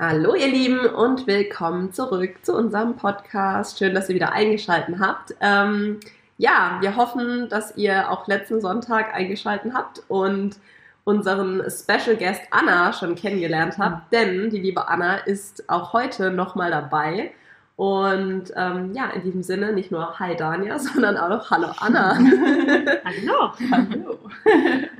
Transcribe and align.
Hallo 0.00 0.36
ihr 0.36 0.46
Lieben 0.46 0.86
und 0.86 1.26
willkommen 1.26 1.92
zurück 1.92 2.36
zu 2.42 2.54
unserem 2.54 2.94
Podcast. 2.94 3.80
Schön, 3.80 3.96
dass 3.96 4.08
ihr 4.08 4.14
wieder 4.14 4.30
eingeschaltet 4.30 4.94
habt. 5.00 5.34
Ähm, 5.40 5.98
ja, 6.36 6.78
wir 6.80 6.94
hoffen, 6.94 7.48
dass 7.48 7.76
ihr 7.76 8.08
auch 8.08 8.28
letzten 8.28 8.60
Sonntag 8.60 9.12
eingeschaltet 9.12 9.72
habt 9.74 10.02
und 10.06 10.54
unseren 11.02 11.64
Special 11.68 12.14
Guest 12.16 12.42
Anna 12.52 12.92
schon 12.92 13.16
kennengelernt 13.16 13.76
habt, 13.78 14.12
denn 14.12 14.50
die 14.50 14.60
liebe 14.60 14.86
Anna 14.86 15.16
ist 15.16 15.68
auch 15.68 15.92
heute 15.92 16.30
nochmal 16.30 16.70
dabei. 16.70 17.32
Und 17.74 18.52
ähm, 18.54 18.94
ja, 18.94 19.10
in 19.10 19.22
diesem 19.24 19.42
Sinne 19.42 19.72
nicht 19.72 19.90
nur 19.90 20.16
Hi 20.20 20.36
Dania, 20.36 20.78
sondern 20.78 21.16
auch 21.16 21.50
Hallo 21.50 21.72
Anna. 21.76 22.16
Hallo. 23.04 23.52
Hallo. 23.72 24.18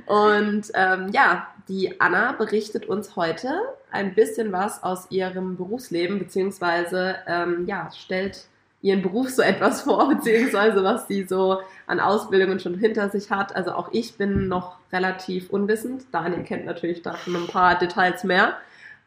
Und 0.07 0.69
ähm, 0.73 1.07
ja, 1.13 1.47
die 1.69 2.01
Anna 2.01 2.33
berichtet 2.33 2.85
uns 2.87 3.15
heute 3.15 3.61
ein 3.91 4.15
bisschen 4.15 4.51
was 4.51 4.83
aus 4.83 5.07
ihrem 5.09 5.57
Berufsleben, 5.57 6.19
beziehungsweise 6.19 7.15
ähm, 7.27 7.65
ja, 7.67 7.89
stellt 7.91 8.45
ihren 8.81 9.01
Beruf 9.01 9.29
so 9.29 9.41
etwas 9.43 9.81
vor, 9.81 10.09
beziehungsweise 10.09 10.83
was 10.83 11.07
sie 11.07 11.23
so 11.23 11.59
an 11.87 11.99
Ausbildungen 11.99 12.59
schon 12.59 12.77
hinter 12.77 13.09
sich 13.09 13.31
hat. 13.31 13.55
Also 13.55 13.71
auch 13.71 13.89
ich 13.91 14.15
bin 14.15 14.47
noch 14.47 14.77
relativ 14.91 15.49
unwissend. 15.49 16.05
Daniel 16.11 16.43
kennt 16.43 16.65
natürlich 16.65 17.01
da 17.01 17.17
schon 17.17 17.35
ein 17.35 17.47
paar 17.47 17.77
Details 17.77 18.23
mehr. 18.23 18.57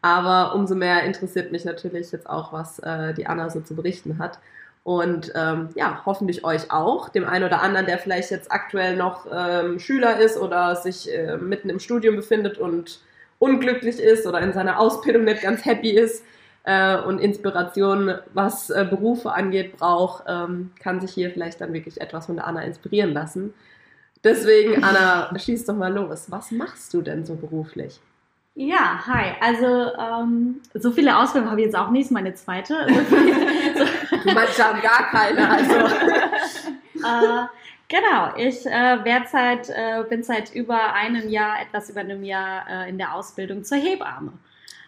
Aber 0.01 0.53
umso 0.53 0.75
mehr 0.75 1.03
interessiert 1.03 1.53
mich 1.53 1.63
natürlich 1.63 2.11
jetzt 2.11 2.29
auch, 2.29 2.51
was 2.51 2.77
äh, 2.79 3.13
die 3.13 3.25
Anna 3.25 3.49
so 3.49 3.61
zu 3.61 3.73
berichten 3.73 4.19
hat. 4.19 4.39
Und 4.83 5.31
ähm, 5.33 5.69
ja, 5.75 6.01
hoffentlich 6.05 6.43
euch 6.43 6.69
auch, 6.69 7.07
dem 7.07 7.23
einen 7.23 7.45
oder 7.45 7.61
anderen, 7.61 7.85
der 7.85 7.97
vielleicht 7.97 8.29
jetzt 8.29 8.51
aktuell 8.51 8.97
noch 8.97 9.25
ähm, 9.31 9.79
Schüler 9.79 10.19
ist 10.19 10.37
oder 10.37 10.75
sich 10.75 11.09
äh, 11.09 11.37
mitten 11.37 11.69
im 11.69 11.79
Studium 11.79 12.17
befindet 12.17 12.57
und 12.57 12.99
unglücklich 13.39 13.99
ist 13.99 14.25
oder 14.25 14.41
in 14.41 14.53
seiner 14.53 14.79
Ausbildung 14.79 15.25
nicht 15.25 15.41
ganz 15.41 15.65
happy 15.65 15.91
ist 15.91 16.23
äh, 16.63 16.97
und 16.97 17.19
Inspiration, 17.19 18.15
was 18.33 18.69
äh, 18.69 18.85
Berufe 18.89 19.33
angeht, 19.33 19.77
braucht, 19.77 20.23
ähm, 20.27 20.71
kann 20.79 21.01
sich 21.01 21.11
hier 21.11 21.31
vielleicht 21.31 21.61
dann 21.61 21.73
wirklich 21.73 21.99
etwas 21.99 22.27
von 22.27 22.35
der 22.35 22.47
Anna 22.47 22.61
inspirieren 22.61 23.13
lassen. 23.13 23.53
Deswegen, 24.23 24.83
Anna, 24.83 25.31
schieß 25.37 25.65
doch 25.65 25.75
mal 25.75 25.93
los. 25.93 26.31
Was 26.31 26.51
machst 26.51 26.93
du 26.93 27.01
denn 27.01 27.25
so 27.25 27.35
beruflich? 27.35 27.99
Ja, 28.55 29.03
hi. 29.07 29.33
Also 29.41 29.91
ähm, 29.99 30.61
so 30.75 30.91
viele 30.91 31.17
Ausbildungen 31.17 31.51
habe 31.51 31.61
ich 31.61 31.65
jetzt 31.65 31.75
auch 31.75 31.89
nicht, 31.89 32.11
meine 32.11 32.33
zweite. 32.33 32.75
So 33.75 34.31
Manche 34.31 34.63
haben 34.63 34.81
gar 34.81 35.09
keine. 35.09 35.49
Also. 35.49 35.73
äh, 36.95 37.47
genau, 37.93 38.35
ich 38.35 38.65
äh, 38.65 39.23
seit, 39.31 39.69
äh, 39.69 40.03
bin 40.09 40.23
seit 40.23 40.53
über 40.53 40.93
einem 40.93 41.29
Jahr, 41.29 41.61
etwas 41.61 41.89
über 41.89 41.99
einem 41.99 42.23
Jahr 42.23 42.67
äh, 42.67 42.89
in 42.89 42.97
der 42.97 43.13
Ausbildung 43.13 43.63
zur 43.63 43.77
Hebamme. 43.77 44.33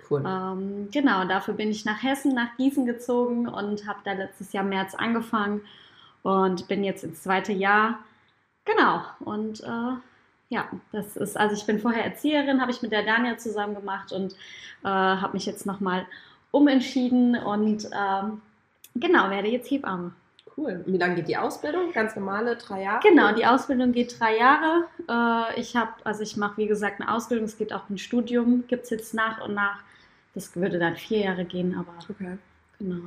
Cool. 0.10 0.24
Ähm, 0.26 0.90
genau, 0.92 1.26
dafür 1.26 1.54
bin 1.54 1.70
ich 1.70 1.86
nach 1.86 2.02
Hessen, 2.02 2.34
nach 2.34 2.56
Gießen 2.58 2.86
gezogen 2.86 3.48
und 3.48 3.88
habe 3.88 4.00
da 4.04 4.14
letztes 4.14 4.54
Jahr 4.54 4.64
März 4.64 4.96
angefangen 4.96 5.62
und 6.24 6.68
bin 6.68 6.84
jetzt 6.84 7.04
ins 7.04 7.24
zweite 7.24 7.54
Jahr. 7.54 8.00
Genau, 8.66 9.02
und 9.20 9.62
äh, 9.62 9.98
ja, 10.50 10.68
das 10.92 11.16
ist, 11.18 11.38
also 11.38 11.56
ich 11.56 11.66
bin 11.66 11.80
vorher 11.80 12.04
Erzieherin, 12.04 12.62
habe 12.62 12.72
ich 12.72 12.82
mit 12.82 12.92
der 12.92 13.04
Dania 13.04 13.38
zusammen 13.38 13.76
gemacht 13.76 14.12
und 14.12 14.34
äh, 14.84 14.88
habe 14.88 15.34
mich 15.34 15.46
jetzt 15.46 15.66
nochmal 15.66 16.06
umentschieden 16.52 17.36
und 17.36 17.86
ähm, 17.86 18.42
genau, 18.96 19.30
werde 19.30 19.50
jetzt 19.50 19.70
Hebamme. 19.70 20.14
Cool. 20.58 20.84
Und 20.86 20.94
wie 20.94 20.98
lange 20.98 21.16
geht 21.16 21.28
die 21.28 21.38
Ausbildung? 21.38 21.92
Ganz 21.92 22.16
normale 22.16 22.56
drei 22.56 22.84
Jahre? 22.84 23.00
Genau, 23.04 23.34
die 23.34 23.46
Ausbildung 23.46 23.92
geht 23.92 24.20
drei 24.20 24.38
Jahre. 24.38 24.86
Äh, 25.10 25.60
ich 25.60 25.76
habe, 25.76 25.92
also 26.04 26.22
ich 26.22 26.38
mache 26.38 26.58
wie 26.58 26.68
gesagt 26.68 27.02
eine 27.02 27.14
Ausbildung, 27.14 27.46
es 27.46 27.58
geht 27.58 27.74
auch 27.74 27.90
ein 27.90 27.98
Studium, 27.98 28.64
gibt 28.68 28.86
es 28.86 28.90
jetzt 28.90 29.14
nach 29.14 29.42
und 29.42 29.54
nach. 29.54 29.80
Das 30.34 30.56
würde 30.56 30.80
dann 30.80 30.96
vier 30.96 31.20
Jahre 31.20 31.46
gehen, 31.46 31.76
aber 31.78 31.94
okay. 32.10 32.38
genau, 32.80 33.04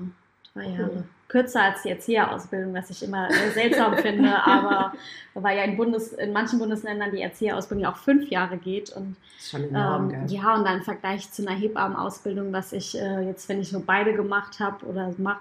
drei 0.52 0.66
cool. 0.66 0.78
Jahre 0.78 1.04
kürzer 1.28 1.62
als 1.62 1.82
die 1.82 1.90
Erzieherausbildung, 1.90 2.74
was 2.74 2.90
ich 2.90 3.02
immer 3.02 3.28
seltsam 3.52 3.96
finde, 3.98 4.34
aber 4.46 4.92
weil 5.34 5.58
ja 5.58 5.64
in, 5.64 5.76
Bundes, 5.76 6.12
in 6.14 6.32
manchen 6.32 6.58
Bundesländern 6.58 7.10
die 7.10 7.20
Erzieherausbildung 7.20 7.86
auch 7.86 7.98
fünf 7.98 8.28
Jahre 8.30 8.56
geht 8.56 8.90
und 8.90 9.16
enorm, 9.52 10.10
ähm, 10.10 10.26
ja 10.26 10.54
und 10.54 10.64
dann 10.64 10.78
im 10.78 10.82
Vergleich 10.82 11.30
zu 11.30 11.46
einer 11.46 11.56
Hebammenausbildung, 11.56 12.52
was 12.52 12.72
ich 12.72 12.98
äh, 12.98 13.26
jetzt, 13.26 13.48
wenn 13.48 13.60
ich 13.60 13.72
nur 13.72 13.84
beide 13.84 14.14
gemacht 14.14 14.58
habe 14.58 14.84
oder 14.86 15.12
mache, 15.18 15.40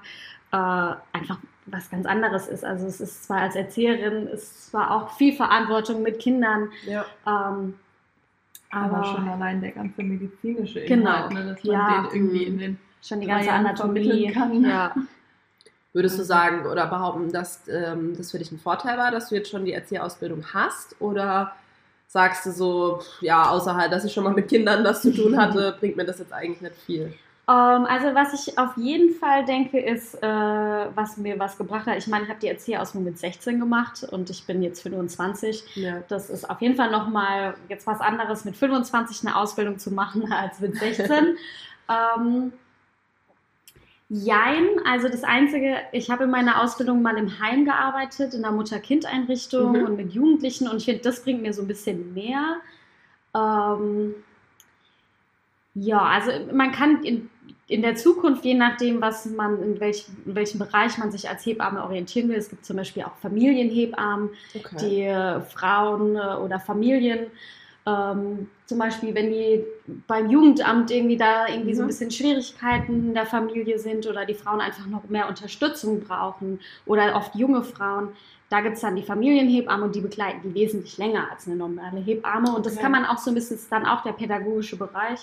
äh, 0.51 1.17
einfach 1.17 1.39
was 1.67 1.89
ganz 1.89 2.05
anderes 2.05 2.47
ist. 2.47 2.65
Also 2.65 2.87
es 2.87 2.99
ist 2.99 3.25
zwar 3.25 3.41
als 3.41 3.55
Erzieherin, 3.55 4.27
ist 4.27 4.69
zwar 4.69 4.91
auch 4.91 5.15
viel 5.17 5.33
Verantwortung 5.33 6.01
mit 6.01 6.19
Kindern, 6.19 6.69
ja. 6.85 7.05
ähm, 7.25 7.75
aber, 8.69 8.97
aber, 8.97 9.03
schon 9.05 9.27
allein 9.29 9.61
der 9.61 9.71
ganze 9.71 10.03
medizinische 10.03 10.79
Inhalt, 10.81 11.29
genau, 11.29 11.41
ne, 11.41 11.53
dass 11.53 11.63
man 11.63 11.73
ja, 11.73 12.01
den 12.01 12.15
irgendwie 12.15 12.43
in 12.43 12.57
den 12.57 12.79
schon 13.01 13.21
die 13.21 13.27
ganze 13.27 13.51
Anatomie 13.51 14.31
kann. 14.31 14.63
Ja. 14.63 14.93
Würdest 15.93 16.19
du 16.19 16.23
sagen 16.23 16.65
oder 16.65 16.87
behaupten, 16.87 17.31
dass 17.31 17.67
ähm, 17.67 18.15
das 18.17 18.31
für 18.31 18.39
dich 18.39 18.51
ein 18.51 18.59
Vorteil 18.59 18.97
war, 18.97 19.09
dass 19.11 19.29
du 19.29 19.35
jetzt 19.35 19.49
schon 19.49 19.65
die 19.65 19.73
Erzieherausbildung 19.73 20.45
hast? 20.53 20.95
Oder 20.99 21.53
sagst 22.07 22.45
du 22.45 22.51
so, 22.51 22.99
ja, 23.21 23.49
außerhalb, 23.49 23.89
dass 23.89 24.05
ich 24.05 24.13
schon 24.13 24.23
mal 24.23 24.33
mit 24.33 24.47
Kindern 24.47 24.83
das 24.83 25.01
zu 25.01 25.13
tun 25.13 25.37
hatte, 25.37 25.75
bringt 25.79 25.97
mir 25.97 26.05
das 26.05 26.19
jetzt 26.19 26.33
eigentlich 26.33 26.61
nicht 26.61 26.75
viel? 26.75 27.13
Um, 27.49 27.55
ähm, 27.55 27.85
also 27.85 28.13
was 28.13 28.33
ich 28.33 28.57
auf 28.57 28.75
jeden 28.75 29.15
Fall 29.15 29.45
denke, 29.45 29.79
ist, 29.79 30.15
äh, 30.15 30.27
was 30.27 31.15
mir 31.15 31.39
was 31.39 31.57
gebracht 31.57 31.87
hat. 31.87 31.97
Ich 31.97 32.07
meine, 32.07 32.25
ich 32.25 32.29
habe 32.29 32.41
die 32.41 32.49
Erzieherausbildung 32.49 33.05
mit 33.05 33.17
16 33.17 33.57
gemacht 33.57 34.03
und 34.03 34.29
ich 34.29 34.45
bin 34.45 34.61
jetzt 34.61 34.81
25. 34.81 35.63
Ja. 35.75 36.03
Das 36.09 36.29
ist 36.29 36.49
auf 36.49 36.61
jeden 36.61 36.75
Fall 36.75 36.91
nochmal 36.91 37.55
jetzt 37.69 37.87
was 37.87 38.01
anderes, 38.01 38.43
mit 38.43 38.57
25 38.57 39.25
eine 39.25 39.37
Ausbildung 39.37 39.79
zu 39.79 39.91
machen 39.91 40.29
als 40.31 40.59
mit 40.59 40.75
16. 40.75 41.37
ähm, 41.89 42.51
Jein, 44.09 44.65
also 44.85 45.09
das 45.09 45.25
Einzige, 45.25 45.79
ich 45.91 46.09
habe 46.09 46.23
in 46.23 46.29
meiner 46.29 46.61
Ausbildung 46.61 47.01
mal 47.01 47.17
im 47.17 47.41
Heim 47.41 47.65
gearbeitet, 47.65 48.33
in 48.33 48.41
der 48.41 48.51
Mutter-Kind-Einrichtung 48.51 49.73
mhm. 49.73 49.85
und 49.85 49.97
mit 49.97 50.13
Jugendlichen 50.13 50.69
und 50.69 50.77
ich 50.77 50.85
finde, 50.85 51.01
das 51.01 51.23
bringt 51.23 51.41
mir 51.41 51.51
so 51.51 51.61
ein 51.61 51.67
bisschen 51.67 52.13
mehr. 52.13 52.55
Ähm, 53.35 54.15
ja, 55.75 56.01
also 56.01 56.31
man 56.53 56.71
kann 56.71 57.03
in, 57.03 57.29
in 57.67 57.81
der 57.81 57.95
Zukunft, 57.95 58.45
je 58.45 58.53
nachdem, 58.53 59.01
was 59.01 59.25
man, 59.25 59.61
in, 59.61 59.79
welch, 59.79 60.05
in 60.25 60.35
welchem 60.35 60.59
Bereich 60.59 60.97
man 60.97 61.11
sich 61.11 61.29
als 61.29 61.45
Hebamme 61.45 61.83
orientieren 61.83 62.29
will, 62.29 62.37
es 62.37 62.49
gibt 62.49 62.65
zum 62.65 62.77
Beispiel 62.77 63.03
auch 63.03 63.15
Familienhebammen, 63.21 64.29
okay. 64.55 64.75
die 64.81 65.01
äh, 65.01 65.41
Frauen 65.41 66.15
äh, 66.15 66.35
oder 66.37 66.59
Familien 66.59 67.27
ähm, 67.87 68.49
zum 68.65 68.79
Beispiel, 68.79 69.15
wenn 69.15 69.31
die 69.31 69.63
beim 70.07 70.29
Jugendamt 70.29 70.91
irgendwie 70.91 71.15
da 71.15 71.47
irgendwie 71.47 71.71
mhm. 71.71 71.75
so 71.75 71.81
ein 71.81 71.85
mhm. 71.85 71.87
bisschen 71.87 72.11
Schwierigkeiten 72.11 73.07
in 73.07 73.13
der 73.13 73.25
Familie 73.25 73.79
sind 73.79 74.05
oder 74.07 74.25
die 74.25 74.33
Frauen 74.33 74.59
einfach 74.59 74.85
noch 74.87 75.07
mehr 75.07 75.29
Unterstützung 75.29 76.01
brauchen 76.01 76.59
oder 76.85 77.15
oft 77.15 77.33
junge 77.35 77.63
Frauen, 77.63 78.09
da 78.49 78.59
gibt 78.59 78.75
es 78.75 78.81
dann 78.81 78.97
die 78.97 79.03
Familienhebamme 79.03 79.85
und 79.85 79.95
die 79.95 80.01
begleiten 80.01 80.41
die 80.43 80.53
wesentlich 80.53 80.97
länger 80.97 81.31
als 81.31 81.47
eine 81.47 81.55
normale 81.55 81.99
Hebamme. 81.99 82.53
Und 82.53 82.65
das 82.65 82.73
okay. 82.73 82.83
kann 82.83 82.91
man 82.91 83.05
auch 83.05 83.17
so 83.17 83.31
ein 83.31 83.35
bisschen, 83.35 83.55
ist 83.55 83.71
dann 83.71 83.85
auch 83.85 84.03
der 84.03 84.13
pädagogische 84.13 84.75
Bereich. 84.75 85.19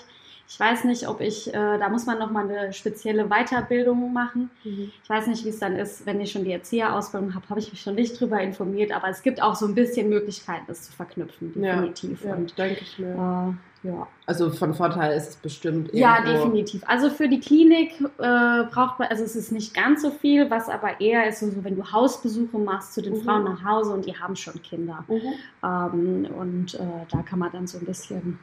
Ich 0.46 0.60
weiß 0.60 0.84
nicht, 0.84 1.08
ob 1.08 1.20
ich, 1.20 1.48
äh, 1.48 1.78
da 1.78 1.88
muss 1.88 2.06
man 2.06 2.18
nochmal 2.18 2.48
eine 2.48 2.72
spezielle 2.72 3.28
Weiterbildung 3.28 4.12
machen. 4.12 4.50
Mhm. 4.62 4.92
Ich 5.02 5.10
weiß 5.10 5.26
nicht, 5.26 5.44
wie 5.44 5.48
es 5.48 5.58
dann 5.58 5.76
ist, 5.76 6.06
wenn 6.06 6.20
ich 6.20 6.32
schon 6.32 6.44
die 6.44 6.52
Erzieherausbildung 6.52 7.34
habe, 7.34 7.48
habe 7.48 7.60
ich 7.60 7.70
mich 7.70 7.80
schon 7.80 7.94
nicht 7.94 8.20
drüber 8.20 8.40
informiert, 8.40 8.92
aber 8.92 9.08
es 9.08 9.22
gibt 9.22 9.42
auch 9.42 9.54
so 9.54 9.66
ein 9.66 9.74
bisschen 9.74 10.08
Möglichkeiten, 10.08 10.64
das 10.66 10.82
zu 10.82 10.92
verknüpfen, 10.92 11.54
definitiv. 11.54 12.22
Ja, 12.22 12.30
ja 12.30 12.36
Und, 12.36 12.58
denke 12.58 12.80
ich 12.82 12.98
mir. 12.98 13.56
Äh, 13.84 13.88
ja. 13.88 14.06
Also 14.26 14.50
von 14.50 14.72
Vorteil 14.72 15.14
ist 15.16 15.28
es 15.28 15.36
bestimmt. 15.36 15.92
Irgendwo. 15.92 15.98
Ja, 15.98 16.22
definitiv. 16.22 16.82
Also 16.86 17.10
für 17.10 17.28
die 17.28 17.40
Klinik 17.40 18.00
äh, 18.00 18.64
braucht 18.70 18.98
man, 18.98 19.08
also 19.08 19.24
es 19.24 19.36
ist 19.36 19.52
nicht 19.52 19.74
ganz 19.74 20.00
so 20.00 20.10
viel, 20.10 20.50
was 20.50 20.70
aber 20.70 21.00
eher 21.00 21.28
ist, 21.28 21.40
so, 21.40 21.52
wenn 21.62 21.76
du 21.76 21.92
Hausbesuche 21.92 22.58
machst 22.58 22.94
zu 22.94 23.02
den 23.02 23.14
mhm. 23.14 23.22
Frauen 23.22 23.44
nach 23.44 23.62
Hause 23.62 23.92
und 23.92 24.06
die 24.06 24.16
haben 24.16 24.36
schon 24.36 24.60
Kinder. 24.62 25.04
Mhm. 25.06 25.20
Ähm, 25.62 26.26
und 26.34 26.74
äh, 26.74 27.06
da 27.10 27.22
kann 27.22 27.38
man 27.38 27.52
dann 27.52 27.66
so 27.66 27.78
ein 27.78 27.84
bisschen 27.84 28.38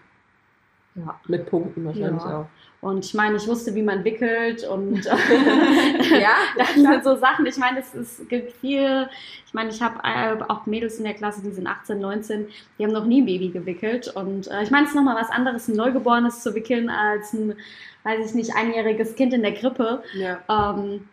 ja. 0.96 1.20
Mit 1.28 1.46
Punkten 1.46 1.86
wahrscheinlich 1.86 2.24
ja. 2.24 2.42
auch. 2.42 2.46
Und 2.82 3.06
ich 3.06 3.14
meine, 3.14 3.38
ich 3.38 3.48
wusste, 3.48 3.76
wie 3.76 3.84
man 3.84 4.04
wickelt 4.04 4.68
und 4.68 5.06
ja, 5.06 6.36
das 6.58 6.74
sind 6.74 7.04
so 7.04 7.16
Sachen. 7.16 7.46
Ich 7.46 7.58
meine, 7.58 7.80
es, 7.80 7.94
es 7.94 8.28
gibt 8.28 8.54
viel. 8.54 9.08
Ich 9.46 9.54
meine, 9.54 9.70
ich 9.70 9.82
habe 9.82 10.00
äh, 10.04 10.44
auch 10.50 10.66
Mädels 10.66 10.98
in 10.98 11.06
der 11.06 11.14
Klasse, 11.14 11.42
die 11.44 11.52
sind 11.52 11.68
18, 11.68 12.00
19, 12.00 12.48
die 12.78 12.84
haben 12.84 12.92
noch 12.92 13.06
nie 13.06 13.22
ein 13.22 13.26
Baby 13.26 13.50
gewickelt. 13.50 14.08
Und 14.16 14.48
äh, 14.48 14.64
ich 14.64 14.72
meine, 14.72 14.84
es 14.84 14.92
ist 14.92 14.96
nochmal 14.96 15.16
was 15.16 15.30
anderes, 15.30 15.68
ein 15.68 15.76
Neugeborenes 15.76 16.42
zu 16.42 16.56
wickeln, 16.56 16.90
als 16.90 17.34
ein, 17.34 17.56
weiß 18.04 18.30
ich 18.30 18.34
nicht, 18.34 18.56
einjähriges 18.56 19.16
Kind 19.16 19.34
in 19.34 19.44
der 19.44 19.54
Krippe. 19.54 20.04
Ja. 20.14 20.40
Ähm, 20.50 21.08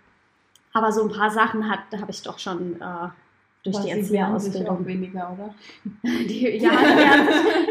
aber 0.73 0.93
so 0.93 1.03
ein 1.03 1.11
paar 1.11 1.31
Sachen 1.31 1.70
habe 1.70 2.11
ich 2.11 2.23
doch 2.23 2.38
schon 2.38 2.81
äh, 2.81 3.08
durch 3.64 3.76
Was 3.76 3.84
die 3.84 3.90
Erzieherausbildung. 3.90 4.69
auch 4.69 4.87
weniger, 4.87 5.32
oder? 5.32 5.55
Die, 6.28 6.58
ja, 6.58 6.70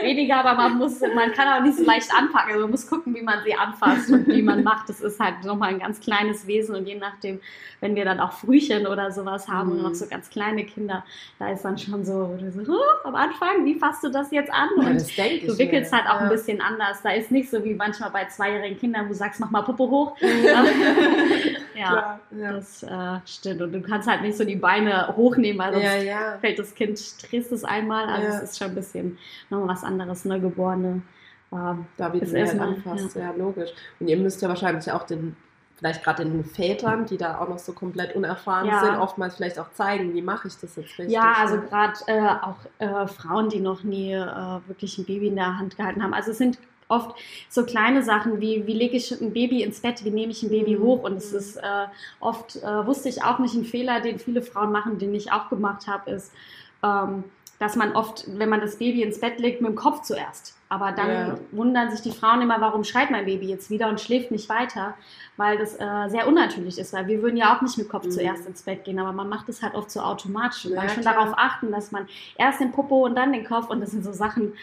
weniger, 0.02 0.38
aber 0.38 0.54
man 0.56 0.78
muss, 0.78 1.00
man 1.00 1.32
kann 1.32 1.48
auch 1.48 1.64
nicht 1.66 1.78
so 1.78 1.86
leicht 1.86 2.14
anpacken. 2.14 2.52
Also 2.52 2.62
man 2.64 2.72
muss 2.72 2.88
gucken, 2.88 3.16
wie 3.16 3.22
man 3.22 3.40
sie 3.46 3.56
anfasst 3.56 4.12
und 4.12 4.28
wie 4.28 4.42
man 4.42 4.64
macht. 4.64 4.90
Das 4.90 5.00
ist 5.00 5.20
halt 5.20 5.46
nochmal 5.46 5.70
ein 5.70 5.80
ganz 5.80 6.00
kleines 6.02 6.46
Wesen 6.46 6.76
und 6.76 6.88
je 6.88 6.96
nachdem, 6.96 7.40
wenn 7.80 7.96
wir 7.96 8.04
dann 8.04 8.20
auch 8.20 8.34
Frühchen 8.34 8.86
oder 8.86 9.12
sowas 9.12 9.48
haben 9.48 9.70
mhm. 9.70 9.76
und 9.78 9.84
noch 9.84 9.96
so 9.96 10.08
ganz 10.08 10.30
kleine 10.30 10.66
Kinder, 10.66 11.06
da 11.40 11.52
ist 11.52 11.64
dann 11.64 11.78
schon 11.78 12.04
so, 12.04 12.38
so 12.54 12.74
oh, 12.74 13.08
am 13.08 13.16
Anfang, 13.16 13.64
wie 13.64 13.76
fasst 13.76 14.04
du 14.04 14.10
das 14.10 14.32
jetzt 14.32 14.52
an? 14.52 14.70
Ja, 14.78 14.88
und 14.88 14.96
das 14.96 15.08
du 15.16 15.58
wickelst 15.58 15.94
halt 15.94 16.06
auch 16.08 16.20
ja. 16.20 16.22
ein 16.22 16.30
bisschen 16.30 16.60
anders. 16.60 17.02
Da 17.02 17.12
ist 17.12 17.32
nicht 17.32 17.50
so 17.50 17.64
wie 17.64 17.74
manchmal 17.74 18.12
bei 18.12 18.26
zweijährigen 18.26 18.78
Kindern, 18.78 19.06
wo 19.06 19.10
du 19.10 19.16
sagst, 19.16 19.40
mach 19.40 19.52
mal 19.52 19.62
Puppe 19.62 19.84
hoch. 19.84 20.18
ja, 20.22 20.34
ja, 21.76 22.20
das 22.30 22.84
äh, 22.84 23.20
stimmt. 23.26 23.62
Und 23.62 23.72
du 23.72 23.82
kannst 23.82 24.10
halt 24.10 24.22
nicht 24.22 24.38
so 24.38 24.44
die 24.44 24.56
Beine 24.56 25.16
hochnehmen, 25.16 25.60
weil 25.60 25.74
sonst 25.74 25.87
ja, 25.96 26.04
ja. 26.04 26.38
fällt 26.40 26.60
das 26.60 26.76
Kind, 26.76 27.00
drehst 27.30 27.52
es 27.52 27.64
einmal. 27.64 28.08
Also 28.08 28.28
es 28.28 28.52
ist 28.52 28.58
schon 28.58 28.70
ein 28.70 28.76
bisschen 28.76 29.18
nochmal 29.50 29.70
was 29.70 29.84
anderes, 29.84 30.26
Neugeborene. 30.26 31.02
Äh, 31.52 31.56
da 31.98 32.14
wie 32.14 32.20
du 32.20 32.32
halt 32.32 32.60
anfasst, 32.60 33.16
ja. 33.16 33.32
logisch. 33.32 33.72
Und 34.00 34.08
ihr 34.08 34.18
müsst 34.18 34.42
ja 34.42 34.50
wahrscheinlich 34.50 34.92
auch 34.92 35.04
den 35.04 35.36
vielleicht 35.78 36.04
gerade 36.04 36.26
den 36.26 36.44
Vätern, 36.44 37.06
die 37.06 37.18
da 37.18 37.40
auch 37.40 37.48
noch 37.48 37.60
so 37.60 37.72
komplett 37.72 38.16
unerfahren 38.16 38.68
ja. 38.68 38.84
sind, 38.84 38.96
oftmals 38.96 39.36
vielleicht 39.36 39.60
auch 39.60 39.72
zeigen, 39.74 40.14
wie 40.14 40.22
mache 40.22 40.48
ich 40.48 40.56
das 40.56 40.76
jetzt 40.76 40.98
richtig. 40.98 41.12
Ja, 41.12 41.34
also 41.38 41.62
gerade 41.62 41.94
äh, 42.08 42.30
auch 42.42 42.58
äh, 42.80 43.08
Frauen, 43.08 43.50
die 43.50 43.60
noch 43.60 43.84
nie 43.84 44.14
äh, 44.14 44.60
wirklich 44.68 44.98
ein 44.98 45.06
Baby 45.06 45.28
in 45.28 45.36
der 45.36 45.58
Hand 45.58 45.78
gehalten 45.78 46.04
haben. 46.04 46.14
Also 46.14 46.32
es 46.32 46.40
sind 46.40 46.58
oft 46.88 47.16
so 47.50 47.66
kleine 47.66 48.04
Sachen 48.04 48.40
wie, 48.40 48.66
wie 48.66 48.74
lege 48.74 48.98
ich 48.98 49.12
ein 49.12 49.34
Baby 49.34 49.64
ins 49.64 49.82
Bett, 49.82 50.04
wie 50.04 50.12
nehme 50.12 50.32
ich 50.32 50.44
ein 50.44 50.50
Baby 50.50 50.76
hoch. 50.76 51.04
Und 51.04 51.18
es 51.18 51.34
ist 51.34 51.58
äh, 51.58 51.86
oft, 52.20 52.58
äh, 52.58 52.86
wusste 52.86 53.10
ich 53.10 53.24
auch 53.24 53.40
nicht, 53.40 53.56
ein 53.56 53.66
Fehler, 53.66 54.02
den 54.02 54.20
viele 54.20 54.42
Frauen 54.42 54.72
machen, 54.72 54.98
den 54.98 55.14
ich 55.14 55.32
auch 55.32 55.50
gemacht 55.50 55.88
habe, 55.88 56.12
ist, 56.12 56.32
ähm, 56.84 57.24
dass 57.60 57.76
man 57.76 57.96
oft, 57.96 58.26
wenn 58.38 58.50
man 58.50 58.62
das 58.62 58.78
Baby 58.78 59.02
ins 59.02 59.20
Bett 59.20 59.40
legt, 59.40 59.62
mit 59.62 59.70
dem 59.70 59.76
Kopf 59.76 60.04
zuerst. 60.04 60.56
Aber 60.70 60.92
dann 60.92 61.10
ja. 61.10 61.38
wundern 61.52 61.90
sich 61.92 62.02
die 62.02 62.12
Frauen 62.12 62.42
immer, 62.42 62.60
warum 62.60 62.84
schreit 62.84 63.10
mein 63.10 63.26
Baby 63.26 63.48
jetzt 63.48 63.70
wieder 63.70 63.88
und 63.88 64.02
schläft 64.02 64.32
nicht 64.32 64.50
weiter, 64.50 64.96
weil 65.38 65.58
das 65.58 65.76
äh, 65.76 66.10
sehr 66.10 66.28
unnatürlich 66.28 66.78
ist, 66.78 66.92
weil 66.94 67.08
wir 67.08 67.22
würden 67.22 67.38
ja 67.38 67.56
auch 67.56 67.62
nicht 67.62 67.78
mit 67.78 67.88
Kopf 67.88 68.06
mhm. 68.06 68.12
zuerst 68.12 68.46
ins 68.46 68.64
Bett 68.64 68.84
gehen, 68.84 69.00
aber 69.00 69.14
man 69.14 69.30
macht 69.30 69.48
es 69.48 69.64
halt 69.64 69.76
oft 69.76 69.90
so 69.90 70.02
automatisch 70.02 70.66
und 70.66 70.74
ja, 70.74 70.82
dann 70.82 70.90
schon 70.90 71.02
klar. 71.02 71.16
darauf 71.16 71.34
achten, 71.38 71.72
dass 71.72 71.92
man 71.92 72.08
erst 72.38 72.60
den 72.60 72.74
Popo 72.74 73.06
und 73.06 73.16
dann 73.16 73.32
den 73.32 73.46
Kopf 73.46 73.70
und 73.70 73.80
das 73.80 73.92
sind 73.92 74.04
so 74.04 74.12
Sachen, 74.12 74.54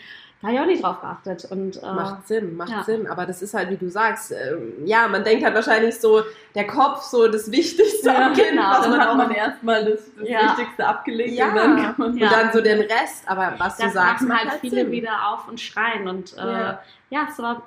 da 0.45 0.49
habe 0.49 0.57
ich 0.57 0.61
auch 0.61 0.67
nicht 0.67 0.85
drauf 0.85 1.01
geachtet. 1.01 1.51
Und, 1.51 1.83
äh, 1.83 1.87
macht 1.87 2.29
Sinn, 2.29 2.55
macht 2.55 2.69
ja. 2.69 2.85
Sinn. 2.85 3.07
Aber 3.07 3.25
das 3.25 3.41
ist 3.41 3.55
halt, 3.55 3.71
wie 3.71 3.79
du 3.79 3.89
sagst, 3.89 4.31
äh, 4.31 4.59
ja, 4.85 5.09
man 5.09 5.25
denkt 5.25 5.43
halt 5.43 5.55
wahrscheinlich 5.55 5.99
so, 5.99 6.23
der 6.55 6.67
Kopf 6.67 7.01
so 7.01 7.29
das 7.29 7.51
Wichtigste 7.51 8.09
ja, 8.09 8.27
am 8.27 8.35
Kind, 8.35 8.51
genau. 8.51 8.71
was 8.71 8.89
man 8.89 9.01
auch 9.01 9.15
man 9.17 9.31
erstmal 9.31 9.87
das, 9.87 10.01
das 10.19 10.29
ja. 10.29 10.43
Wichtigste 10.51 10.87
abgelegt 10.87 11.33
ja. 11.33 11.49
und 11.49 11.57
dann 11.57 11.77
kann 11.83 11.95
man 11.97 12.13
und 12.13 12.21
dann 12.21 12.53
so 12.53 12.61
den 12.61 12.81
Rest. 12.81 13.27
Aber 13.27 13.55
was 13.57 13.79
das 13.79 13.87
du 13.87 13.93
sagst, 13.95 14.29
macht 14.29 14.41
halt, 14.41 14.51
halt 14.51 14.61
viele 14.61 14.83
Sinn. 14.83 14.91
wieder 14.91 15.33
auf 15.33 15.49
und 15.49 15.59
schreien. 15.59 16.09
Und 16.09 16.37
äh, 16.37 16.75
ja, 17.09 17.27
es 17.31 17.39
war, 17.39 17.63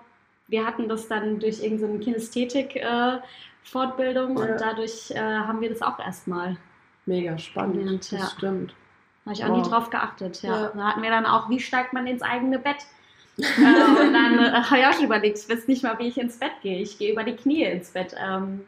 wir 0.47 0.63
hatten 0.63 0.87
das 0.87 1.07
dann 1.07 1.39
durch 1.39 1.63
irgendeine 1.63 1.97
Kinästhetik 1.97 2.75
äh, 2.75 3.17
Fortbildung 3.63 4.37
und 4.37 4.51
dadurch 4.59 5.09
äh, 5.09 5.19
haben 5.19 5.61
wir 5.61 5.69
das 5.69 5.81
auch 5.81 5.97
erstmal. 5.97 6.57
Mega 7.07 7.39
spannend, 7.39 8.11
das 8.11 8.33
stimmt. 8.33 8.75
Habe 9.27 9.33
ich 9.33 9.43
auch 9.43 9.49
wow. 9.49 9.57
nie 9.57 9.69
drauf 9.69 9.89
geachtet. 9.89 10.41
Ja. 10.41 10.49
ja. 10.49 10.71
Da 10.73 10.87
hatten 10.87 11.01
wir 11.01 11.09
dann 11.09 11.25
auch, 11.25 11.49
wie 11.49 11.59
steigt 11.59 11.91
man 11.91 12.07
ins 12.07 12.21
eigene 12.21 12.59
Bett? 12.59 12.77
äh, 13.37 13.41
und 13.41 14.13
dann 14.13 14.39
äh, 14.39 14.51
habe 14.63 14.79
ich 14.79 14.85
auch 14.85 14.93
schon 14.93 15.03
überlegt, 15.03 15.37
ich 15.37 15.49
weiß 15.49 15.67
nicht 15.67 15.83
mal, 15.83 15.99
wie 15.99 16.07
ich 16.07 16.17
ins 16.17 16.39
Bett 16.39 16.53
gehe. 16.61 16.79
Ich 16.79 16.97
gehe 16.97 17.11
über 17.11 17.25
die 17.25 17.35
Knie 17.35 17.63
ins 17.63 17.89
Bett. 17.91 18.15
Ähm, 18.17 18.61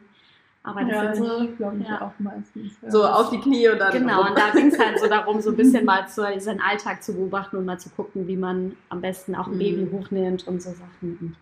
aber 0.63 0.81
das 0.81 0.91
ja, 0.91 1.15
sind 1.15 1.25
so, 1.25 1.47
glaube 1.55 1.77
ich, 1.79 1.87
ja. 1.87 2.01
auch 2.01 2.11
meistens. 2.19 2.73
Ja. 2.81 2.91
So 2.91 3.05
auf 3.05 3.29
die 3.29 3.39
Knie 3.39 3.69
und 3.69 3.79
dann. 3.79 3.93
Genau, 3.93 4.19
rum. 4.19 4.31
und 4.31 4.37
da 4.37 4.49
ging 4.49 4.67
es 4.67 4.77
halt 4.77 4.99
so 4.99 5.07
darum, 5.09 5.39
so 5.39 5.51
ein 5.51 5.55
bisschen 5.55 5.85
mal 5.85 6.07
zu, 6.09 6.21
seinen 6.39 6.59
Alltag 6.59 7.01
zu 7.03 7.13
beobachten 7.13 7.55
und 7.55 7.65
mal 7.65 7.79
zu 7.79 7.89
gucken, 7.91 8.27
wie 8.27 8.35
man 8.35 8.75
am 8.89 8.99
besten 8.99 9.35
auch 9.35 9.47
ein 9.47 9.53
mhm. 9.53 9.59
Baby 9.59 9.89
hochnimmt 9.93 10.45
und 10.45 10.61
so 10.61 10.71
Sachen. 10.71 11.37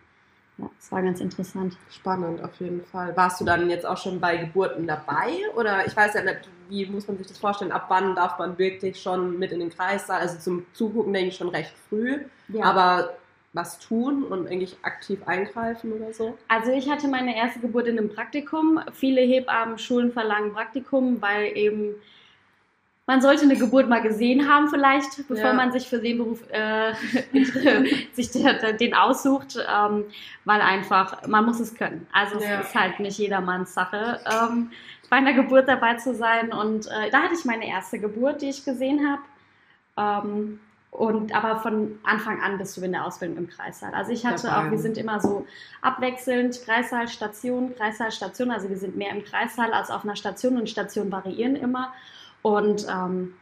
Ja, 0.58 0.68
das 0.76 0.90
war 0.90 1.02
ganz 1.02 1.20
interessant. 1.20 1.76
Spannend, 1.90 2.42
auf 2.42 2.54
jeden 2.60 2.84
Fall. 2.84 3.16
Warst 3.16 3.40
du 3.40 3.44
dann 3.44 3.70
jetzt 3.70 3.86
auch 3.86 3.96
schon 3.96 4.18
bei 4.18 4.36
Geburten 4.36 4.86
dabei? 4.86 5.30
Oder 5.56 5.86
ich 5.86 5.96
weiß 5.96 6.14
ja 6.14 6.22
nicht, 6.22 6.48
wie 6.68 6.86
muss 6.86 7.06
man 7.06 7.16
sich 7.16 7.28
das 7.28 7.38
vorstellen? 7.38 7.70
Ab 7.70 7.86
wann 7.88 8.16
darf 8.16 8.38
man 8.38 8.58
wirklich 8.58 9.00
schon 9.00 9.38
mit 9.38 9.52
in 9.52 9.60
den 9.60 9.70
Kreissaal? 9.70 10.20
Also 10.20 10.38
zum 10.38 10.66
Zugucken 10.72 11.12
denke 11.12 11.28
ich 11.28 11.36
schon 11.36 11.48
recht 11.48 11.72
früh. 11.88 12.24
Ja. 12.48 12.64
Aber 12.64 13.14
was 13.52 13.78
tun 13.78 14.24
und 14.24 14.48
eigentlich 14.48 14.76
aktiv 14.82 15.20
eingreifen 15.26 15.92
oder 15.92 16.12
so? 16.12 16.36
Also 16.48 16.72
ich 16.72 16.90
hatte 16.90 17.08
meine 17.08 17.36
erste 17.36 17.60
Geburt 17.60 17.86
in 17.86 17.98
einem 17.98 18.12
Praktikum. 18.12 18.80
Viele 18.92 19.20
Hebammen-Schulen 19.20 20.12
verlangen 20.12 20.52
Praktikum, 20.52 21.22
weil 21.22 21.56
eben 21.56 21.94
man 23.08 23.22
sollte 23.22 23.44
eine 23.44 23.56
Geburt 23.56 23.88
mal 23.88 24.02
gesehen 24.02 24.46
haben 24.46 24.68
vielleicht, 24.68 25.26
bevor 25.28 25.46
ja. 25.46 25.52
man 25.54 25.72
sich 25.72 25.88
für 25.88 25.98
den 25.98 26.18
Beruf 26.18 26.42
äh, 26.50 26.92
sich 28.12 28.30
den 28.32 28.94
aussucht, 28.94 29.56
ähm, 29.56 30.04
weil 30.44 30.60
einfach, 30.60 31.26
man 31.26 31.46
muss 31.46 31.58
es 31.58 31.74
können. 31.74 32.06
Also 32.12 32.36
es 32.36 32.44
ja. 32.44 32.60
ist 32.60 32.74
halt 32.74 33.00
nicht 33.00 33.16
jedermanns 33.18 33.72
Sache, 33.72 34.20
ähm, 34.30 34.70
bei 35.08 35.16
einer 35.16 35.32
Geburt 35.32 35.66
dabei 35.68 35.94
zu 35.94 36.14
sein. 36.14 36.52
Und 36.52 36.86
äh, 36.86 37.10
da 37.10 37.22
hatte 37.22 37.32
ich 37.34 37.46
meine 37.46 37.66
erste 37.66 37.98
Geburt, 37.98 38.42
die 38.42 38.50
ich 38.50 38.66
gesehen 38.66 39.00
habe. 39.96 40.26
Ähm, 40.26 40.60
und 40.90 41.34
aber 41.34 41.60
von 41.60 41.98
Anfang 42.02 42.42
an 42.42 42.58
bist 42.58 42.76
du 42.76 42.82
in 42.82 42.92
der 42.92 43.06
Ausbildung 43.06 43.38
im 43.38 43.48
Kreissaal. 43.48 43.94
Also 43.94 44.12
ich 44.12 44.26
hatte 44.26 44.54
auch, 44.54 44.70
wir 44.70 44.78
sind 44.78 44.98
immer 44.98 45.18
so 45.18 45.46
abwechselnd 45.80 46.60
Kreissaal, 46.62 47.08
Station, 47.08 47.74
Kreissaal, 47.74 48.12
Station. 48.12 48.50
Also 48.50 48.68
wir 48.68 48.76
sind 48.76 48.96
mehr 48.96 49.12
im 49.12 49.24
Kreissaal 49.24 49.72
als 49.72 49.90
auf 49.90 50.04
einer 50.04 50.16
Station 50.16 50.58
und 50.58 50.68
Stationen 50.68 51.10
variieren 51.10 51.56
immer. 51.56 51.94
Und 52.42 52.86
ähm, 52.88 53.34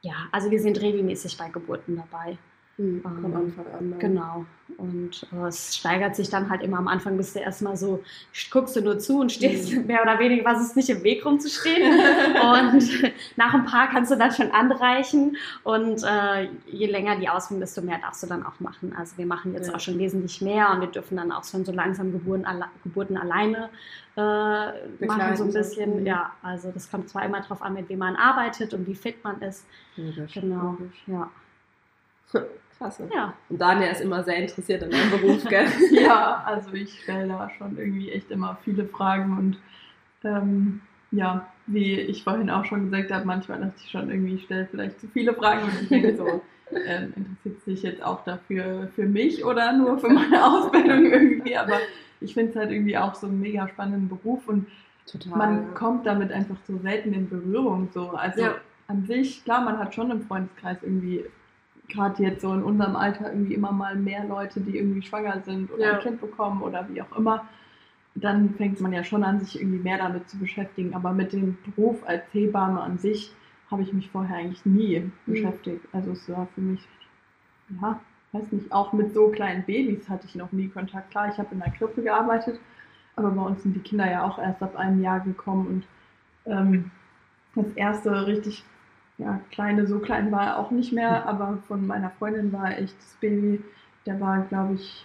ja, 0.00 0.28
also 0.32 0.50
wir 0.50 0.60
sind 0.60 0.80
regelmäßig 0.80 1.36
bei 1.36 1.48
Geburten 1.48 1.96
dabei. 1.96 2.38
Mhm, 2.78 3.02
von 3.02 3.24
ähm, 3.24 3.36
Anfang 3.36 3.66
an. 3.76 3.98
Genau. 3.98 4.46
Und 4.76 5.26
äh, 5.32 5.46
es 5.48 5.76
steigert 5.76 6.14
sich 6.14 6.30
dann 6.30 6.48
halt 6.48 6.62
immer 6.62 6.78
am 6.78 6.86
Anfang, 6.86 7.16
bist 7.16 7.34
du 7.34 7.40
erstmal 7.40 7.76
so, 7.76 8.04
guckst 8.52 8.76
du 8.76 8.80
nur 8.80 9.00
zu 9.00 9.18
und 9.18 9.32
stehst 9.32 9.72
mhm. 9.72 9.86
mehr 9.86 10.00
oder 10.00 10.20
weniger, 10.20 10.44
was 10.44 10.62
ist 10.62 10.76
nicht 10.76 10.88
im 10.88 11.02
Weg 11.02 11.26
rumzustehen. 11.26 11.92
und 11.92 13.12
nach 13.36 13.52
ein 13.52 13.64
paar 13.64 13.90
kannst 13.90 14.12
du 14.12 14.16
dann 14.16 14.30
schon 14.30 14.52
anreichen. 14.52 15.36
Und 15.64 16.04
äh, 16.04 16.48
je 16.70 16.86
länger 16.86 17.18
die 17.18 17.28
Ausbildung, 17.28 17.60
desto 17.60 17.82
mehr 17.82 17.98
darfst 17.98 18.22
du 18.22 18.28
dann 18.28 18.46
auch 18.46 18.60
machen. 18.60 18.94
Also 18.96 19.18
wir 19.18 19.26
machen 19.26 19.54
jetzt 19.54 19.68
ja. 19.68 19.74
auch 19.74 19.80
schon 19.80 19.98
wesentlich 19.98 20.40
mehr 20.40 20.70
und 20.70 20.80
wir 20.80 20.88
dürfen 20.88 21.16
dann 21.16 21.32
auch 21.32 21.44
schon 21.44 21.64
so 21.64 21.72
langsam 21.72 22.12
Geburten, 22.12 22.44
alle, 22.44 22.66
Geburten 22.84 23.16
alleine 23.16 23.70
äh, 24.16 25.04
machen, 25.04 25.36
so 25.36 25.42
ein 25.42 25.52
bisschen. 25.52 26.00
Mhm. 26.00 26.06
Ja, 26.06 26.30
also 26.42 26.70
das 26.70 26.88
kommt 26.88 27.08
zwar 27.08 27.24
immer 27.24 27.40
darauf 27.40 27.60
an, 27.60 27.74
mit 27.74 27.88
wem 27.88 27.98
man 27.98 28.14
arbeitet 28.14 28.72
und 28.72 28.86
wie 28.86 28.94
fit 28.94 29.24
man 29.24 29.42
ist. 29.42 29.66
Logisch, 29.96 30.34
genau, 30.34 30.76
logisch. 30.78 31.02
ja. 31.08 31.28
Klasse. 32.78 33.08
Ja. 33.14 33.34
Und 33.48 33.60
Daniel 33.60 33.90
ist 33.90 34.00
immer 34.00 34.24
sehr 34.24 34.36
interessiert 34.36 34.82
in 34.82 34.90
deinem 34.90 35.10
Beruf, 35.10 35.44
gell? 35.48 35.66
ja, 35.90 36.42
also 36.46 36.72
ich 36.72 37.02
stelle 37.02 37.28
da 37.28 37.50
schon 37.50 37.76
irgendwie 37.76 38.10
echt 38.10 38.30
immer 38.30 38.56
viele 38.64 38.86
Fragen 38.86 39.36
und 39.36 39.58
ähm, 40.24 40.80
ja, 41.10 41.46
wie 41.66 41.94
ich 41.94 42.24
vorhin 42.24 42.50
auch 42.50 42.64
schon 42.64 42.90
gesagt 42.90 43.10
habe, 43.12 43.26
manchmal 43.26 43.60
dachte 43.60 43.74
ich 43.82 43.90
schon 43.90 44.10
irgendwie, 44.10 44.34
ich 44.34 44.44
stelle 44.44 44.66
vielleicht 44.70 45.00
zu 45.00 45.08
viele 45.08 45.34
Fragen 45.34 45.64
und 45.64 45.82
ich 45.82 45.88
denke 45.88 46.16
so, 46.16 46.42
äh, 46.74 47.04
interessiert 47.04 47.64
sich 47.64 47.82
jetzt 47.82 48.02
auch 48.02 48.24
dafür 48.24 48.88
für 48.94 49.06
mich 49.06 49.44
oder 49.44 49.72
nur 49.72 49.98
für 49.98 50.08
meine 50.08 50.44
Ausbildung 50.44 51.06
irgendwie, 51.06 51.56
aber 51.56 51.78
ich 52.20 52.34
finde 52.34 52.50
es 52.50 52.56
halt 52.56 52.70
irgendwie 52.70 52.96
auch 52.96 53.14
so 53.14 53.26
einen 53.26 53.40
mega 53.40 53.68
spannenden 53.68 54.08
Beruf 54.08 54.48
und 54.48 54.66
Total, 55.10 55.38
man 55.38 55.74
kommt 55.74 56.06
damit 56.06 56.32
einfach 56.32 56.56
so 56.66 56.78
selten 56.78 57.14
in 57.14 57.28
Berührung. 57.28 57.88
So. 57.92 58.10
Also 58.10 58.42
ja. 58.42 58.54
an 58.88 59.06
sich, 59.06 59.42
klar, 59.44 59.62
man 59.62 59.78
hat 59.78 59.94
schon 59.94 60.10
im 60.10 60.22
Freundeskreis 60.22 60.78
irgendwie 60.82 61.24
gerade 61.88 62.22
jetzt 62.22 62.42
so 62.42 62.52
in 62.52 62.62
unserem 62.62 62.96
Alter 62.96 63.32
irgendwie 63.32 63.54
immer 63.54 63.72
mal 63.72 63.96
mehr 63.96 64.24
Leute, 64.24 64.60
die 64.60 64.76
irgendwie 64.76 65.02
schwanger 65.02 65.40
sind 65.44 65.70
oder 65.72 65.82
ja. 65.82 65.92
ein 65.94 66.00
Kind 66.00 66.20
bekommen 66.20 66.62
oder 66.62 66.86
wie 66.90 67.00
auch 67.02 67.16
immer, 67.16 67.48
dann 68.14 68.54
fängt 68.54 68.80
man 68.80 68.92
ja 68.92 69.04
schon 69.04 69.24
an, 69.24 69.40
sich 69.40 69.60
irgendwie 69.60 69.78
mehr 69.78 69.98
damit 69.98 70.28
zu 70.28 70.38
beschäftigen. 70.38 70.94
Aber 70.94 71.12
mit 71.12 71.32
dem 71.32 71.56
Beruf 71.64 72.06
als 72.06 72.22
Hebamme 72.32 72.80
an 72.80 72.98
sich 72.98 73.32
habe 73.70 73.82
ich 73.82 73.92
mich 73.92 74.10
vorher 74.10 74.36
eigentlich 74.36 74.64
nie 74.66 75.00
mhm. 75.00 75.12
beschäftigt. 75.26 75.86
Also 75.92 76.12
es 76.12 76.28
war 76.28 76.48
für 76.54 76.60
mich, 76.60 76.86
ja, 77.80 78.00
weiß 78.32 78.52
nicht, 78.52 78.72
auch 78.72 78.92
mit 78.92 79.14
so 79.14 79.28
kleinen 79.28 79.64
Babys 79.64 80.08
hatte 80.08 80.26
ich 80.26 80.34
noch 80.34 80.52
nie 80.52 80.68
Kontakt. 80.68 81.10
Klar, 81.10 81.28
ich 81.28 81.38
habe 81.38 81.48
in 81.52 81.60
der 81.60 81.70
Krippe 81.70 82.02
gearbeitet, 82.02 82.60
aber 83.16 83.30
bei 83.30 83.42
uns 83.42 83.62
sind 83.62 83.74
die 83.74 83.80
Kinder 83.80 84.10
ja 84.10 84.24
auch 84.24 84.38
erst 84.38 84.62
ab 84.62 84.76
einem 84.76 85.02
Jahr 85.02 85.20
gekommen 85.20 85.66
und 86.46 86.52
ähm, 86.52 86.90
das 87.54 87.72
erste 87.72 88.26
richtig 88.26 88.64
ja, 89.18 89.40
kleine, 89.50 89.86
so 89.86 89.98
klein 89.98 90.30
war 90.30 90.46
er 90.46 90.58
auch 90.58 90.70
nicht 90.70 90.92
mehr, 90.92 91.26
aber 91.26 91.58
von 91.66 91.86
meiner 91.86 92.10
Freundin 92.10 92.52
war 92.52 92.70
echt 92.78 92.96
das 92.96 93.16
Baby, 93.20 93.62
der 94.06 94.20
war, 94.20 94.42
glaube 94.42 94.74
ich, 94.74 95.04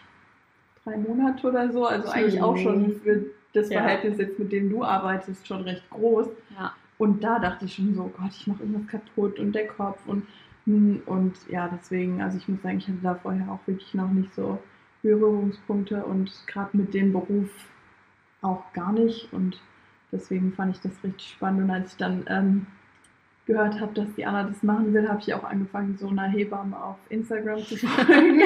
drei 0.84 0.98
Monate 0.98 1.48
oder 1.48 1.72
so, 1.72 1.86
also 1.86 2.10
eigentlich 2.10 2.41
auch 2.41 2.55
schon 2.55 3.00
für 3.01 3.25
das 3.53 3.70
ja. 3.70 3.82
Verhältnis 3.82 4.20
jetzt, 4.20 4.39
mit 4.39 4.51
dem 4.51 4.70
du 4.70 4.84
arbeitest, 4.84 5.48
schon 5.48 5.62
recht 5.62 5.88
groß. 5.89 6.27
Ja. 6.58 6.74
Und 6.98 7.24
da 7.24 7.39
dachte 7.39 7.65
ich 7.65 7.75
schon 7.75 7.96
so, 7.96 8.12
Gott, 8.17 8.32
ich 8.32 8.48
mache 8.48 8.62
irgendwas 8.62 8.88
kaputt 8.88 9.39
und 9.39 9.53
der 9.53 9.67
Kopf 9.67 10.00
und 10.05 10.25
hm, 10.65 11.01
und 11.05 11.34
ja, 11.50 11.67
deswegen, 11.67 12.22
also 12.22 12.38
ich 12.38 12.48
muss 12.48 12.62
sagen, 12.62 12.77
ich 12.77 12.88
hatte 12.88 13.00
da 13.01 13.15
vorher 13.15 13.51
auch 13.51 13.60
wirklich 13.67 13.93
noch 13.93 14.10
nicht 14.10 14.34
so 14.34 14.60
Berührungspunkte 15.01 16.05
und 16.05 16.32
gerade 16.48 16.77
mit 16.77 16.93
dem 16.93 17.12
Beruf 17.12 17.50
auch 18.41 18.72
gar 18.74 18.93
nicht 18.93 19.32
und 19.34 19.60
deswegen 20.12 20.53
fand 20.53 20.75
ich 20.75 20.82
das 20.82 21.03
richtig 21.03 21.32
spannend 21.32 21.63
und 21.63 21.72
als 21.72 21.91
ich 21.91 21.98
dann 21.98 22.25
ähm, 22.27 22.67
gehört 23.45 23.79
habe, 23.81 23.93
dass 23.93 24.13
die 24.15 24.25
Anna 24.25 24.43
das 24.43 24.63
machen 24.63 24.93
will, 24.93 25.07
habe 25.09 25.19
ich 25.19 25.33
auch 25.33 25.43
angefangen, 25.43 25.97
so 25.97 26.07
einer 26.07 26.23
Hebamme 26.27 26.81
auf 26.81 26.97
Instagram 27.09 27.59
zu 27.59 27.75
folgen. 27.88 28.39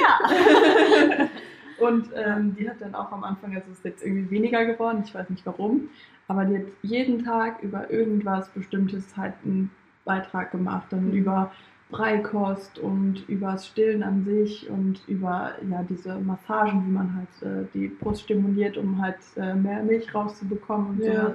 ja. 0.00 1.28
Und 1.78 2.08
ähm, 2.16 2.56
die 2.58 2.68
hat 2.68 2.80
dann 2.80 2.94
auch 2.96 3.12
am 3.12 3.22
Anfang, 3.22 3.54
also 3.54 3.70
ist 3.70 3.84
jetzt 3.84 4.04
irgendwie 4.04 4.30
weniger 4.30 4.64
geworden, 4.64 5.02
ich 5.04 5.14
weiß 5.14 5.30
nicht 5.30 5.46
warum, 5.46 5.88
aber 6.26 6.44
die 6.44 6.56
hat 6.58 6.64
jeden 6.82 7.24
Tag 7.24 7.62
über 7.62 7.88
irgendwas 7.88 8.48
Bestimmtes 8.48 9.16
halt 9.16 9.34
einen 9.44 9.70
Beitrag 10.04 10.50
gemacht, 10.50 10.88
dann 10.90 11.06
Mhm. 11.10 11.12
über 11.12 11.52
Breikost 11.90 12.78
und 12.80 13.26
über 13.28 13.52
das 13.52 13.66
Stillen 13.68 14.02
an 14.02 14.24
sich 14.24 14.68
und 14.68 15.00
über 15.06 15.52
ja 15.70 15.82
diese 15.88 16.16
Massagen, 16.18 16.84
wie 16.86 16.90
man 16.90 17.14
halt 17.16 17.42
äh, 17.42 17.64
die 17.72 17.88
Brust 17.88 18.22
stimuliert, 18.22 18.76
um 18.76 19.00
halt 19.00 19.16
äh, 19.36 19.54
mehr 19.54 19.82
Milch 19.82 20.12
rauszubekommen 20.14 20.88
und 20.90 20.98
so. 21.02 21.06
ja. 21.10 21.34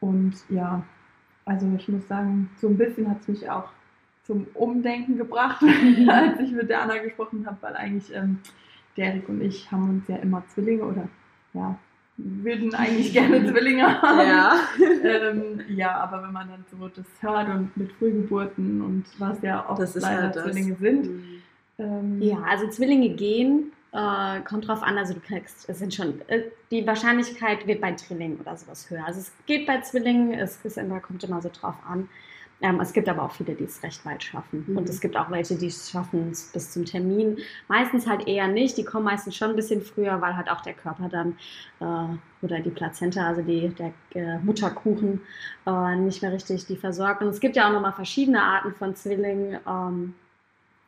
Und 0.00 0.32
ja, 0.48 0.82
also 1.44 1.66
ich 1.76 1.88
muss 1.88 2.06
sagen, 2.08 2.50
so 2.60 2.68
ein 2.68 2.76
bisschen 2.76 3.08
hat 3.08 3.20
es 3.22 3.28
mich 3.28 3.50
auch 3.50 3.68
zum 4.24 4.46
Umdenken 4.54 5.16
gebracht, 5.16 5.62
als 6.08 6.40
ich 6.40 6.52
mit 6.52 6.68
der 6.68 6.82
Anna 6.82 6.98
gesprochen 6.98 7.44
habe, 7.46 7.56
weil 7.60 7.74
eigentlich 7.74 8.14
ähm, 8.14 8.38
Derek 8.96 9.28
und 9.28 9.40
ich 9.40 9.70
haben 9.70 9.88
uns 9.88 10.08
ja 10.08 10.16
immer 10.16 10.44
Zwillinge 10.48 10.84
oder 10.84 11.08
ja, 11.54 11.76
würden 12.16 12.74
eigentlich 12.74 13.12
gerne 13.12 13.44
Zwillinge 13.50 14.00
haben. 14.00 14.18
Ja. 14.20 14.52
ähm, 15.04 15.60
ja, 15.68 15.96
aber 15.96 16.22
wenn 16.22 16.32
man 16.32 16.48
dann 16.48 16.64
so 16.70 16.88
das 16.88 17.06
hört 17.20 17.48
und 17.48 17.76
mit 17.76 17.92
Frühgeburten 17.92 18.82
und 18.82 19.04
was 19.18 19.40
ja 19.42 19.68
ist 19.78 20.00
leider 20.00 20.22
halt. 20.22 20.34
Zwillinge 20.34 20.76
sind. 20.76 21.06
Mhm. 21.06 21.24
Ähm, 21.78 22.22
Ja, 22.22 22.42
also 22.42 22.68
Zwillinge 22.68 23.10
gehen, 23.10 23.72
äh, 23.92 24.40
kommt 24.40 24.68
drauf 24.68 24.82
an, 24.82 24.96
also 24.98 25.14
du 25.14 25.20
kriegst, 25.20 25.68
es 25.68 25.78
sind 25.78 25.94
schon, 25.94 26.20
äh, 26.28 26.44
die 26.70 26.86
Wahrscheinlichkeit 26.86 27.66
wird 27.66 27.80
bei 27.80 27.92
Drillingen 27.92 28.40
oder 28.40 28.56
sowas 28.56 28.88
höher. 28.90 29.04
Also 29.06 29.20
es 29.20 29.32
geht 29.46 29.66
bei 29.66 29.80
Zwillingen, 29.80 30.32
es 30.34 30.58
ist 30.64 30.78
immer, 30.78 31.00
kommt 31.00 31.22
immer 31.24 31.42
so 31.42 31.50
drauf 31.52 31.76
an. 31.86 32.08
Ähm, 32.62 32.80
es 32.80 32.92
gibt 32.92 33.08
aber 33.08 33.24
auch 33.24 33.32
viele, 33.32 33.54
die 33.54 33.64
es 33.64 33.82
recht 33.82 34.04
weit 34.06 34.22
schaffen. 34.22 34.64
Mhm. 34.66 34.78
Und 34.78 34.88
es 34.88 35.00
gibt 35.00 35.16
auch 35.16 35.30
welche, 35.30 35.56
die 35.56 35.66
es 35.66 35.90
schaffen 35.90 36.30
es 36.30 36.52
bis 36.52 36.70
zum 36.70 36.84
Termin. 36.84 37.38
Meistens 37.68 38.06
halt 38.06 38.28
eher 38.28 38.46
nicht. 38.46 38.78
Die 38.78 38.84
kommen 38.84 39.04
meistens 39.04 39.36
schon 39.36 39.50
ein 39.50 39.56
bisschen 39.56 39.82
früher, 39.82 40.20
weil 40.20 40.36
halt 40.36 40.48
auch 40.48 40.60
der 40.60 40.74
Körper 40.74 41.08
dann 41.08 41.36
äh, 41.80 42.44
oder 42.44 42.60
die 42.60 42.70
Plazenta, 42.70 43.26
also 43.26 43.42
die, 43.42 43.68
der 43.70 43.92
äh, 44.14 44.38
Mutterkuchen, 44.38 45.20
äh, 45.66 45.96
nicht 45.96 46.22
mehr 46.22 46.32
richtig 46.32 46.64
die 46.66 46.76
versorgt. 46.76 47.20
Und 47.20 47.28
es 47.28 47.40
gibt 47.40 47.56
ja 47.56 47.68
auch 47.68 47.72
nochmal 47.72 47.92
verschiedene 47.92 48.42
Arten 48.42 48.74
von 48.74 48.94
Zwillingen. 48.94 49.58
Ähm, 49.66 50.14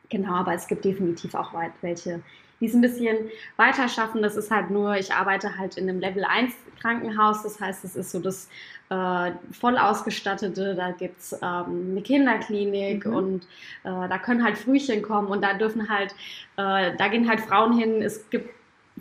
genau, 0.09 0.35
aber 0.35 0.53
es 0.53 0.67
gibt 0.67 0.85
definitiv 0.85 1.35
auch 1.35 1.53
weit 1.53 1.73
welche, 1.81 2.21
die 2.59 2.67
es 2.67 2.73
ein 2.73 2.81
bisschen 2.81 3.17
weiter 3.57 3.87
schaffen. 3.87 4.21
Das 4.21 4.35
ist 4.35 4.51
halt 4.51 4.69
nur, 4.69 4.95
ich 4.95 5.13
arbeite 5.13 5.57
halt 5.57 5.77
in 5.77 5.89
einem 5.89 5.99
Level 5.99 6.23
1 6.23 6.53
Krankenhaus. 6.81 7.43
Das 7.43 7.59
heißt, 7.59 7.83
es 7.83 7.95
ist 7.95 8.11
so 8.11 8.19
das 8.19 8.49
äh, 8.89 9.31
voll 9.51 9.77
ausgestattete, 9.77 10.75
da 10.75 10.91
gibt 10.91 11.19
es 11.19 11.33
ähm, 11.33 11.87
eine 11.91 12.01
Kinderklinik 12.03 13.05
Mhm. 13.05 13.13
und 13.15 13.43
äh, 13.83 14.07
da 14.07 14.17
können 14.19 14.43
halt 14.43 14.57
Frühchen 14.57 15.01
kommen 15.01 15.27
und 15.27 15.43
da 15.43 15.53
dürfen 15.53 15.89
halt, 15.89 16.11
äh, 16.57 16.95
da 16.95 17.07
gehen 17.07 17.27
halt 17.27 17.41
Frauen 17.41 17.77
hin. 17.77 18.01
Es 18.03 18.29
gibt 18.29 18.49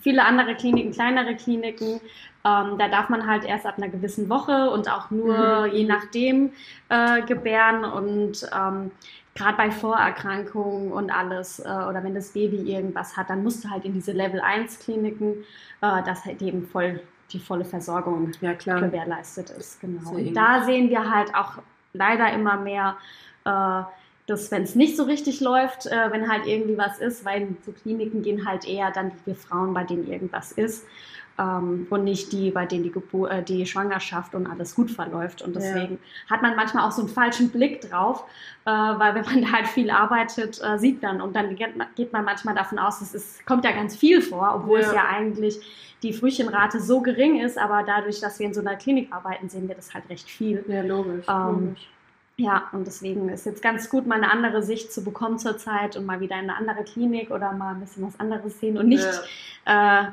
viele 0.00 0.24
andere 0.24 0.54
Kliniken, 0.54 0.92
kleinere 0.92 1.36
Kliniken. 1.36 2.00
Ähm, 2.46 2.78
da 2.78 2.88
darf 2.88 3.08
man 3.10 3.26
halt 3.26 3.44
erst 3.44 3.64
ab 3.66 3.74
einer 3.78 3.88
gewissen 3.88 4.28
Woche 4.28 4.70
und 4.70 4.90
auch 4.90 5.10
nur 5.10 5.66
Mhm. 5.66 5.72
je 5.74 5.84
nachdem 5.84 6.52
äh, 6.88 7.22
gebären 7.22 7.84
und 7.84 8.48
ähm, 8.54 8.90
gerade 9.34 9.56
bei 9.56 9.70
Vorerkrankungen 9.70 10.92
und 10.92 11.10
alles 11.10 11.58
äh, 11.58 11.64
oder 11.64 12.02
wenn 12.04 12.14
das 12.14 12.30
Baby 12.30 12.72
irgendwas 12.72 13.16
hat, 13.16 13.30
dann 13.30 13.42
musst 13.42 13.64
du 13.64 13.70
halt 13.70 13.84
in 13.84 13.92
diese 13.92 14.12
Level 14.12 14.40
1 14.40 14.78
Kliniken, 14.78 15.44
äh, 15.80 16.02
dass 16.04 16.24
halt 16.24 16.40
eben 16.42 16.66
voll 16.66 17.00
die 17.32 17.40
volle 17.40 17.64
Versorgung 17.64 18.32
Ja, 18.40 18.52
gewährleistet 18.52 19.50
ist. 19.50 19.80
Genau. 19.80 20.10
Und 20.10 20.34
da 20.34 20.62
sehen 20.64 20.90
wir 20.90 21.10
halt 21.10 21.34
auch 21.34 21.58
leider 21.92 22.32
immer 22.32 22.56
mehr, 22.56 22.96
äh, 23.44 23.82
dass 24.26 24.50
wenn 24.50 24.62
es 24.62 24.74
nicht 24.74 24.96
so 24.96 25.04
richtig 25.04 25.40
läuft, 25.40 25.86
äh, 25.86 26.10
wenn 26.10 26.30
halt 26.30 26.46
irgendwie 26.46 26.78
was 26.78 26.98
ist, 26.98 27.24
weil 27.24 27.48
zu 27.62 27.72
Kliniken 27.72 28.22
gehen 28.22 28.46
halt 28.46 28.66
eher 28.66 28.90
dann 28.90 29.12
die 29.26 29.34
Frauen, 29.34 29.74
bei 29.74 29.84
denen 29.84 30.10
irgendwas 30.10 30.52
ist. 30.52 30.86
Ähm, 31.36 31.86
und 31.90 32.04
nicht 32.04 32.32
die, 32.32 32.50
bei 32.52 32.64
denen 32.64 32.84
die, 32.84 32.92
Gebur 32.92 33.28
äh, 33.30 33.42
die 33.42 33.66
Schwangerschaft 33.66 34.34
und 34.36 34.46
alles 34.46 34.74
gut 34.74 34.90
verläuft. 34.90 35.42
Und 35.42 35.54
Ja. 35.54 35.60
deswegen 35.60 35.98
hat 36.30 36.42
man 36.42 36.54
manchmal 36.54 36.86
auch 36.86 36.92
so 36.92 37.02
einen 37.02 37.08
falschen 37.10 37.50
Blick 37.50 37.80
drauf, 37.80 38.24
äh, 38.64 38.70
weil 38.70 39.14
wenn 39.16 39.24
man 39.24 39.42
da 39.42 39.48
halt 39.52 39.66
viel 39.66 39.90
arbeitet, 39.90 40.60
äh, 40.62 40.78
sieht 40.78 41.02
man 41.02 41.20
und 41.20 41.34
dann 41.34 41.56
geht 41.56 42.12
man, 42.12 42.24
manchmal 42.24 42.54
davon 42.54 42.78
aus, 42.78 43.00
es 43.00 43.14
ist, 43.14 43.46
kommt 43.46 43.64
ja 43.64 43.72
ganz 43.72 43.96
viel 43.96 44.22
vor, 44.22 44.52
obwohl 44.54 44.80
Ja. 44.80 44.86
es 44.86 44.94
ja 44.94 45.04
eigentlich 45.08 45.58
die 46.04 46.12
Frühchenrate 46.12 46.80
so 46.80 47.00
gering 47.00 47.40
ist, 47.40 47.58
aber 47.58 47.82
dadurch, 47.84 48.20
dass 48.20 48.38
wir 48.38 48.46
in 48.46 48.54
so 48.54 48.60
einer 48.60 48.76
Klinik 48.76 49.12
arbeiten, 49.12 49.48
sehen 49.48 49.66
wir 49.66 49.74
das 49.74 49.92
halt 49.92 50.08
recht 50.10 50.28
viel. 50.30 50.64
Ja, 50.68 50.82
logisch. 50.82 51.26
Ähm, 51.28 51.64
logisch. 51.64 51.88
Ja, 52.36 52.64
und 52.72 52.86
deswegen 52.86 53.28
ist 53.28 53.46
jetzt 53.46 53.62
ganz 53.62 53.88
gut, 53.88 54.06
mal 54.06 54.16
eine 54.16 54.30
andere 54.30 54.62
Sicht 54.62 54.92
zu 54.92 55.04
bekommen 55.04 55.38
zurzeit 55.38 55.96
und 55.96 56.04
mal 56.04 56.20
wieder 56.20 56.34
in 56.36 56.50
eine 56.50 56.56
andere 56.56 56.82
Klinik 56.84 57.30
oder 57.30 57.52
mal 57.52 57.74
ein 57.74 57.80
bisschen 57.80 58.04
was 58.06 58.18
anderes 58.18 58.58
sehen 58.60 58.76
und 58.76 58.88
nicht 58.88 59.06
äh, 59.66 60.04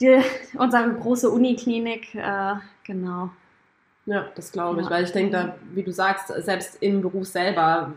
die, 0.00 0.20
unsere 0.56 0.92
große 0.94 1.28
Uniklinik. 1.30 2.14
Äh, 2.14 2.54
genau. 2.84 3.30
Ja, 4.06 4.28
das 4.34 4.50
glaube 4.50 4.80
ich, 4.80 4.86
Ja. 4.86 4.90
weil 4.92 5.04
ich 5.04 5.12
denke, 5.12 5.32
da, 5.32 5.56
wie 5.72 5.82
du 5.82 5.92
sagst, 5.92 6.28
selbst 6.28 6.78
im 6.82 7.02
Beruf 7.02 7.26
selber 7.26 7.92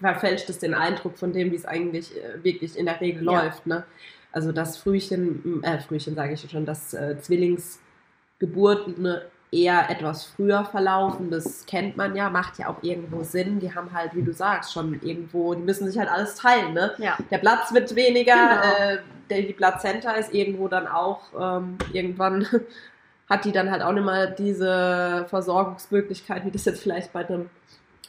verfälscht 0.00 0.48
es 0.50 0.58
den 0.58 0.74
Eindruck 0.74 1.18
von 1.18 1.32
dem, 1.32 1.50
wie 1.50 1.56
es 1.56 1.64
eigentlich 1.64 2.16
äh, 2.16 2.42
wirklich 2.44 2.76
in 2.78 2.86
der 2.86 3.00
Regel 3.00 3.24
Ja. 3.24 3.42
läuft. 3.42 3.66
Ne? 3.66 3.84
Also 4.30 4.52
das 4.52 4.76
Frühchen, 4.76 5.62
äh, 5.64 5.80
Frühchen 5.80 6.14
sage 6.14 6.34
ich 6.34 6.48
schon, 6.50 6.66
dass 6.66 6.92
äh, 6.94 7.16
Zwillingsgeburten 7.18 9.02
ne, 9.02 9.22
eher 9.50 9.88
etwas 9.90 10.24
früher 10.24 10.64
verlaufen, 10.64 11.30
das 11.30 11.64
kennt 11.66 11.96
man 11.96 12.14
ja, 12.14 12.28
macht 12.28 12.58
ja 12.58 12.68
auch 12.68 12.82
irgendwo 12.82 13.22
Sinn. 13.22 13.60
Die 13.60 13.74
haben 13.74 13.92
halt, 13.92 14.14
wie 14.14 14.22
du 14.22 14.32
sagst, 14.32 14.72
schon 14.72 15.00
irgendwo, 15.02 15.54
die 15.54 15.62
müssen 15.62 15.86
sich 15.88 15.98
halt 15.98 16.10
alles 16.10 16.34
teilen. 16.34 16.74
Ne? 16.74 16.92
Ja. 16.98 17.16
Der 17.30 17.38
Platz 17.38 17.72
wird 17.72 17.94
weniger, 17.94 18.34
Genau. 18.34 18.62
äh, 18.62 18.98
der, 19.30 19.42
die 19.42 19.52
Plazenta 19.52 20.12
ist 20.12 20.32
irgendwo 20.34 20.68
dann 20.68 20.86
auch 20.86 21.20
ähm, 21.38 21.78
irgendwann 21.92 22.46
hat 23.28 23.44
die 23.44 23.52
dann 23.52 23.70
halt 23.70 23.82
auch 23.82 23.92
nicht 23.92 24.04
mehr 24.04 24.26
diese 24.26 25.26
Versorgungsmöglichkeit, 25.28 26.44
wie 26.44 26.50
das 26.50 26.64
jetzt 26.64 26.82
vielleicht 26.82 27.12
bei 27.12 27.26
einem 27.26 27.50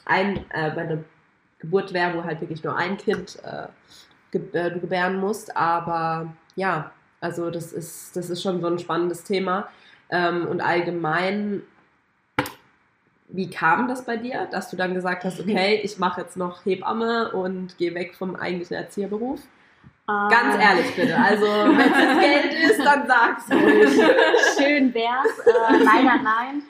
ein, 0.06 0.38
äh, 0.52 0.72
bei 0.72 0.82
einer 0.82 1.00
Geburt 1.60 1.94
wäre, 1.94 2.18
wo 2.18 2.24
halt 2.24 2.42
wirklich 2.42 2.64
nur 2.64 2.76
ein 2.76 2.98
Kind 2.98 3.38
äh, 3.44 3.68
ge 4.32 4.42
äh, 4.54 4.72
du 4.72 4.80
gebären 4.80 5.20
musst. 5.20 5.56
Aber 5.58 6.34
ja, 6.56 6.92
also 7.22 7.50
das 7.52 7.74
ist, 7.74 8.16
das 8.16 8.30
ist 8.30 8.42
schon 8.42 8.62
so 8.62 8.68
ein 8.68 8.80
spannendes 8.80 9.24
Thema. 9.24 9.68
Ähm, 10.10 10.48
und 10.48 10.62
allgemein, 10.62 11.62
wie 13.28 13.50
kam 13.50 13.88
das 13.88 14.06
bei 14.06 14.18
dir, 14.18 14.48
dass 14.52 14.70
du 14.70 14.76
dann 14.76 14.94
gesagt 14.94 15.24
hast, 15.24 15.40
okay, 15.40 15.80
ich 15.84 16.00
mache 16.00 16.22
jetzt 16.22 16.36
noch 16.36 16.66
Hebamme 16.66 17.32
und 17.32 17.78
gehe 17.78 17.94
weg 17.94 18.16
vom 18.16 18.36
eigentlichen 18.36 18.76
Erzieherberuf? 18.76 19.42
Ganz 20.08 20.56
Äh, 20.56 20.62
ehrlich 20.64 20.96
bitte. 20.96 21.16
Also, 21.16 21.46
wenn 21.46 21.94
es 21.94 22.20
Geld 22.20 22.72
ist, 22.72 22.84
dann 22.84 23.08
sag's 23.08 23.52
ruhig. 23.52 23.90
Schön 24.58 24.92
wär's. 24.94 25.40
Äh, 25.46 25.84
leider 25.84 26.20
nein. 26.24 26.64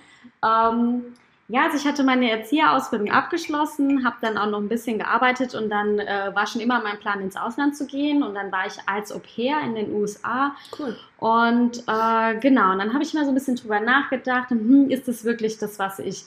Ähm, 0.43 1.13
ja, 1.51 1.63
also 1.63 1.77
ich 1.77 1.86
hatte 1.88 2.03
meine 2.03 2.29
Erzieherausbildung 2.29 3.10
abgeschlossen, 3.10 4.06
habe 4.06 4.18
dann 4.22 4.38
auch 4.38 4.46
noch 4.46 4.60
ein 4.60 4.70
bisschen 4.70 5.00
gearbeitet 5.00 5.56
und 5.56 5.70
dann 5.70 5.98
äh, 5.98 6.29
war 6.36 6.46
schon 6.46 6.62
immer 6.62 6.79
mein 6.84 7.00
Plan, 7.00 7.22
ins 7.22 7.36
Ausland 7.36 7.75
zu 7.75 7.88
gehen. 7.88 8.22
Und 8.22 8.36
dann 8.36 8.51
war 8.51 8.68
ich 8.68 8.75
als 8.86 9.12
Au 9.12 9.18
pair 9.18 9.60
in 9.62 9.74
den 9.74 9.91
USA. 9.91 10.56
Cool. 10.77 10.96
Und 11.18 11.84
äh, 11.88 12.39
genau, 12.39 12.72
und 12.74 12.77
dann 12.77 12.94
habe 12.94 13.03
ich 13.03 13.15
mal 13.15 13.25
so 13.25 13.32
ein 13.32 13.34
bisschen 13.34 13.56
drüber 13.56 13.79
nachgedacht, 13.79 14.51
hm, 14.51 14.91
ist 14.91 15.08
das 15.08 15.24
wirklich 15.24 15.58
das, 15.58 15.79
was 15.79 15.98
ich 15.98 16.24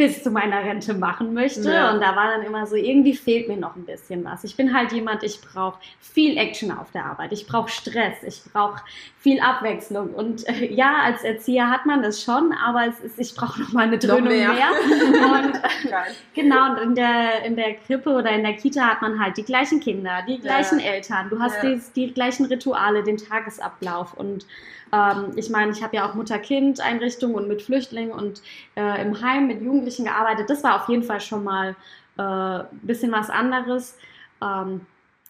bis 0.00 0.22
zu 0.22 0.30
meiner 0.30 0.64
Rente 0.64 0.94
machen 0.94 1.34
möchte? 1.34 1.70
Ja. 1.70 1.92
Und 1.92 2.00
da 2.00 2.16
war 2.16 2.28
dann 2.28 2.42
immer 2.42 2.66
so, 2.66 2.74
irgendwie 2.74 3.14
fehlt 3.14 3.48
mir 3.48 3.58
noch 3.58 3.76
ein 3.76 3.84
bisschen 3.84 4.24
was. 4.24 4.44
Ich 4.44 4.56
bin 4.56 4.74
halt 4.74 4.92
jemand, 4.92 5.22
ich 5.22 5.42
brauche 5.42 5.78
viel 6.00 6.38
Action 6.38 6.70
auf 6.72 6.90
der 6.92 7.04
Arbeit, 7.04 7.32
ich 7.32 7.46
brauche 7.46 7.68
Stress, 7.68 8.22
ich 8.22 8.40
brauche 8.50 8.80
viel 9.18 9.40
Abwechslung. 9.40 10.14
Und 10.14 10.48
äh, 10.48 10.72
ja, 10.72 11.02
als 11.04 11.22
Erzieher 11.22 11.68
hat 11.68 11.84
man 11.84 12.02
das 12.02 12.22
schon, 12.22 12.54
aber 12.64 12.86
es 12.86 12.98
ist, 13.00 13.18
ich 13.20 13.34
brauche 13.34 13.60
noch 13.60 13.74
mal 13.74 13.88
eine 13.88 13.98
Dröhnung 13.98 14.28
mehr. 14.28 14.54
mehr. 14.54 14.70
Und 15.42 15.54
äh. 15.56 15.90
Genau, 16.34 16.70
und 16.70 16.78
in 16.78 16.94
der, 16.94 17.44
in 17.44 17.56
der 17.56 17.74
Krippe 17.74 18.08
oder 18.08 18.30
in 18.30 18.42
der 18.42 18.54
Kita 18.54 18.80
hat 18.80 19.02
man 19.02 19.22
halt 19.22 19.36
die 19.36 19.44
gleichen 19.44 19.80
Kinder, 19.80 20.22
die 20.26 20.38
gleichen 20.40 20.80
Eltern. 20.80 21.28
Du 21.28 21.38
hast 21.40 21.62
Ja. 21.62 21.74
die, 21.74 21.82
die 21.94 22.14
gleichen 22.14 22.46
Rituale, 22.46 23.02
den 23.02 23.18
Tagesablauf. 23.18 24.14
Und 24.14 24.46
ähm, 24.92 25.32
ich 25.36 25.50
meine, 25.50 25.72
ich 25.72 25.82
habe 25.82 25.96
ja 25.96 26.08
auch 26.08 26.14
Mutter-Kind-Einrichtungen 26.14 27.34
und 27.36 27.48
mit 27.48 27.62
Flüchtlingen 27.62 28.12
und 28.12 28.42
äh, 28.76 29.02
im 29.02 29.20
Heim 29.22 29.46
mit 29.46 29.62
Jugendlichen 29.62 30.04
gearbeitet. 30.04 30.50
Das 30.50 30.62
war 30.64 30.76
auf 30.82 30.88
jeden 30.88 31.02
Fall 31.04 31.20
schon 31.20 31.44
mal 31.44 31.76
äh, 32.18 32.22
ein 32.22 32.66
bisschen 32.82 33.12
was 33.12 33.30
anderes. 33.30 33.96
Ähm, 34.42 34.86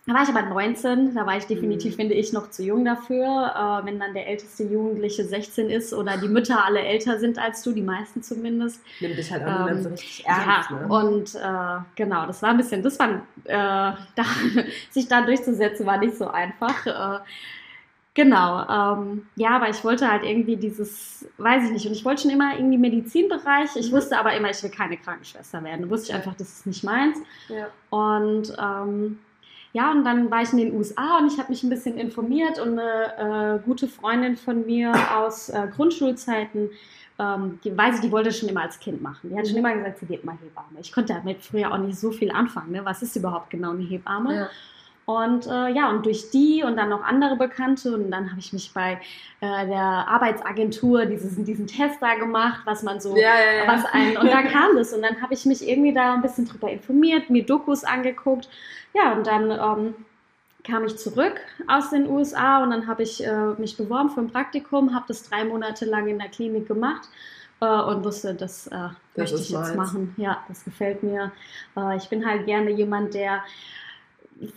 da 0.06 0.14
war 0.14 0.22
ich 0.22 0.28
aber 0.30 0.42
19, 0.42 1.14
da 1.14 1.26
war 1.26 1.36
ich 1.36 1.46
definitiv, 1.46 1.92
Mhm. 1.92 1.96
finde 1.96 2.14
ich, 2.14 2.32
noch 2.32 2.50
zu 2.50 2.64
jung 2.64 2.84
dafür. 2.84 3.82
Äh, 3.82 3.86
wenn 3.86 4.00
dann 4.00 4.14
der 4.14 4.26
älteste 4.28 4.64
Jugendliche 4.64 5.24
16 5.24 5.68
ist 5.70 5.92
oder 5.92 6.16
die 6.16 6.28
Mütter 6.28 6.64
alle 6.64 6.80
älter 6.80 7.18
sind 7.18 7.38
als 7.38 7.62
du, 7.62 7.72
die 7.72 7.82
meisten 7.82 8.22
zumindest, 8.22 8.82
Nimm 8.98 9.14
dich 9.14 9.30
halt 9.30 9.44
auch 9.44 9.68
Ähm, 9.68 9.82
so 9.82 9.90
richtig 9.90 10.24
ernst. 10.26 10.70
ja, 10.70 10.76
ne? 10.80 10.88
und 10.88 11.34
äh, 11.34 11.84
genau, 11.96 12.26
das 12.26 12.42
war 12.42 12.50
ein 12.50 12.56
bisschen, 12.56 12.82
das 12.82 12.98
war, 12.98 13.08
äh, 13.44 13.52
da, 14.16 14.24
sich 14.90 15.06
da 15.08 15.20
durchzusetzen, 15.22 15.86
war 15.86 15.98
nicht 15.98 16.16
so 16.16 16.28
einfach. 16.28 17.24
Genau, 18.14 18.66
ähm, 18.68 19.26
ja, 19.36 19.50
aber 19.50 19.68
ich 19.70 19.84
wollte 19.84 20.10
halt 20.10 20.24
irgendwie 20.24 20.56
dieses, 20.56 21.28
weiß 21.38 21.64
ich 21.66 21.70
nicht, 21.70 21.86
und 21.86 21.92
ich 21.92 22.04
wollte 22.04 22.22
schon 22.22 22.32
immer 22.32 22.56
irgendwie 22.56 22.76
Medizinbereich. 22.76 23.76
Ich 23.76 23.90
Mhm. 23.92 23.96
wusste 23.96 24.18
aber 24.18 24.34
immer, 24.34 24.50
ich 24.50 24.60
will 24.64 24.70
keine 24.70 24.96
Krankenschwester 24.96 25.62
werden. 25.62 25.82
Da 25.82 25.90
wusste 25.90 26.08
ich 26.10 26.14
einfach, 26.14 26.34
das 26.34 26.48
ist 26.48 26.66
nicht 26.66 26.82
meins. 26.82 27.18
Ja. 27.48 27.68
Und 27.90 28.52
ähm, 28.60 29.20
ja, 29.72 29.92
und 29.92 30.04
dann 30.04 30.28
war 30.28 30.42
ich 30.42 30.50
in 30.52 30.58
den 30.58 30.74
USA 30.76 31.18
und 31.18 31.32
ich 31.32 31.38
habe 31.38 31.50
mich 31.50 31.62
ein 31.62 31.70
bisschen 31.70 31.96
informiert 31.96 32.58
und 32.58 32.76
eine 32.80 33.58
äh, 33.60 33.64
gute 33.64 33.86
Freundin 33.86 34.36
von 34.36 34.66
mir 34.66 34.92
aus 35.16 35.48
äh, 35.48 35.68
Grundschulzeiten, 35.76 36.70
ähm, 37.20 37.60
die 37.62 37.76
weiß 37.78 37.96
ich, 37.96 38.00
die 38.00 38.10
wollte 38.10 38.32
schon 38.32 38.48
immer 38.48 38.62
als 38.62 38.80
Kind 38.80 39.00
machen. 39.00 39.30
Die 39.30 39.38
hat 39.38 39.46
schon 39.46 39.52
Mhm. 39.60 39.64
immer 39.66 39.74
gesagt, 39.76 40.00
sie 40.00 40.08
wird 40.08 40.24
mal 40.24 40.32
Hebamme. 40.42 40.80
Ich 40.80 40.90
konnte 40.90 41.12
damit 41.14 41.44
früher 41.44 41.70
auch 41.72 41.78
nicht 41.78 41.96
so 42.00 42.10
viel 42.10 42.32
anfangen. 42.32 42.72
Ne? 42.72 42.84
Was 42.84 43.02
ist 43.02 43.14
überhaupt 43.14 43.50
genau 43.50 43.70
eine 43.70 43.84
Hebamme? 43.84 44.34
Ja. 44.34 44.48
Und 45.18 45.46
äh, 45.46 45.68
ja, 45.70 45.90
und 45.90 46.04
durch 46.06 46.30
die 46.30 46.62
und 46.64 46.76
dann 46.76 46.90
noch 46.90 47.02
andere 47.02 47.36
Bekannte 47.36 47.94
und 47.94 48.10
dann 48.10 48.30
habe 48.30 48.38
ich 48.40 48.52
mich 48.52 48.72
bei 48.74 49.00
äh, 49.40 49.66
der 49.66 50.06
Arbeitsagentur 50.08 51.06
dieses, 51.06 51.36
diesen 51.44 51.66
Test 51.66 51.96
da 52.00 52.14
gemacht, 52.14 52.60
was 52.64 52.82
man 52.82 53.00
so, 53.00 53.16
Ja, 53.16 53.22
ja, 53.38 53.64
ja. 53.64 53.72
was 53.72 53.84
ein, 53.92 54.16
und 54.16 54.26
da 54.30 54.42
kam 54.42 54.76
das 54.76 54.92
und 54.92 55.02
dann 55.02 55.20
habe 55.22 55.34
ich 55.34 55.46
mich 55.46 55.66
irgendwie 55.66 55.94
da 55.94 56.14
ein 56.14 56.22
bisschen 56.22 56.46
drüber 56.46 56.70
informiert, 56.70 57.30
mir 57.30 57.44
Dokus 57.44 57.84
angeguckt, 57.84 58.48
ja, 58.94 59.12
und 59.12 59.26
dann 59.26 59.50
ähm, 59.50 59.94
kam 60.64 60.84
ich 60.84 60.96
zurück 60.98 61.40
aus 61.66 61.90
den 61.90 62.08
USA 62.08 62.62
und 62.62 62.70
dann 62.70 62.86
habe 62.86 63.02
ich 63.02 63.24
äh, 63.24 63.54
mich 63.58 63.76
beworben 63.76 64.10
für 64.10 64.20
ein 64.20 64.30
Praktikum, 64.30 64.94
habe 64.94 65.06
das 65.08 65.22
drei 65.22 65.44
Monate 65.44 65.84
lang 65.86 66.08
in 66.08 66.18
der 66.18 66.28
Klinik 66.28 66.68
gemacht 66.68 67.08
äh, 67.60 67.66
und 67.66 68.04
wusste, 68.04 68.34
das, 68.34 68.66
äh, 68.66 68.88
möchte 69.16 69.40
ist 69.40 69.46
ich 69.46 69.50
jetzt 69.50 69.74
meins. 69.74 69.74
machen. 69.74 70.14
Ja, 70.18 70.44
das 70.48 70.64
gefällt 70.64 71.02
mir. 71.02 71.32
Äh, 71.76 71.96
ich 71.96 72.08
bin 72.08 72.26
halt 72.26 72.46
gerne 72.46 72.70
jemand, 72.70 73.14
der 73.14 73.42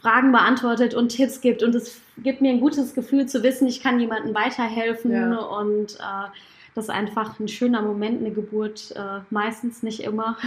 Fragen 0.01 0.31
beantwortet 0.31 0.93
und 0.93 1.09
Tipps 1.09 1.41
gibt 1.41 1.61
und 1.63 1.75
es 1.75 1.99
gibt 2.19 2.41
mir 2.41 2.51
ein 2.51 2.59
gutes 2.61 2.93
Gefühl 2.93 3.25
zu 3.25 3.43
wissen, 3.43 3.67
ich 3.67 3.81
kann 3.83 3.99
jemandem 3.99 4.33
weiterhelfen 4.33 5.11
Ja. 5.11 5.37
und 5.37 5.95
äh, 5.95 6.29
das 6.75 6.85
ist 6.85 6.89
einfach 6.89 7.39
ein 7.39 7.47
schöner 7.47 7.81
Moment, 7.81 8.21
eine 8.21 8.31
Geburt, 8.31 8.91
äh, 8.95 9.19
meistens 9.29 9.83
nicht 9.83 10.01
immer. 10.03 10.37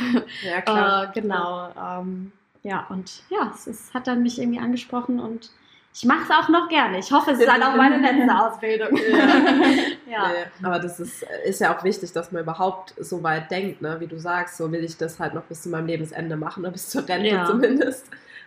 ja, 0.42 0.60
klar. 0.60 1.04
Äh, 1.14 1.20
genau. 1.20 1.68
Ähm, 1.80 2.32
ja, 2.62 2.86
und 2.88 3.22
ja, 3.30 3.52
es, 3.54 3.66
ist, 3.66 3.94
hat 3.94 4.06
dann 4.08 4.22
mich 4.22 4.40
irgendwie 4.40 4.58
angesprochen 4.58 5.20
und 5.20 5.50
ich 5.94 6.04
mache 6.04 6.24
es 6.24 6.30
auch 6.30 6.48
noch 6.48 6.68
gerne. 6.68 6.98
Ich 6.98 7.10
hoffe, 7.12 7.30
es 7.30 7.38
ist 7.38 7.46
dann 7.46 7.62
auch 7.62 7.76
meine 7.76 7.98
letzte 7.98 8.36
Ausbildung. 8.38 8.96
ja. 10.10 10.28
Nee, 10.28 10.66
aber 10.66 10.78
das 10.78 10.98
ist, 11.00 11.24
ist 11.44 11.60
ja 11.60 11.76
auch 11.76 11.84
wichtig, 11.84 12.12
dass 12.12 12.32
man 12.32 12.42
überhaupt 12.42 12.94
so 12.98 13.22
weit 13.22 13.50
denkt, 13.50 13.80
ne? 13.82 13.96
wie 14.00 14.06
du 14.06 14.18
sagst, 14.18 14.56
so 14.56 14.70
will 14.72 14.84
ich 14.84 14.96
das 14.96 15.18
halt 15.20 15.32
noch 15.34 15.44
bis 15.44 15.62
zu 15.62 15.68
meinem 15.68 15.86
Lebensende 15.86 16.36
machen, 16.36 16.64
oder 16.64 16.72
bis 16.72 16.88
zur 16.88 17.08
Rente 17.08 17.28
Ja. 17.28 17.44
zumindest. 17.46 18.06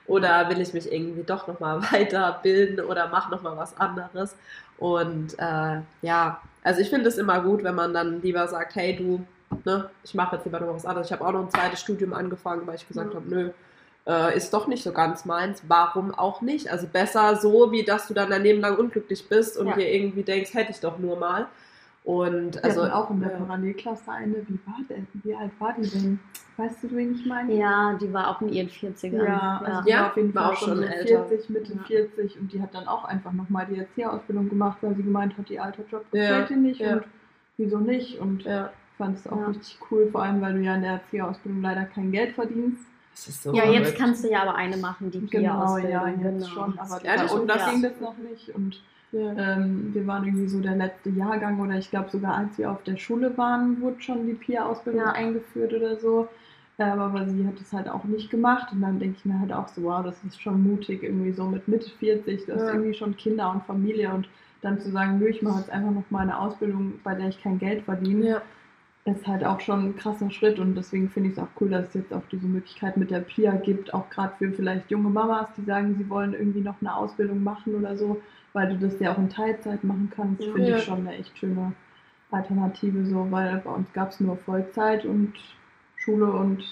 Oder 0.09 0.49
will 0.49 0.59
ich 0.59 0.73
mich 0.73 0.91
irgendwie 0.91 1.21
doch 1.23 1.47
nochmal 1.47 1.81
weiterbilden 1.91 2.83
oder 2.83 3.07
mache 3.09 3.29
nochmal 3.31 3.55
was 3.55 3.77
anderes. 3.79 4.35
Und 4.79 5.37
äh, 5.37 5.81
ja, 6.01 6.41
also 6.63 6.81
ich 6.81 6.89
finde 6.89 7.07
es 7.09 7.17
immer 7.17 7.41
gut, 7.41 7.63
wenn 7.63 7.75
man 7.75 7.93
dann 7.93 8.21
lieber 8.21 8.47
sagt, 8.47 8.75
hey 8.75 8.95
du, 8.95 9.23
ne, 9.65 9.89
ich 10.03 10.15
mache 10.15 10.35
jetzt 10.35 10.45
lieber 10.45 10.59
noch 10.59 10.73
was 10.73 10.85
anderes. 10.85 11.07
Ich 11.07 11.13
habe 11.13 11.25
auch 11.25 11.31
noch 11.31 11.41
ein 11.43 11.51
zweites 11.51 11.79
Studium 11.81 12.13
angefangen, 12.13 12.65
weil 12.65 12.75
ich 12.75 12.87
gesagt 12.87 13.13
Ja. 13.13 13.19
habe, 13.19 13.29
nö, 13.29 13.49
äh, 14.07 14.35
ist 14.35 14.51
doch 14.53 14.65
nicht 14.67 14.83
so 14.83 14.91
ganz 14.91 15.25
meins. 15.25 15.61
Warum 15.67 16.13
auch 16.15 16.41
nicht? 16.41 16.71
Also 16.71 16.87
besser 16.87 17.35
so, 17.35 17.71
wie 17.71 17.83
dass 17.83 18.07
du 18.07 18.13
dann 18.15 18.31
dein 18.31 18.41
Leben 18.41 18.61
lang 18.61 18.77
unglücklich 18.77 19.29
bist 19.29 19.57
und 19.57 19.67
Ja. 19.67 19.73
dir 19.75 19.93
irgendwie 19.93 20.23
denkst, 20.23 20.53
hätte 20.55 20.71
ich 20.71 20.79
doch 20.79 20.97
nur 20.97 21.17
mal. 21.17 21.45
Und 22.03 22.55
Wir 22.55 22.63
also 22.63 22.83
auch 22.83 23.09
in 23.11 23.19
der 23.19 23.31
ja. 23.31 23.37
Parallelklasse 23.37 24.11
eine, 24.11 24.35
wie 24.47 24.59
war 24.65 24.77
denn? 24.89 25.05
Wie 25.23 25.35
alt 25.35 25.51
war 25.59 25.73
die 25.77 25.87
denn? 25.89 26.19
Weißt 26.57 26.83
du, 26.83 26.91
wen 26.91 27.13
ich 27.15 27.25
meine? 27.25 27.53
ja, 27.53 27.97
die 28.01 28.11
war 28.11 28.29
auch 28.29 28.41
in 28.41 28.49
ihren 28.49 28.67
40ern. 28.69 29.23
Ja, 29.25 29.61
also 29.63 29.81
die 29.83 29.89
Ja, 29.89 29.99
war 30.01 30.07
auf 30.07 30.17
jeden 30.17 30.35
war 30.35 30.43
Fall 30.43 30.51
auch 30.53 30.57
schon 30.57 30.75
schon 30.77 30.83
älter. 30.83 31.25
40, 31.27 31.49
Mitte 31.49 31.73
Ja. 31.73 31.83
40 31.83 32.39
und 32.39 32.51
die 32.53 32.61
hat 32.61 32.73
dann 32.73 32.87
auch 32.87 33.05
einfach 33.05 33.31
nochmal 33.31 33.65
die 33.69 33.79
Erzieherausbildung 33.79 34.49
gemacht, 34.49 34.77
weil 34.81 34.95
sie 34.95 35.03
gemeint 35.03 35.37
hat, 35.37 35.49
ihr 35.49 35.63
alter 35.63 35.83
Job 35.89 36.05
Ja, 36.11 36.21
gefällt 36.21 36.51
ihr 36.51 36.57
nicht 36.57 36.79
ja. 36.81 36.93
und 36.93 37.03
wieso 37.57 37.77
nicht 37.79 38.19
und 38.19 38.43
ja, 38.43 38.71
fand 38.97 39.17
es 39.17 39.27
auch 39.27 39.37
Ja. 39.37 39.47
richtig 39.47 39.77
cool, 39.91 40.07
vor 40.11 40.23
allem 40.23 40.41
weil 40.41 40.53
du 40.53 40.59
ja 40.61 40.75
in 40.75 40.81
der 40.81 40.93
Erzieherausbildung 40.93 41.61
leider 41.61 41.85
kein 41.85 42.11
Geld 42.11 42.33
verdienst. 42.33 42.83
das 43.13 43.27
ist 43.27 43.43
so 43.43 43.53
Ja, 43.53 43.63
jetzt 43.65 43.81
verrückt. 43.83 43.97
kannst 43.99 44.23
du 44.25 44.29
ja 44.31 44.41
aber 44.41 44.55
eine 44.55 44.77
machen, 44.77 45.11
die 45.11 45.19
Genau, 45.27 45.29
Pia-Ausbildung. 45.75 45.91
ja, 45.91 46.07
jetzt 46.09 46.21
genau. 46.23 46.45
schon, 46.45 46.79
aber 46.79 47.03
Ja, 47.03 47.15
bei 47.15 47.45
das 47.45 47.61
ja. 47.65 47.71
ging 47.71 47.81
das 47.83 47.99
noch 48.01 48.17
nicht 48.17 48.49
und 48.55 48.81
ja. 49.11 49.33
ähm, 49.37 49.89
wir 49.93 50.05
waren 50.07 50.25
irgendwie 50.25 50.47
so 50.47 50.59
der 50.59 50.75
letzte 50.75 51.09
Jahrgang 51.09 51.59
oder 51.59 51.77
ich 51.77 51.89
glaube 51.89 52.09
sogar 52.09 52.35
als 52.35 52.57
wir 52.57 52.71
auf 52.71 52.83
der 52.83 52.97
Schule 52.97 53.37
waren, 53.37 53.81
wurde 53.81 54.01
schon 54.01 54.25
die 54.27 54.33
PIA-Ausbildung 54.33 55.01
Ja. 55.01 55.11
eingeführt 55.13 55.73
oder 55.73 55.97
so. 55.97 56.27
Ähm, 56.77 56.99
aber 56.99 57.27
sie 57.27 57.45
hat 57.45 57.59
es 57.59 57.73
halt 57.73 57.89
auch 57.89 58.05
nicht 58.05 58.29
gemacht 58.29 58.71
und 58.71 58.81
dann 58.81 58.99
denke 58.99 59.17
ich 59.17 59.25
mir 59.25 59.37
halt 59.39 59.51
auch 59.51 59.67
so, 59.67 59.83
wow, 59.83 60.01
das 60.03 60.23
ist 60.23 60.41
schon 60.41 60.63
mutig, 60.63 61.03
irgendwie 61.03 61.33
so 61.33 61.43
mit 61.45 61.67
Mitte 61.67 61.89
40, 61.89 62.45
du 62.45 62.53
hast 62.53 62.61
Ja. 62.67 62.73
irgendwie 62.73 62.93
schon 62.93 63.17
Kinder 63.17 63.51
und 63.51 63.63
Familie 63.63 64.13
und 64.13 64.29
dann 64.61 64.79
zu 64.79 64.89
sagen, 64.91 65.19
nö, 65.19 65.27
ich 65.27 65.41
mache 65.41 65.59
jetzt 65.59 65.69
einfach 65.69 65.91
noch 65.91 66.09
mal 66.09 66.21
eine 66.21 66.37
Ausbildung, 66.39 66.93
bei 67.03 67.15
der 67.15 67.27
ich 67.29 67.41
kein 67.41 67.59
Geld 67.59 67.83
verdiene. 67.83 68.41
Ist 69.05 69.25
halt 69.27 69.43
auch 69.43 69.59
schon 69.59 69.85
ein 69.85 69.95
krasser 69.95 70.29
Schritt 70.29 70.59
und 70.59 70.75
deswegen 70.75 71.09
finde 71.09 71.29
ich 71.29 71.37
es 71.37 71.41
auch 71.41 71.47
cool, 71.59 71.69
dass 71.69 71.87
es 71.89 71.93
jetzt 71.95 72.13
auch 72.13 72.21
diese 72.31 72.45
Möglichkeit 72.45 72.97
mit 72.97 73.09
der 73.11 73.21
PIA 73.21 73.55
gibt, 73.55 73.93
auch 73.93 74.09
gerade 74.09 74.33
für 74.37 74.51
vielleicht 74.51 74.91
junge 74.91 75.09
Mamas, 75.09 75.47
die 75.57 75.63
sagen, 75.63 75.95
sie 75.97 76.09
wollen 76.09 76.33
irgendwie 76.33 76.61
noch 76.61 76.75
eine 76.81 76.95
Ausbildung 76.95 77.43
machen 77.43 77.75
oder 77.75 77.97
so, 77.97 78.21
weil 78.53 78.69
du 78.69 78.77
das 78.77 78.99
ja 78.99 79.13
auch 79.13 79.17
in 79.17 79.29
Teilzeit 79.29 79.83
machen 79.83 80.11
kannst, 80.15 80.43
Ja. 80.43 80.53
finde 80.53 80.69
Ja. 80.71 80.77
ich 80.77 80.83
schon 80.83 80.99
eine 81.07 81.15
echt 81.17 81.37
schöne 81.37 81.71
Alternative 82.31 83.05
so, 83.05 83.27
weil 83.31 83.57
bei 83.63 83.71
uns 83.71 83.91
gab 83.93 84.11
es 84.11 84.19
nur 84.19 84.37
Vollzeit 84.37 85.05
und 85.05 85.33
Schule 85.95 86.31
und 86.31 86.63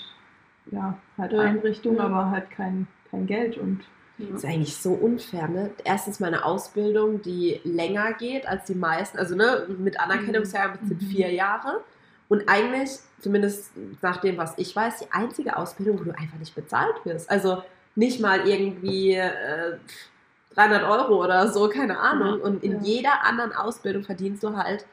ja, 0.71 0.97
halt 1.17 1.33
Ja. 1.33 1.39
Einrichtung, 1.41 1.95
Ja. 1.95 2.03
aber 2.05 2.29
halt 2.29 2.51
kein, 2.51 2.87
kein 3.09 3.25
Geld 3.25 3.57
und 3.57 3.81
Das 4.19 4.43
ist 4.43 4.45
eigentlich 4.45 4.75
so 4.75 4.93
unfair, 4.93 5.47
ne? 5.47 5.69
Erstens 5.83 6.19
mal 6.19 6.27
eine 6.27 6.43
Ausbildung, 6.43 7.21
die 7.21 7.61
länger 7.63 8.13
geht 8.13 8.47
als 8.47 8.65
die 8.65 8.73
meisten. 8.73 9.17
Also, 9.19 9.35
ne, 9.35 9.67
mit 9.77 9.99
Anerkennungsjahr 9.99 10.73
sind 10.81 11.01
Mhm. 11.01 11.05
vier 11.05 11.31
Jahre. 11.31 11.81
Und 12.29 12.47
eigentlich, 12.47 12.91
zumindest 13.21 13.71
nach 14.01 14.17
dem, 14.17 14.37
was 14.37 14.53
ich 14.57 14.75
weiß, 14.75 14.99
die 14.99 15.11
einzige 15.11 15.55
Ausbildung, 15.57 15.99
wo 15.99 16.03
du 16.03 16.11
einfach 16.11 16.37
nicht 16.39 16.53
bezahlt 16.55 16.95
wirst. 17.05 17.29
Also 17.29 17.63
nicht 17.95 18.19
mal 18.19 18.47
irgendwie 18.47 19.13
äh, 19.15 19.77
300 20.55 20.83
Euro 20.83 21.23
oder 21.23 21.47
so, 21.51 21.69
keine 21.69 21.99
Ahnung. 21.99 22.41
Und 22.41 22.63
in 22.63 22.73
Ja. 22.73 22.81
jeder 22.81 23.23
anderen 23.25 23.53
Ausbildung 23.53 24.03
verdienst 24.03 24.43
du 24.43 24.55
halt 24.57 24.85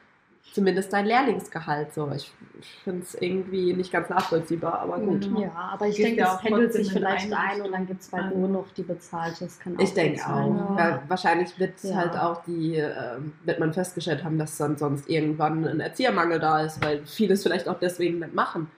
zumindest 0.52 0.92
dein 0.92 1.06
Lehrlingsgehalt. 1.06 1.92
So, 1.94 2.10
ich, 2.14 2.32
ich 2.60 2.68
finde 2.84 3.02
es 3.02 3.14
irgendwie 3.14 3.72
nicht 3.74 3.90
ganz 3.92 4.08
nachvollziehbar, 4.08 4.80
aber 4.80 4.98
gut. 4.98 5.28
Mhm. 5.28 5.38
Ja, 5.38 5.70
aber 5.72 5.88
ich 5.88 5.96
denke, 5.96 6.20
ja 6.20 6.34
auch 6.34 6.40
pendelt 6.40 6.72
sich 6.72 6.92
vielleicht 6.92 7.32
ein 7.32 7.62
und 7.62 7.72
dann 7.72 7.86
gibt 7.86 8.02
es 8.02 8.08
bald 8.08 8.36
nur 8.36 8.48
noch 8.48 8.66
die 8.76 8.82
bezahlte. 8.82 9.44
Das 9.44 9.58
kann 9.58 9.74
Ich 9.78 9.88
gut 9.88 9.96
denke 9.96 10.20
auch. 10.26 10.76
Ja. 10.76 10.88
Ja, 10.90 11.02
wahrscheinlich 11.08 11.58
wird 11.58 11.82
Ja. 11.82 11.96
halt 11.96 12.16
auch 12.16 12.44
die, 12.44 12.76
ähm, 12.76 13.32
wird 13.44 13.58
man 13.58 13.72
festgestellt 13.72 14.22
haben, 14.24 14.38
dass 14.38 14.56
dann 14.56 14.76
sonst 14.76 15.08
irgendwann 15.08 15.66
ein 15.66 15.80
Erziehermangel 15.80 16.38
da 16.38 16.60
ist, 16.60 16.84
weil 16.84 17.04
viele 17.06 17.34
es 17.34 17.42
vielleicht 17.42 17.68
auch 17.68 17.78
deswegen 17.78 18.18
nicht 18.20 18.34
machen. 18.34 18.70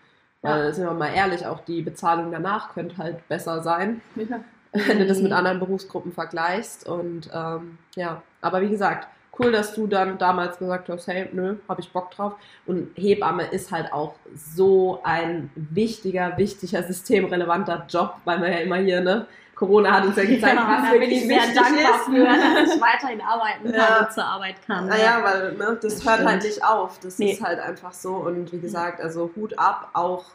Weil, 0.42 0.72
sind 0.72 0.84
wir 0.84 0.92
mal 0.92 1.12
ehrlich, 1.12 1.44
auch 1.46 1.60
die 1.60 1.82
Bezahlung 1.82 2.30
danach 2.30 2.72
könnte 2.72 2.98
halt 2.98 3.26
besser 3.28 3.62
sein, 3.62 4.00
ja. 4.14 4.40
wenn 4.72 4.98
du 4.98 5.06
das 5.06 5.18
mit 5.18 5.32
Mhm. 5.32 5.36
anderen 5.36 5.58
Berufsgruppen 5.58 6.12
vergleichst. 6.12 6.86
Und 6.86 7.28
ähm, 7.34 7.78
ja, 7.96 8.22
aber 8.42 8.60
wie 8.60 8.68
gesagt, 8.68 9.08
cool, 9.38 9.52
dass 9.52 9.74
du 9.74 9.86
dann 9.86 10.18
damals 10.18 10.58
gesagt 10.58 10.88
hast, 10.88 11.06
hey, 11.06 11.28
nö, 11.32 11.56
habe 11.68 11.80
ich 11.80 11.90
Bock 11.92 12.10
drauf. 12.10 12.34
Und 12.66 12.90
Hebamme 12.96 13.44
ist 13.46 13.70
halt 13.72 13.92
auch 13.92 14.14
so 14.34 15.00
ein 15.04 15.50
wichtiger, 15.54 16.36
wichtiger, 16.38 16.82
systemrelevanter 16.82 17.86
Job, 17.88 18.14
weil 18.24 18.40
wir 18.40 18.48
ja 18.50 18.58
immer 18.58 18.76
hier, 18.76 19.00
ne, 19.00 19.26
Corona 19.54 19.90
hat 19.90 20.04
uns 20.04 20.16
ja 20.16 20.24
gezeigt, 20.24 20.54
Ja, 20.54 20.68
was 20.82 20.90
da 20.92 20.98
bin 20.98 21.10
ich 21.10 21.26
sehr 21.26 21.38
dankbar 21.54 21.94
ist. 21.96 22.04
für, 22.04 22.24
dass 22.24 22.74
ich 22.74 22.80
weiterhin 22.80 23.20
arbeiten 23.22 23.64
kann 23.72 23.74
Ja. 23.74 24.00
und 24.00 24.12
zur 24.12 24.24
Arbeit 24.24 24.56
kann. 24.66 24.86
Naja, 24.86 25.20
weil 25.22 25.52
ne, 25.54 25.78
das, 25.80 25.94
Das 25.94 26.04
hört 26.04 26.14
stimmt. 26.16 26.30
halt 26.30 26.42
nicht 26.44 26.64
auf. 26.64 26.98
Das 27.00 27.18
Nee. 27.18 27.32
ist 27.32 27.42
halt 27.42 27.58
einfach 27.60 27.92
so. 27.94 28.16
Und 28.16 28.52
wie 28.52 28.58
gesagt, 28.60 29.00
also 29.00 29.30
Hut 29.34 29.58
ab, 29.58 29.88
auch 29.94 30.26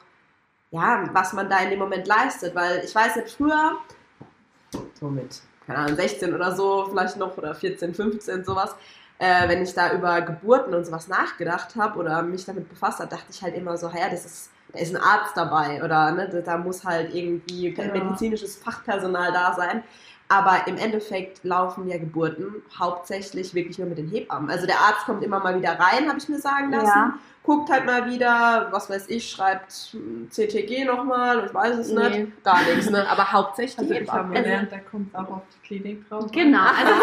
ja, 0.71 1.03
was 1.13 1.33
man 1.33 1.47
da 1.49 1.59
in 1.59 1.69
dem 1.69 1.77
Moment 1.79 2.07
leistet. 2.07 2.55
Weil 2.55 2.81
ich 2.83 2.95
weiß 2.95 3.17
nicht, 3.17 3.29
früher, 3.35 3.73
so 4.99 5.07
mit, 5.07 5.39
keine 5.73 5.85
Ahnung, 5.85 5.95
16 5.95 6.33
oder 6.33 6.55
so, 6.55 6.87
vielleicht 6.89 7.17
noch, 7.17 7.37
oder 7.37 7.55
14, 7.55 7.93
15, 7.93 8.43
sowas, 8.43 8.75
äh, 9.19 9.47
wenn 9.47 9.61
ich 9.63 9.73
da 9.73 9.93
über 9.93 10.21
Geburten 10.21 10.73
und 10.73 10.85
sowas 10.85 11.07
nachgedacht 11.07 11.75
habe 11.75 11.99
oder 11.99 12.21
mich 12.23 12.45
damit 12.45 12.69
befasst 12.69 12.99
habe, 12.99 13.09
dachte 13.09 13.25
ich 13.29 13.41
halt 13.41 13.55
immer 13.55 13.77
so, 13.77 13.87
ja, 13.89 14.09
das 14.09 14.25
ist, 14.25 14.49
da 14.73 14.79
ist 14.79 14.95
ein 14.95 15.01
Arzt 15.01 15.35
dabei 15.35 15.83
oder 15.83 16.11
ne, 16.11 16.27
da- 16.43 16.57
muss 16.57 16.83
halt 16.83 17.13
irgendwie 17.13 17.73
Ja. 17.75 17.91
medizinisches 17.93 18.55
Fachpersonal 18.57 19.31
da 19.31 19.53
sein. 19.53 19.83
Aber 20.31 20.65
im 20.67 20.77
Endeffekt 20.77 21.43
laufen 21.43 21.87
ja 21.89 21.97
Geburten 21.97 22.55
hauptsächlich 22.79 23.53
wirklich 23.53 23.77
nur 23.77 23.87
mit 23.89 23.97
den 23.97 24.07
Hebammen. 24.09 24.49
Also 24.49 24.65
der 24.65 24.79
Arzt 24.79 25.05
kommt 25.05 25.23
immer 25.23 25.39
mal 25.39 25.57
wieder 25.57 25.71
rein, 25.77 26.07
habe 26.07 26.17
ich 26.19 26.29
mir 26.29 26.39
sagen 26.39 26.71
lassen. 26.71 26.85
Ja. 26.87 27.13
Guckt 27.43 27.69
halt 27.71 27.85
mal 27.87 28.05
wieder, 28.09 28.67
was 28.71 28.87
weiß 28.89 29.09
ich, 29.09 29.29
schreibt 29.29 29.71
CTG 30.29 30.85
nochmal, 30.85 31.45
ich 31.47 31.53
weiß 31.53 31.77
es 31.79 31.89
Nee. 31.91 32.09
nicht. 32.19 32.43
Gar 32.43 32.61
nichts, 32.63 32.89
ne? 32.89 33.05
Aber 33.09 33.31
hauptsächlich 33.31 33.75
die 33.75 33.81
Also 33.81 34.03
ich 34.03 34.09
habe 34.11 34.19
Hebammen. 34.29 34.43
gelernt, 34.43 34.71
da 34.71 34.77
kommt 34.77 35.07
es 35.09 35.15
auch 35.15 35.27
auf 35.29 35.41
die 35.55 35.67
Klinik 35.67 36.07
drauf. 36.07 36.23
an. 36.25 36.31
Genau, 36.31 36.59
also, 36.77 36.93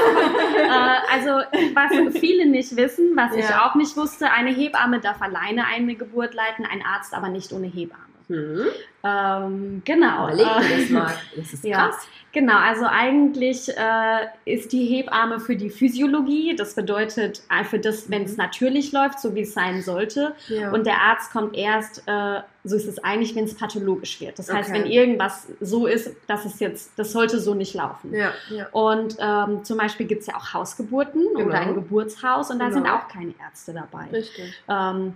äh, 0.59 0.99
also 1.13 1.31
was 1.75 2.19
viele 2.21 2.47
nicht 2.47 2.77
wissen, 2.77 3.17
was 3.17 3.35
ich 3.35 3.49
Ja. 3.49 3.67
auch 3.67 3.75
nicht 3.75 3.97
wusste, 3.97 4.31
eine 4.31 4.51
Hebamme 4.51 5.01
darf 5.01 5.21
alleine 5.21 5.67
eine 5.67 5.95
Geburt 5.97 6.35
leiten, 6.35 6.65
ein 6.65 6.83
Arzt 6.87 7.13
aber 7.15 7.29
nicht 7.29 7.53
ohne 7.53 7.67
Hebamme. 7.67 8.03
Mhm. 8.29 8.67
Ähm, 9.05 9.83
genau. 9.85 10.27
Überleg 10.29 10.47
dir 10.69 10.77
das 10.81 10.91
mal. 10.91 11.15
Das 11.37 11.53
ist 11.53 11.65
Ja. 11.65 11.89
krass. 11.89 12.07
Genau, 12.33 12.59
also 12.59 12.85
eigentlich 12.85 13.69
äh, 13.71 14.27
ist 14.45 14.71
die 14.73 14.85
Hebamme 14.85 15.41
für 15.41 15.57
die 15.57 15.71
Physiologie. 15.71 16.55
Das 16.57 16.75
bedeutet 16.75 17.41
äh, 17.49 17.65
für 17.65 17.79
das, 17.79 18.11
wenn 18.11 18.25
es 18.25 18.33
Mhm. 18.33 18.37
natürlich 18.39 18.93
läuft, 18.93 19.19
so 19.21 19.35
wie 19.35 19.41
es 19.43 19.55
sein 19.55 19.81
sollte. 19.83 20.35
Ja. 20.49 20.71
Und 20.73 20.85
der 20.87 21.01
Arzt 21.01 21.33
kommt 21.33 21.57
erst, 21.57 22.03
äh, 22.07 22.41
so 22.65 22.77
ist 22.77 22.87
es 22.87 23.03
eigentlich, 23.03 23.35
wenn 23.35 23.45
es 23.45 23.55
pathologisch 23.57 24.21
wird. 24.21 24.39
Das 24.39 24.53
heißt, 24.53 24.69
Okay. 24.69 24.81
wenn 24.85 24.91
irgendwas 24.91 25.47
so 25.61 25.87
ist, 25.87 26.15
dass 26.27 26.45
es 26.45 26.61
jetzt, 26.61 26.93
das 26.99 27.13
sollte 27.13 27.39
so 27.41 27.55
nicht 27.55 27.75
laufen. 27.75 28.13
ja, 28.13 28.33
ja. 28.51 28.67
Und 28.73 29.17
ähm, 29.21 29.65
zum 29.65 29.79
Beispiel 29.79 30.07
gibt 30.07 30.21
es 30.21 30.27
ja 30.27 30.37
auch 30.37 30.53
Hausgeburten 30.53 31.23
Genau. 31.35 31.49
oder 31.49 31.61
ein 31.61 31.75
Geburtshaus 31.75 32.51
und 32.51 32.59
da 32.59 32.71
sind 32.71 32.85
Genau. 32.85 32.97
auch 32.97 33.09
keine 33.09 33.33
Ärzte 33.43 33.73
dabei. 33.73 34.05
Richtig. 34.13 34.53
Ähm, 34.69 35.15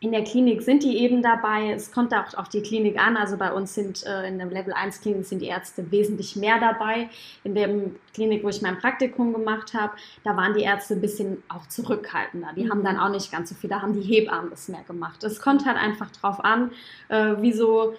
in 0.00 0.12
der 0.12 0.22
Klinik 0.22 0.62
sind 0.62 0.84
die 0.84 0.98
eben 0.98 1.22
dabei. 1.22 1.72
Es 1.72 1.90
kommt 1.90 2.14
auch 2.14 2.32
auf 2.34 2.48
die 2.48 2.62
Klinik 2.62 3.00
an. 3.00 3.16
Also 3.16 3.36
bei 3.36 3.52
uns 3.52 3.74
sind 3.74 4.06
äh, 4.06 4.28
in 4.28 4.38
der 4.38 4.46
Level 4.46 4.72
1 4.72 5.00
Klinik 5.00 5.26
sind 5.26 5.42
die 5.42 5.46
Ärzte 5.48 5.90
wesentlich 5.90 6.36
mehr 6.36 6.60
dabei. 6.60 7.08
In 7.42 7.54
der 7.56 7.68
Klinik, 8.14 8.44
wo 8.44 8.48
ich 8.48 8.62
mein 8.62 8.78
Praktikum 8.78 9.32
gemacht 9.32 9.74
habe, 9.74 9.94
da 10.22 10.36
waren 10.36 10.54
die 10.54 10.62
Ärzte 10.62 10.94
ein 10.94 11.00
bisschen 11.00 11.42
auch 11.48 11.66
zurückhaltender. 11.66 12.50
Die 12.54 12.70
haben 12.70 12.84
dann 12.84 12.96
auch 12.96 13.10
nicht 13.10 13.32
ganz 13.32 13.48
so 13.48 13.56
viel. 13.56 13.70
Da 13.70 13.82
haben 13.82 13.92
die 13.92 14.06
Hebammen 14.06 14.50
das 14.50 14.68
mehr 14.68 14.84
gemacht. 14.86 15.24
Es 15.24 15.40
kommt 15.40 15.66
halt 15.66 15.76
einfach 15.76 16.10
drauf 16.12 16.44
an, 16.44 16.70
äh, 17.08 17.34
wie 17.40 17.52
so 17.52 17.94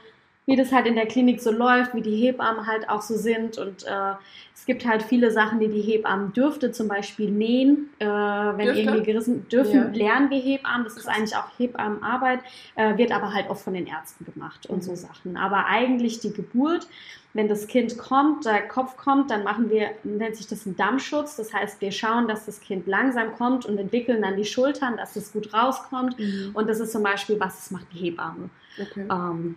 wie 0.50 0.56
das 0.56 0.72
halt 0.72 0.88
in 0.88 0.96
der 0.96 1.06
Klinik 1.06 1.42
so 1.42 1.52
läuft, 1.52 1.94
wie 1.94 2.02
die 2.02 2.16
Hebammen 2.16 2.66
halt 2.66 2.90
auch 2.90 3.04
so 3.04 3.16
sind. 3.16 3.60
Und 3.60 3.84
äh, 3.84 4.14
es 4.56 4.66
gibt 4.66 4.84
halt 4.84 5.04
viele 5.04 5.30
Sachen, 5.30 5.60
die 5.60 5.68
die 5.68 5.82
Hebammen 5.82 6.34
dürfte, 6.34 6.72
zum 6.72 6.88
Beispiel 6.88 7.30
nähen, 7.30 7.92
äh, 8.00 8.06
wenn 8.08 8.58
Dürfte? 8.66 8.82
irgendwie 8.82 9.04
gerissen, 9.04 9.48
dürfen 9.50 9.76
Ja. 9.76 9.90
lernen 9.94 10.32
wir 10.32 10.40
Hebammen. 10.40 10.86
Das 10.86 10.98
ist 10.98 11.08
eigentlich 11.08 11.36
auch 11.36 11.46
Hebammenarbeit, 11.60 12.40
äh, 12.76 12.98
wird 12.98 13.12
aber 13.12 13.32
halt 13.32 13.48
oft 13.52 13.64
von 13.64 13.76
den 13.76 13.86
Ärzten 13.86 14.26
gemacht 14.26 14.66
und 14.66 14.84
so 14.84 14.92
Mhm. 14.92 14.96
Sachen. 14.96 15.38
Aber 15.38 15.68
eigentlich 15.68 16.20
die 16.20 16.34
Geburt, 16.34 16.88
wenn 17.36 17.48
das 17.48 17.68
Kind 17.68 18.00
kommt, 18.00 18.46
der 18.46 18.68
Kopf 18.68 18.98
kommt, 18.98 19.30
dann 19.30 19.44
machen 19.44 19.70
wir, 19.70 19.92
nennt 20.04 20.36
sich 20.36 20.48
das 20.48 20.66
ein 20.66 20.76
Dammschutz. 20.76 21.36
Das 21.36 21.54
heißt, 21.54 21.80
wir 21.80 21.92
schauen, 21.92 22.28
dass 22.28 22.48
das 22.48 22.60
Kind 22.60 22.88
langsam 22.88 23.34
kommt 23.36 23.68
und 23.68 23.78
entwickeln 23.78 24.24
dann 24.24 24.36
die 24.36 24.46
Schultern, 24.46 24.98
dass 24.98 25.16
es 25.16 25.32
gut 25.32 25.54
rauskommt. 25.54 26.18
Mhm. 26.18 26.50
Und 26.56 26.68
das 26.68 26.80
ist 26.80 26.92
zum 26.92 27.04
Beispiel, 27.04 27.40
was 27.40 27.56
das 27.58 27.70
macht 27.70 27.86
die 27.94 28.00
Hebamme. 28.00 28.50
Okay. 28.82 29.06
Ähm, 29.12 29.56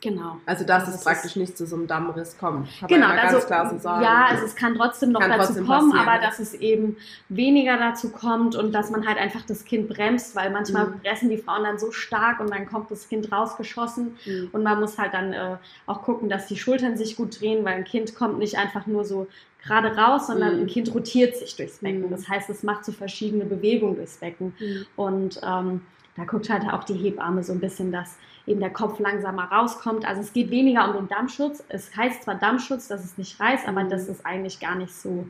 genau. 0.00 0.38
Also, 0.46 0.64
dass 0.64 0.84
Also 0.84 0.94
es 0.98 1.04
praktisch 1.04 1.32
ist- 1.32 1.36
nicht 1.36 1.58
zu 1.58 1.66
so 1.66 1.76
einem 1.76 1.86
Dammriss 1.86 2.36
kommt. 2.38 2.68
Genau, 2.88 3.06
also 3.08 3.32
ganz 3.34 3.46
klar 3.46 3.70
so 3.70 3.78
sagen. 3.78 4.02
ja, 4.02 4.26
also 4.30 4.44
es 4.44 4.54
kann 4.56 4.74
trotzdem 4.74 5.12
noch 5.12 5.20
Kann 5.20 5.30
dazu 5.30 5.44
trotzdem 5.46 5.66
kommen, 5.66 5.90
passieren. 5.90 6.08
aber 6.08 6.20
dass 6.26 6.38
es 6.38 6.54
eben 6.54 6.96
weniger 7.28 7.76
dazu 7.76 8.10
kommt 8.10 8.56
und 8.56 8.72
dass 8.72 8.90
man 8.90 9.06
halt 9.06 9.18
einfach 9.18 9.42
das 9.46 9.64
Kind 9.64 9.88
bremst, 9.88 10.34
weil 10.36 10.50
manchmal 10.50 10.86
Mhm. 10.86 11.00
pressen 11.00 11.28
die 11.30 11.38
Frauen 11.38 11.64
dann 11.64 11.78
so 11.78 11.92
stark 11.92 12.40
und 12.40 12.50
dann 12.50 12.66
kommt 12.66 12.90
das 12.90 13.08
Kind 13.08 13.30
rausgeschossen 13.32 14.16
Mhm. 14.26 14.48
und 14.52 14.62
man 14.62 14.80
muss 14.80 14.98
halt 14.98 15.14
dann 15.14 15.32
äh, 15.32 15.56
auch 15.86 16.02
gucken, 16.02 16.28
dass 16.28 16.46
die 16.46 16.56
Schultern 16.56 16.96
sich 16.96 17.16
gut 17.16 17.40
drehen, 17.40 17.64
weil 17.64 17.74
ein 17.74 17.84
Kind 17.84 18.14
kommt 18.14 18.38
nicht 18.38 18.56
einfach 18.58 18.86
nur 18.86 19.04
so 19.04 19.26
gerade 19.62 19.94
raus, 19.94 20.28
sondern 20.28 20.54
Mhm. 20.56 20.62
ein 20.62 20.66
Kind 20.68 20.94
rotiert 20.94 21.36
sich 21.36 21.54
durchs 21.56 21.78
Becken. 21.78 22.06
Mhm. 22.06 22.10
Das 22.10 22.28
heißt, 22.28 22.48
es 22.48 22.62
macht 22.62 22.84
so 22.84 22.92
verschiedene 22.92 23.44
Bewegungen 23.44 23.96
durchs 23.96 24.16
Becken. 24.16 24.54
Mhm. 24.58 24.86
Und 24.96 25.40
ähm, 25.42 25.82
da 26.20 26.26
guckt 26.26 26.50
halt 26.50 26.64
auch 26.70 26.84
die 26.84 26.94
Hebamme 26.94 27.42
so 27.42 27.52
ein 27.52 27.60
bisschen, 27.60 27.90
dass 27.92 28.16
eben 28.46 28.60
der 28.60 28.70
Kopf 28.70 28.98
langsamer 28.98 29.44
rauskommt. 29.44 30.06
Also 30.06 30.20
es 30.20 30.32
geht 30.32 30.50
weniger 30.50 30.88
um 30.90 30.94
den 30.96 31.08
Dammschutz. 31.08 31.64
Es 31.68 31.96
heißt 31.96 32.24
zwar 32.24 32.34
Dammschutz, 32.34 32.88
dass 32.88 33.04
es 33.04 33.16
nicht 33.16 33.40
reißt, 33.40 33.66
aber 33.66 33.84
Mhm. 33.84 33.88
das 33.90 34.08
ist 34.08 34.24
eigentlich 34.26 34.60
gar 34.60 34.74
nicht 34.74 34.94
so 34.94 35.26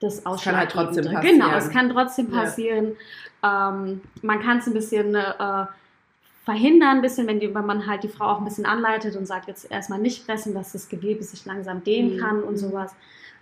das 0.00 0.18
Es 0.18 0.24
kann 0.42 0.56
halt 0.56 0.70
trotzdem 0.70 1.04
Ausschlaggebende. 1.06 1.10
passieren. 1.16 1.38
Genau, 1.40 1.56
es 1.56 1.70
kann 1.70 1.90
trotzdem 1.90 2.32
Ja. 2.32 2.40
passieren. 2.40 2.96
Ähm, 3.42 4.00
man 4.22 4.40
kann 4.40 4.58
es 4.58 4.66
ein 4.68 4.72
bisschen 4.74 5.14
äh, 5.14 5.66
verhindern, 6.44 6.96
ein 6.98 7.02
bisschen, 7.02 7.26
wenn, 7.26 7.40
die, 7.40 7.52
wenn 7.54 7.66
man 7.66 7.86
halt 7.86 8.04
die 8.04 8.08
Frau 8.08 8.26
auch 8.26 8.38
ein 8.38 8.44
bisschen 8.44 8.64
anleitet 8.64 9.16
und 9.16 9.26
sagt, 9.26 9.48
jetzt 9.48 9.70
erstmal 9.70 9.98
nicht 9.98 10.24
pressen, 10.24 10.54
dass 10.54 10.72
das 10.72 10.88
Gewebe 10.88 11.22
sich 11.24 11.44
langsam 11.46 11.82
dehnen 11.84 12.14
Mhm. 12.14 12.20
kann 12.20 12.42
und 12.44 12.56
sowas. 12.58 12.94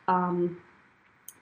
Ähm, 0.08 0.56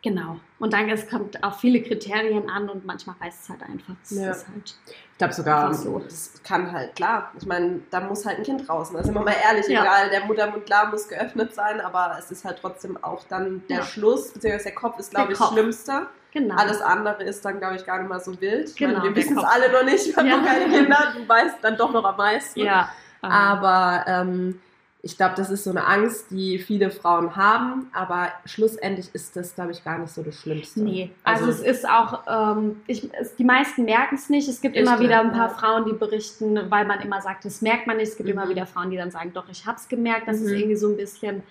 genau. 0.05 0.39
Und 0.61 0.73
dann 0.73 0.89
es 0.89 1.09
kommt 1.09 1.43
auf 1.43 1.59
viele 1.59 1.83
Kriterien 1.83 2.49
an 2.49 2.69
und 2.69 2.87
manchmal 2.87 3.17
reißt 3.21 3.43
es 3.43 3.49
halt 3.49 3.63
einfach. 3.63 3.95
Ja. 4.11 4.31
ist 4.31 4.47
halt 4.47 4.77
Ich 5.13 5.19
glaube 5.19 5.33
sogar, 5.35 5.75
so. 5.75 5.99
das 5.99 6.41
kann 6.45 6.71
halt, 6.71 6.95
klar. 6.95 7.33
Ich 7.39 7.47
meine, 7.47 7.81
da 7.91 7.99
muss 8.01 8.25
halt 8.25 8.39
ein 8.39 8.45
Kind 8.45 8.69
draußen. 8.69 8.95
Also 8.97 9.07
sind 9.07 9.15
wir 9.15 9.25
mal 9.25 9.35
ehrlich, 9.45 9.67
Ja. 9.67 9.83
egal, 9.83 10.11
der 10.11 10.25
Muttermund, 10.27 10.65
klar, 10.67 10.89
muss 10.91 11.09
geöffnet 11.09 11.53
sein, 11.55 11.81
aber 11.81 12.15
es 12.19 12.31
ist 12.31 12.45
halt 12.45 12.59
trotzdem 12.61 12.97
auch 13.03 13.25
dann 13.29 13.63
der 13.69 13.79
Ja. 13.79 13.83
Schluss, 13.85 14.33
beziehungsweise 14.33 14.65
der 14.67 14.75
Kopf 14.77 14.99
ist, 15.01 15.11
glaube 15.11 15.33
ich, 15.33 15.39
Kopf. 15.39 15.53
schlimmster. 15.53 16.07
Genau. 16.33 16.55
Alles 16.57 16.81
andere 16.81 17.23
ist 17.25 17.45
dann, 17.45 17.59
glaube 17.61 17.77
ich, 17.77 17.85
gar 17.87 17.99
nicht 17.99 18.09
mal 18.09 18.21
so 18.21 18.41
wild. 18.41 18.75
Genau, 18.77 18.99
meine, 18.99 19.05
wir 19.11 19.17
wissen 19.17 19.39
es 19.39 19.45
alle 19.45 19.71
noch 19.73 19.85
nicht, 19.85 20.07
wir 20.07 20.17
haben 20.17 20.27
Ja. 20.27 20.37
noch 20.39 20.45
keine 20.47 20.69
Kinder, 20.69 21.13
du 21.17 21.29
weißt 21.29 21.57
dann 21.63 21.77
doch 21.77 21.93
noch 21.93 22.05
am 22.05 22.17
meisten. 22.17 22.61
ja. 22.61 22.89
ähm, 23.23 23.31
Aber 23.31 24.05
ähm, 24.07 24.61
ich 25.07 25.19
glaube, 25.19 25.35
das 25.37 25.51
ist 25.51 25.65
so 25.65 25.71
eine 25.71 25.87
Angst, 25.87 26.31
die 26.31 26.59
viele 26.59 26.91
Frauen 26.91 27.37
haben, 27.37 27.89
aber 27.93 28.33
schlussendlich 28.47 29.15
ist 29.15 29.37
das, 29.37 29.55
glaube 29.55 29.73
ich, 29.73 29.85
gar 29.85 29.99
nicht 29.99 30.11
so 30.15 30.23
das 30.23 30.35
Schlimmste. 30.41 30.83
Nee, 30.83 31.11
also, 31.23 31.45
Also- 31.45 31.63
es 31.63 31.77
ist 31.79 31.89
auch, 31.89 32.23
ähm, 32.27 32.81
ich, 32.87 33.13
es, 33.13 33.37
die 33.37 33.45
meisten 33.45 33.85
merken 33.85 34.15
es 34.15 34.31
nicht. 34.31 34.49
Es 34.49 34.63
gibt 34.63 34.75
immer 34.77 34.99
wieder 35.01 35.21
ein 35.21 35.33
paar. 35.33 35.51
Frauen, 35.51 35.85
die 35.85 35.93
berichten, 35.93 36.59
weil 36.71 36.87
man 36.87 37.01
immer 37.01 37.21
sagt, 37.21 37.45
das 37.45 37.61
merkt 37.61 37.87
man 37.87 37.99
nicht. 37.99 38.09
Es 38.09 38.17
gibt 38.17 38.29
Mhm. 38.31 38.35
immer 38.35 38.49
wieder 38.49 38.67
Frauen, 38.67 38.91
die 38.91 38.97
dann 38.97 39.11
sagen, 39.11 39.33
doch, 39.35 39.49
ich 39.51 39.67
habe 39.67 39.77
es 39.77 39.89
gemerkt. 39.89 40.27
Das 40.27 40.39
ist 40.41 40.51
Mhm. 40.51 40.57
irgendwie 40.59 40.77
so 40.77 40.89
ein 40.89 40.97
bisschen, 40.97 41.43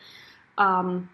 ähm, 0.59 1.07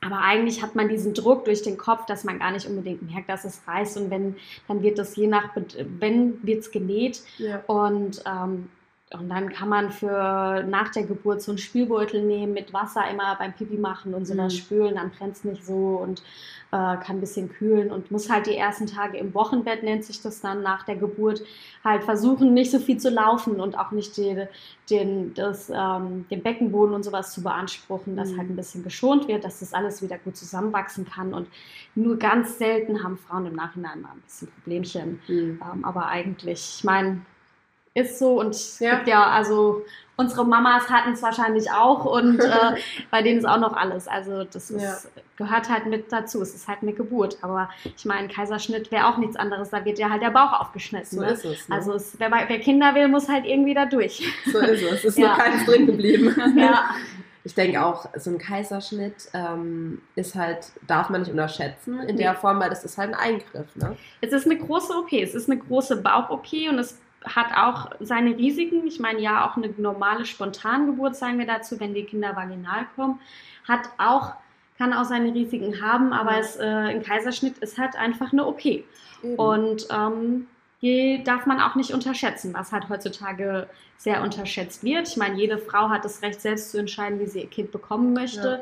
aber 0.00 0.18
eigentlich 0.18 0.62
hat 0.62 0.74
man 0.76 0.88
diesen 0.88 1.14
Druck 1.14 1.44
durch 1.46 1.62
den 1.62 1.78
Kopf, 1.78 2.06
dass 2.06 2.22
man 2.24 2.38
gar 2.38 2.52
nicht 2.52 2.66
unbedingt 2.66 3.02
merkt, 3.10 3.28
dass 3.28 3.44
es 3.44 3.60
reißt. 3.66 3.96
Und 3.98 4.10
wenn, 4.10 4.36
dann 4.68 4.82
wird 4.82 4.98
das 4.98 5.16
je 5.16 5.26
nach, 5.26 5.50
wenn 5.98 6.38
wird 6.44 6.60
es 6.60 6.70
genäht 6.70 7.22
Ja. 7.38 7.60
und 7.66 8.22
ähm, 8.24 8.68
und 9.18 9.28
dann 9.28 9.52
kann 9.52 9.68
man 9.68 9.90
für 9.90 10.64
nach 10.68 10.88
der 10.90 11.04
Geburt 11.04 11.42
so 11.42 11.52
einen 11.52 11.58
Spülbeutel 11.58 12.22
nehmen, 12.22 12.52
mit 12.54 12.72
Wasser 12.72 13.02
immer 13.10 13.36
beim 13.36 13.52
Pipi 13.52 13.76
machen 13.76 14.14
und 14.14 14.26
sowas 14.26 14.52
Mhm. 14.54 14.58
spülen, 14.58 14.94
dann 14.96 15.10
brennt 15.10 15.36
es 15.36 15.44
nicht 15.44 15.64
so 15.64 15.98
und 16.02 16.22
äh, 16.70 16.96
kann 16.96 17.16
ein 17.16 17.20
bisschen 17.20 17.50
kühlen 17.52 17.90
und 17.90 18.10
muss 18.10 18.30
halt 18.30 18.46
die 18.46 18.56
ersten 18.56 18.86
Tage 18.86 19.18
im 19.18 19.34
Wochenbett, 19.34 19.82
nennt 19.82 20.04
sich 20.04 20.22
das 20.22 20.40
dann, 20.40 20.62
nach 20.62 20.84
der 20.84 20.96
Geburt, 20.96 21.42
halt 21.84 22.02
versuchen, 22.04 22.54
nicht 22.54 22.70
so 22.70 22.78
viel 22.78 22.96
zu 22.96 23.10
laufen 23.10 23.60
und 23.60 23.76
auch 23.78 23.90
nicht 23.90 24.16
die, 24.16 24.44
den, 24.88 25.34
das, 25.34 25.70
ähm, 25.74 26.24
den 26.30 26.42
Beckenboden 26.42 26.94
und 26.94 27.02
sowas 27.02 27.32
zu 27.34 27.42
beanspruchen, 27.42 28.16
dass 28.16 28.30
Mhm. 28.32 28.38
halt 28.38 28.50
ein 28.50 28.56
bisschen 28.56 28.82
geschont 28.82 29.28
wird, 29.28 29.44
dass 29.44 29.60
das 29.60 29.74
alles 29.74 30.00
wieder 30.02 30.16
gut 30.18 30.36
zusammenwachsen 30.36 31.04
kann 31.04 31.34
und 31.34 31.48
nur 31.94 32.16
ganz 32.18 32.56
selten 32.56 33.02
haben 33.04 33.18
Frauen 33.18 33.44
im 33.46 33.54
Nachhinein 33.54 34.00
mal 34.00 34.12
ein 34.12 34.20
bisschen 34.22 34.48
Problemchen. 34.48 35.20
Mhm. 35.28 35.60
Ähm, 35.74 35.84
aber 35.84 36.06
eigentlich, 36.06 36.76
ich 36.78 36.84
meine, 36.84 37.20
ist 37.94 38.18
so 38.18 38.40
und 38.40 38.56
Ja. 38.80 38.94
gibt 38.96 39.08
ja, 39.08 39.24
also 39.30 39.84
unsere 40.16 40.44
Mamas 40.46 40.88
hatten 40.88 41.12
es 41.12 41.22
wahrscheinlich 41.22 41.70
auch 41.70 42.04
und 42.04 42.38
äh, 42.40 42.76
bei 43.10 43.22
denen 43.22 43.38
ist 43.38 43.44
auch 43.44 43.58
noch 43.58 43.74
alles. 43.76 44.08
Also 44.08 44.44
das 44.44 44.70
ist, 44.70 45.10
gehört 45.36 45.68
halt 45.68 45.86
mit 45.86 46.10
dazu. 46.12 46.40
Es 46.42 46.54
ist 46.54 46.68
halt 46.68 46.78
eine 46.82 46.92
Geburt. 46.92 47.38
Aber 47.42 47.68
ich 47.96 48.04
meine, 48.04 48.28
Kaiserschnitt 48.28 48.90
wäre 48.90 49.06
auch 49.08 49.18
nichts 49.18 49.36
anderes. 49.36 49.70
Da 49.70 49.84
wird 49.84 49.98
ja 49.98 50.08
halt 50.10 50.22
der 50.22 50.30
Bauch 50.30 50.60
aufgeschnitten. 50.60 51.18
So 51.18 51.20
ne? 51.24 51.30
ist 51.32 51.44
es. 51.44 51.68
Ne? 51.68 51.74
Also 51.74 51.94
es, 51.94 52.14
wer, 52.18 52.30
wer 52.30 52.58
Kinder 52.60 52.94
will, 52.94 53.08
muss 53.08 53.28
halt 53.28 53.44
irgendwie 53.46 53.74
da 53.74 53.86
durch. 53.86 54.22
so 54.50 54.58
ist 54.58 54.82
es. 54.82 54.92
Es 54.92 55.04
ist 55.04 55.18
Ja. 55.18 55.28
nur 55.28 55.36
keins 55.38 55.64
drin 55.66 55.86
geblieben. 55.86 56.34
ja. 56.56 56.84
Ich 57.44 57.54
denke 57.56 57.84
auch, 57.84 58.06
so 58.16 58.30
ein 58.30 58.38
Kaiserschnitt 58.38 59.28
ähm, 59.34 60.00
ist 60.14 60.36
halt, 60.36 60.66
darf 60.86 61.10
man 61.10 61.22
nicht 61.22 61.30
unterschätzen 61.32 61.98
in 62.02 62.16
der 62.16 62.32
Nee. 62.32 62.38
Form, 62.38 62.60
weil 62.60 62.70
das 62.70 62.84
ist 62.84 62.96
halt 62.96 63.12
ein 63.12 63.16
Eingriff. 63.16 63.74
Ne? 63.74 63.96
Es 64.20 64.32
ist 64.32 64.46
eine 64.46 64.56
große 64.56 64.92
OP. 64.96 65.12
Es 65.12 65.34
ist 65.34 65.50
eine 65.50 65.58
große 65.58 65.96
Bauch-OP 65.96 66.52
und 66.70 66.78
es 66.78 66.98
hat 67.24 67.56
auch 67.56 67.90
seine 68.00 68.36
Risiken. 68.36 68.86
Ich 68.86 69.00
meine, 69.00 69.20
ja, 69.20 69.46
auch 69.46 69.56
eine 69.56 69.68
normale 69.76 70.24
Spontangeburt, 70.24 71.16
sagen 71.16 71.38
wir 71.38 71.46
dazu, 71.46 71.78
wenn 71.80 71.94
die 71.94 72.04
Kinder 72.04 72.34
vaginal 72.36 72.86
kommen, 72.96 73.20
hat 73.66 73.88
auch, 73.98 74.32
kann 74.78 74.92
auch 74.92 75.04
seine 75.04 75.34
Risiken 75.34 75.82
haben, 75.82 76.12
aber 76.12 76.38
es, 76.38 76.56
äh, 76.56 76.64
ein 76.64 77.02
Kaiserschnitt 77.02 77.58
ist 77.58 77.78
halt 77.78 77.96
einfach 77.96 78.32
eine 78.32 78.46
OP. 78.46 78.64
Eben. 78.64 78.86
Und 79.36 79.86
ähm, 79.90 80.46
darf 81.24 81.46
man 81.46 81.60
auch 81.60 81.76
nicht 81.76 81.92
unterschätzen, 81.92 82.52
was 82.54 82.72
halt 82.72 82.88
heutzutage 82.88 83.68
sehr 83.98 84.20
unterschätzt 84.22 84.82
wird. 84.82 85.06
Ich 85.06 85.16
meine, 85.16 85.36
jede 85.36 85.58
Frau 85.58 85.88
hat 85.90 86.04
das 86.04 86.22
Recht, 86.22 86.40
selbst 86.40 86.72
zu 86.72 86.78
entscheiden, 86.78 87.20
wie 87.20 87.26
sie 87.26 87.42
ihr 87.42 87.46
Kind 87.48 87.70
bekommen 87.70 88.12
möchte. 88.14 88.60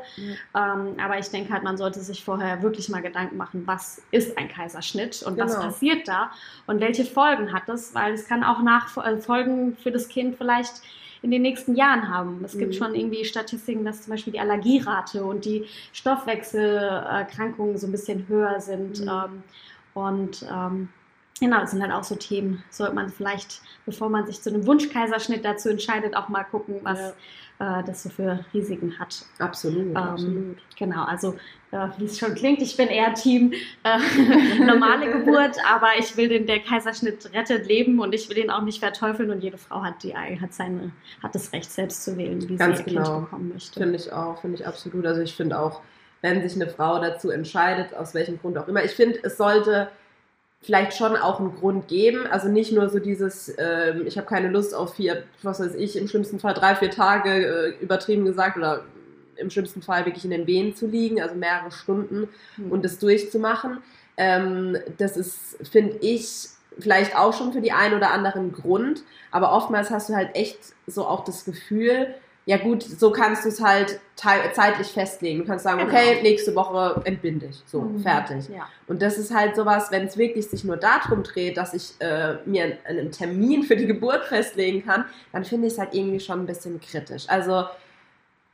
Ja. 0.53 0.75
Ähm, 0.75 0.99
aber 1.03 1.17
ich 1.17 1.29
denke 1.29 1.51
halt, 1.51 1.63
man 1.63 1.77
sollte 1.77 1.99
sich 1.99 2.23
vorher 2.23 2.61
wirklich 2.61 2.89
mal 2.89 3.01
Gedanken 3.01 3.37
machen, 3.37 3.63
was 3.65 4.03
ist 4.11 4.37
ein 4.37 4.49
Kaiserschnitt 4.49 5.23
und 5.23 5.39
was 5.39 5.53
Genau. 5.53 5.65
passiert 5.65 6.07
da 6.07 6.29
und 6.67 6.79
welche 6.79 7.05
Folgen 7.05 7.51
hat 7.53 7.63
das, 7.65 7.95
weil 7.95 8.13
es 8.13 8.27
kann 8.27 8.43
auch 8.43 8.61
nach, 8.61 8.95
äh, 9.03 9.17
Folgen 9.17 9.75
für 9.81 9.89
das 9.91 10.07
Kind 10.07 10.37
vielleicht 10.37 10.73
in 11.23 11.31
den 11.31 11.41
nächsten 11.41 11.75
Jahren 11.75 12.07
haben. 12.07 12.41
Es 12.45 12.55
gibt 12.55 12.73
Mhm. 12.75 12.77
schon 12.77 12.93
irgendwie 12.95 13.25
Statistiken, 13.25 13.83
dass 13.83 14.03
zum 14.03 14.11
Beispiel 14.11 14.33
die 14.33 14.39
Allergierate 14.39 15.23
und 15.23 15.45
die 15.45 15.65
Stoffwechselerkrankungen 15.93 17.77
so 17.79 17.87
ein 17.87 17.91
bisschen 17.91 18.27
höher 18.27 18.59
sind. 18.61 19.01
Mhm. 19.01 19.09
Ähm, 19.09 19.43
und 19.95 20.45
ähm, 20.51 20.89
Genau, 21.41 21.59
das 21.59 21.71
sind 21.71 21.81
halt 21.81 21.91
auch 21.91 22.03
so 22.03 22.13
Themen. 22.13 22.63
Sollte 22.69 22.93
man 22.93 23.09
vielleicht, 23.09 23.61
bevor 23.87 24.09
man 24.09 24.27
sich 24.27 24.39
zu 24.39 24.51
einem 24.51 24.67
Wunschkaiserschnitt 24.67 25.43
dazu 25.43 25.69
entscheidet, 25.69 26.15
auch 26.15 26.29
mal 26.29 26.43
gucken, 26.43 26.75
was 26.83 27.15
ja. 27.59 27.79
äh, 27.79 27.83
das 27.83 28.03
so 28.03 28.09
für 28.09 28.45
Risiken 28.53 28.99
hat. 28.99 29.25
Absolut, 29.39 29.87
ähm, 29.87 29.97
absolut. 29.97 30.57
Genau, 30.77 31.03
also 31.03 31.35
äh, 31.71 31.87
wie 31.97 32.05
es 32.05 32.19
schon 32.19 32.35
klingt, 32.35 32.61
ich 32.61 32.77
bin 32.77 32.89
eher 32.89 33.15
Team 33.15 33.53
äh, 33.83 34.59
normale 34.63 35.11
Geburt, 35.11 35.57
aber 35.67 35.87
ich 35.97 36.15
will 36.15 36.29
den, 36.29 36.45
der 36.45 36.59
Kaiserschnitt 36.59 37.33
rettet 37.33 37.65
Leben 37.65 37.99
und 37.99 38.13
ich 38.13 38.29
will 38.29 38.37
ihn 38.37 38.51
auch 38.51 38.61
nicht 38.61 38.79
verteufeln 38.79 39.31
und 39.31 39.41
jede 39.41 39.57
Frau 39.57 39.81
hat 39.81 40.03
die 40.03 40.15
hat 40.15 40.53
seine, 40.53 40.91
hat 41.23 41.33
das 41.33 41.51
Recht 41.53 41.71
selbst 41.71 42.03
zu 42.03 42.17
wählen, 42.17 42.47
wie 42.47 42.55
Ganz 42.55 42.77
sie 42.77 42.83
ihr 42.83 42.89
genau. 42.97 43.13
Kind 43.13 43.23
bekommen 43.23 43.49
möchte. 43.49 43.79
Finde 43.79 43.95
ich 43.95 44.13
auch, 44.13 44.39
finde 44.41 44.57
ich 44.57 44.67
absolut. 44.67 45.07
Also 45.07 45.21
ich 45.21 45.33
finde 45.35 45.57
auch, 45.57 45.81
wenn 46.21 46.47
sich 46.47 46.53
eine 46.61 46.69
Frau 46.69 46.99
dazu 46.99 47.31
entscheidet, 47.31 47.95
aus 47.95 48.13
welchem 48.13 48.39
Grund 48.39 48.59
auch 48.59 48.67
immer, 48.67 48.83
ich 48.83 48.91
finde, 48.91 49.17
es 49.23 49.37
sollte 49.37 49.89
vielleicht 50.61 50.95
schon 50.95 51.15
auch 51.15 51.39
einen 51.39 51.55
Grund 51.55 51.87
geben. 51.87 52.27
Also 52.27 52.47
nicht 52.47 52.71
nur 52.71 52.89
so 52.89 52.99
dieses, 52.99 53.49
äh, 53.49 53.99
ich 54.05 54.17
habe 54.17 54.27
keine 54.27 54.49
Lust 54.49 54.75
auf 54.75 54.95
vier, 54.95 55.23
was 55.41 55.59
weiß 55.59 55.75
ich, 55.75 55.95
im 55.95 56.07
schlimmsten 56.07 56.39
Fall 56.39 56.53
drei, 56.53 56.75
vier 56.75 56.91
Tage 56.91 57.29
äh, 57.29 57.83
übertrieben 57.83 58.25
gesagt 58.25 58.57
oder 58.57 58.83
im 59.37 59.49
schlimmsten 59.49 59.81
Fall 59.81 60.05
wirklich 60.05 60.23
in 60.23 60.31
den 60.31 60.45
Wehen 60.45 60.75
zu 60.75 60.85
liegen, 60.87 61.19
also 61.19 61.35
mehrere 61.35 61.71
Stunden 61.71 62.29
mhm. 62.57 62.71
und 62.71 62.85
das 62.85 62.99
durchzumachen. 62.99 63.79
Ähm, 64.17 64.77
das 64.97 65.17
ist, 65.17 65.57
finde 65.67 65.97
ich, 66.01 66.49
vielleicht 66.77 67.17
auch 67.17 67.33
schon 67.33 67.53
für 67.53 67.61
die 67.61 67.71
einen 67.71 67.95
oder 67.95 68.11
anderen 68.11 68.53
Grund, 68.53 69.03
aber 69.31 69.51
oftmals 69.51 69.89
hast 69.89 70.09
du 70.09 70.15
halt 70.15 70.35
echt 70.35 70.59
so 70.85 71.05
auch 71.05 71.23
das 71.25 71.43
Gefühl, 71.43 72.13
ja 72.45 72.57
gut, 72.57 72.81
so 72.81 73.11
kannst 73.11 73.45
du 73.45 73.49
es 73.49 73.61
halt 73.61 73.99
zeitlich 74.15 74.87
festlegen. 74.87 75.39
Du 75.39 75.45
kannst 75.45 75.63
sagen, 75.63 75.79
genau. 75.79 75.91
okay, 75.91 76.21
nächste 76.23 76.55
Woche 76.55 77.01
entbinde 77.05 77.47
ich. 77.47 77.61
So, 77.65 77.81
mhm. 77.81 77.99
fertig. 77.99 78.49
Ja. 78.49 78.67
Und 78.87 79.01
das 79.01 79.17
ist 79.17 79.33
halt 79.33 79.55
sowas, 79.55 79.91
wenn 79.91 80.05
es 80.05 80.17
wirklich 80.17 80.47
sich 80.47 80.63
nur 80.63 80.77
darum 80.77 81.23
dreht, 81.23 81.57
dass 81.57 81.73
ich 81.73 81.93
äh, 81.99 82.35
mir 82.45 82.77
einen 82.85 83.11
Termin 83.11 83.63
für 83.63 83.75
die 83.75 83.85
Geburt 83.85 84.25
festlegen 84.29 84.83
kann, 84.83 85.05
dann 85.31 85.45
finde 85.45 85.67
ich 85.67 85.73
es 85.73 85.79
halt 85.79 85.93
irgendwie 85.93 86.19
schon 86.19 86.39
ein 86.39 86.45
bisschen 86.47 86.79
kritisch. 86.81 87.25
Also 87.27 87.65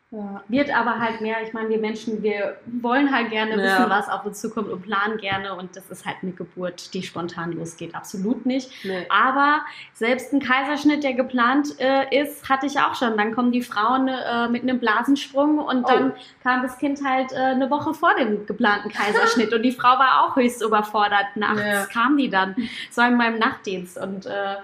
ja. 0.09 0.41
Wird 0.47 0.73
aber 0.73 0.99
halt 0.99 1.19
mehr, 1.19 1.43
ich 1.43 1.51
meine, 1.51 1.67
wir 1.67 1.79
Menschen, 1.79 2.23
wir 2.23 2.57
wollen 2.65 3.13
halt 3.13 3.29
gerne 3.29 3.51
wissen, 3.51 3.65
ja. 3.65 3.89
was 3.89 4.07
auf 4.07 4.25
uns 4.25 4.39
zukommt 4.39 4.69
und 4.69 4.81
planen 4.81 5.17
gerne 5.17 5.53
und 5.53 5.75
das 5.75 5.89
ist 5.89 6.05
halt 6.05 6.17
eine 6.21 6.31
Geburt, 6.31 6.93
die 6.93 7.03
spontan 7.03 7.51
losgeht, 7.51 7.93
absolut 7.93 8.45
nicht. 8.45 8.71
Nee. 8.85 9.05
Aber 9.09 9.59
selbst 9.93 10.31
ein 10.31 10.39
Kaiserschnitt, 10.39 11.03
der 11.03 11.13
geplant 11.13 11.75
äh, 11.79 12.21
ist, 12.21 12.47
hatte 12.47 12.67
ich 12.67 12.79
auch 12.79 12.95
schon. 12.95 13.17
Dann 13.17 13.35
kommen 13.35 13.51
die 13.51 13.61
Frauen 13.61 14.07
äh, 14.07 14.47
mit 14.47 14.63
einem 14.63 14.79
Blasensprung 14.79 15.59
und 15.59 15.83
oh. 15.83 15.87
dann 15.89 16.13
kam 16.41 16.61
das 16.61 16.77
Kind 16.77 17.03
halt 17.05 17.33
äh, 17.33 17.35
eine 17.35 17.69
Woche 17.69 17.93
vor 17.93 18.15
dem 18.15 18.45
geplanten 18.45 18.89
Kaiserschnitt 18.89 19.53
und 19.53 19.61
die 19.63 19.73
Frau 19.73 19.99
war 19.99 20.23
auch 20.23 20.37
höchst 20.37 20.63
überfordert. 20.63 21.35
Nachts 21.35 21.61
ja. 21.61 21.85
kam 21.85 22.17
die 22.17 22.29
dann. 22.29 22.55
So 22.91 23.01
in 23.01 23.17
meinem 23.17 23.39
Nachtdienst 23.39 23.97
und 23.97 24.25
äh, 24.25 24.55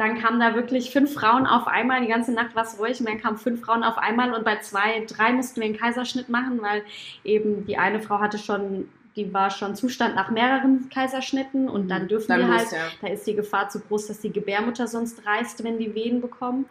dann 0.00 0.18
kamen 0.18 0.40
da 0.40 0.54
wirklich 0.54 0.90
fünf 0.90 1.12
Frauen 1.12 1.46
auf 1.46 1.66
einmal, 1.66 2.00
die 2.00 2.08
ganze 2.08 2.32
Nacht 2.32 2.56
war 2.56 2.64
es 2.64 2.78
ruhig 2.78 2.98
und 3.00 3.08
dann 3.08 3.20
kamen 3.20 3.36
fünf 3.36 3.60
Frauen 3.60 3.84
auf 3.84 3.98
einmal 3.98 4.32
und 4.32 4.44
bei 4.44 4.56
zwei, 4.60 5.04
drei 5.06 5.32
mussten 5.32 5.60
wir 5.60 5.66
einen 5.66 5.76
Kaiserschnitt 5.76 6.30
machen, 6.30 6.62
weil 6.62 6.82
eben 7.22 7.66
die 7.66 7.76
eine 7.76 8.00
Frau 8.00 8.18
hatte 8.18 8.38
schon 8.38 8.88
die 9.16 9.34
war 9.34 9.50
schon 9.50 9.74
Zustand 9.74 10.14
nach 10.14 10.30
mehreren 10.30 10.88
Kaiserschnitten 10.88 11.68
und 11.68 11.88
dann 11.88 12.06
dürfen 12.06 12.28
dann 12.28 12.40
wir 12.40 12.48
halt, 12.48 12.70
ja. 12.70 12.78
da 13.02 13.08
ist 13.08 13.26
die 13.26 13.34
Gefahr 13.34 13.68
zu 13.68 13.80
groß, 13.80 14.06
dass 14.06 14.20
die 14.20 14.32
Gebärmutter 14.32 14.86
sonst 14.86 15.26
reißt, 15.26 15.64
wenn 15.64 15.78
die 15.78 15.94
Wehen 15.94 16.20
bekommen. 16.20 16.66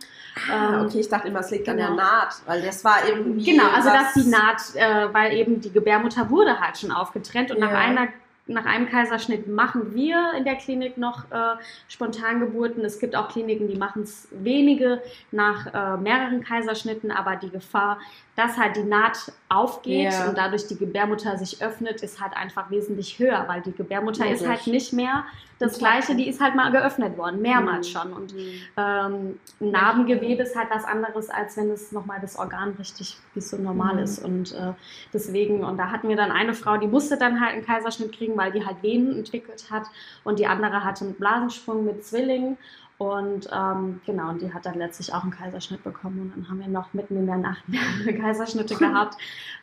Ah, 0.49 0.79
ähm, 0.79 0.85
okay, 0.85 1.01
ich 1.01 1.09
dachte 1.09 1.27
immer, 1.27 1.41
es 1.41 1.51
liegt 1.51 1.65
genau. 1.65 1.71
an 1.71 1.77
der 1.77 1.87
genau. 1.89 2.01
Naht, 2.01 2.35
weil 2.45 2.61
das 2.61 2.83
war 2.85 3.05
irgendwie. 3.07 3.51
Genau, 3.51 3.69
also 3.69 3.89
dass 3.89 4.13
die 4.13 4.29
Naht, 4.29 4.75
äh, 4.75 5.13
weil 5.13 5.33
eben 5.33 5.59
die 5.59 5.71
Gebärmutter 5.71 6.29
wurde 6.29 6.59
halt 6.59 6.77
schon 6.77 6.91
aufgetrennt 6.91 7.51
und 7.51 7.59
ja. 7.59 7.65
nach 7.65 7.73
einer 7.73 8.07
nach 8.49 8.65
einem 8.65 8.89
Kaiserschnitt 8.89 9.47
machen 9.47 9.93
wir 9.93 10.33
in 10.38 10.43
der 10.43 10.55
Klinik 10.55 10.97
noch 10.97 11.31
äh, 11.31 11.55
Spontangeburten. 11.88 12.83
Es 12.83 12.99
gibt 12.99 13.15
auch 13.15 13.29
Kliniken, 13.29 13.67
die 13.67 13.77
machen 13.77 14.03
es 14.03 14.27
wenige 14.31 15.01
nach 15.31 15.67
äh, 15.67 15.97
mehreren 16.01 16.43
Kaiserschnitten, 16.43 17.12
aber 17.12 17.35
die 17.35 17.49
Gefahr, 17.49 17.99
dass 18.39 18.58
halt 18.58 18.78
die 18.78 18.84
Naht 18.84 19.34
aufgeht 19.49 20.13
yeah. 20.13 20.30
und 20.30 20.38
dadurch 20.38 20.65
die 20.67 20.78
Gebärmutter 20.78 21.38
sich 21.38 21.62
öffnet, 21.62 22.02
ist 22.02 22.21
halt 22.21 22.34
einfach 22.38 22.71
wesentlich 22.71 23.19
höher, 23.19 23.43
weil 23.47 23.62
die 23.62 23.73
Gebärmutter 23.73 24.23
Logisch. 24.23 24.41
ist 24.41 24.47
halt 24.47 24.67
nicht 24.67 24.93
mehr 24.93 25.25
das 25.60 25.78
Gleiche, 25.78 26.15
die 26.15 26.30
ist 26.30 26.39
halt 26.39 26.56
mal 26.56 26.71
geöffnet 26.71 27.17
worden, 27.17 27.41
mehrmals 27.41 27.89
mhm. 27.89 27.91
schon. 27.91 28.13
Und 28.13 28.34
mhm. 28.34 28.52
ähm, 28.78 29.39
Narbengewebe 29.60 30.43
ist 30.43 30.56
halt 30.56 30.69
was 30.71 30.86
anderes, 30.86 31.30
als 31.30 31.58
wenn 31.58 31.69
es 31.69 31.91
nochmal 31.91 32.19
das 32.21 32.39
Organ 32.39 32.75
richtig, 32.80 33.17
wie 33.34 33.39
es 33.39 33.49
so 33.49 33.58
normal 33.58 33.95
mhm. 33.95 34.04
ist. 34.04 34.23
Und 34.23 34.54
äh, 34.54 34.71
deswegen, 35.13 35.65
und 35.65 35.78
da 35.78 35.91
hatten 35.91 36.08
wir 36.08 36.15
dann 36.15 36.32
eine 36.32 36.54
Frau, 36.54 36.78
die 36.78 36.88
musste 36.88 37.17
dann 37.17 37.41
halt 37.41 37.54
einen 37.54 37.65
Kaiserschnitt 37.65 38.13
kriegen, 38.13 38.38
weil 38.38 38.54
die 38.54 38.65
halt 38.65 38.82
Venen 38.82 39.17
entwickelt 39.17 39.65
hat. 39.69 39.84
Und 40.23 40.39
die 40.39 40.47
andere 40.47 40.86
hatte 40.86 41.04
einen 41.04 41.15
Blasensprung 41.15 41.84
mit 41.84 42.06
Zwillingen. 42.06 42.58
Und 42.99 43.47
ähm, 43.53 44.01
genau, 44.05 44.27
und 44.27 44.41
die 44.41 44.53
hat 44.53 44.65
dann 44.65 44.77
letztlich 44.77 45.13
auch 45.13 45.23
einen 45.23 45.31
Kaiserschnitt 45.31 45.85
bekommen. 45.85 46.19
Und 46.19 46.35
dann 46.35 46.49
haben 46.49 46.59
wir 46.59 46.67
noch 46.67 46.93
mitten 46.93 47.15
in 47.15 47.27
der 47.27 47.38
Nacht 47.38 47.63
mehrere 47.67 48.13
Kaiserschnitte 48.13 48.75
gehabt. 48.75 49.15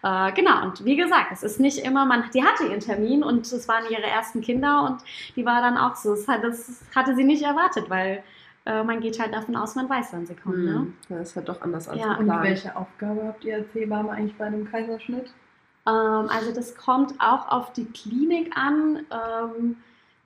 Äh, 0.03 0.33
genau, 0.33 0.65
und 0.65 0.83
wie 0.87 0.97
gesagt, 0.97 1.33
es 1.33 1.43
ist 1.43 1.61
nicht 1.61 1.85
immer, 1.85 2.07
man, 2.07 2.25
die 2.33 2.43
hatte 2.43 2.65
ihren 2.65 2.81
Termin 2.81 3.23
und 3.23 3.41
es 3.41 3.69
waren 3.69 3.85
ihre 3.91 4.07
ersten 4.07 4.41
Kinder 4.41 4.85
und 4.85 5.03
die 5.37 5.45
war 5.45 5.61
dann 5.61 5.77
auch 5.77 5.97
so. 5.97 6.15
Das, 6.15 6.25
das 6.25 6.81
hatte 6.95 7.15
sie 7.15 7.25
nicht 7.25 7.43
erwartet, 7.43 7.91
weil 7.91 8.23
äh, 8.65 8.83
man 8.83 9.01
geht 9.01 9.21
halt 9.21 9.35
davon 9.35 9.55
aus, 9.55 9.75
man 9.75 9.91
weiß, 9.91 10.15
wann 10.15 10.25
sie 10.25 10.35
kommt. 10.35 10.57
Ne? 10.57 10.73
Hm, 10.73 10.95
ne? 11.11 11.19
Das 11.19 11.29
ist 11.29 11.37
halt 11.37 11.51
doch 11.51 11.61
anders 11.61 11.91
als 11.91 12.01
ja. 12.01 12.15
geplant. 12.15 12.41
Und 12.41 12.43
welche 12.43 12.75
Aufgabe 12.75 13.23
habt 13.27 13.45
ihr 13.45 13.57
als 13.57 13.75
Hebamme 13.75 14.13
eigentlich 14.13 14.37
bei 14.39 14.47
einem 14.47 14.71
Kaiserschnitt? 14.71 15.27
Ähm, 15.87 16.31
also 16.31 16.53
das 16.55 16.75
kommt 16.75 17.13
auch 17.19 17.49
auf 17.49 17.75
die 17.75 17.85
Klinik 17.85 18.57
an. 18.57 19.05
Ähm, 19.11 19.77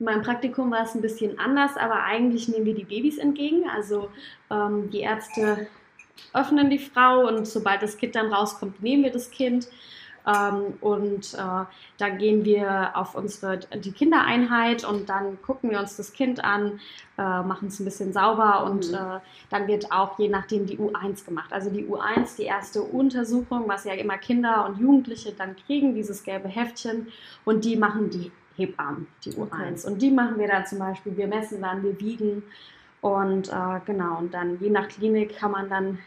in 0.01 0.05
meinem 0.05 0.23
Praktikum 0.23 0.71
war 0.71 0.83
es 0.83 0.95
ein 0.95 1.01
bisschen 1.01 1.37
anders, 1.37 1.77
aber 1.77 2.03
eigentlich 2.03 2.47
nehmen 2.47 2.65
wir 2.65 2.73
die 2.73 2.85
Babys 2.85 3.19
entgegen. 3.19 3.69
Also 3.69 4.09
ähm, 4.49 4.89
die 4.89 5.01
Ärzte 5.01 5.67
öffnen 6.33 6.71
die 6.71 6.79
Frau 6.79 7.27
und 7.27 7.45
sobald 7.45 7.83
das 7.83 7.97
Kind 7.97 8.15
dann 8.15 8.33
rauskommt, 8.33 8.81
nehmen 8.81 9.03
wir 9.03 9.11
das 9.11 9.29
Kind. 9.29 9.67
Ähm, 10.25 10.73
und 10.81 11.35
äh, 11.35 11.65
da 11.97 12.09
gehen 12.17 12.43
wir 12.45 12.93
auf 12.95 13.13
unsere 13.13 13.59
die 13.59 13.91
Kindereinheit 13.91 14.83
und 14.83 15.07
dann 15.07 15.39
gucken 15.43 15.69
wir 15.69 15.79
uns 15.79 15.97
das 15.97 16.13
Kind 16.13 16.43
an, 16.43 16.79
äh, 17.19 17.43
machen 17.43 17.67
es 17.67 17.79
ein 17.79 17.85
bisschen 17.85 18.11
sauber 18.11 18.63
und 18.63 18.89
mhm. 18.89 18.95
äh, 18.95 19.19
dann 19.51 19.67
wird 19.67 19.91
auch 19.91 20.17
je 20.17 20.29
nachdem 20.29 20.65
die 20.65 20.79
U1 20.79 21.25
gemacht. 21.25 21.53
Also 21.53 21.69
die 21.69 21.85
U1, 21.85 22.37
die 22.37 22.45
erste 22.45 22.81
Untersuchung, 22.81 23.65
was 23.67 23.83
ja 23.83 23.93
immer 23.93 24.17
Kinder 24.17 24.65
und 24.65 24.79
Jugendliche 24.79 25.31
dann 25.31 25.55
kriegen, 25.67 25.93
dieses 25.93 26.23
gelbe 26.23 26.47
Heftchen 26.47 27.09
und 27.45 27.65
die 27.65 27.75
machen 27.75 28.09
die 28.09 28.31
Hebammen, 28.67 29.07
die 29.25 29.31
U1. 29.31 29.51
Okay. 29.51 29.87
Und 29.87 30.01
die 30.01 30.11
machen 30.11 30.37
wir 30.37 30.47
dann 30.47 30.65
zum 30.65 30.79
Beispiel, 30.79 31.15
wir 31.17 31.27
messen 31.27 31.61
dann, 31.61 31.83
wir 31.83 31.99
wiegen 31.99 32.43
und 33.01 33.49
äh, 33.49 33.79
genau, 33.85 34.17
und 34.19 34.33
dann 34.33 34.59
je 34.59 34.69
nach 34.69 34.87
Klinik 34.87 35.37
kann 35.37 35.51
man 35.51 35.69
dann 35.69 35.99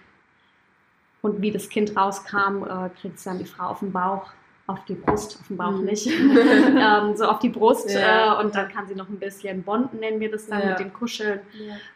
und 1.22 1.40
wie 1.40 1.50
das 1.50 1.68
Kind 1.68 1.96
rauskam, 1.96 2.64
äh, 2.64 2.90
kriegt 3.00 3.16
es 3.16 3.24
dann 3.24 3.38
die 3.38 3.46
Frau 3.46 3.68
auf 3.68 3.80
den 3.80 3.92
Bauch, 3.92 4.30
auf 4.66 4.84
die 4.84 4.94
Brust, 4.94 5.38
auf 5.40 5.48
den 5.48 5.56
Bauch 5.56 5.72
mhm. 5.72 5.84
nicht, 5.84 6.06
ähm, 6.10 7.16
so 7.16 7.24
auf 7.24 7.38
die 7.38 7.48
Brust 7.48 7.90
ja. 7.90 8.40
äh, 8.40 8.44
und 8.44 8.54
dann 8.54 8.68
kann 8.68 8.86
sie 8.86 8.94
noch 8.94 9.08
ein 9.08 9.18
bisschen 9.18 9.62
bonden, 9.62 9.98
nennen 10.00 10.20
wir 10.20 10.30
das 10.30 10.46
dann 10.46 10.60
ja. 10.60 10.68
mit 10.70 10.78
dem 10.80 10.92
Kuscheln. 10.92 11.40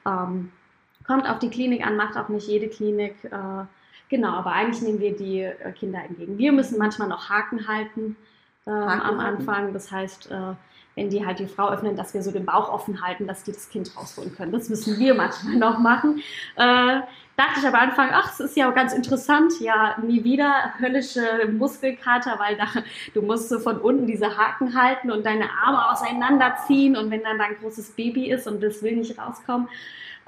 Ja. 0.04 0.24
Ähm, 0.24 0.50
kommt 1.06 1.28
auf 1.28 1.38
die 1.38 1.50
Klinik 1.50 1.86
an, 1.86 1.96
macht 1.96 2.16
auch 2.16 2.28
nicht 2.28 2.48
jede 2.48 2.68
Klinik. 2.68 3.16
Äh, 3.24 3.64
genau, 4.08 4.32
aber 4.32 4.52
eigentlich 4.52 4.82
nehmen 4.82 5.00
wir 5.00 5.16
die 5.16 5.42
äh, 5.42 5.72
Kinder 5.72 6.02
entgegen. 6.02 6.38
Wir 6.38 6.52
müssen 6.52 6.78
manchmal 6.78 7.08
noch 7.08 7.28
Haken 7.28 7.68
halten 7.68 8.16
ähm, 8.68 8.72
am 8.72 9.18
Anfang. 9.20 9.72
Das 9.72 9.90
heißt, 9.90 10.30
äh, 10.30 10.54
wenn 10.98 11.10
die 11.10 11.24
halt 11.24 11.38
die 11.38 11.46
Frau 11.46 11.70
öffnen, 11.70 11.96
dass 11.96 12.12
wir 12.12 12.22
so 12.22 12.32
den 12.32 12.44
Bauch 12.44 12.68
offen 12.68 13.00
halten, 13.00 13.26
dass 13.26 13.44
die 13.44 13.52
das 13.52 13.70
Kind 13.70 13.96
rausholen 13.96 14.34
können. 14.34 14.52
Das 14.52 14.68
müssen 14.68 14.98
wir 14.98 15.14
manchmal 15.14 15.56
noch 15.56 15.78
machen. 15.78 16.20
Äh, 16.56 17.00
dachte 17.36 17.60
ich 17.60 17.66
am 17.66 17.74
Anfang, 17.74 18.10
ach, 18.12 18.32
es 18.32 18.40
ist 18.40 18.56
ja 18.56 18.68
ganz 18.72 18.92
interessant, 18.92 19.52
ja, 19.60 19.96
nie 20.02 20.24
wieder 20.24 20.74
höllische 20.80 21.48
Muskelkater, 21.52 22.38
weil 22.40 22.56
da, 22.56 22.66
du 23.14 23.22
musst 23.22 23.48
so 23.48 23.60
von 23.60 23.78
unten 23.78 24.06
diese 24.06 24.36
Haken 24.36 24.74
halten 24.74 25.12
und 25.12 25.24
deine 25.24 25.48
Arme 25.64 25.88
auseinanderziehen 25.90 26.96
und 26.96 27.12
wenn 27.12 27.22
dann 27.22 27.38
da 27.38 27.44
ein 27.44 27.56
großes 27.60 27.92
Baby 27.92 28.30
ist 28.30 28.48
und 28.48 28.60
das 28.60 28.82
will 28.82 28.96
nicht 28.96 29.16
rauskommen. 29.18 29.68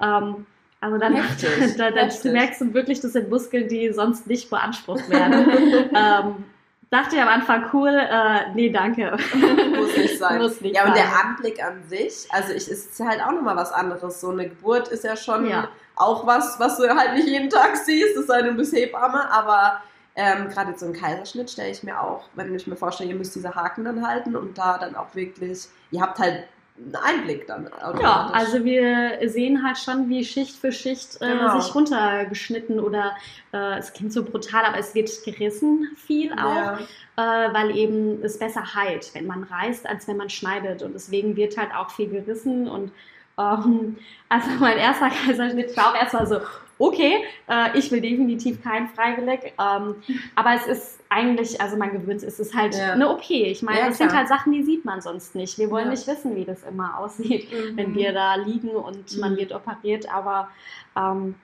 Ähm, 0.01 0.47
also 0.81 0.99
dann, 0.99 1.15
da, 1.77 1.91
da, 1.91 2.07
da 2.07 2.31
merkst 2.31 2.61
du 2.61 2.75
wirklich, 2.75 3.01
das 3.01 3.13
sind 3.13 3.29
Muskeln, 3.29 3.69
die 3.69 3.93
sonst 3.93 4.29
nicht 4.29 4.49
beansprucht 4.49 5.11
werden. 5.11 5.51
ähm, 5.95 6.45
dachte 6.91 7.17
ich 7.17 7.23
am 7.23 7.29
Anfang 7.29 7.71
cool, 7.73 7.89
äh, 7.89 8.53
nee, 8.55 8.71
danke. 8.71 9.17
Muss 9.77 9.97
nicht 9.97 10.19
sein. 10.19 10.39
Muss 10.39 10.61
nicht 10.61 10.77
ja, 10.77 10.87
und 10.87 10.97
der 10.97 11.09
Anblick 11.25 11.63
an 11.63 11.83
sich, 11.89 12.27
also 12.31 12.53
ich 12.53 12.69
ist 12.69 12.99
halt 13.01 13.23
auch 13.23 13.33
nochmal 13.33 13.57
was 13.57 13.73
anderes. 13.73 14.21
So 14.21 14.31
eine 14.31 14.49
Geburt 14.49 14.89
ist 14.89 15.05
ja 15.05 15.17
schon 15.17 15.49
ja. 15.49 15.69
auch 15.97 16.27
was, 16.27 16.59
was 16.59 16.77
du 16.77 16.89
halt 16.89 17.15
nicht 17.15 17.29
jeden 17.29 17.49
Tag 17.49 17.77
siehst, 17.77 18.17
es 18.17 18.27
sei 18.27 18.43
denn, 18.43 18.53
du 18.53 18.57
bist 18.57 18.75
Hebamme, 18.75 19.31
aber 19.31 19.81
ähm, 20.17 20.49
gerade 20.49 20.77
so 20.77 20.87
einen 20.87 20.95
Kaiserschnitt 20.95 21.51
stelle 21.51 21.71
ich 21.71 21.83
mir 21.83 22.01
auch, 22.01 22.25
wenn 22.35 22.55
ich 22.55 22.67
mir 22.67 22.77
vorstelle, 22.77 23.11
ihr 23.11 23.17
müsst 23.17 23.35
diese 23.37 23.55
Haken 23.55 23.85
dann 23.85 24.07
halten 24.07 24.35
und 24.35 24.59
da 24.59 24.77
dann 24.77 24.97
auch 24.97 25.15
wirklich, 25.15 25.69
ihr 25.93 26.01
habt 26.01 26.19
halt 26.19 26.49
einen 26.83 26.97
Einblick 26.97 27.47
dann. 27.47 27.69
Ja, 28.01 28.31
also 28.33 28.65
wir 28.65 29.19
sehen 29.29 29.63
halt 29.65 29.79
schon, 29.79 30.09
wie 30.09 30.25
Schicht 30.25 30.57
für 30.57 30.73
Schicht 30.73 31.21
äh, 31.21 31.29
Genau. 31.29 31.61
sich 31.61 31.75
runtergeschnitten 31.75 32.81
oder 32.81 33.13
äh, 33.53 33.79
es 33.79 33.93
klingt 33.93 34.13
so 34.13 34.25
brutal, 34.25 34.65
aber 34.65 34.79
es 34.79 34.95
wird 34.95 35.11
gerissen 35.25 35.91
viel 35.97 36.33
auch, 36.33 36.55
ja. 36.55 36.79
äh, 37.17 37.55
weil 37.55 37.77
eben 37.77 38.23
es 38.23 38.39
besser 38.39 38.75
heilt, 38.75 39.11
wenn 39.15 39.27
man 39.27 39.45
reißt, 39.45 39.87
als 39.87 40.09
wenn 40.09 40.17
man 40.17 40.31
schneidet 40.31 40.83
und 40.83 40.95
deswegen 40.95 41.37
wird 41.37 41.57
halt 41.57 41.75
auch 41.75 41.91
viel 41.91 42.09
gerissen 42.09 42.69
und 42.69 42.93
ähm, 43.39 43.99
also 44.29 44.51
mein 44.59 44.79
erster 44.79 45.11
Kaiserschnitt, 45.11 45.77
war 45.77 45.91
auch 45.91 45.97
erstmal 45.97 46.27
so, 46.27 46.41
okay, 46.81 47.23
äh, 47.49 47.79
ich 47.79 47.93
will 47.93 48.01
definitiv 48.01 48.63
kein 48.63 48.89
freiwillig, 48.89 49.53
ähm, 49.61 49.97
aber 50.35 50.55
es 50.55 50.67
ist 50.67 50.99
eigentlich, 51.11 51.61
also 51.61 51.77
man 51.77 51.93
gewöhnt 51.93 52.23
es 52.23 52.41
ist 52.41 52.55
halt 52.57 52.75
Ja. 52.75 52.95
eine 52.95 53.09
OP. 53.11 53.31
Ich 53.31 53.63
meine, 53.63 53.79
Ja, 53.81 53.87
das 53.89 53.99
sind 53.99 54.09
klar. 54.09 54.21
halt 54.21 54.29
Sachen, 54.29 54.53
die 54.53 54.63
sieht 54.63 54.85
man 54.85 55.01
sonst 55.01 55.35
nicht. 55.35 55.59
Wir 55.59 55.71
wollen 55.71 55.85
Ja. 55.87 55.91
nicht 55.91 56.07
wissen, 56.07 56.35
wie 56.37 56.45
das 56.45 56.63
immer 56.65 56.99
aussieht 56.99 57.47
wenn 57.77 57.91
Mhm. 57.91 57.95
wir 57.95 58.13
da 58.13 58.35
liegen 58.37 58.71
und 58.71 59.19
man 59.19 59.33
Mhm. 59.35 59.37
wird 59.37 59.53
operiert. 59.53 60.13
Aber 60.13 60.49
ähm, 60.97 61.35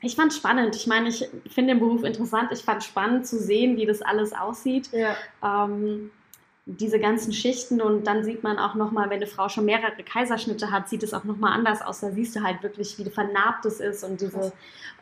ich 0.00 0.14
fand 0.16 0.32
spannend. 0.32 0.74
Ich 0.76 0.86
meine, 0.86 1.08
ich 1.08 1.28
finde 1.50 1.74
den 1.74 1.80
Beruf 1.80 2.04
interessant. 2.04 2.50
Ich 2.52 2.62
fand 2.62 2.82
spannend 2.84 3.26
zu 3.26 3.38
sehen, 3.38 3.76
wie 3.76 3.86
das 3.86 4.02
alles 4.02 4.32
aussieht. 4.32 4.90
Ja. 4.92 5.16
Ähm, 5.44 6.10
diese 6.64 7.00
ganzen 7.00 7.32
Schichten 7.32 7.80
und 7.80 8.06
dann 8.06 8.22
sieht 8.22 8.44
man 8.44 8.58
auch 8.58 8.74
nochmal, 8.74 9.10
wenn 9.10 9.16
eine 9.16 9.26
Frau 9.26 9.48
schon 9.48 9.64
mehrere 9.64 10.02
Kaiserschnitte 10.04 10.70
hat, 10.70 10.88
sieht 10.88 11.02
es 11.02 11.12
auch 11.12 11.24
nochmal 11.24 11.52
anders 11.52 11.82
aus. 11.82 12.00
Da 12.00 12.12
siehst 12.12 12.36
du 12.36 12.42
halt 12.42 12.62
wirklich, 12.62 12.98
wie 12.98 13.10
vernarbt 13.10 13.66
es 13.66 13.80
ist 13.80 14.04
und 14.04 14.20
diese 14.20 14.52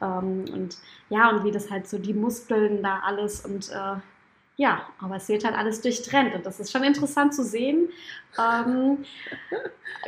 ähm, 0.00 0.44
und 0.52 0.78
ja 1.10 1.28
und 1.30 1.44
wie 1.44 1.50
das 1.50 1.70
halt 1.70 1.86
so 1.86 1.98
die 1.98 2.14
Muskeln 2.14 2.82
da 2.82 3.00
alles 3.00 3.44
und 3.44 3.68
äh, 3.70 3.96
ja, 4.56 4.82
aber 5.00 5.16
es 5.16 5.28
wird 5.28 5.44
halt 5.44 5.56
alles 5.56 5.80
durchtrennt 5.80 6.34
und 6.34 6.44
das 6.44 6.60
ist 6.60 6.70
schon 6.70 6.82
interessant 6.82 7.34
zu 7.34 7.44
sehen. 7.44 7.88
Ähm, 8.38 9.04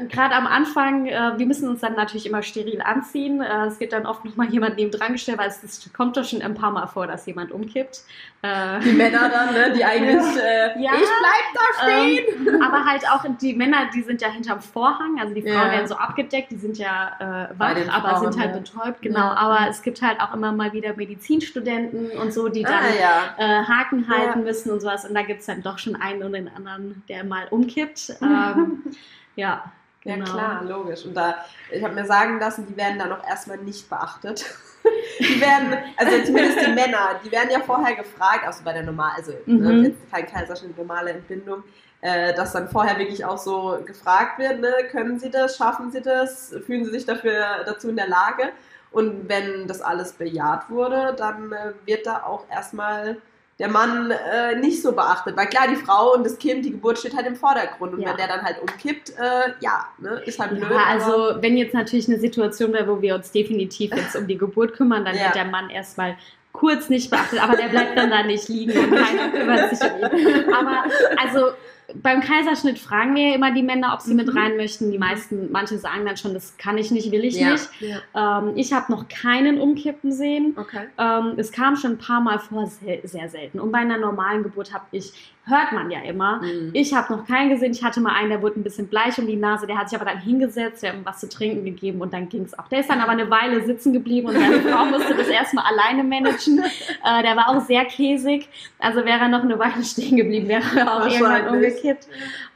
Gerade 0.08 0.34
am 0.34 0.46
Anfang, 0.46 1.06
äh, 1.06 1.32
wir 1.36 1.46
müssen 1.46 1.68
uns 1.68 1.80
dann 1.80 1.94
natürlich 1.94 2.26
immer 2.26 2.42
steril 2.42 2.80
anziehen. 2.80 3.42
Äh, 3.42 3.66
es 3.66 3.78
wird 3.78 3.92
dann 3.92 4.06
oft 4.06 4.24
nochmal 4.24 4.48
jemand 4.48 4.76
neben 4.76 4.90
dran 4.90 5.12
gestellt, 5.12 5.38
weil 5.38 5.48
es, 5.48 5.62
es 5.62 5.92
kommt 5.92 6.16
doch 6.16 6.24
schon 6.24 6.40
ein 6.40 6.54
paar 6.54 6.70
Mal 6.70 6.86
vor, 6.86 7.06
dass 7.06 7.26
jemand 7.26 7.52
umkippt. 7.52 8.00
Äh, 8.40 8.80
Die 8.80 8.92
Männer 8.92 9.28
dann, 9.28 9.52
ne, 9.52 9.72
die 9.74 9.84
eigentlich, 9.84 10.24
äh, 10.42 10.80
Ja. 10.82 10.92
ich 10.94 11.08
bleib 11.20 11.52
da 11.54 11.82
stehen. 11.84 12.48
ähm, 12.48 12.62
aber 12.66 12.84
halt 12.86 13.06
auch 13.10 13.24
die 13.40 13.54
Männer, 13.54 13.90
die 13.94 14.02
sind 14.02 14.22
ja 14.22 14.28
hinterm 14.28 14.60
Vorhang, 14.60 15.20
also 15.20 15.34
die 15.34 15.42
Frauen 15.42 15.66
Ja. 15.66 15.70
werden 15.72 15.86
so 15.86 15.96
abgedeckt, 15.96 16.50
die 16.50 16.56
sind 16.56 16.78
ja 16.78 17.48
äh, 17.50 17.58
wach, 17.58 17.76
aber 17.92 18.16
Frauen, 18.16 18.32
sind 18.32 18.42
halt 18.42 18.54
ja. 18.54 18.60
betäubt, 18.60 19.02
genau. 19.02 19.28
Aber 19.28 19.68
es 19.68 19.82
gibt 19.82 20.00
halt 20.00 20.20
auch 20.20 20.32
immer 20.32 20.52
mal 20.52 20.72
wieder 20.72 20.96
Medizinstudenten 20.96 22.12
und 22.18 22.32
so, 22.32 22.48
die 22.48 22.62
dann 22.62 22.72
ah, 22.74 23.34
ja. 23.38 23.60
äh, 23.60 23.64
Haken 23.64 24.08
halten 24.08 24.42
müssen 24.44 24.70
und 24.70 24.80
sowas. 24.80 25.04
Und 25.04 25.14
da 25.14 25.22
gibt 25.22 25.40
es 25.40 25.46
dann 25.46 25.62
doch 25.62 25.78
schon 25.78 25.96
einen 25.96 26.22
und 26.22 26.32
den 26.32 26.48
anderen, 26.48 27.02
der 27.08 27.24
mal 27.24 27.46
umkippt. 27.50 28.16
Ähm, 28.22 28.82
ja, 29.36 29.72
Ja, 30.04 30.16
genau. 30.16 30.24
klar, 30.24 30.64
logisch. 30.64 31.04
Und 31.04 31.14
da, 31.14 31.44
ich 31.70 31.82
habe 31.82 31.94
mir 31.94 32.04
sagen 32.06 32.38
lassen, 32.40 32.66
die 32.66 32.76
werden 32.76 32.98
dann 32.98 33.12
auch 33.12 33.24
erstmal 33.26 33.58
nicht 33.58 33.88
beachtet. 33.88 34.44
Die 35.20 35.40
werden, 35.40 35.76
also 35.96 36.24
zumindest 36.24 36.60
die 36.66 36.72
Männer, 36.72 37.20
die 37.24 37.30
werden 37.30 37.50
ja 37.52 37.60
vorher 37.60 37.94
gefragt, 37.94 38.44
also 38.44 38.64
bei 38.64 38.72
der 38.72 38.82
normal, 38.82 39.12
also 39.16 39.32
Mhm. 39.46 39.82
ne, 39.82 39.94
kein 40.10 40.26
Kaiserschnitt, 40.26 40.76
normale 40.76 41.10
Entbindung, 41.12 41.62
äh, 42.00 42.34
dass 42.34 42.52
dann 42.52 42.68
vorher 42.68 42.98
wirklich 42.98 43.24
auch 43.24 43.38
so 43.38 43.78
gefragt 43.86 44.40
wird, 44.40 44.58
ne, 44.60 44.72
können 44.90 45.20
sie 45.20 45.30
das, 45.30 45.56
schaffen 45.56 45.92
sie 45.92 46.00
das, 46.02 46.52
fühlen 46.66 46.84
sie 46.84 46.90
sich 46.90 47.06
dafür 47.06 47.62
dazu 47.64 47.90
in 47.90 47.96
der 47.96 48.08
Lage? 48.08 48.50
Und 48.90 49.28
wenn 49.28 49.68
das 49.68 49.80
alles 49.82 50.14
bejaht 50.14 50.68
wurde, 50.68 51.14
dann 51.16 51.52
äh, 51.52 51.72
wird 51.86 52.06
da 52.06 52.24
auch 52.24 52.44
erstmal 52.50 53.18
der 53.62 53.70
Mann 53.70 54.10
äh, 54.10 54.56
nicht 54.56 54.82
so 54.82 54.90
beachtet. 54.90 55.36
Weil 55.36 55.46
klar, 55.46 55.68
die 55.70 55.76
Frau 55.76 56.14
und 56.14 56.24
das 56.24 56.36
Kind, 56.36 56.64
die 56.64 56.72
Geburt 56.72 56.98
steht 56.98 57.14
halt 57.16 57.28
im 57.28 57.36
Vordergrund. 57.36 57.94
Und 57.94 58.00
Ja. 58.00 58.08
wenn 58.10 58.16
der 58.16 58.26
dann 58.26 58.42
halt 58.42 58.60
umkippt, 58.60 59.10
äh, 59.10 59.52
ja, 59.60 59.86
ne, 59.98 60.20
ist 60.26 60.40
halt 60.40 60.50
blöd. 60.58 60.68
Ja, 60.68 60.84
also 60.88 61.40
wenn 61.40 61.56
jetzt 61.56 61.72
natürlich 61.72 62.08
eine 62.08 62.18
Situation 62.18 62.72
wäre, 62.72 62.88
wo 62.88 63.00
wir 63.00 63.14
uns 63.14 63.30
definitiv 63.30 63.94
jetzt 63.94 64.16
um 64.16 64.26
die 64.26 64.36
Geburt 64.36 64.72
kümmern, 64.74 65.04
dann 65.04 65.14
Ja. 65.16 65.26
wird 65.26 65.36
der 65.36 65.44
Mann 65.44 65.70
erstmal 65.70 66.16
kurz 66.50 66.88
nicht 66.88 67.08
beachtet, 67.08 67.40
aber 67.40 67.56
der 67.56 67.68
bleibt 67.68 67.96
dann 67.96 68.10
da 68.10 68.24
nicht 68.24 68.48
liegen 68.48 68.72
und 68.76 68.90
keiner 68.96 69.28
kümmert 69.30 69.70
sich 69.76 69.80
um 69.90 70.00
ihn. 70.00 70.52
Aber 70.54 70.82
also 71.22 71.52
beim 71.94 72.20
Kaiserschnitt 72.20 72.78
fragen 72.78 73.14
wir 73.14 73.28
ja 73.28 73.34
immer 73.34 73.52
die 73.52 73.62
Männer, 73.62 73.92
ob 73.94 74.00
sie 74.00 74.14
mit 74.14 74.26
Mhm. 74.28 74.38
rein 74.38 74.56
möchten. 74.56 74.90
Die 74.90 74.98
meisten, 74.98 75.50
manche 75.50 75.78
sagen 75.78 76.04
dann 76.06 76.16
schon, 76.16 76.34
das 76.34 76.56
kann 76.56 76.78
ich 76.78 76.90
nicht, 76.90 77.10
will 77.10 77.24
ich 77.24 77.36
ja. 77.36 77.52
nicht. 77.52 77.68
Ja. 77.80 78.38
Ähm, 78.40 78.52
ich 78.56 78.72
habe 78.72 78.90
noch 78.92 79.08
keinen 79.08 79.60
umkippen 79.60 80.12
sehen. 80.12 80.56
Okay. 80.56 80.86
Ähm, 80.98 81.34
es 81.36 81.52
kam 81.52 81.76
schon 81.76 81.92
ein 81.92 81.98
paar 81.98 82.20
Mal 82.20 82.38
vor, 82.38 82.66
sehr, 82.66 82.98
sehr 83.04 83.28
selten. 83.28 83.60
Und 83.60 83.72
bei 83.72 83.78
einer 83.78 83.98
normalen 83.98 84.42
Geburt 84.42 84.72
habe 84.72 84.84
ich, 84.92 85.12
hört 85.44 85.72
man 85.72 85.90
ja 85.90 86.00
immer, 86.02 86.40
Mhm. 86.40 86.70
ich 86.72 86.94
habe 86.94 87.12
noch 87.12 87.26
keinen 87.26 87.50
gesehen. 87.50 87.72
Ich 87.72 87.82
hatte 87.82 88.00
mal 88.00 88.12
einen, 88.14 88.28
der 88.30 88.42
wurde 88.42 88.60
ein 88.60 88.62
bisschen 88.62 88.86
bleich 88.86 89.18
um 89.18 89.26
die 89.26 89.34
Nase. 89.36 89.66
Der 89.66 89.76
hat 89.76 89.90
sich 89.90 90.00
aber 90.00 90.08
dann 90.08 90.20
hingesetzt, 90.20 90.82
wir 90.82 90.90
haben 90.90 90.98
ihm 91.00 91.04
was 91.04 91.18
zu 91.18 91.28
trinken 91.28 91.64
gegeben 91.64 92.00
und 92.00 92.12
dann 92.12 92.28
ging 92.28 92.42
es 92.44 92.56
auch. 92.56 92.68
Der 92.68 92.80
ist 92.80 92.88
dann 92.88 93.00
aber 93.00 93.10
eine 93.12 93.28
Weile 93.28 93.60
sitzen 93.64 93.92
geblieben 93.92 94.28
und 94.28 94.34
seine 94.38 94.60
Frau 94.60 94.84
musste 94.84 95.14
das 95.16 95.26
erstmal 95.28 95.64
alleine 95.64 96.04
managen. 96.04 96.62
Äh, 97.04 97.22
der 97.24 97.36
war 97.36 97.48
auch 97.48 97.60
sehr 97.60 97.84
käsig. 97.86 98.48
Also 98.78 99.04
wäre 99.04 99.18
er 99.20 99.28
noch 99.28 99.42
eine 99.42 99.58
Weile 99.58 99.82
stehen 99.82 100.16
geblieben, 100.16 100.46
wäre 100.46 100.62
er 100.76 100.94
auch 100.96 101.06
irgendwann 101.06 101.48
umgekippt. 101.48 102.06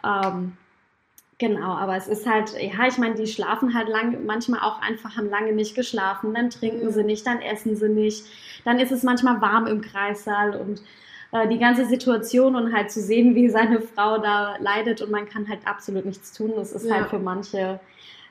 Ähm, 0.04 0.52
Genau, 1.38 1.74
aber 1.74 1.96
es 1.96 2.06
ist 2.08 2.26
halt, 2.26 2.54
ja, 2.58 2.86
ich 2.88 2.96
meine, 2.96 3.14
die 3.14 3.26
schlafen 3.26 3.74
halt 3.74 3.88
lang, 3.90 4.24
manchmal 4.24 4.60
auch 4.60 4.80
einfach, 4.80 5.18
haben 5.18 5.28
lange 5.28 5.52
nicht 5.52 5.74
geschlafen, 5.74 6.32
dann 6.32 6.48
trinken 6.48 6.86
Mhm. 6.86 6.90
sie 6.92 7.04
nicht, 7.04 7.26
dann 7.26 7.42
essen 7.42 7.76
sie 7.76 7.90
nicht, 7.90 8.24
dann 8.64 8.78
ist 8.78 8.90
es 8.90 9.02
manchmal 9.02 9.38
warm 9.42 9.66
im 9.66 9.82
Kreissaal 9.82 10.56
und 10.56 10.80
äh, 11.32 11.48
die 11.48 11.58
ganze 11.58 11.84
Situation 11.86 12.54
und 12.56 12.72
halt 12.74 12.90
zu 12.90 13.00
sehen, 13.00 13.34
wie 13.34 13.48
seine 13.48 13.80
Frau 13.80 14.18
da 14.18 14.56
leidet 14.60 15.02
und 15.02 15.10
man 15.10 15.28
kann 15.28 15.48
halt 15.48 15.60
absolut 15.66 16.04
nichts 16.04 16.32
tun, 16.32 16.52
das 16.56 16.72
ist 16.72 16.86
Ja. 16.86 16.94
halt 16.96 17.08
für 17.08 17.18
manche, 17.18 17.80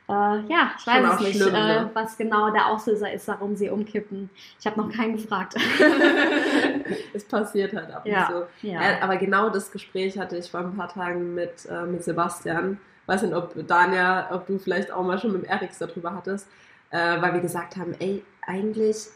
äh, 0.07 0.11
ja, 0.11 0.71
ich 0.77 0.83
Schon 0.83 0.93
weiß 1.03 1.13
es 1.15 1.19
nicht, 1.21 1.35
schlimm, 1.41 1.55
äh, 1.55 1.81
ne? 1.81 1.89
was 1.93 2.17
genau 2.17 2.51
der 2.51 2.67
Auslöser 2.67 3.11
ist, 3.11 3.27
warum 3.27 3.55
sie 3.55 3.69
umkippen. 3.69 4.29
Ich 4.59 4.65
habe 4.65 4.79
noch 4.79 4.91
keinen 4.91 5.17
gefragt. 5.17 5.55
es 7.13 7.23
passiert 7.25 7.73
halt 7.73 7.91
ab 7.91 8.05
Ja. 8.05 8.27
und 8.27 8.33
zu. 8.61 8.67
ja. 8.67 8.81
Äh, 8.81 9.01
aber 9.01 9.17
genau 9.17 9.49
das 9.49 9.71
Gespräch 9.71 10.17
hatte 10.17 10.37
ich 10.37 10.49
vor 10.51 10.61
ein 10.61 10.75
paar 10.75 10.89
Tagen 10.89 11.33
mit, 11.35 11.65
äh, 11.69 11.83
mit 11.85 12.03
Sebastian. 12.03 12.79
Weiß 13.07 13.21
nicht, 13.21 13.35
ob 13.35 13.53
Dania, 13.67 14.27
ob 14.31 14.47
du 14.47 14.57
vielleicht 14.57 14.91
auch 14.91 15.03
mal 15.03 15.19
schon 15.19 15.31
mit 15.33 15.43
Erix 15.45 15.77
darüber 15.77 16.15
hattest, 16.15 16.47
weil 16.89 17.33
wir 17.33 17.41
gesagt 17.41 17.75
haben, 17.77 17.93
ey, 17.99 18.23
eigentlich, 18.47 19.07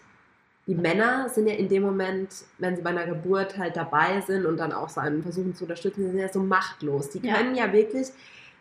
die 0.69 0.75
Männer 0.75 1.27
sind 1.29 1.47
ja 1.47 1.55
in 1.55 1.67
dem 1.67 1.81
Moment, 1.81 2.29
wenn 2.59 2.75
sie 2.75 2.83
bei 2.83 2.91
einer 2.91 3.07
Geburt 3.07 3.57
halt 3.57 3.75
dabei 3.75 4.21
sind 4.27 4.45
und 4.45 4.57
dann 4.57 4.71
auch 4.71 4.87
so 4.87 5.01
einen 5.01 5.23
versuchen 5.23 5.55
zu 5.55 5.63
unterstützen, 5.63 6.05
sind 6.11 6.19
ja 6.19 6.29
so 6.31 6.41
machtlos. 6.41 7.09
Die 7.09 7.25
Ja. 7.25 7.33
können 7.37 7.55
ja 7.55 7.73
wirklich, 7.73 8.09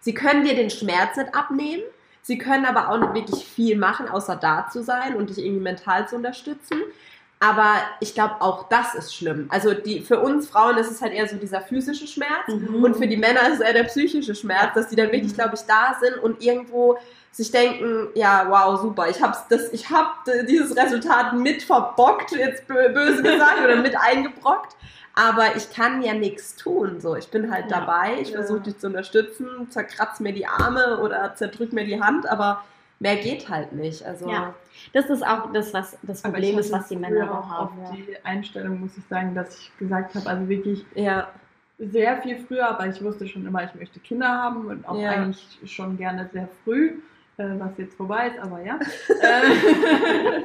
sie 0.00 0.14
können 0.14 0.42
dir 0.42 0.54
den 0.54 0.70
Schmerz 0.70 1.18
nicht 1.18 1.34
abnehmen, 1.34 1.82
sie 2.22 2.38
können 2.38 2.64
aber 2.64 2.88
auch 2.88 2.98
nicht 2.98 3.12
wirklich 3.12 3.44
viel 3.44 3.76
machen, 3.76 4.08
außer 4.08 4.36
da 4.36 4.68
zu 4.72 4.82
sein 4.82 5.16
und 5.16 5.28
dich 5.28 5.36
irgendwie 5.38 5.60
mental 5.62 6.08
zu 6.08 6.16
unterstützen. 6.16 6.78
Aber 7.40 7.74
ich 8.00 8.14
glaube, 8.14 8.36
auch 8.40 8.70
das 8.70 8.94
ist 8.94 9.14
schlimm. 9.14 9.46
Also 9.50 9.74
die, 9.74 10.00
für 10.00 10.18
uns 10.18 10.48
Frauen 10.48 10.78
ist 10.78 10.90
es 10.90 11.02
halt 11.02 11.12
eher 11.12 11.28
so 11.28 11.36
dieser 11.36 11.60
physische 11.60 12.06
Schmerz. 12.06 12.48
Mhm. 12.48 12.82
Und 12.82 12.96
für 12.96 13.06
die 13.06 13.18
Männer 13.18 13.42
ist 13.48 13.56
es 13.56 13.60
eher 13.60 13.74
der 13.74 13.84
psychische 13.84 14.34
Schmerz, 14.34 14.72
dass 14.74 14.88
die 14.88 14.96
dann 14.96 15.12
wirklich, 15.12 15.34
glaube 15.34 15.56
ich, 15.56 15.60
da 15.60 15.94
sind 16.00 16.16
und 16.22 16.42
irgendwo 16.42 16.96
sich 17.32 17.50
denken, 17.50 18.08
ja, 18.14 18.46
wow, 18.48 18.80
super, 18.80 19.08
ich 19.08 19.22
hab's 19.22 19.46
das, 19.48 19.72
ich 19.72 19.88
hab 19.90 20.24
dieses 20.48 20.76
Resultat 20.76 21.34
mit 21.34 21.62
verbockt, 21.62 22.32
jetzt 22.32 22.68
bö- 22.68 22.88
böse 22.88 23.22
gesagt, 23.22 23.62
oder 23.62 23.76
mit 23.76 23.96
eingebrockt. 23.96 24.76
Aber 25.14 25.56
ich 25.56 25.70
kann 25.72 26.00
ja 26.02 26.14
nichts 26.14 26.54
tun. 26.54 27.00
So, 27.00 27.16
ich 27.16 27.28
bin 27.28 27.50
halt 27.52 27.70
Ja. 27.70 27.80
dabei, 27.80 28.18
ich 28.20 28.30
Ja. 28.30 28.36
versuche 28.38 28.60
dich 28.60 28.78
zu 28.78 28.86
unterstützen, 28.86 29.68
zerkratz 29.70 30.20
mir 30.20 30.32
die 30.32 30.46
Arme 30.46 30.98
oder 31.00 31.34
zerdrück 31.34 31.72
mir 31.72 31.84
die 31.84 32.00
Hand, 32.00 32.28
aber 32.28 32.62
mehr 33.00 33.16
geht 33.16 33.48
halt 33.48 33.72
nicht. 33.72 34.04
Also 34.04 34.28
Ja. 34.30 34.54
Das 34.92 35.06
ist 35.06 35.26
auch 35.26 35.52
das, 35.52 35.74
was 35.74 35.98
das 36.02 36.22
Problem 36.22 36.56
ist, 36.58 36.70
was 36.72 36.86
die 36.88 36.96
Männer 36.96 37.32
auch 37.32 37.38
auch 37.50 37.50
auf 37.62 37.70
haben. 37.72 37.82
Ja. 37.84 37.90
die 37.92 38.16
Einstellung, 38.24 38.78
muss 38.80 38.96
ich 38.96 39.04
sagen, 39.10 39.34
dass 39.34 39.58
ich 39.58 39.76
gesagt 39.78 40.14
habe, 40.14 40.28
also 40.28 40.48
wirklich 40.48 40.84
ja, 40.94 41.28
sehr 41.80 42.22
viel 42.22 42.38
früher, 42.46 42.68
aber 42.68 42.86
ich 42.86 43.02
wusste 43.02 43.26
schon 43.26 43.44
immer, 43.46 43.64
ich 43.64 43.74
möchte 43.74 43.98
Kinder 44.00 44.28
haben 44.28 44.66
und 44.66 44.88
auch 44.88 44.96
Ja. 44.98 45.10
eigentlich 45.10 45.58
schon 45.66 45.96
gerne 45.96 46.28
sehr 46.32 46.48
früh, 46.64 46.94
was 47.38 47.70
jetzt 47.78 47.96
vorbei 47.96 48.28
ist, 48.28 48.38
aber 48.40 48.60
ja. 48.62 48.78
Äh, 49.22 50.40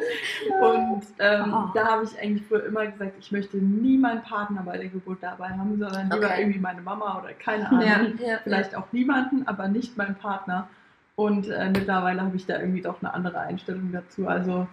und 0.62 1.04
ähm, 1.20 1.54
Oh. 1.54 1.70
da 1.74 1.86
habe 1.86 2.04
ich 2.06 2.20
eigentlich 2.20 2.46
früher 2.48 2.66
immer 2.66 2.86
gesagt, 2.86 3.14
ich 3.20 3.32
möchte 3.32 3.58
nie 3.58 3.98
meinen 3.98 4.22
Partner 4.22 4.62
bei 4.66 4.78
der 4.78 4.88
Geburt 4.90 5.20
dabei 5.22 5.50
haben, 5.50 5.78
sondern 5.78 6.10
lieber 6.12 6.26
Okay. 6.28 6.42
irgendwie 6.42 6.60
meine 6.60 6.82
Mama 6.82 7.20
oder 7.20 7.34
keine 7.34 7.68
Ahnung. 7.70 7.82
ja, 8.20 8.28
ja, 8.28 8.38
Vielleicht 8.44 8.76
auch 8.76 8.86
niemanden, 8.92 9.48
aber 9.48 9.68
nicht 9.68 9.98
meinen 9.98 10.16
Partner. 10.16 10.68
Und 11.16 11.48
äh, 11.50 11.70
mittlerweile 11.70 12.22
habe 12.22 12.36
ich 12.36 12.46
da 12.46 12.60
irgendwie 12.60 12.82
doch 12.82 13.02
eine 13.02 13.14
andere 13.14 13.40
Einstellung 13.40 13.92
dazu. 13.92 14.28
Also 14.28 14.68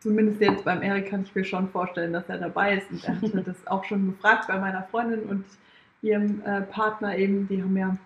zumindest 0.00 0.40
jetzt 0.40 0.64
beim 0.64 0.82
Erik 0.82 1.08
kann 1.10 1.22
ich 1.22 1.34
mir 1.34 1.44
schon 1.44 1.68
vorstellen, 1.70 2.12
dass 2.12 2.28
er 2.28 2.38
dabei 2.38 2.76
ist. 2.76 2.90
Und 2.90 3.04
er 3.04 3.16
hatte 3.20 3.42
das 3.46 3.66
auch 3.66 3.84
schon 3.84 4.06
gefragt 4.12 4.48
bei 4.48 4.58
meiner 4.58 4.82
Freundin 4.84 5.20
und 5.24 5.44
ihrem 6.02 6.42
äh, 6.44 6.60
Partner 6.62 7.16
eben. 7.16 7.48
Die 7.48 7.62
haben 7.62 7.76
ja, 7.76 7.96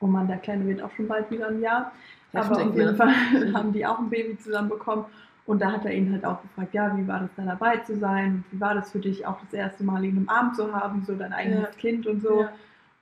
oh 0.00 0.06
Mann, 0.06 0.26
der 0.28 0.38
Kleine 0.38 0.66
wird 0.66 0.82
auch 0.82 0.90
schon 0.96 1.06
bald 1.08 1.30
wieder 1.30 1.48
ein 1.48 1.60
Jahr. 1.60 1.92
Aber 2.36 2.56
auf 2.66 2.74
jeden? 2.76 2.96
Fall 2.96 3.08
haben 3.54 3.72
die 3.72 3.86
auch 3.86 3.98
ein 3.98 4.10
Baby 4.10 4.36
zusammen 4.38 4.68
bekommen. 4.68 5.04
Und 5.46 5.62
da 5.62 5.70
hat 5.72 5.84
er 5.84 5.92
ihn 5.92 6.10
halt 6.12 6.24
auch 6.24 6.42
gefragt, 6.42 6.74
ja, 6.74 6.96
wie 6.96 7.06
war 7.06 7.20
das 7.20 7.30
da 7.36 7.44
dabei 7.44 7.76
zu 7.78 7.96
sein? 7.96 8.44
Wie 8.50 8.60
war 8.60 8.74
das 8.74 8.90
für 8.90 8.98
dich, 8.98 9.26
auch 9.26 9.40
das 9.42 9.52
erste 9.52 9.84
Mal 9.84 10.04
ihn 10.04 10.16
im 10.16 10.28
Arm 10.28 10.54
zu 10.54 10.72
haben, 10.74 11.04
so 11.06 11.14
dein 11.14 11.32
eigenes 11.32 11.68
Ja. 11.68 11.80
Kind 11.80 12.06
und 12.06 12.20
so. 12.20 12.42
Ja. 12.42 12.52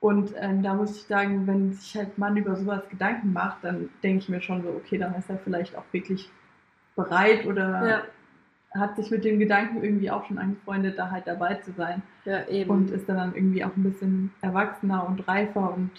Und 0.01 0.35
ähm, 0.39 0.63
da 0.63 0.75
muss 0.75 0.95
ich 0.97 1.05
sagen, 1.05 1.47
wenn 1.47 1.73
sich 1.73 1.97
halt 1.97 2.19
Mann 2.19 2.37
über 2.37 2.55
sowas 2.57 2.87
Gedanken 2.91 3.33
macht, 3.33 3.65
dann 3.65 3.89
denke 4.03 4.19
ich 4.19 4.29
mir 4.29 4.43
schon 4.43 4.63
so, 4.63 4.69
okay, 4.69 4.99
dann 4.99 5.15
ist 5.15 5.31
er 5.31 5.39
vielleicht 5.39 5.75
auch 5.77 5.85
wirklich 5.93 6.31
bereit 6.97 7.47
oder 7.47 7.89
Ja. 7.89 8.03
hat 8.79 8.97
sich 8.97 9.11
mit 9.11 9.25
dem 9.25 9.39
Gedanken 9.39 9.83
irgendwie 9.83 10.11
auch 10.11 10.27
schon 10.27 10.37
angefreundet, 10.37 10.99
da 10.99 11.11
halt 11.11 11.27
dabei 11.27 11.55
zu 11.55 11.73
sein. 11.73 12.03
Ja, 12.27 12.47
eben. 12.49 12.69
Und 12.69 12.91
ist 12.91 13.09
dann, 13.09 13.17
dann 13.17 13.35
irgendwie 13.35 13.65
auch 13.65 13.75
ein 13.75 13.83
bisschen 13.83 14.33
erwachsener 14.43 15.07
und 15.09 15.27
reifer 15.27 15.73
und 15.75 15.91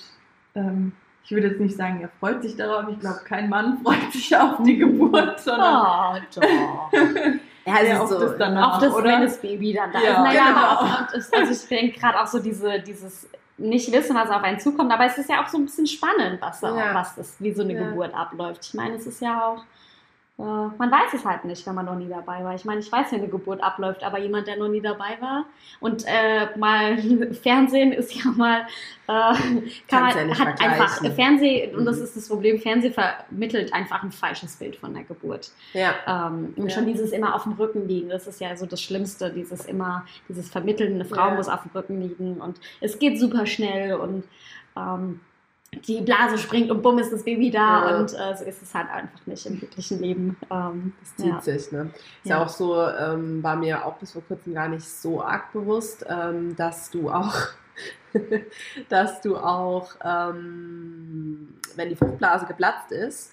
ähm, 0.54 0.92
ich 1.26 1.32
würde 1.32 1.48
jetzt 1.48 1.60
nicht 1.60 1.76
sagen, 1.76 2.00
er 2.02 2.10
freut 2.20 2.42
sich 2.44 2.56
darauf. 2.56 2.88
Ich 2.90 3.00
glaube, 3.00 3.20
kein 3.28 3.50
Mann 3.50 3.80
freut 3.84 4.12
sich 4.14 4.36
auf 4.38 4.64
die 4.64 4.78
Geburt, 4.78 5.40
sondern 5.40 5.76
Oh, 5.76 6.16
doch. 6.36 6.92
ja, 7.66 7.78
ist 7.80 8.00
auf 8.00 8.10
so, 8.10 8.20
das 8.20 8.38
danach, 8.38 8.76
auf 8.76 8.80
das, 8.84 8.94
oder? 8.94 9.04
wenn 9.06 9.22
das 9.22 9.42
Baby 9.42 9.74
dann 9.74 9.92
da 9.92 10.00
Ja, 10.02 10.12
ist. 10.12 10.20
Naja, 10.20 10.46
genau. 10.46 10.60
aber 10.60 10.82
auch, 10.82 11.14
also 11.40 11.52
ich 11.52 11.68
denke 11.68 12.00
gerade 12.00 12.22
auch 12.22 12.28
so 12.28 12.40
diese, 12.40 12.80
dieses 12.80 13.28
nicht 13.58 13.92
wissen, 13.92 14.16
was 14.16 14.30
auf 14.30 14.44
einen 14.44 14.60
zukommt, 14.60 14.92
aber 14.92 15.06
es 15.06 15.18
ist 15.18 15.30
ja 15.30 15.42
auch 15.42 15.48
so 15.48 15.58
ein 15.58 15.66
bisschen 15.66 15.88
spannend, 15.88 16.42
was, 16.42 16.60
da- 16.60 16.76
Ja. 16.78 16.94
was 16.94 17.16
das, 17.16 17.36
wie 17.40 17.54
so 17.54 17.64
eine 17.64 17.74
Ja. 17.74 17.88
Geburt 17.88 18.14
abläuft. 18.14 18.66
Ich 18.66 18.74
meine, 18.74 18.96
es 18.96 19.08
ist 19.08 19.22
ja 19.22 19.48
auch, 19.48 19.64
man 20.38 20.92
weiß 20.92 21.14
es 21.14 21.24
halt 21.24 21.46
nicht, 21.46 21.66
wenn 21.66 21.76
man 21.76 21.86
noch 21.86 21.96
nie 21.96 22.10
dabei 22.10 22.44
war. 22.44 22.54
Ich 22.56 22.66
meine, 22.66 22.82
ich 22.82 22.92
weiß, 22.92 23.12
wie 23.12 23.16
eine 23.16 23.30
Geburt 23.30 23.64
abläuft, 23.64 24.04
aber 24.04 24.20
jemand, 24.20 24.48
der 24.48 24.58
noch 24.58 24.68
nie 24.68 24.82
dabei 24.82 25.18
war 25.22 25.46
und 25.80 26.04
äh, 26.06 26.58
mal 26.58 26.98
Fernsehen 27.42 27.94
ist 27.94 28.14
ja 28.14 28.30
mal, 28.32 28.62
äh, 28.62 28.66
kann 29.08 29.64
Kannst 29.88 30.18
man, 30.18 30.30
ja 30.30 30.40
hat 30.40 30.62
einfach. 30.62 31.02
Fernsehen, 31.16 31.76
und 31.78 31.86
das 31.86 31.98
Mhm. 32.00 32.04
ist 32.04 32.18
das 32.18 32.28
Problem, 32.28 32.60
Fernsehen 32.60 32.94
vermittelt 32.94 33.74
einfach 33.74 34.04
ein 34.04 34.12
falsches 34.12 34.58
Bild 34.58 34.76
von 34.76 34.94
der 34.94 35.04
Geburt. 35.06 35.52
ja. 35.74 35.94
Ähm, 36.06 36.54
und 36.58 36.68
Ja. 36.70 36.76
schon 36.76 36.86
dieses 36.86 37.12
immer 37.14 37.34
auf 37.34 37.44
dem 37.44 37.54
Rücken 37.54 37.88
liegen, 37.88 38.10
das 38.10 38.28
ist 38.28 38.42
ja 38.42 38.58
so 38.58 38.66
das 38.66 38.82
Schlimmste, 38.82 39.32
dieses 39.32 39.66
immer, 39.66 40.06
dieses 40.28 40.50
Vermitteln, 40.50 40.96
eine 40.96 41.06
Frau 41.06 41.30
Ja. 41.30 41.36
muss 41.36 41.48
auf 41.48 41.62
dem 41.64 41.72
Rücken 41.72 42.02
liegen 42.02 42.42
und 42.42 42.60
es 42.82 43.00
geht 43.00 43.18
super 43.20 43.46
schnell 43.46 43.94
und 43.96 44.26
ähm, 44.78 45.22
die 45.88 46.02
Blase 46.02 46.38
springt 46.38 46.72
und 46.72 46.82
bumm 46.82 47.00
ist 47.00 47.12
das 47.12 47.24
Baby 47.24 47.52
da 47.52 47.90
Ja. 47.90 47.98
und 47.98 48.14
äh, 48.14 48.36
so 48.38 48.46
ist 48.46 48.62
es 48.62 48.74
halt 48.74 48.90
einfach 48.90 49.20
nicht 49.26 49.46
im 49.46 49.62
wirklichen 49.62 50.00
Leben. 50.00 50.38
Ähm, 50.50 50.94
Das 51.02 51.16
zieht 51.18 51.26
ja. 51.34 51.42
sich, 51.42 51.72
ne? 51.72 51.92
Ist 52.24 52.30
ja, 52.30 52.38
Ja. 52.38 52.44
auch 52.46 52.50
so, 52.50 52.82
ähm, 52.82 53.44
war 53.44 53.56
mir 53.58 53.86
auch 53.86 53.96
bis 53.98 54.14
vor 54.14 54.22
kurzem 54.28 54.54
gar 54.54 54.70
nicht 54.70 54.88
so 54.88 55.22
arg 55.22 55.52
bewusst, 55.52 56.06
ähm, 56.10 56.56
dass 56.56 56.90
du 56.92 57.10
auch, 57.10 57.34
dass 58.90 59.20
du 59.22 59.36
auch, 59.38 59.96
ähm, 60.04 61.56
wenn 61.76 61.90
die 61.90 61.96
Fruchtblase 61.96 62.46
geplatzt 62.46 62.92
ist, 62.92 63.32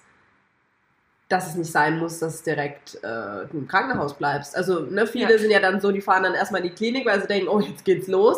dass 1.29 1.47
es 1.47 1.55
nicht 1.55 1.71
sein 1.71 1.97
muss, 1.97 2.19
dass 2.19 2.43
direkt 2.43 2.95
äh, 3.03 3.47
du 3.49 3.57
im 3.59 3.67
Krankenhaus 3.67 4.13
bleibst. 4.15 4.55
Also, 4.55 4.81
ne, 4.81 5.07
viele 5.07 5.39
sind 5.39 5.49
ja 5.51 5.59
dann 5.59 5.79
so, 5.79 5.91
die 5.91 6.01
fahren 6.01 6.23
dann 6.23 6.33
erstmal 6.33 6.61
in 6.61 6.67
die 6.67 6.75
Klinik, 6.75 7.05
weil 7.07 7.21
sie 7.21 7.27
denken, 7.27 7.47
oh, 7.47 7.59
jetzt 7.61 7.85
geht's 7.85 8.07
los. 8.07 8.37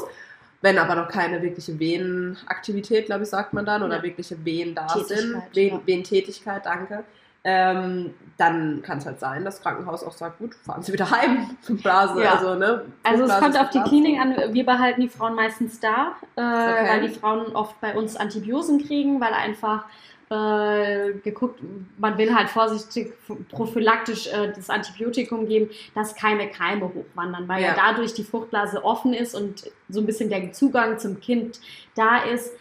Wenn 0.66 0.80
aber 0.80 0.96
noch 0.96 1.10
keine 1.10 1.44
wirkliche 1.44 1.80
Venenaktivität, 1.80 3.06
glaube 3.06 3.24
ich, 3.24 3.30
sagt 3.30 3.54
man 3.54 3.68
dann, 3.68 3.84
oder 3.84 3.98
Ja. 3.98 4.04
wirkliche 4.04 4.44
Venen 4.44 4.74
da 4.74 4.88
sind, 4.90 5.36
Ven. 5.54 5.80
Venentätigkeit, 5.86 6.66
danke, 6.66 7.04
ähm, 7.44 8.16
dann 8.38 8.82
kann 8.82 8.98
es 8.98 9.06
halt 9.06 9.20
sein, 9.20 9.46
dass 9.46 9.58
das 9.58 9.62
Krankenhaus 9.64 10.04
auch 10.04 10.14
sagt, 10.14 10.40
gut, 10.40 10.56
fahren 10.56 10.82
Sie 10.82 10.92
wieder 10.92 11.12
heim, 11.12 11.56
Blase, 11.84 12.24
Ja. 12.24 12.34
also, 12.34 12.56
ne? 12.56 12.82
Also 13.04 13.26
es 13.26 13.38
kommt 13.38 13.60
auf 13.60 13.70
die. 13.70 13.80
Klinik 13.82 14.20
an. 14.20 14.36
Wir 14.56 14.66
behalten 14.66 15.02
die 15.02 15.08
Frauen 15.10 15.36
meistens 15.36 15.80
da, 15.80 16.16
äh, 16.36 16.42
Okay. 16.42 16.90
weil 16.90 17.02
die 17.08 17.14
Frauen 17.14 17.56
oft 17.56 17.80
bei 17.80 17.96
uns 17.96 18.16
Antibiosen 18.18 18.84
kriegen, 18.88 19.22
weil 19.22 19.34
einfach 19.34 19.86
äh, 20.30 21.14
geguckt, 21.24 21.60
man 21.98 22.18
will 22.18 22.34
halt 22.34 22.50
vorsichtig 22.50 23.14
prophylaktisch 23.50 24.28
äh, 24.28 24.52
das 24.56 24.70
Antibiotikum 24.70 25.48
geben, 25.48 25.70
dass 25.94 26.16
keine 26.16 26.50
Keime 26.50 26.92
hochwandern, 26.94 27.48
weil 27.48 27.62
ja. 27.62 27.70
Ja. 27.70 27.76
dadurch 27.76 28.14
die 28.14 28.24
Fruchtblase 28.24 28.84
offen 28.84 29.14
ist 29.14 29.36
und 29.36 29.72
so 29.90 30.00
ein 30.00 30.06
bisschen 30.06 30.30
der 30.30 30.52
Zugang 30.52 30.98
zum 30.98 31.20
Kind 31.20 31.60
da 31.96 32.24
ist. 32.24 32.52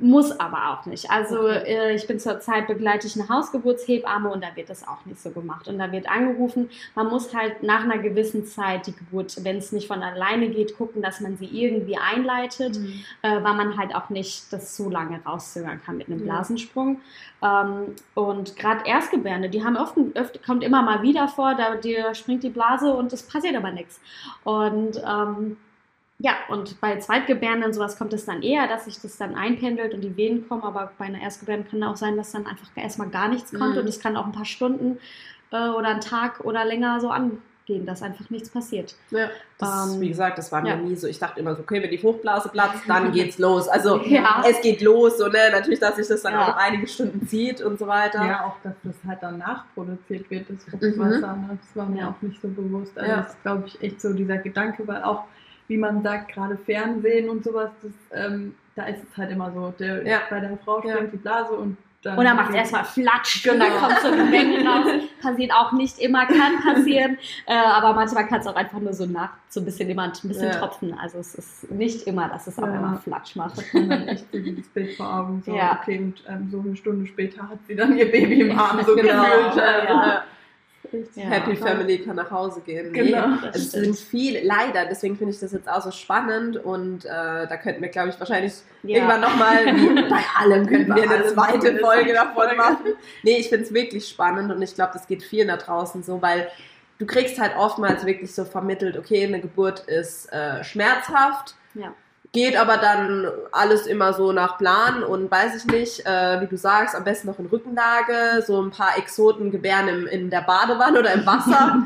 Muss 0.00 0.38
aber 0.38 0.70
auch 0.70 0.86
nicht. 0.86 1.10
Also 1.10 1.38
Okay. 1.40 1.62
äh, 1.66 1.94
ich 1.94 2.06
bin 2.06 2.18
zurzeit 2.20 2.66
begleite 2.66 3.06
ich 3.06 3.18
eine 3.18 3.28
Hausgeburtshebamme 3.28 4.28
und 4.30 4.42
da 4.44 4.48
wird 4.54 4.68
das 4.68 4.86
auch 4.86 5.04
nicht 5.06 5.20
so 5.20 5.30
gemacht. 5.30 5.68
Und 5.68 5.78
da 5.78 5.90
wird 5.90 6.08
angerufen, 6.10 6.68
man 6.94 7.08
muss 7.08 7.34
halt 7.34 7.62
nach 7.62 7.84
einer 7.84 7.98
gewissen 7.98 8.44
Zeit 8.46 8.86
die 8.86 8.94
Geburt, 8.94 9.42
wenn 9.44 9.56
es 9.56 9.72
nicht 9.72 9.86
von 9.88 10.02
alleine 10.02 10.48
geht, 10.50 10.76
gucken, 10.76 11.02
dass 11.02 11.20
man 11.20 11.36
sie 11.38 11.46
irgendwie 11.46 11.96
einleitet, 11.96 12.78
Mhm. 12.78 13.02
äh, 13.22 13.42
weil 13.42 13.54
man 13.54 13.76
halt 13.76 13.94
auch 13.94 14.10
nicht 14.10 14.52
das 14.52 14.76
so 14.76 14.90
lange 14.90 15.20
rauszögern 15.24 15.80
kann 15.84 15.96
mit 15.96 16.08
einem. 16.08 16.20
Blasensprung. 16.20 17.00
Ähm, 17.42 17.94
und 18.14 18.56
gerade 18.56 18.86
Erstgebärende, 18.86 19.48
die 19.48 19.64
haben 19.64 19.76
oft, 19.76 19.94
oft, 20.18 20.44
kommt 20.44 20.62
immer 20.62 20.82
mal 20.82 21.02
wieder 21.02 21.26
vor, 21.28 21.54
da 21.54 21.76
dir 21.76 22.14
springt 22.14 22.42
die 22.42 22.50
Blase 22.50 22.92
und 22.92 23.12
es 23.12 23.22
passiert 23.22 23.56
aber 23.56 23.70
nichts. 23.70 23.98
Und 24.44 25.00
ähm, 25.06 25.56
ja, 26.22 26.32
und 26.50 26.80
bei 26.82 26.98
Zweitgebärenden 26.98 27.64
und 27.68 27.72
sowas 27.72 27.96
kommt 27.96 28.12
es 28.12 28.26
dann 28.26 28.42
eher, 28.42 28.68
dass 28.68 28.84
sich 28.84 29.00
das 29.00 29.16
dann 29.16 29.34
einpendelt 29.34 29.94
und 29.94 30.02
die 30.02 30.14
Venen 30.16 30.46
kommen, 30.48 30.62
aber 30.62 30.92
bei 30.98 31.06
einer 31.06 31.20
Erstgebärden 31.20 31.66
kann 31.68 31.82
auch 31.82 31.96
sein, 31.96 32.16
dass 32.16 32.32
dann 32.32 32.46
einfach 32.46 32.68
erstmal 32.76 33.08
gar 33.08 33.28
nichts 33.28 33.50
kommt 33.52 33.74
Mhm. 33.74 33.80
und 33.80 33.88
es 33.88 34.00
kann 34.00 34.16
auch 34.16 34.26
ein 34.26 34.32
paar 34.32 34.44
Stunden 34.44 34.98
äh, 35.50 35.68
oder 35.70 35.88
einen 35.88 36.00
Tag 36.02 36.40
oder 36.44 36.64
länger 36.66 37.00
so 37.00 37.08
angehen, 37.10 37.86
dass 37.86 38.02
einfach 38.02 38.28
nichts 38.30 38.50
passiert. 38.50 38.94
Ja, 39.10 39.30
das, 39.58 39.94
Ähm, 39.94 40.00
wie 40.02 40.08
gesagt, 40.08 40.36
das 40.38 40.52
war 40.52 40.60
mir 40.60 40.68
ja. 40.70 40.76
nie 40.76 40.94
so. 40.94 41.06
Ich 41.06 41.18
dachte 41.18 41.40
immer 41.40 41.54
so, 41.56 41.62
okay, 41.62 41.82
wenn 41.82 41.90
die 41.90 41.98
Fruchtblase 41.98 42.50
platzt, 42.50 42.82
dann 42.86 43.10
geht's 43.12 43.38
los. 43.38 43.66
Also 43.68 44.00
Ja. 44.02 44.44
es 44.46 44.60
geht 44.60 44.82
los, 44.82 45.16
so 45.18 45.26
ne, 45.28 45.38
natürlich, 45.50 45.78
dass 45.80 45.96
sich 45.96 46.06
das 46.06 46.20
dann 46.22 46.34
Ja. 46.34 46.42
auch 46.42 46.48
noch 46.48 46.56
einige 46.56 46.86
Stunden 46.86 47.26
zieht 47.26 47.62
und 47.62 47.78
so 47.78 47.86
weiter. 47.86 48.24
Ja, 48.26 48.44
auch, 48.44 48.56
dass 48.62 48.74
das 48.84 48.94
halt 49.06 49.22
dann 49.22 49.38
nachproduziert 49.38 50.30
wird, 50.30 50.46
das 50.50 50.64
Fruchtwasser. 50.64 51.34
Ne? 51.36 51.58
Das 51.64 51.76
war 51.76 51.86
mir 51.86 52.00
Ja. 52.02 52.08
auch 52.10 52.20
nicht 52.22 52.40
so 52.42 52.48
bewusst. 52.48 52.96
Also 52.98 53.10
Ja. 53.10 53.16
das 53.22 53.30
ist, 53.30 53.42
glaube 53.42 53.62
ich, 53.66 53.80
echt 53.82 54.00
so 54.02 54.12
dieser 54.12 54.36
Gedanke, 54.38 54.86
weil 54.86 55.02
auch, 55.02 55.24
wie 55.70 55.78
man 55.78 56.02
sagt, 56.02 56.32
gerade 56.32 56.56
Fernsehen 56.56 57.30
und 57.30 57.44
sowas, 57.44 57.70
das, 57.80 57.92
ähm, 58.12 58.56
da 58.74 58.86
ist 58.86 58.98
es 59.08 59.16
halt 59.16 59.30
immer 59.30 59.52
so, 59.52 59.72
der, 59.78 60.04
Ja. 60.04 60.18
bei 60.28 60.40
der 60.40 60.58
Frau 60.64 60.82
Ja. 60.84 60.94
springt 60.96 61.12
die 61.12 61.16
Blase 61.18 61.52
und 61.52 61.76
dann... 62.02 62.18
Und 62.18 62.24
dann 62.24 62.34
macht 62.36 62.48
es 62.50 62.56
erstmal 62.56 62.82
flatsch 62.84 63.46
und 63.46 63.60
dann 63.60 63.68
Genau. 63.70 63.80
kommt 63.86 64.00
so 64.00 64.10
die 64.10 64.22
Menge 64.30 64.64
raus. 64.68 64.86
Passiert 65.22 65.52
auch 65.52 65.70
nicht 65.72 65.98
immer, 66.00 66.26
kann 66.26 66.58
passieren. 66.64 67.18
Äh, 67.46 67.54
aber 67.54 67.92
manchmal 67.92 68.26
kann 68.26 68.40
es 68.40 68.46
auch 68.48 68.56
einfach 68.56 68.80
nur 68.80 68.92
so 68.94 69.06
nach, 69.06 69.30
so 69.48 69.60
ein 69.60 69.64
bisschen 69.66 69.88
immer 69.90 70.02
ein 70.04 70.12
bisschen 70.24 70.48
Ja. 70.50 70.58
tropfen. 70.58 70.92
Also 70.98 71.18
es 71.18 71.36
ist 71.36 71.70
nicht 71.70 72.06
immer, 72.08 72.28
dass 72.28 72.48
es 72.48 72.58
auch 72.58 72.66
Ja. 72.66 72.74
immer 72.74 72.96
flatsch 73.04 73.36
macht. 73.36 73.58
hat 73.58 73.64
man 73.74 73.90
dann 73.90 74.08
echt 74.08 74.24
so 74.32 74.38
dieses 74.40 74.66
Bild 74.70 74.96
vor 74.96 75.06
Augen. 75.14 75.40
So, 75.46 75.54
Ja. 75.54 75.78
okay, 75.80 75.98
und 75.98 76.24
ähm, 76.26 76.48
so 76.50 76.58
eine 76.60 76.74
Stunde 76.74 77.06
später 77.06 77.42
hat 77.48 77.58
sie 77.68 77.76
dann 77.76 77.96
ihr 77.96 78.10
Baby 78.10 78.40
im 78.40 78.58
Arm 78.58 78.82
so 78.84 78.96
Genau. 78.96 79.22
gefühlt. 79.22 79.56
Äh, 79.64 80.18
Ja. 81.14 81.24
Happy. 81.24 81.56
Family 81.56 81.98
kann 81.98 82.16
nach 82.16 82.30
Hause 82.30 82.62
gehen. 82.62 82.92
Genau. 82.92 83.28
Nee, 83.28 83.36
Das 83.52 83.56
es 83.56 83.72
sind 83.72 83.96
viele, 83.98 84.42
leider, 84.42 84.86
deswegen 84.86 85.16
finde 85.16 85.32
ich 85.34 85.38
das 85.40 85.52
jetzt 85.52 85.68
auch 85.68 85.82
so 85.82 85.90
spannend 85.90 86.56
und 86.56 87.04
äh, 87.04 87.08
da 87.08 87.56
könnten 87.58 87.82
wir, 87.82 87.90
glaube 87.90 88.08
ich, 88.08 88.18
wahrscheinlich 88.18 88.54
Ja. 88.82 88.96
irgendwann 88.96 89.20
nochmal, 89.20 89.66
wie 89.76 90.02
bei 90.08 90.22
allem, 90.38 90.66
könnten 90.66 90.94
wir 90.94 91.02
eine 91.10 91.26
zweite 91.26 91.68
eine 91.68 91.78
Folge 91.80 92.12
davon 92.14 92.34
Folge. 92.34 92.56
machen. 92.56 92.86
Nee, 93.22 93.36
ich 93.38 93.48
finde 93.50 93.66
es 93.66 93.74
wirklich 93.74 94.08
spannend 94.08 94.50
und 94.50 94.60
ich 94.62 94.74
glaube, 94.74 94.92
das 94.94 95.06
geht 95.06 95.22
vielen 95.22 95.48
da 95.48 95.58
draußen 95.58 96.02
so, 96.02 96.22
weil 96.22 96.48
du 96.98 97.06
kriegst 97.06 97.38
halt 97.38 97.52
oftmals 97.56 98.04
wirklich 98.06 98.34
so 98.34 98.44
vermittelt, 98.44 98.96
okay, 98.98 99.24
eine 99.24 99.40
Geburt 99.40 99.80
ist 99.80 100.32
äh, 100.32 100.64
schmerzhaft, 100.64 101.54
Ja. 101.74 101.92
Geht 102.32 102.56
aber 102.56 102.76
dann 102.76 103.26
alles 103.50 103.86
immer 103.86 104.12
so 104.12 104.30
nach 104.30 104.56
Plan 104.56 105.02
und 105.02 105.28
weiß 105.30 105.56
ich 105.56 105.64
nicht, 105.64 106.06
äh, 106.06 106.40
wie 106.40 106.46
du 106.46 106.56
sagst, 106.56 106.94
am 106.94 107.02
besten 107.02 107.26
noch 107.26 107.40
in 107.40 107.46
Rückenlage, 107.46 108.42
so 108.46 108.62
ein 108.62 108.70
paar 108.70 108.96
Exoten 108.96 109.50
gebären 109.50 109.88
im, 109.88 110.06
in 110.06 110.30
der 110.30 110.42
Badewanne 110.42 111.00
oder 111.00 111.12
im 111.12 111.26
Wasser. 111.26 111.82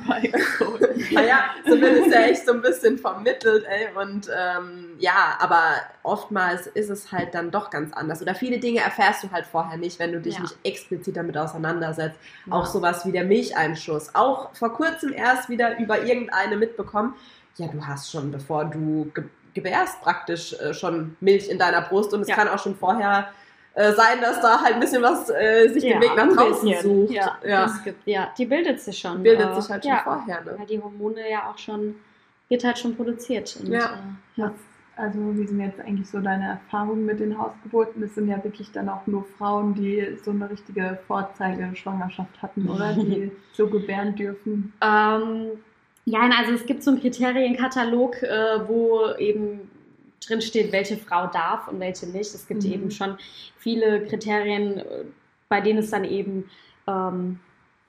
naja, 1.12 1.45
so 1.66 1.80
wird 1.80 2.07
es 2.07 2.12
ja 2.12 2.20
echt 2.22 2.45
so 2.45 2.53
ein 2.53 2.61
bisschen 2.61 2.99
vermittelt, 2.99 3.64
ey. 3.64 3.88
Und 3.95 4.28
ähm, 4.28 4.90
ja, 4.99 5.36
aber 5.38 5.62
oftmals 6.03 6.66
ist 6.66 6.90
es 6.90 7.11
halt 7.11 7.34
dann 7.34 7.51
doch 7.51 7.70
ganz 7.70 7.95
anders. 7.95 8.20
Oder 8.20 8.34
viele 8.34 8.59
Dinge 8.59 8.80
erfährst 8.80 9.24
du 9.24 9.30
halt 9.30 9.47
vorher 9.47 9.78
nicht, 9.78 9.99
wenn 9.99 10.12
du 10.12 10.20
dich 10.20 10.34
Ja. 10.34 10.42
nicht 10.42 10.57
explizit 10.62 11.16
damit 11.16 11.38
auseinandersetzt. 11.38 12.18
Ja. 12.47 12.53
Auch 12.53 12.66
sowas 12.66 13.07
wie 13.07 13.12
der 13.12 13.24
Milcheinschuss. 13.24 14.14
Auch 14.14 14.55
vor 14.55 14.74
kurzem 14.74 15.14
erst 15.14 15.49
wieder 15.49 15.78
über 15.78 16.03
irgendeine 16.03 16.57
mitbekommen. 16.57 17.14
Ja, 17.57 17.68
du 17.68 17.86
hast 17.86 18.11
schon, 18.11 18.30
bevor 18.30 18.66
du 18.66 19.11
gebärst, 19.55 20.01
praktisch 20.03 20.53
äh, 20.61 20.75
schon 20.75 21.17
Milch 21.21 21.49
in 21.49 21.59
deiner 21.59 21.81
Brust. 21.83 22.13
Und 22.13 22.23
es 22.23 22.29
Ja. 22.29 22.35
kann 22.37 22.49
auch 22.49 22.59
schon 22.59 22.75
vorher 22.77 23.29
äh, 23.75 23.93
sein, 23.93 24.21
dass 24.21 24.41
da 24.41 24.61
halt 24.61 24.75
ein 24.75 24.81
bisschen 24.81 25.03
was 25.03 25.31
äh, 25.31 25.69
sich 25.69 25.83
den 25.83 26.01
Weg 26.01 26.15
nach 26.17 26.29
draußen 26.35 26.69
bisschen. 26.69 27.01
sucht. 27.07 27.13
Ja, 27.15 27.39
Ja. 27.45 27.63
Das 27.65 27.83
gibt, 27.83 28.07
ja, 28.07 28.31
die 28.39 28.47
bildet 28.47 28.81
sich 28.81 28.99
schon. 28.99 29.23
Bildet 29.23 29.51
äh, 29.51 29.61
sich 29.61 29.71
halt 29.71 29.85
schon 29.85 29.93
ja, 29.93 30.01
vorher. 30.05 30.41
Ne? 30.43 30.55
Weil 30.59 30.67
die 30.67 30.81
Hormone 30.81 31.29
ja 31.31 31.51
auch 31.51 31.59
schon, 31.59 31.97
wird 32.49 32.63
halt 32.65 32.79
schon 32.79 32.95
produziert. 32.97 33.57
Und, 33.61 33.69
Ja. 33.73 33.81
Äh, 33.81 34.41
ja. 34.41 34.47
Was, 34.47 34.53
also 34.97 35.19
wie 35.37 35.45
sind 35.45 35.59
jetzt 35.59 35.81
eigentlich 35.81 36.09
so 36.09 36.21
deine 36.21 36.51
Erfahrungen 36.51 37.05
mit 37.05 37.19
den 37.19 37.37
Hausgeburten? 37.37 38.01
Das 38.01 38.15
sind 38.15 38.29
ja 38.29 38.43
wirklich 38.45 38.71
dann 38.71 38.89
auch 38.89 39.05
nur 39.09 39.25
Frauen, 39.39 39.75
die 39.75 40.17
so 40.25 40.31
eine 40.31 40.49
richtige 40.49 41.01
Vorzeigeschwangerschaft 41.09 42.41
hatten, 42.43 42.69
oder? 42.69 42.93
Die 42.95 43.33
so 43.53 43.67
gebären 43.69 44.15
dürfen. 44.15 44.73
Ähm, 44.81 45.49
ja, 46.07 46.29
also 46.39 46.53
es 46.53 46.67
gibt 46.67 46.83
so 46.83 46.91
einen 46.91 47.01
Kriterienkatalog, 47.01 48.23
äh, 48.23 48.69
wo 48.69 49.15
eben 49.19 49.71
drin 50.27 50.41
steht, 50.41 50.73
welche 50.73 50.97
Frau 50.97 51.27
darf 51.27 51.69
und 51.69 51.81
welche 51.81 52.07
nicht. 52.07 52.35
Es 52.35 52.47
gibt 52.47 52.65
Mhm. 52.65 52.73
eben 52.73 52.91
schon 52.91 53.19
viele 53.59 54.05
Kriterien, 54.07 54.79
äh, 54.79 55.05
bei 55.49 55.61
denen 55.61 55.79
es 55.81 55.91
dann 55.91 56.05
eben 56.05 56.51
ähm, 56.87 57.41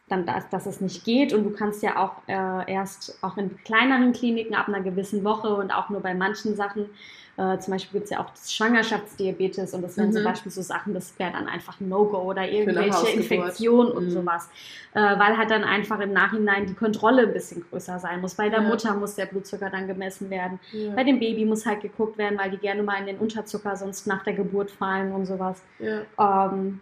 dann, 0.07 0.25
dass, 0.25 0.49
dass 0.49 0.65
es 0.65 0.81
nicht 0.81 1.03
geht. 1.03 1.33
Und 1.33 1.43
du 1.43 1.51
kannst 1.51 1.81
ja 1.83 1.97
auch 1.97 2.21
äh, 2.27 2.71
erst 2.71 3.17
auch 3.21 3.37
in 3.37 3.57
kleineren 3.63 4.13
Kliniken 4.13 4.55
ab 4.55 4.67
einer 4.67 4.81
gewissen 4.81 5.23
Woche 5.23 5.55
und 5.55 5.71
auch 5.71 5.89
nur 5.89 6.01
bei 6.01 6.13
manchen 6.13 6.55
Sachen 6.55 6.89
äh, 7.37 7.59
zum 7.59 7.73
Beispiel 7.73 7.99
gibt 7.99 8.05
es 8.05 8.11
ja 8.11 8.21
auch 8.21 8.29
das 8.29 8.53
Schwangerschaftsdiabetes 8.53 9.73
und 9.73 9.81
das 9.81 9.97
wären 9.97 10.09
mhm. 10.09 10.13
zum 10.13 10.23
Beispiel 10.23 10.51
so 10.51 10.61
Sachen, 10.61 10.93
das 10.93 11.17
wäre 11.19 11.33
dann 11.33 11.47
einfach 11.47 11.81
ein 11.81 11.89
No-Go 11.89 12.17
oder 12.19 12.49
irgendwelche 12.49 13.09
Infektionen 13.09 13.91
und 13.91 14.05
mhm. 14.05 14.11
sowas. 14.11 14.49
Äh, 14.93 15.01
weil 15.01 15.37
halt 15.37 15.51
dann 15.51 15.65
einfach 15.65 15.99
im 15.99 16.13
Nachhinein 16.13 16.65
die 16.65 16.73
Kontrolle 16.73 17.23
ein 17.23 17.33
bisschen 17.33 17.65
größer 17.69 17.99
sein 17.99 18.21
muss. 18.21 18.35
Bei 18.35 18.47
der 18.47 18.61
ja. 18.61 18.67
Mutter 18.69 18.93
muss 18.93 19.15
der 19.15 19.25
Blutzucker 19.25 19.69
dann 19.69 19.87
gemessen 19.87 20.29
werden. 20.29 20.59
Ja. 20.71 20.93
Bei 20.95 21.03
dem 21.03 21.19
Baby 21.19 21.43
muss 21.43 21.65
halt 21.65 21.81
geguckt 21.81 22.17
werden, 22.17 22.39
weil 22.39 22.51
die 22.51 22.57
gerne 22.57 22.83
mal 22.83 22.99
in 22.99 23.07
den 23.07 23.17
Unterzucker 23.17 23.75
sonst 23.75 24.07
nach 24.07 24.23
der 24.23 24.33
Geburt 24.33 24.71
fallen 24.71 25.11
und 25.11 25.25
sowas. 25.25 25.61
Ja. 25.79 26.03
Ähm, 26.17 26.79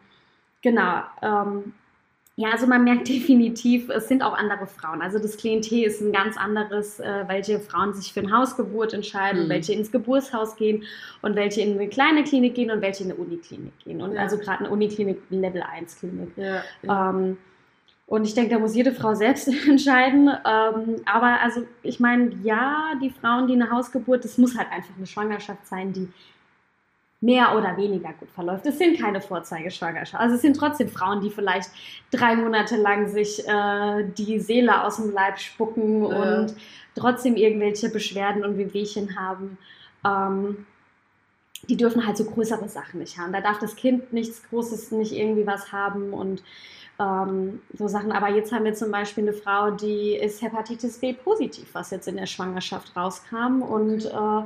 genau. 0.62 1.02
Ähm, 1.24 1.74
ja, 2.36 2.50
also 2.52 2.66
man 2.66 2.84
merkt 2.84 3.08
definitiv, 3.10 3.90
es 3.90 4.08
sind 4.08 4.24
auch 4.24 4.38
andere 4.38 4.68
Frauen. 4.68 5.02
Also 5.02 5.20
das 5.20 5.38
Klientel 5.38 5.84
ist 5.84 6.02
ein 6.02 6.12
ganz 6.12 6.38
anderes, 6.38 7.00
äh, 7.00 7.26
welche 7.28 7.60
Frauen 7.60 7.94
sich 7.94 8.14
für 8.14 8.22
eine 8.22 8.36
Hausgeburt 8.36 8.94
entscheiden, 8.94 9.46
mhm. 9.46 9.50
welche 9.50 9.74
ins 9.74 9.92
Geburtshaus 9.92 10.56
gehen 10.56 10.84
und 11.22 11.36
welche 11.36 11.62
in 11.62 11.74
eine 11.80 11.88
kleine 11.88 12.24
Klinik 12.24 12.56
gehen 12.56 12.72
und 12.72 12.82
welche 12.82 13.04
in 13.04 13.12
eine 13.12 13.20
Uniklinik 13.20 13.78
gehen. 13.80 14.02
Und 14.02 14.14
ja. 14.14 14.22
also 14.22 14.38
gerade 14.38 14.60
eine 14.60 14.70
Uniklinik, 14.70 15.22
Level 15.30 15.62
1 15.62 16.00
Klinik. 16.00 16.32
Ja, 16.36 16.64
ja. 16.82 17.10
Ähm, 17.10 17.38
und 18.06 18.26
ich 18.26 18.34
denke, 18.34 18.54
da 18.54 18.60
muss 18.60 18.76
jede 18.76 18.92
Frau 18.92 19.16
selbst 19.16 19.48
entscheiden. 19.68 20.28
Ähm, 20.28 21.02
aber 21.06 21.40
also 21.42 21.66
ich 21.84 22.00
meine, 22.00 22.32
ja, 22.44 22.94
die 23.02 23.10
Frauen, 23.10 23.48
die 23.48 23.54
eine 23.54 23.72
Hausgeburt, 23.72 24.24
das 24.24 24.38
muss 24.38 24.58
halt 24.58 24.72
einfach 24.72 24.96
eine 24.98 25.08
Schwangerschaft 25.08 25.66
sein, 25.66 25.94
die 25.94 26.10
mehr 27.24 27.56
oder 27.58 27.78
weniger 27.78 28.12
gut 28.20 28.30
verläuft. 28.32 28.66
Es 28.66 28.78
sind 28.78 29.00
keine 29.00 29.22
Vorzeigeschwangerschaften. 29.22 30.20
Also 30.20 30.36
es 30.36 30.42
sind 30.42 30.58
trotzdem 30.58 30.90
Frauen, 30.90 31.22
die 31.22 31.30
vielleicht 31.30 31.70
drei 32.12 32.36
Monate 32.36 32.76
lang 32.76 33.08
sich 33.08 33.48
äh, 33.48 34.04
die 34.18 34.42
Seele 34.42 34.84
aus 34.84 34.98
dem 34.98 35.14
Leib 35.14 35.40
spucken 35.40 36.04
ja. 36.04 36.40
und 36.40 36.54
trotzdem 36.96 37.38
irgendwelche 37.38 37.88
Beschwerden 37.90 38.44
und 38.44 38.58
Wehwehchen 38.58 39.18
haben. 39.18 39.58
Ähm, 40.06 40.66
die 41.70 41.78
dürfen 41.78 42.06
halt 42.06 42.18
so 42.18 42.26
größere 42.26 42.68
Sachen 42.68 43.00
nicht 43.00 43.18
haben. 43.18 43.32
Da 43.32 43.40
darf 43.40 43.58
das 43.58 43.78
Kind 43.78 44.12
nichts 44.12 44.44
Großes, 44.50 44.92
nicht 44.92 45.14
irgendwie 45.14 45.48
was 45.48 45.72
haben 45.72 46.12
und 46.12 46.44
ähm, 47.00 47.62
so 47.74 47.88
Sachen. 47.88 48.12
Aber 48.12 48.28
jetzt 48.32 48.52
haben 48.52 48.66
wir 48.66 48.74
zum 48.74 48.92
Beispiel 48.92 49.24
eine 49.24 49.34
Frau, 49.34 49.72
die 49.72 50.18
ist 50.18 50.42
Hepatitis 50.42 50.98
B 50.98 51.14
positiv, 51.14 51.70
was 51.72 51.90
jetzt 51.92 52.10
in 52.10 52.18
der 52.18 52.26
Schwangerschaft 52.26 52.94
rauskam 52.98 53.62
und 53.62 54.04
äh, 54.08 54.44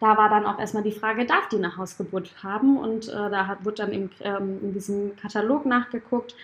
da 0.00 0.16
war 0.16 0.30
dann 0.30 0.46
auch 0.46 0.58
erstmal 0.58 0.82
die 0.82 0.92
Frage, 0.92 1.26
darf 1.26 1.48
die 1.48 1.56
eine 1.56 1.76
Hausgeburt 1.76 2.32
haben? 2.42 2.78
Und 2.78 3.08
äh, 3.08 3.12
da 3.12 3.46
hat, 3.46 3.64
wurde 3.64 3.76
dann 3.76 3.92
im, 3.92 4.10
ähm, 4.20 4.58
in 4.62 4.72
diesem 4.72 5.16
Katalog 5.16 5.66
nachgeguckt, 5.66 6.34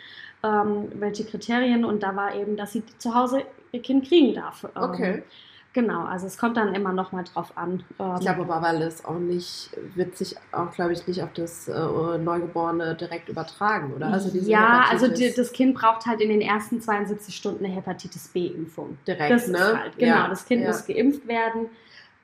ähm, 0.43 0.89
welche 0.95 1.25
Kriterien. 1.25 1.85
Und 1.85 2.03
da 2.03 2.15
war 2.15 2.35
eben, 2.35 2.57
dass 2.57 2.73
sie 2.73 2.85
zu 2.99 3.15
Hause 3.15 3.43
ihr 3.73 3.83
Kind 3.83 4.07
kriegen 4.07 4.35
darf. 4.35 4.65
Ähm, 4.65 4.83
okay. 4.83 5.23
Genau, 5.73 6.05
also 6.07 6.27
es 6.27 6.39
kommt 6.39 6.57
dann 6.57 6.75
immer 6.75 6.95
noch 6.95 7.13
mal 7.13 7.23
drauf 7.25 7.53
an. 7.55 7.85
Ähm, 7.99 8.15
ich 8.15 8.23
glaube 8.23 8.43
aber, 8.43 8.63
weil 8.63 8.81
es 8.81 9.05
auch 9.05 9.19
nicht, 9.19 9.71
wird 9.95 10.17
sich 10.17 10.35
auch, 10.51 10.73
glaube 10.73 10.95
ich, 10.95 11.07
nicht 11.07 11.23
auf 11.23 11.35
das 11.35 11.69
äh, 11.69 11.73
Neugeborene 12.19 12.95
direkt 12.95 13.29
übertragen, 13.29 13.93
oder? 13.95 14.07
Also 14.07 14.31
ja, 14.39 14.89
Hepatitis 14.89 15.03
also 15.03 15.15
die, 15.15 15.35
das 15.35 15.53
Kind 15.53 15.75
braucht 15.75 16.07
halt 16.07 16.23
in 16.23 16.31
den 16.31 16.41
ersten 16.41 16.81
72 16.81 17.37
Stunden 17.37 17.63
eine 17.63 17.75
Hepatitis 17.75 18.29
B-Impfung. 18.29 18.97
Direkt, 19.07 19.31
das 19.31 19.49
ne? 19.49 19.59
Halt, 19.59 19.99
genau, 19.99 20.15
ja. 20.15 20.29
das 20.29 20.47
Kind 20.47 20.63
ja. 20.63 20.69
muss 20.69 20.87
geimpft 20.87 21.29
werden. 21.29 21.69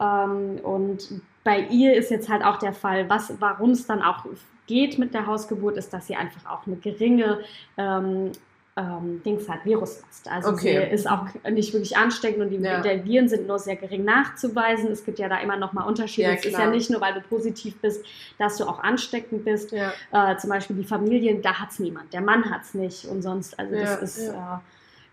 Ähm, 0.02 0.58
und 0.62 1.22
bei 1.44 1.60
ihr 1.60 1.94
ist 1.94 2.10
jetzt 2.10 2.28
halt 2.28 2.44
auch 2.44 2.58
der 2.58 2.72
Fall, 2.72 3.08
was, 3.08 3.34
warum 3.40 3.70
es 3.70 3.86
dann 3.86 4.02
auch 4.02 4.26
geht 4.66 4.98
mit 4.98 5.14
der 5.14 5.26
Hausgeburt, 5.26 5.76
ist, 5.76 5.92
dass 5.92 6.06
sie 6.06 6.16
einfach 6.16 6.50
auch 6.50 6.66
eine 6.66 6.76
geringe 6.76 7.40
ähm, 7.76 8.32
ähm, 8.76 9.22
Dings 9.24 9.48
hat, 9.48 9.64
Viruslast. 9.64 10.30
Also 10.30 10.50
okay. 10.50 10.86
sie 10.86 10.94
ist 10.94 11.10
auch 11.10 11.26
nicht 11.50 11.72
wirklich 11.74 11.96
ansteckend 11.96 12.42
und 12.42 12.50
die 12.50 12.56
ja. 12.56 12.82
Viren 13.04 13.28
sind 13.28 13.46
nur 13.46 13.58
sehr 13.58 13.76
gering 13.76 14.04
nachzuweisen. 14.04 14.90
Es 14.90 15.04
gibt 15.04 15.18
ja 15.18 15.28
da 15.28 15.40
immer 15.40 15.56
noch 15.56 15.74
mal 15.74 15.82
Unterschiede. 15.82 16.28
Ja, 16.28 16.34
es 16.34 16.44
ist 16.46 16.58
ja 16.58 16.70
nicht 16.70 16.88
nur, 16.88 17.00
weil 17.00 17.12
du 17.14 17.20
positiv 17.20 17.76
bist, 17.82 18.04
dass 18.38 18.56
du 18.56 18.64
auch 18.64 18.82
ansteckend 18.82 19.44
bist. 19.44 19.72
Ja. 19.72 19.92
Äh, 20.10 20.38
zum 20.38 20.48
Beispiel 20.48 20.76
die 20.76 20.84
Familien, 20.84 21.42
da 21.42 21.60
hat 21.60 21.70
es 21.70 21.80
niemand. 21.80 22.14
Der 22.14 22.22
Mann 22.22 22.50
hat 22.50 22.62
es 22.62 22.72
nicht 22.72 23.04
und 23.04 23.20
sonst, 23.20 23.58
also 23.58 23.74
das 23.74 24.02
ist 24.02 24.28
äh, 24.28 24.32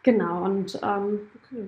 Genau, 0.04 0.46
und 0.46 0.80
ähm, 0.82 1.20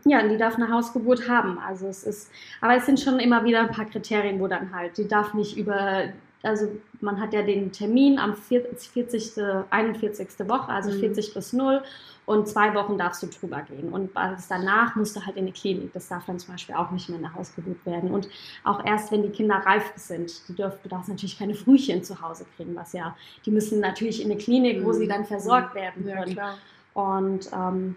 ja, 0.06 0.26
die 0.26 0.38
darf 0.38 0.56
eine 0.56 0.72
Hausgeburt 0.72 1.28
haben. 1.28 1.60
Also 1.60 1.88
es 1.88 2.04
ist, 2.04 2.32
aber 2.62 2.76
es 2.76 2.86
sind 2.86 3.00
schon 3.00 3.20
immer 3.20 3.44
wieder 3.44 3.62
ein 3.62 3.72
paar 3.72 3.86
Kriterien, 3.86 4.40
wo 4.40 4.48
dann 4.48 4.74
halt, 4.74 4.98
die 4.98 5.08
darf 5.08 5.34
nicht 5.34 5.58
über, 5.58 6.04
also 6.42 6.68
man 7.02 7.20
hat 7.20 7.34
ja 7.34 7.42
den 7.42 7.72
Termin 7.74 8.20
am 8.20 8.36
40. 8.36 9.34
41. 9.70 10.30
Woche, 10.48 10.70
also 10.70 10.92
mhm. 10.92 11.00
40 11.00 11.32
plus 11.34 11.52
0 11.52 11.84
und 12.26 12.48
zwei 12.48 12.74
Wochen 12.74 12.98
darfst 12.98 13.22
du 13.22 13.28
drüber 13.28 13.64
gehen. 13.64 13.92
Und 13.92 14.16
alles 14.16 14.48
danach 14.48 14.96
musst 14.96 15.16
du 15.18 15.26
halt 15.26 15.36
in 15.36 15.48
die 15.48 15.52
Klinik. 15.52 15.92
Das 15.92 16.08
darf 16.08 16.26
dann 16.26 16.40
zum 16.40 16.54
Beispiel 16.54 16.76
auch 16.76 16.92
nicht 16.92 17.10
mehr 17.10 17.18
eine 17.18 17.34
Hausgeburt 17.34 17.86
werden. 17.86 18.12
Und 18.12 18.30
auch 18.64 18.86
erst, 18.86 19.12
wenn 19.12 19.24
die 19.24 19.30
Kinder 19.30 19.56
reif 19.56 19.92
sind, 19.96 20.48
die 20.48 20.56
dürfen, 20.56 20.80
du 20.84 20.90
darfst 20.90 21.10
natürlich 21.10 21.38
keine 21.38 21.56
Frühchen 21.56 22.04
zu 22.04 22.22
Hause 22.22 22.46
kriegen, 22.56 22.76
was 22.76 22.94
ja, 22.94 23.18
die 23.46 23.52
müssen 23.52 23.82
natürlich 23.82 24.24
in 24.24 24.32
eine 24.32 24.40
Klinik, 24.40 24.86
wo 24.86 24.94
sie 24.94 25.06
mhm. 25.06 25.10
dann 25.10 25.26
versorgt 25.26 25.76
werden 25.76 26.06
können. 26.06 26.36
Ja, 26.36 26.56
und 26.94 27.50
ähm, 27.54 27.96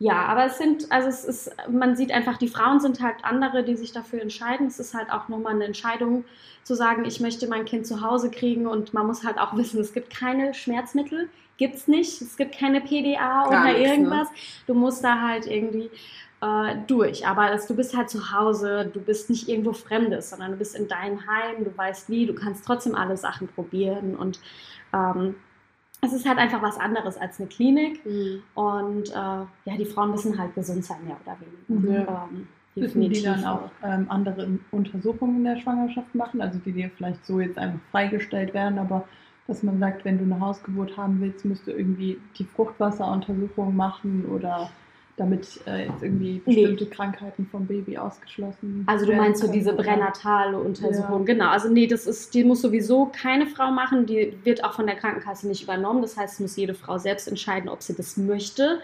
ja, 0.00 0.26
aber 0.26 0.46
es 0.46 0.58
sind, 0.58 0.92
also 0.92 1.08
es 1.08 1.24
ist, 1.24 1.50
man 1.68 1.96
sieht 1.96 2.12
einfach, 2.12 2.36
die 2.38 2.46
Frauen 2.46 2.78
sind 2.78 3.02
halt 3.02 3.16
andere, 3.22 3.64
die 3.64 3.74
sich 3.74 3.90
dafür 3.90 4.22
entscheiden. 4.22 4.68
Es 4.68 4.78
ist 4.78 4.94
halt 4.94 5.10
auch 5.10 5.28
nochmal 5.28 5.54
eine 5.54 5.64
Entscheidung 5.64 6.24
zu 6.62 6.74
sagen, 6.74 7.04
ich 7.04 7.18
möchte 7.18 7.48
mein 7.48 7.64
Kind 7.64 7.84
zu 7.84 8.00
Hause 8.00 8.30
kriegen 8.30 8.68
und 8.68 8.94
man 8.94 9.08
muss 9.08 9.24
halt 9.24 9.38
auch 9.38 9.56
wissen, 9.56 9.80
es 9.80 9.92
gibt 9.92 10.10
keine 10.10 10.54
Schmerzmittel, 10.54 11.28
gibt 11.56 11.74
es 11.74 11.88
nicht, 11.88 12.22
es 12.22 12.36
gibt 12.36 12.56
keine 12.56 12.80
PDA 12.80 13.18
Gar 13.18 13.48
oder 13.48 13.64
nichts, 13.64 13.80
ne? 13.80 13.86
irgendwas. 13.88 14.30
Ne? 14.30 14.36
Du 14.68 14.74
musst 14.74 15.02
da 15.02 15.20
halt 15.20 15.46
irgendwie 15.48 15.90
äh, 16.42 16.76
durch. 16.86 17.26
Aber 17.26 17.48
das, 17.48 17.66
du 17.66 17.74
bist 17.74 17.96
halt 17.96 18.08
zu 18.08 18.30
Hause, 18.32 18.88
du 18.92 19.00
bist 19.00 19.28
nicht 19.30 19.48
irgendwo 19.48 19.72
Fremdes, 19.72 20.30
sondern 20.30 20.52
du 20.52 20.58
bist 20.58 20.76
in 20.76 20.86
deinem 20.86 21.26
Heim, 21.26 21.64
du 21.64 21.76
weißt 21.76 22.08
wie, 22.08 22.24
du 22.24 22.34
kannst 22.34 22.64
trotzdem 22.64 22.94
alle 22.94 23.16
Sachen 23.16 23.48
probieren 23.48 24.14
und 24.14 24.38
ähm, 24.92 25.34
es 26.00 26.12
ist 26.12 26.28
halt 26.28 26.38
einfach 26.38 26.62
was 26.62 26.78
anderes 26.78 27.16
als 27.16 27.38
eine 27.38 27.48
Klinik. 27.48 28.04
Mhm. 28.04 28.42
Und 28.54 29.10
äh, 29.10 29.14
ja, 29.14 29.76
die 29.78 29.84
Frauen 29.84 30.12
müssen 30.12 30.38
halt 30.38 30.54
gesund 30.54 30.84
sein, 30.84 30.98
mehr 31.04 31.16
oder 31.24 31.36
weniger. 31.40 32.28
Mhm. 32.30 32.36
Ähm, 32.36 32.48
Müssen 32.74 33.00
die 33.10 33.22
dann 33.22 33.44
auch 33.44 33.70
ähm, 33.82 34.06
andere 34.08 34.48
Untersuchungen 34.70 35.38
in 35.38 35.44
der 35.44 35.56
Schwangerschaft 35.56 36.14
machen, 36.14 36.40
also 36.40 36.60
die 36.64 36.70
dir 36.70 36.90
vielleicht 36.96 37.26
so 37.26 37.40
jetzt 37.40 37.58
einfach 37.58 37.80
freigestellt 37.90 38.54
werden, 38.54 38.78
aber 38.78 39.04
dass 39.48 39.64
man 39.64 39.80
sagt, 39.80 40.04
wenn 40.04 40.18
du 40.18 40.24
eine 40.24 40.38
Hausgeburt 40.38 40.96
haben 40.96 41.20
willst, 41.20 41.44
musst 41.44 41.66
du 41.66 41.72
irgendwie 41.72 42.20
die 42.38 42.44
Fruchtwasseruntersuchung 42.44 43.74
machen 43.74 44.26
oder 44.26 44.70
damit 45.18 45.60
äh, 45.66 45.86
jetzt 45.86 46.02
irgendwie 46.02 46.38
bestimmte 46.38 46.84
nee. 46.84 46.90
Krankheiten 46.90 47.46
vom 47.50 47.66
Baby 47.66 47.98
ausgeschlossen 47.98 48.84
Also 48.86 49.04
du 49.04 49.14
meinst 49.14 49.42
so 49.42 49.50
diese 49.50 49.72
bränatale 49.72 50.58
Untersuchung, 50.58 51.26
ja. 51.26 51.34
genau. 51.34 51.48
Also 51.48 51.68
nee, 51.68 51.86
das 51.86 52.06
ist, 52.06 52.32
die 52.34 52.44
muss 52.44 52.62
sowieso 52.62 53.06
keine 53.06 53.46
Frau 53.46 53.70
machen, 53.70 54.06
die 54.06 54.34
wird 54.44 54.64
auch 54.64 54.74
von 54.74 54.86
der 54.86 54.96
Krankenkasse 54.96 55.48
nicht 55.48 55.62
übernommen. 55.62 56.02
Das 56.02 56.16
heißt, 56.16 56.40
muss 56.40 56.56
jede 56.56 56.74
Frau 56.74 56.98
selbst 56.98 57.28
entscheiden, 57.28 57.68
ob 57.68 57.82
sie 57.82 57.94
das 57.94 58.16
möchte 58.16 58.80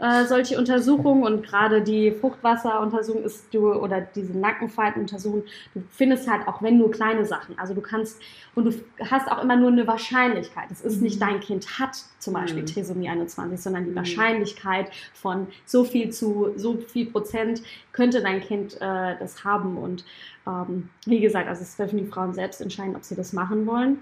äh, 0.00 0.24
solche 0.26 0.58
Untersuchungen 0.58 1.24
und 1.24 1.44
gerade 1.44 1.82
die 1.82 2.12
Fruchtwasseruntersuchung 2.12 3.24
ist 3.24 3.52
du 3.52 3.72
oder 3.72 4.00
diese 4.00 4.38
Nackenfaltenuntersuchung, 4.38 5.42
du 5.74 5.82
findest 5.90 6.30
halt 6.30 6.46
auch 6.46 6.62
wenn 6.62 6.78
nur 6.78 6.90
kleine 6.90 7.24
Sachen. 7.24 7.58
Also 7.58 7.74
du 7.74 7.80
kannst 7.80 8.20
und 8.54 8.64
du 8.64 8.72
hast 9.10 9.30
auch 9.30 9.42
immer 9.42 9.56
nur 9.56 9.72
eine 9.72 9.86
Wahrscheinlichkeit. 9.86 10.70
Es 10.70 10.82
ist 10.82 10.98
mhm. 10.98 11.02
nicht 11.02 11.20
dein 11.20 11.40
Kind 11.40 11.80
hat 11.80 11.96
zum 12.20 12.34
Beispiel 12.34 12.62
mhm. 12.62 12.66
Trisomie 12.66 13.08
21, 13.08 13.60
sondern 13.60 13.84
die 13.86 13.90
mhm. 13.90 13.96
Wahrscheinlichkeit 13.96 14.90
von 15.14 15.48
so 15.64 15.82
viel 15.84 16.10
zu 16.10 16.52
so 16.56 16.76
viel 16.76 17.10
Prozent 17.10 17.62
könnte 17.92 18.22
dein 18.22 18.40
Kind 18.40 18.76
äh, 18.80 19.16
das 19.18 19.42
haben 19.42 19.76
und 19.76 20.04
ähm, 20.46 20.90
wie 21.06 21.20
gesagt, 21.20 21.48
also 21.48 21.62
es 21.62 21.76
dürfen 21.76 21.98
die 21.98 22.06
Frauen 22.06 22.34
selbst 22.34 22.60
entscheiden, 22.60 22.94
ob 22.94 23.04
sie 23.04 23.16
das 23.16 23.32
machen 23.32 23.66
wollen. 23.66 23.98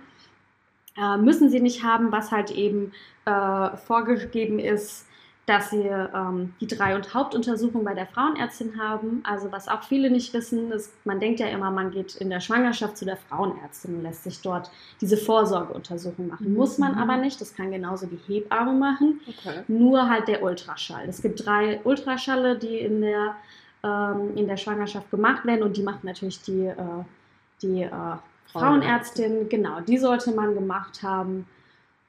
Äh, 0.99 1.17
müssen 1.19 1.51
sie 1.51 1.61
nicht 1.61 1.83
haben, 1.83 2.13
was 2.13 2.31
halt 2.33 2.51
eben 2.51 2.93
äh, 3.25 3.77
vorgegeben 3.77 4.59
ist, 4.59 5.07
dass 5.47 5.71
sie 5.71 5.87
ähm, 5.87 6.55
die 6.61 6.67
drei- 6.67 6.97
und 6.97 7.15
Hauptuntersuchungen 7.15 7.85
bei 7.85 7.95
der 7.95 8.07
Frauenärztin 8.07 8.81
haben. 8.81 9.23
Also 9.25 9.53
was 9.53 9.69
auch 9.69 9.85
viele 9.85 10.11
nicht 10.11 10.35
wissen, 10.35 10.73
ist, 10.73 10.93
man 11.07 11.21
denkt 11.21 11.39
ja 11.39 11.47
immer, 11.47 11.71
man 11.71 11.93
geht 11.93 12.17
in 12.17 12.31
der 12.31 12.41
Schwangerschaft 12.41 12.97
zu 12.97 13.05
der 13.05 13.17
Frauenärztin 13.17 13.95
und 13.95 14.03
lässt 14.03 14.25
sich 14.25 14.43
dort 14.43 14.73
diese 15.01 15.17
Vorsorgeuntersuchung 15.17 16.27
machen. 16.27 16.51
Mhm. 16.51 16.57
Muss 16.57 16.79
man 16.79 16.93
mhm. 16.93 16.99
aber 16.99 17.17
nicht, 17.17 17.41
das 17.41 17.55
kann 17.55 17.71
genauso 17.71 18.07
die 18.07 18.19
Hebamme 18.27 18.73
machen, 18.73 19.21
okay. 19.29 19.63
nur 19.69 20.09
halt 20.09 20.27
der 20.27 20.43
Ultraschall. 20.43 21.09
Es 21.09 21.23
gibt 21.23 21.47
drei 21.47 21.81
Ultraschalle, 21.85 22.59
die 22.59 22.81
in 22.81 23.01
der, 23.01 23.37
ähm, 23.85 24.37
in 24.37 24.49
der 24.49 24.57
Schwangerschaft 24.57 25.13
gemacht 25.13 25.45
werden 25.45 25.63
und 25.63 25.77
die 25.77 25.83
macht 25.85 26.03
natürlich 26.03 26.43
die, 26.43 26.67
äh, 26.67 26.75
die 27.63 27.83
äh, 27.83 27.91
Frauenärztin, 28.53 29.49
genau, 29.49 29.81
die 29.81 29.99
sollte 29.99 30.33
man 30.33 30.55
gemacht 30.55 31.05
haben. 31.05 31.47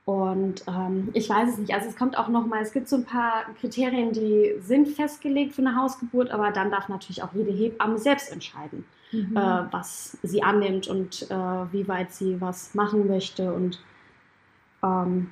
Und 0.07 0.63
ähm, 0.69 1.09
ich 1.11 1.29
weiß 1.29 1.49
es 1.49 1.57
nicht. 1.57 1.73
Also 1.73 1.89
es 1.89 1.97
kommt 1.97 2.17
auch 2.17 2.29
nochmal, 2.29 2.61
es 2.61 2.71
gibt 2.71 2.87
so 2.87 2.95
ein 2.95 3.03
paar 3.03 3.43
Kriterien, 3.59 4.13
die 4.13 4.53
sind 4.61 4.87
festgelegt 4.87 5.53
für 5.53 5.61
eine 5.61 5.75
Hausgeburt, 5.75 6.31
aber 6.31 6.51
dann 6.51 6.71
darf 6.71 6.87
natürlich 6.87 7.21
auch 7.23 7.33
jede 7.33 7.51
Hebamme 7.51 7.97
selbst 7.97 8.31
entscheiden, 8.31 8.85
mhm. 9.11 9.35
äh, 9.35 9.65
was 9.69 10.17
sie 10.23 10.41
annimmt 10.41 10.87
und 10.87 11.23
äh, 11.23 11.35
wie 11.73 11.89
weit 11.89 12.13
sie 12.13 12.39
was 12.39 12.73
machen 12.73 13.05
möchte. 13.05 13.51
Und 13.51 13.83
ähm, 14.81 15.31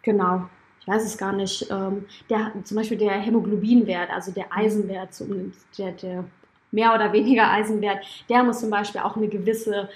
genau. 0.00 0.48
ich 0.80 0.88
weiß 0.88 1.04
es 1.04 1.18
gar 1.18 1.34
nicht, 1.34 1.70
ähm, 1.70 2.06
der, 2.30 2.52
zum 2.64 2.74
Beispiel 2.78 2.96
der 2.96 3.18
Hämoglobinwert, 3.18 4.08
also 4.08 4.32
der 4.32 4.46
Eisenwert, 4.50 5.10
der, 5.76 5.92
der 5.92 6.24
mehr 6.70 6.94
oder 6.94 7.12
weniger 7.12 7.50
Eisenwert, 7.50 7.98
der 8.30 8.44
muss 8.44 8.60
zum 8.60 8.70
Beispiel 8.70 9.02
auch 9.02 9.18
eine 9.18 9.28
gewisse 9.28 9.90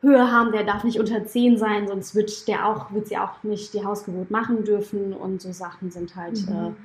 Höhe 0.00 0.30
haben, 0.30 0.52
der 0.52 0.64
darf 0.64 0.84
nicht 0.84 1.00
unter 1.00 1.24
10 1.24 1.58
sein, 1.58 1.88
sonst 1.88 2.14
wird 2.14 2.46
der 2.46 2.66
auch, 2.66 2.92
wird 2.92 3.08
sie 3.08 3.18
auch 3.18 3.42
nicht 3.42 3.74
die 3.74 3.84
Hausgeburt 3.84 4.30
machen 4.30 4.64
dürfen 4.64 5.12
und 5.12 5.42
so 5.42 5.52
Sachen 5.52 5.90
sind 5.90 6.14
halt, 6.14 6.48
mhm. 6.48 6.76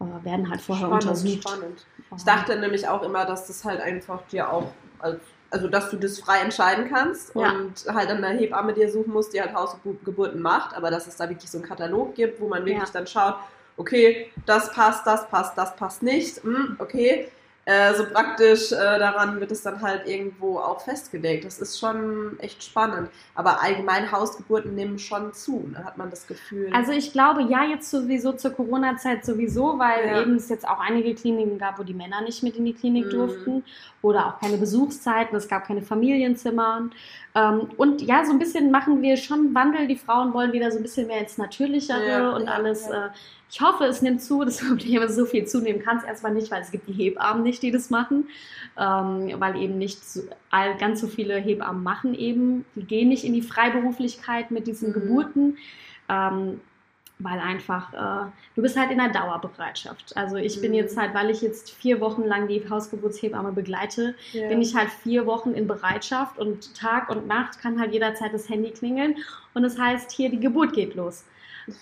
äh, 0.00 0.04
äh 0.04 0.24
werden 0.24 0.50
halt 0.50 0.60
vorher 0.60 0.86
spannend, 0.86 1.04
untersucht. 1.04 1.48
Spannend. 1.48 1.86
Ich 2.16 2.24
dachte 2.24 2.58
nämlich 2.58 2.88
auch 2.88 3.02
immer, 3.02 3.24
dass 3.24 3.46
das 3.46 3.64
halt 3.64 3.80
einfach 3.80 4.22
dir 4.28 4.52
auch 4.52 4.72
als 4.98 5.20
also 5.50 5.68
dass 5.68 5.90
du 5.90 5.96
das 5.96 6.18
frei 6.18 6.40
entscheiden 6.40 6.88
kannst 6.88 7.34
ja. 7.34 7.52
und 7.52 7.86
halt 7.86 8.10
dann 8.10 8.22
eine 8.22 8.38
Hebamme 8.38 8.72
dir 8.72 8.90
suchen 8.90 9.12
musst, 9.12 9.32
die 9.32 9.40
halt 9.40 9.54
Hausgeburten 9.54 10.42
macht, 10.42 10.76
aber 10.76 10.90
dass 10.90 11.06
es 11.06 11.16
da 11.16 11.28
wirklich 11.28 11.50
so 11.50 11.58
einen 11.58 11.66
Katalog 11.66 12.14
gibt, 12.14 12.40
wo 12.40 12.48
man 12.48 12.64
wirklich 12.64 12.88
ja. 12.88 12.92
dann 12.92 13.06
schaut, 13.06 13.36
okay, 13.76 14.30
das 14.44 14.72
passt, 14.72 15.06
das 15.06 15.28
passt, 15.28 15.56
das 15.56 15.76
passt 15.76 16.02
nicht, 16.02 16.42
hm, 16.42 16.76
okay, 16.78 17.28
äh, 17.68 17.94
so 17.94 18.04
praktisch 18.06 18.70
äh, 18.70 18.76
daran 18.76 19.40
wird 19.40 19.50
es 19.50 19.62
dann 19.62 19.82
halt 19.82 20.06
irgendwo 20.06 20.60
auch 20.60 20.80
festgelegt. 20.80 21.44
Das 21.44 21.58
ist 21.58 21.80
schon 21.80 22.38
echt 22.38 22.62
spannend. 22.62 23.10
Aber 23.34 23.60
allgemein 23.60 24.12
Hausgeburten 24.12 24.76
nehmen 24.76 25.00
schon 25.00 25.32
zu, 25.32 25.68
da 25.72 25.80
ne, 25.80 25.84
hat 25.84 25.98
man 25.98 26.08
das 26.08 26.28
Gefühl. 26.28 26.70
Also 26.72 26.92
ich 26.92 27.10
glaube 27.10 27.42
ja 27.42 27.64
jetzt 27.64 27.90
sowieso 27.90 28.34
zur 28.34 28.52
Corona-Zeit 28.52 29.24
sowieso, 29.24 29.80
weil 29.80 30.06
ja. 30.06 30.22
eben 30.22 30.36
es 30.36 30.48
jetzt 30.48 30.66
auch 30.66 30.78
einige 30.78 31.12
Kliniken 31.16 31.58
gab, 31.58 31.80
wo 31.80 31.82
die 31.82 31.92
Männer 31.92 32.20
nicht 32.20 32.44
mit 32.44 32.54
in 32.54 32.66
die 32.66 32.72
Klinik 32.72 33.06
mhm. 33.06 33.10
durften 33.10 33.64
oder 34.00 34.26
auch 34.26 34.40
keine 34.40 34.58
Besuchszeiten, 34.58 35.36
es 35.36 35.48
gab 35.48 35.66
keine 35.66 35.82
Familienzimmer. 35.82 36.88
Ähm, 37.36 37.68
und 37.76 38.00
ja, 38.00 38.24
so 38.24 38.32
ein 38.32 38.38
bisschen 38.38 38.70
machen 38.70 39.02
wir 39.02 39.18
schon 39.18 39.54
Wandel. 39.54 39.86
Die 39.86 39.96
Frauen 39.96 40.32
wollen 40.32 40.54
wieder 40.54 40.70
so 40.70 40.78
ein 40.78 40.82
bisschen 40.82 41.06
mehr 41.06 41.20
ins 41.20 41.36
Natürlichere 41.36 42.08
ja, 42.08 42.30
und 42.30 42.46
ja, 42.46 42.52
alles. 42.52 42.88
Äh, 42.88 43.10
ich 43.50 43.60
hoffe, 43.60 43.84
es 43.84 44.00
nimmt 44.00 44.22
zu. 44.22 44.42
Das 44.42 44.56
Problem 44.66 45.02
ist, 45.02 45.16
so 45.16 45.26
viel 45.26 45.46
zunehmen 45.46 45.82
kann 45.82 45.98
es 45.98 46.04
erstmal 46.04 46.32
nicht, 46.32 46.50
weil 46.50 46.62
es 46.62 46.70
gibt 46.70 46.88
die 46.88 46.94
Hebammen 46.94 47.42
nicht, 47.42 47.62
die 47.62 47.70
das 47.70 47.90
machen. 47.90 48.28
Ähm, 48.78 49.34
weil 49.38 49.56
eben 49.56 49.76
nicht 49.76 49.98
all, 50.50 50.78
ganz 50.78 51.02
so 51.02 51.08
viele 51.08 51.36
Hebammen 51.36 51.82
machen 51.82 52.14
eben. 52.14 52.64
Die 52.74 52.84
gehen 52.84 53.10
nicht 53.10 53.24
in 53.24 53.34
die 53.34 53.42
Freiberuflichkeit 53.42 54.50
mit 54.50 54.66
diesen 54.66 54.88
mhm. 54.88 54.94
Geburten. 54.94 55.58
Weil 57.18 57.40
einfach, 57.40 57.92
äh, 57.94 58.30
du 58.54 58.62
bist 58.62 58.76
halt 58.76 58.90
in 58.90 58.98
der 58.98 59.08
Dauerbereitschaft. 59.08 60.14
Also 60.16 60.36
ich 60.36 60.58
mhm. 60.58 60.60
bin 60.62 60.74
jetzt 60.74 60.98
halt, 60.98 61.14
weil 61.14 61.30
ich 61.30 61.40
jetzt 61.40 61.70
vier 61.70 62.00
Wochen 62.00 62.24
lang 62.24 62.46
die 62.46 62.68
Hausgeburtshebamme 62.68 63.52
begleite, 63.52 64.14
ja. 64.32 64.48
bin 64.48 64.60
ich 64.60 64.74
halt 64.74 64.90
vier 64.90 65.24
Wochen 65.24 65.52
in 65.52 65.66
Bereitschaft 65.66 66.38
und 66.38 66.74
Tag 66.74 67.08
und 67.08 67.26
Nacht 67.26 67.58
kann 67.58 67.80
halt 67.80 67.92
jederzeit 67.92 68.34
das 68.34 68.50
Handy 68.50 68.70
klingeln 68.70 69.16
und 69.54 69.62
das 69.62 69.78
heißt, 69.78 70.12
hier 70.12 70.28
die 70.28 70.40
Geburt 70.40 70.74
geht 70.74 70.94
los. 70.94 71.24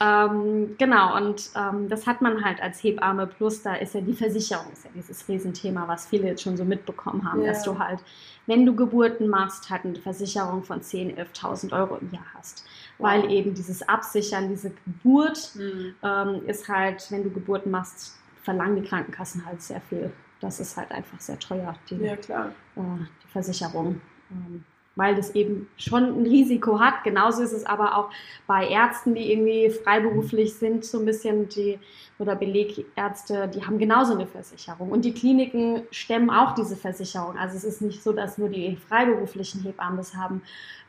Ähm, 0.01 0.77
genau, 0.79 1.17
und 1.17 1.51
ähm, 1.57 1.89
das 1.89 2.07
hat 2.07 2.23
man 2.23 2.45
halt 2.45 2.63
als 2.63 2.83
Hebamme. 2.83 3.27
Plus, 3.27 3.63
da 3.63 3.75
ist 3.75 3.95
ja 3.95 4.01
die 4.01 4.15
Versicherung, 4.15 4.73
ist 4.73 4.85
ja 4.85 4.91
dieses 4.95 5.29
Riesenthema, 5.29 5.87
was 5.87 6.07
viele 6.07 6.27
jetzt 6.27 6.43
schon 6.43 6.57
so 6.57 6.65
mitbekommen 6.65 7.31
haben, 7.31 7.43
ja. 7.43 7.49
dass 7.49 7.65
du 7.65 7.79
halt, 7.79 8.01
wenn 8.47 8.65
du 8.65 8.75
Geburten 8.75 9.29
machst, 9.29 9.69
halt 9.71 9.85
eine 9.85 9.97
Versicherung 9.97 10.65
von 10.65 10.81
10.000, 10.81 11.17
11.000 11.17 11.73
Euro 11.79 11.97
im 11.97 12.11
Jahr 12.13 12.25
hast. 12.35 12.65
Weil 12.99 13.31
eben 13.31 13.55
dieses 13.55 13.83
Absichern, 13.89 14.49
diese 14.49 14.71
Geburt 14.71 15.53
mhm. 15.57 15.95
ähm, 16.03 16.47
ist 16.47 16.69
halt, 16.69 17.11
wenn 17.11 17.25
du 17.25 17.31
Geburten 17.31 17.71
machst, 17.71 18.17
verlangen 18.43 18.77
die 18.83 18.89
Krankenkassen 18.89 19.45
halt 19.45 19.63
sehr 19.63 19.81
viel. 19.81 20.13
Das 20.41 20.61
ist 20.61 20.77
halt 20.77 20.91
einfach 20.93 21.19
sehr 21.21 21.39
teuer, 21.39 21.75
die, 21.89 21.97
ja. 21.97 22.15
Äh, 22.15 22.51
die 22.77 23.29
Versicherung. 23.29 24.01
Ähm, 24.31 24.65
weil 24.97 25.15
das 25.15 25.35
eben 25.35 25.69
schon 25.77 26.23
ein 26.23 26.27
Risiko 26.27 26.81
hat. 26.81 27.05
Genauso 27.05 27.43
ist 27.43 27.53
es 27.53 27.67
aber 27.67 27.97
auch 27.97 28.11
bei 28.47 28.69
Ärzten, 28.69 29.15
die 29.15 29.33
irgendwie 29.33 29.71
freiberuflich 29.71 30.55
sind, 30.55 30.85
so 30.85 31.01
ein 31.01 31.05
bisschen 31.05 31.49
die 31.49 31.79
oder 32.19 32.37
Belegärzte, 32.37 33.49
die 33.49 33.67
haben 33.67 33.79
genauso 33.79 34.13
eine 34.13 34.27
Versicherung. 34.27 34.91
Und 34.93 35.05
die 35.05 35.13
Kliniken 35.13 35.83
stemmen 35.91 36.31
auch 36.31 36.55
diese 36.55 36.77
Versicherung. 36.77 37.37
Also 37.37 37.57
es 37.57 37.65
ist 37.65 37.83
nicht 37.83 38.05
so, 38.05 38.13
dass 38.13 38.39
nur 38.39 38.49
die 38.49 38.77
freiberuflichen 38.77 39.63
Hebammen 39.63 39.97
das 39.97 40.15
haben. 40.15 40.43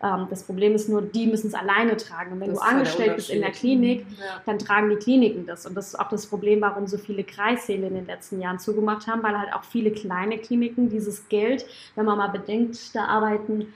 Ähm, 0.04 0.28
das 0.30 0.44
Problem 0.44 0.76
ist 0.76 0.88
nur, 0.88 1.02
die 1.02 1.26
müssen 1.26 1.48
es 1.48 1.56
alleine 1.56 1.98
tragen. 1.98 2.34
Und 2.34 2.42
wenn 2.42 2.52
das 2.52 2.60
du 2.60 2.66
angestellt 2.66 3.16
bist 3.16 3.32
in 3.32 3.42
der 3.42 3.52
Klinik, 3.52 4.06
ja. 4.20 4.42
dann 4.46 4.60
tragen 4.60 4.90
die 4.90 4.98
Kliniken 4.98 5.48
das. 5.48 5.66
Und 5.66 5.74
das 5.74 5.88
ist 5.88 6.00
auch 6.00 6.10
das 6.10 6.28
Problem, 6.28 6.62
warum 6.62 6.86
so 6.86 7.00
viele 7.00 7.24
Kreissäle 7.24 7.88
in 7.88 7.96
den 7.96 8.06
letzten 8.06 8.40
Jahren 8.40 8.60
zugemacht 8.60 9.08
haben, 9.08 9.24
weil 9.24 9.38
halt 9.38 9.52
auch 9.52 9.64
viele 9.64 9.92
kleine 9.92 10.38
Kliniken 10.38 10.90
dieses 10.90 11.28
Geld, 11.28 11.66
wenn 11.96 12.06
man 12.06 12.20
mal 12.20 12.28
bedenkt, 12.30 12.94
da 12.94 13.06
arbeiten 13.06 13.74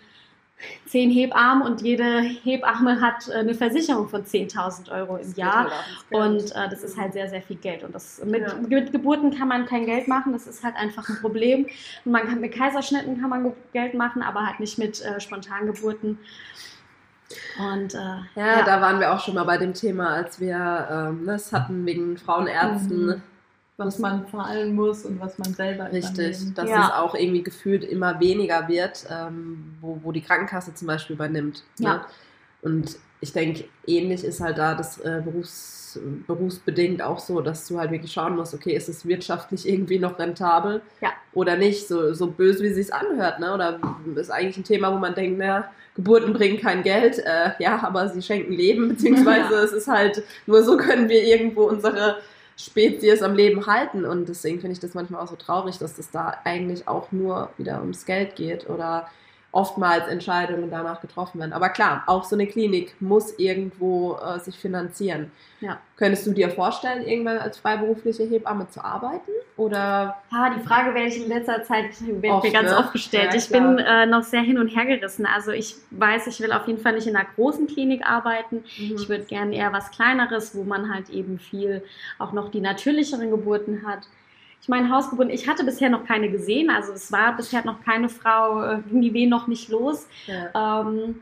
zehn 0.86 1.10
Hebammen 1.10 1.64
und 1.64 1.82
jede 1.82 2.20
Hebamme 2.20 3.02
hat 3.02 3.28
äh, 3.30 3.40
eine 3.40 3.54
Versicherung 3.54 4.08
von 4.08 4.24
10.000 4.24 4.92
Euro 4.92 5.18
im 5.18 5.34
Jahr. 5.36 5.72
Und 6.10 6.52
äh, 6.56 6.70
das 6.70 6.84
ist 6.84 6.98
halt 6.98 7.14
sehr, 7.14 7.30
sehr 7.30 7.42
viel 7.42 7.58
Geld. 7.58 7.84
Und 7.84 7.94
das, 7.94 8.24
mit, 8.26 8.42
ja. 8.42 8.56
mit, 8.56 8.92
Geburten 8.92 9.38
kann 9.38 9.48
man 9.48 9.66
kein 9.66 9.86
Geld 9.86 10.08
machen, 10.08 10.34
das 10.34 10.48
ist 10.48 10.64
halt 10.64 10.76
einfach 10.76 11.08
ein 11.10 11.18
Problem. 11.22 11.68
Und 12.06 12.12
man 12.12 12.28
kann 12.28 12.42
mit 12.42 12.54
Kaiserschnitten 12.54 13.20
kann 13.20 13.30
man 13.30 13.54
Geld 13.74 13.94
machen, 13.94 14.22
aber 14.22 14.46
halt 14.46 14.60
nicht 14.60 14.78
mit 14.78 15.02
äh, 15.02 15.20
Spontangeburten. 15.20 16.20
Und 17.60 17.94
äh, 17.94 17.98
ja, 17.98 18.26
ja, 18.36 18.64
da 18.64 18.82
waren 18.82 19.00
wir 19.00 19.14
auch 19.14 19.20
schon 19.20 19.36
mal 19.36 19.44
bei 19.44 19.58
dem 19.58 19.74
Thema, 19.74 20.10
als 20.10 20.40
wir 20.40 20.88
ähm, 20.92 21.26
das 21.28 21.54
hatten 21.54 21.86
wegen 21.86 22.18
Frauenärzten. 22.18 23.06
Mhm 23.06 23.22
was 23.80 23.98
man 23.98 24.28
zahlen 24.30 24.76
muss 24.76 25.06
und 25.06 25.20
was 25.20 25.38
man 25.38 25.54
selber 25.54 25.92
Richtig, 25.92 26.54
dass 26.54 26.70
ja. 26.70 26.88
es 26.88 26.94
auch 26.94 27.16
irgendwie 27.16 27.44
gefühlt 27.44 27.84
immer 27.84 28.20
weniger 28.20 28.68
wird, 28.68 29.06
ähm, 29.10 29.76
wo, 29.82 30.00
wo 30.04 30.12
die 30.12 30.22
Krankenkasse 30.22 30.76
zum 30.76 30.88
Beispiel 30.88 31.16
übernimmt. 31.16 31.64
Ne? 31.80 31.88
Ja. 31.88 32.06
Und 32.62 32.98
ich 33.22 33.34
denke, 33.34 33.66
ähnlich 33.88 34.24
ist 34.24 34.42
halt 34.42 34.58
da 34.58 34.76
das 34.76 35.00
äh, 35.00 35.22
Berufs, 35.24 36.00
berufsbedingt 36.28 37.02
auch 37.02 37.20
so, 37.20 37.42
dass 37.42 37.68
du 37.68 37.80
halt 37.80 37.92
wirklich 37.92 38.12
schauen 38.12 38.36
musst, 38.36 38.54
okay, 38.54 38.76
ist 38.76 38.90
es 38.90 39.06
wirtschaftlich 39.06 39.68
irgendwie 39.70 40.00
noch 40.00 40.20
rentabel 40.20 40.82
ja. 41.02 41.12
oder 41.34 41.58
nicht, 41.58 41.88
so, 41.88 42.14
so 42.14 42.28
böse, 42.28 42.64
wie 42.64 42.68
es 42.68 42.76
sich 42.76 42.94
anhört, 42.94 43.40
ne? 43.40 43.54
Oder 43.54 43.80
ist 44.16 44.30
eigentlich 44.30 44.58
ein 44.58 44.64
Thema, 44.64 44.94
wo 44.94 44.98
man 44.98 45.16
denkt, 45.16 45.40
naja, 45.40 45.72
Geburten 45.96 46.34
bringen 46.34 46.60
kein 46.60 46.84
Geld, 46.84 47.20
äh, 47.20 47.52
ja, 47.60 47.82
aber 47.84 48.08
sie 48.10 48.22
schenken 48.22 48.54
Leben, 48.54 48.90
beziehungsweise 48.90 49.54
ja. 49.54 49.64
es 49.64 49.72
ist 49.72 49.88
halt, 49.88 50.24
nur 50.46 50.64
so 50.64 50.78
können 50.78 51.10
wir 51.10 51.24
irgendwo 51.24 51.64
unsere 51.64 52.18
Spezies 52.60 53.22
am 53.22 53.36
Leben 53.36 53.66
halten. 53.68 54.04
Und 54.04 54.28
deswegen 54.28 54.60
finde 54.60 54.74
ich 54.74 54.80
das 54.80 54.94
manchmal 54.94 55.22
auch 55.22 55.30
so 55.30 55.38
traurig, 55.38 55.78
dass 55.78 55.96
das 55.96 56.12
da 56.12 56.38
eigentlich 56.44 56.88
auch 56.88 57.12
nur 57.12 57.50
wieder 57.58 57.80
ums 57.80 58.06
Geld 58.06 58.36
geht 58.36 58.70
oder 58.70 59.08
oftmals 59.52 60.08
Entscheidungen 60.08 60.70
danach 60.70 61.02
getroffen 61.02 61.40
werden. 61.40 61.54
Aber 61.54 61.70
klar, 61.70 62.04
auch 62.06 62.24
so 62.24 62.36
eine 62.36 62.46
Klinik 62.46 62.96
muss 63.00 63.38
irgendwo 63.40 64.18
äh, 64.18 64.40
sich 64.40 64.56
finanzieren. 64.58 65.32
Ja. 65.60 65.80
Könntest 65.98 66.28
du 66.28 66.32
dir 66.32 66.50
vorstellen, 66.50 67.06
irgendwann 67.06 67.40
als 67.40 67.58
freiberufliche 67.58 68.24
Hebamme 68.24 68.70
zu 68.70 68.84
arbeiten? 68.84 69.32
Oder? 69.58 70.22
Ja, 70.32 70.54
die 70.56 70.62
Frage 70.62 70.94
werde 70.94 71.10
ich 71.10 71.22
in 71.22 71.28
letzter 71.28 71.64
Zeit 71.64 71.90
oft, 72.30 72.44
mir 72.44 72.52
ganz 72.52 72.70
ne? 72.70 72.78
oft 72.78 72.94
gestellt. 72.94 73.34
Ja, 73.34 73.38
ich 73.38 73.50
bin 73.50 73.80
äh, 73.80 74.06
noch 74.06 74.24
sehr 74.24 74.42
hin 74.42 74.60
und 74.60 74.70
her 74.70 74.86
gerissen. 74.86 75.26
Also 75.26 75.52
ich 75.52 75.76
weiß, 75.92 76.28
ich 76.28 76.40
will 76.40 76.54
auf 76.54 76.68
jeden 76.68 76.80
Fall 76.80 76.94
nicht 76.94 77.08
in 77.08 77.16
einer 77.16 77.28
großen 77.36 77.68
Klinik 77.68 78.06
arbeiten. 78.06 78.64
Mhm. 78.78 78.96
Ich 78.96 79.10
würde 79.10 79.26
gerne 79.26 79.56
eher 79.56 79.74
was 79.74 79.92
Kleineres, 79.92 80.56
wo 80.56 80.64
man 80.64 80.94
halt 80.94 81.10
eben 81.10 81.40
viel 81.40 81.84
auch 82.20 82.32
noch 82.34 82.50
die 82.50 82.62
natürlicheren 82.62 83.32
Geburten 83.32 83.86
hat. 83.86 84.08
Ich 84.62 84.68
meine, 84.68 84.90
Hausgeburten, 84.90 85.34
ich 85.34 85.48
hatte 85.48 85.64
bisher 85.64 85.90
noch 85.90 86.06
keine 86.06 86.30
gesehen, 86.30 86.70
also 86.70 86.94
es 86.94 87.12
war 87.12 87.36
bisher 87.36 87.66
noch 87.66 87.84
keine 87.84 88.10
Frau, 88.10 88.64
äh, 88.64 88.82
ging 88.90 89.02
die 89.02 89.14
Wehen 89.14 89.30
noch 89.30 89.48
nicht 89.48 89.70
los. 89.70 90.08
Ja. 90.28 90.82
Ähm, 90.82 91.22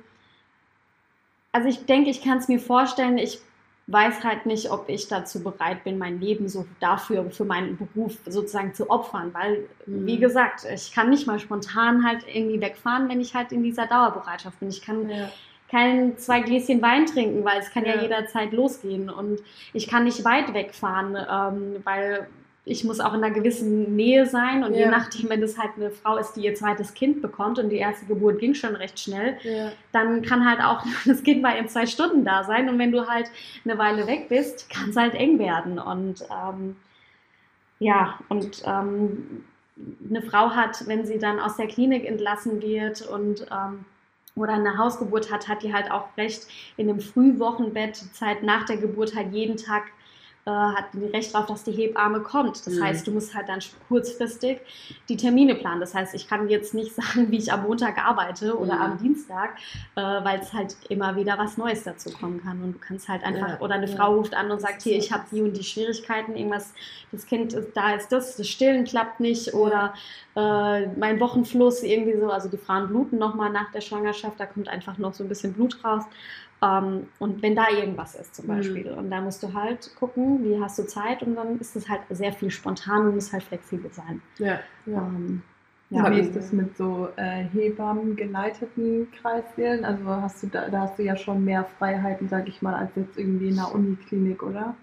also 1.52 1.70
ich 1.70 1.86
denke, 1.86 2.10
ich 2.10 2.22
kann 2.24 2.40
es 2.40 2.48
mir 2.48 2.60
vorstellen, 2.60 3.18
ich 3.18 3.40
weiß 3.88 4.24
halt 4.24 4.46
nicht, 4.46 4.70
ob 4.70 4.90
ich 4.90 5.08
dazu 5.08 5.42
bereit 5.42 5.84
bin, 5.86 5.98
mein 5.98 6.20
Leben 6.20 6.50
so 6.50 6.66
dafür, 6.80 7.32
für 7.32 7.46
meinen 7.46 7.78
Beruf 7.78 8.18
sozusagen 8.26 8.74
zu 8.74 8.90
opfern, 8.90 9.34
weil, 9.34 9.64
mhm. 9.86 10.06
wie 10.06 10.20
gesagt, 10.20 10.66
ich 10.72 10.94
kann 10.94 11.10
nicht 11.10 11.26
mal 11.26 11.40
spontan 11.40 12.06
halt 12.06 12.26
irgendwie 12.32 12.60
wegfahren, 12.60 13.08
wenn 13.08 13.22
ich 13.22 13.34
halt 13.34 13.52
in 13.54 13.64
dieser 13.64 13.88
Dauerbereitschaft 13.88 14.60
bin. 14.60 14.70
Ich 14.70 14.82
kann 14.82 15.10
ja. 15.10 15.30
kein 15.72 16.18
zwei 16.18 16.42
Gläschen 16.42 16.82
Wein 16.82 17.06
trinken, 17.06 17.46
weil 17.46 17.60
es 17.60 17.72
kann 17.72 17.86
ja, 17.86 17.96
ja 17.96 18.02
jederzeit 18.02 18.52
losgehen 18.52 19.10
und 19.10 19.40
ich 19.74 19.88
kann 19.88 20.04
nicht 20.04 20.26
weit 20.26 20.54
wegfahren, 20.54 21.16
ähm, 21.16 21.82
weil 21.86 22.28
ich 22.68 22.84
muss 22.84 23.00
auch 23.00 23.14
in 23.14 23.24
einer 23.24 23.34
gewissen 23.34 23.96
Nähe 23.96 24.26
sein 24.26 24.64
und 24.64 24.74
ja. 24.74 24.82
je 24.82 24.88
nachdem, 24.88 25.30
wenn 25.30 25.42
es 25.42 25.58
halt 25.58 25.72
eine 25.78 25.90
Frau 25.90 26.18
ist, 26.18 26.34
die 26.34 26.42
ihr 26.42 26.54
zweites 26.54 26.94
Kind 26.94 27.22
bekommt 27.22 27.60
und 27.60 27.70
die 27.70 27.78
erste 27.78 28.06
Geburt 28.06 28.40
ging 28.40 28.54
schon 28.54 28.76
recht 28.76 29.00
schnell, 29.00 29.38
ja. 29.44 29.72
dann 29.94 30.22
kann 30.22 30.48
halt 30.48 30.60
auch 30.60 30.84
das 31.06 31.24
Kind 31.24 31.42
mal 31.42 31.58
in 31.58 31.70
zwei 31.70 31.86
Stunden 31.86 32.26
da 32.26 32.44
sein 32.44 32.70
und 32.70 32.78
wenn 32.78 32.92
du 32.92 33.08
halt 33.08 33.32
eine 33.64 33.78
Weile 33.78 34.06
weg 34.06 34.28
bist, 34.28 34.70
kann 34.70 34.90
es 34.90 34.98
halt 34.98 35.14
eng 35.14 35.40
werden 35.40 35.80
und 35.80 36.24
ähm, 36.30 36.76
ja, 37.80 38.20
und 38.28 38.64
ähm, 38.66 39.46
eine 40.10 40.22
Frau 40.22 40.50
hat, 40.50 40.88
wenn 40.88 41.06
sie 41.06 41.20
dann 41.20 41.40
aus 41.40 41.56
der 41.56 41.68
Klinik 41.68 42.06
entlassen 42.06 42.62
wird 42.62 43.02
und 43.02 43.46
ähm, 43.52 43.86
oder 44.36 44.54
eine 44.54 44.78
Hausgeburt 44.78 45.32
hat, 45.32 45.48
hat 45.48 45.64
die 45.64 45.74
halt 45.74 45.90
auch 45.90 46.06
recht 46.18 46.48
in 46.76 46.90
einem 46.90 47.00
Frühwochenbett, 47.00 47.96
Zeit 48.14 48.44
nach 48.44 48.66
der 48.66 48.78
Geburt 48.78 49.16
halt 49.16 49.34
jeden 49.34 49.58
Tag 49.58 49.84
äh, 50.48 50.50
hat 50.50 50.94
ein 50.94 51.04
Recht 51.14 51.34
darauf, 51.36 51.48
dass 51.48 51.64
die 51.66 51.74
Hebamme 51.74 52.22
kommt. 52.22 52.66
Das 52.66 52.76
Mhm. 52.76 52.84
heißt, 52.86 53.06
du 53.06 53.12
musst 53.12 53.36
halt 53.36 53.50
dann 53.50 53.60
kurzfristig 53.90 54.60
die 55.10 55.18
Termine 55.18 55.56
planen. 55.56 55.82
Das 55.82 55.94
heißt, 55.94 56.16
ich 56.16 56.28
kann 56.28 56.48
jetzt 56.50 56.74
nicht 56.74 56.96
sagen, 56.96 57.30
wie 57.32 57.38
ich 57.38 57.52
am 57.52 57.64
Montag 57.64 57.98
arbeite 57.98 58.58
oder 58.58 58.76
Mhm. 58.76 58.82
am 58.82 58.98
Dienstag, 58.98 59.58
äh, 59.96 60.02
weil 60.02 60.40
es 60.40 60.54
halt 60.54 60.78
immer 60.88 61.16
wieder 61.18 61.38
was 61.38 61.58
Neues 61.58 61.84
dazu 61.84 62.12
kommen 62.12 62.42
kann. 62.42 62.62
Und 62.64 62.74
du 62.74 62.80
kannst 62.80 63.10
halt 63.10 63.24
einfach, 63.26 63.50
Ja. 63.50 63.60
oder 63.60 63.76
eine 63.76 63.88
Ja. 63.88 63.98
Frau 63.98 64.16
ruft 64.16 64.34
an 64.36 64.50
und 64.50 64.62
sagt, 64.62 64.84
hier, 64.84 64.98
ich 64.98 65.12
habe 65.12 65.24
die 65.32 65.42
und 65.42 65.54
die 65.58 65.64
Schwierigkeiten, 65.66 66.36
irgendwas, 66.38 66.74
das 67.12 67.26
Kind, 67.26 67.52
ist, 67.54 67.76
da 67.76 67.94
ist 67.96 68.10
das, 68.14 68.38
das 68.38 68.48
Stillen 68.48 68.86
klappt 68.86 69.20
nicht 69.20 69.54
oder 69.54 69.94
äh, 70.36 70.88
mein 70.98 71.20
Wochenfluss 71.20 71.84
irgendwie 71.84 72.18
so. 72.18 72.30
Also 72.32 72.48
die 72.48 72.58
Frauen 72.58 72.88
bluten 72.88 73.18
nochmal 73.18 73.50
nach 73.50 73.72
der 73.72 73.82
Schwangerschaft, 73.82 74.40
da 74.40 74.46
kommt 74.46 74.70
einfach 74.70 74.98
noch 74.98 75.14
so 75.14 75.24
ein 75.26 75.28
bisschen 75.30 75.52
Blut 75.54 75.84
raus. 75.84 76.04
Ähm, 76.64 77.08
und 77.20 77.42
wenn 77.44 77.56
da 77.56 77.70
irgendwas 77.70 78.16
ist 78.16 78.36
zum 78.36 78.46
Mhm. 78.46 78.50
Beispiel. 78.50 78.92
Und 78.92 79.12
da 79.12 79.22
musst 79.22 79.44
du 79.44 79.54
halt 79.54 79.92
gucken, 79.96 80.44
wie 80.44 80.60
hast 80.60 80.80
du 80.80 80.84
Zeit 80.88 81.22
und 81.24 81.36
dann 81.36 81.60
ist 81.60 81.76
es 81.76 81.88
halt 81.88 82.02
sehr 82.10 82.34
viel 82.34 82.50
spontan 82.50 83.08
und 83.08 83.16
muss 83.16 83.32
halt 83.32 83.44
flexibel 83.44 83.92
sein. 83.94 84.22
Ja, 84.40 84.60
ja. 84.86 84.98
Ähm, 84.98 85.44
Ja, 85.90 86.12
wie 86.12 86.20
ist 86.20 86.36
das 86.36 86.52
mit 86.52 86.76
so 86.76 87.08
äh, 87.16 87.44
Hebammen 87.54 88.18
geleiteten 88.18 89.08
Kreissälen? 89.22 89.86
Also 89.86 90.06
hast 90.06 90.44
du 90.44 90.48
da, 90.48 90.68
da 90.68 90.82
hast 90.82 91.00
du 91.00 91.04
ja 91.04 91.16
schon 91.16 91.46
mehr 91.46 91.64
Freiheiten, 91.78 92.28
sag 92.28 92.48
ich 92.50 92.62
mal, 92.62 92.74
als 92.76 92.92
jetzt 92.96 93.18
irgendwie 93.18 93.50
in 93.50 93.58
einer 93.60 93.74
Uniklinik, 93.74 94.44
oder? 94.44 94.76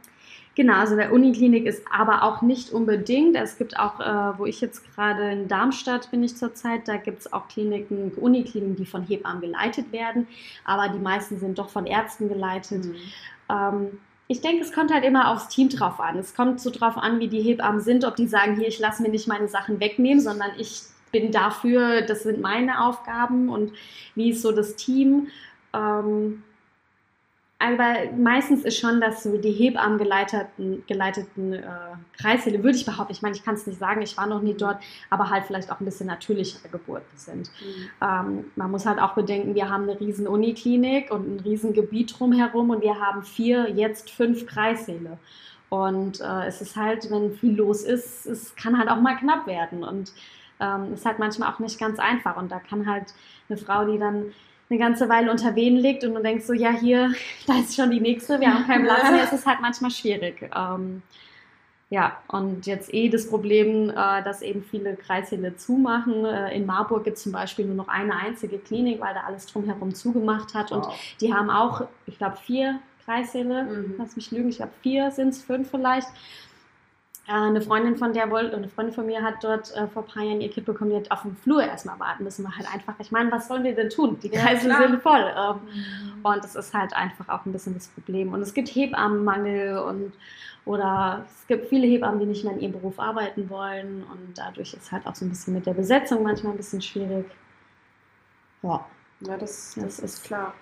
Genau, 0.56 0.74
also 0.74 0.94
der 0.94 1.12
Uniklinik 1.12 1.66
ist 1.66 1.82
aber 1.90 2.22
auch 2.22 2.40
nicht 2.40 2.70
unbedingt. 2.70 3.34
Es 3.34 3.58
gibt 3.58 3.78
auch, 3.78 3.98
äh, 3.98 4.38
wo 4.38 4.46
ich 4.46 4.60
jetzt 4.60 4.84
gerade 4.94 5.32
in 5.32 5.48
Darmstadt 5.48 6.10
bin 6.12 6.22
ich 6.22 6.36
zurzeit, 6.36 6.86
da 6.86 6.96
gibt 6.96 7.20
es 7.20 7.32
auch 7.32 7.48
Kliniken, 7.48 8.12
Unikliniken, 8.12 8.76
die 8.76 8.86
von 8.86 9.02
Hebammen 9.02 9.40
geleitet 9.40 9.90
werden, 9.90 10.28
aber 10.64 10.88
die 10.88 11.00
meisten 11.00 11.40
sind 11.40 11.58
doch 11.58 11.70
von 11.70 11.86
Ärzten 11.86 12.28
geleitet. 12.28 12.84
Mhm. 12.84 12.94
Ähm, 13.50 13.86
ich 14.28 14.40
denke, 14.40 14.62
es 14.62 14.72
kommt 14.72 14.92
halt 14.92 15.04
immer 15.04 15.30
aufs 15.30 15.48
Team 15.48 15.68
drauf 15.68 16.00
an. 16.00 16.18
Es 16.18 16.34
kommt 16.34 16.60
so 16.60 16.70
drauf 16.70 16.96
an, 16.96 17.18
wie 17.18 17.28
die 17.28 17.42
Hebammen 17.42 17.80
sind, 17.80 18.04
ob 18.04 18.16
die 18.16 18.28
sagen, 18.28 18.56
hier, 18.56 18.68
ich 18.68 18.78
lasse 18.78 19.02
mir 19.02 19.10
nicht 19.10 19.26
meine 19.26 19.48
Sachen 19.48 19.80
wegnehmen, 19.80 20.20
sondern 20.20 20.50
ich 20.56 20.82
bin 21.10 21.30
dafür, 21.30 22.02
das 22.02 22.22
sind 22.22 22.40
meine 22.40 22.84
Aufgaben 22.84 23.48
und 23.48 23.72
wie 24.14 24.30
ist 24.30 24.42
so 24.42 24.52
das 24.52 24.76
Team. 24.76 25.28
Ähm, 25.72 26.42
aber 27.64 28.12
meistens 28.16 28.64
ist 28.64 28.78
schon, 28.78 29.00
dass 29.00 29.22
so 29.22 29.38
die 29.38 29.50
Hebammen 29.50 29.96
geleiteten, 29.98 30.84
geleiteten 30.86 31.54
äh, 31.54 31.62
Kreissäle, 32.20 32.62
würde 32.62 32.76
ich 32.76 32.84
behaupten, 32.84 33.12
ich 33.12 33.22
meine, 33.22 33.34
ich 33.34 33.44
kann 33.44 33.54
es 33.54 33.66
nicht 33.66 33.78
sagen, 33.78 34.02
ich 34.02 34.16
war 34.16 34.26
noch 34.26 34.42
nie 34.42 34.54
dort, 34.54 34.78
aber 35.08 35.30
halt 35.30 35.44
vielleicht 35.46 35.72
auch 35.72 35.80
ein 35.80 35.84
bisschen 35.84 36.06
natürlichere 36.06 36.68
Geburten 36.68 37.16
sind. 37.16 37.50
Mhm. 37.60 37.90
Ähm, 38.02 38.44
man 38.56 38.70
muss 38.70 38.84
halt 38.84 38.98
auch 39.00 39.14
bedenken, 39.14 39.54
wir 39.54 39.70
haben 39.70 39.84
eine 39.84 39.98
riesen 39.98 40.26
Uniklinik 40.26 41.10
und 41.10 41.36
ein 41.36 41.40
riesen 41.40 41.72
Gebiet 41.72 42.18
drumherum 42.18 42.70
und 42.70 42.82
wir 42.82 43.00
haben 43.00 43.22
vier, 43.22 43.70
jetzt 43.70 44.10
fünf 44.10 44.46
Kreissäle. 44.46 45.18
Und 45.70 46.20
äh, 46.20 46.46
es 46.46 46.60
ist 46.60 46.76
halt, 46.76 47.10
wenn 47.10 47.32
viel 47.32 47.56
los 47.56 47.82
ist, 47.82 48.26
es 48.26 48.54
kann 48.54 48.78
halt 48.78 48.88
auch 48.88 49.00
mal 49.00 49.16
knapp 49.16 49.46
werden 49.46 49.82
und 49.82 50.12
ähm, 50.60 50.94
ist 50.94 51.04
halt 51.04 51.18
manchmal 51.18 51.52
auch 51.52 51.58
nicht 51.58 51.80
ganz 51.80 51.98
einfach. 51.98 52.36
Und 52.36 52.52
da 52.52 52.60
kann 52.60 52.88
halt 52.88 53.14
eine 53.48 53.58
Frau, 53.58 53.84
die 53.84 53.98
dann 53.98 54.32
eine 54.70 54.78
ganze 54.78 55.08
Weile 55.08 55.30
unter 55.30 55.54
Wehen 55.54 55.76
liegt 55.76 56.04
und 56.04 56.14
du 56.14 56.22
denkst 56.22 56.44
so, 56.46 56.52
ja, 56.52 56.70
hier, 56.70 57.12
da 57.46 57.58
ist 57.58 57.74
schon 57.76 57.90
die 57.90 58.00
nächste, 58.00 58.40
wir 58.40 58.52
haben 58.52 58.66
keinen 58.66 58.84
Platz 58.84 59.10
mehr, 59.10 59.24
es 59.24 59.32
ist 59.32 59.46
halt 59.46 59.60
manchmal 59.60 59.90
schwierig. 59.90 60.50
Ähm, 60.56 61.02
ja, 61.90 62.18
und 62.28 62.66
jetzt 62.66 62.92
eh 62.92 63.08
das 63.08 63.28
Problem, 63.28 63.90
äh, 63.90 64.22
dass 64.24 64.42
eben 64.42 64.64
viele 64.64 64.96
Kreissäle 64.96 65.56
zumachen. 65.56 66.24
Äh, 66.24 66.56
in 66.56 66.66
Marburg 66.66 67.04
gibt 67.04 67.18
es 67.18 67.22
zum 67.22 67.32
Beispiel 67.32 67.66
nur 67.66 67.76
noch 67.76 67.88
eine 67.88 68.16
einzige 68.16 68.58
Klinik, 68.58 69.00
weil 69.00 69.14
da 69.14 69.20
alles 69.20 69.46
drumherum 69.46 69.94
zugemacht 69.94 70.54
hat. 70.54 70.72
Und 70.72 70.86
Wow. 70.86 70.94
die 71.20 71.32
haben 71.32 71.50
auch, 71.50 71.82
ich 72.06 72.18
glaube, 72.18 72.36
vier 72.38 72.80
Kreissäle. 73.04 73.64
Mhm. 73.64 73.94
Lass 73.98 74.16
mich 74.16 74.30
lügen, 74.30 74.48
ich 74.48 74.56
glaube, 74.56 74.72
vier 74.82 75.10
sind 75.10 75.28
es, 75.28 75.42
fünf 75.42 75.70
vielleicht. 75.70 76.08
Äh, 77.26 77.32
eine 77.32 77.60
Freundin 77.62 77.96
von 77.96 78.12
der 78.12 78.30
wollte, 78.30 78.54
eine 78.56 78.68
Freundin 78.68 78.94
von 78.94 79.06
mir 79.06 79.22
hat 79.22 79.42
dort 79.42 79.74
äh, 79.74 79.86
vor 79.88 80.02
ein 80.02 80.08
paar 80.08 80.22
Jahren 80.22 80.40
ihr 80.42 80.50
Kind 80.50 80.66
bekommen, 80.66 80.90
die 80.90 80.96
hat 80.96 81.10
auf 81.10 81.22
dem 81.22 81.36
Flur 81.36 81.62
erstmal 81.62 81.98
warten 81.98 82.24
müssen. 82.24 82.44
War 82.44 82.56
halt 82.56 82.72
einfach, 82.72 82.94
ich 82.98 83.10
meine, 83.10 83.32
was 83.32 83.48
sollen 83.48 83.64
wir 83.64 83.74
denn 83.74 83.88
tun? 83.90 84.18
Die 84.22 84.28
Ja, 84.28 84.40
Kreissäle 84.42 84.74
klar. 84.74 84.88
sind 84.88 85.02
voll. 85.02 85.34
Ähm, 85.36 86.20
und 86.22 86.44
das 86.44 86.54
ist 86.54 86.74
halt 86.74 86.94
einfach 86.94 87.28
auch 87.28 87.46
ein 87.46 87.52
bisschen 87.52 87.74
das 87.74 87.88
Problem. 87.88 88.32
Und 88.32 88.42
es 88.42 88.52
gibt 88.52 88.68
Hebammenmangel 88.68 89.78
und 89.78 90.12
oder 90.66 91.24
es 91.30 91.46
gibt 91.46 91.66
viele 91.68 91.86
Hebammen, 91.86 92.20
die 92.20 92.26
nicht 92.26 92.42
mehr 92.44 92.54
in 92.54 92.60
ihrem 92.60 92.72
Beruf 92.72 92.98
arbeiten 92.98 93.48
wollen. 93.50 94.02
Und 94.10 94.34
dadurch 94.36 94.72
ist 94.74 94.90
halt 94.92 95.06
auch 95.06 95.14
so 95.14 95.24
ein 95.24 95.28
bisschen 95.30 95.54
mit 95.54 95.66
der 95.66 95.74
Besetzung 95.74 96.22
manchmal 96.22 96.52
ein 96.52 96.56
bisschen 96.56 96.80
schwierig. 96.82 97.26
Ja. 98.62 98.84
Ja, 99.20 99.36
das, 99.36 99.74
Das 99.74 99.84
das 99.84 99.98
ist 99.98 100.04
ist- 100.18 100.24
klar. 100.24 100.54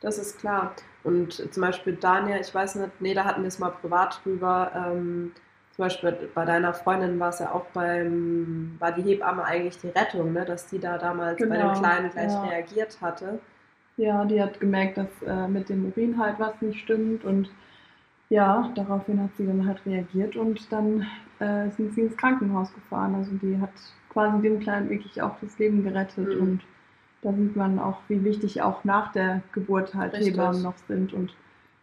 Das 0.00 0.18
ist 0.18 0.38
klar. 0.38 0.74
Und 1.04 1.52
zum 1.52 1.60
Beispiel 1.60 1.94
Daniel, 1.94 2.40
ich 2.40 2.54
weiß 2.54 2.76
nicht, 2.76 3.00
nee, 3.00 3.12
da 3.12 3.24
hatten 3.24 3.42
wir 3.42 3.48
es 3.48 3.58
mal 3.58 3.70
privat 3.70 4.20
drüber. 4.24 4.72
Ähm, 4.74 5.32
zum 5.80 5.86
Beispiel 5.86 6.30
bei 6.34 6.44
deiner 6.44 6.74
Freundin 6.74 7.18
war 7.18 7.30
es 7.30 7.38
ja 7.38 7.52
auch 7.52 7.64
beim, 7.72 8.76
war 8.78 8.92
die 8.92 9.02
Hebamme 9.02 9.44
eigentlich 9.44 9.78
die 9.78 9.88
Rettung, 9.88 10.32
ne? 10.34 10.44
dass 10.44 10.66
die 10.66 10.78
da 10.78 10.98
damals 10.98 11.46
bei 11.46 11.56
Genau, 11.56 11.56
dem 11.56 11.72
Kleinen 11.72 12.10
gleich 12.10 12.32
ja. 12.32 12.42
reagiert 12.42 13.00
hatte. 13.00 13.40
Ja, 13.96 14.24
die 14.24 14.40
hat 14.42 14.60
gemerkt, 14.60 14.96
dass 14.98 15.22
äh, 15.26 15.46
mit 15.48 15.68
dem 15.68 15.86
Urin 15.86 16.18
halt 16.18 16.38
was 16.38 16.60
nicht 16.62 16.80
stimmt 16.80 17.24
und 17.24 17.50
ja, 18.30 18.72
daraufhin 18.76 19.22
hat 19.22 19.36
sie 19.36 19.46
dann 19.46 19.66
halt 19.66 19.84
reagiert 19.86 20.36
und 20.36 20.72
dann 20.72 21.06
äh, 21.40 21.70
sind 21.70 21.94
sie 21.94 22.02
ins 22.02 22.16
Krankenhaus 22.16 22.72
gefahren. 22.74 23.14
Also 23.16 23.32
die 23.42 23.58
hat 23.60 23.72
quasi 24.10 24.42
dem 24.42 24.60
Kleinen 24.60 24.90
wirklich 24.90 25.22
auch 25.22 25.36
das 25.40 25.58
Leben 25.58 25.84
gerettet 25.84 26.28
Mhm. 26.28 26.40
und 26.40 26.62
da 27.22 27.32
sieht 27.34 27.56
man 27.56 27.78
auch, 27.78 27.98
wie 28.08 28.24
wichtig 28.24 28.62
auch 28.62 28.84
nach 28.84 29.12
der 29.12 29.42
Geburt 29.52 29.94
halt 29.94 30.14
Richtig. 30.14 30.26
Hebammen 30.26 30.62
noch 30.62 30.76
sind 30.88 31.12
und 31.12 31.34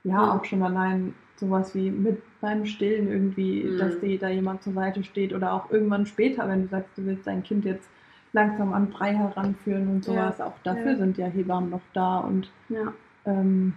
ja, 0.03 0.33
Mhm. 0.33 0.37
auch 0.37 0.45
schon 0.45 0.63
allein 0.63 1.15
sowas 1.37 1.75
wie 1.75 1.91
mit 1.91 2.21
beim 2.41 2.65
Stillen 2.65 3.07
irgendwie, 3.09 3.63
Mhm. 3.63 3.77
dass 3.77 3.99
dir 3.99 4.19
da 4.19 4.29
jemand 4.29 4.63
zur 4.63 4.73
Seite 4.73 5.03
steht 5.03 5.33
oder 5.33 5.53
auch 5.53 5.71
irgendwann 5.71 6.05
später, 6.05 6.47
wenn 6.47 6.63
du 6.63 6.67
sagst, 6.69 6.89
du 6.97 7.05
willst 7.05 7.25
dein 7.27 7.43
Kind 7.43 7.65
jetzt 7.65 7.89
langsam 8.33 8.73
an 8.73 8.89
Brei 8.89 9.13
heranführen 9.15 9.87
und 9.87 10.05
Ja. 10.05 10.13
sowas, 10.13 10.41
auch 10.41 10.53
dafür 10.63 10.91
Ja. 10.91 10.97
sind 10.97 11.17
ja 11.17 11.25
Hebammen 11.27 11.69
noch 11.71 11.81
da 11.93 12.19
und 12.19 12.49
ja. 12.69 12.93
ähm, 13.25 13.73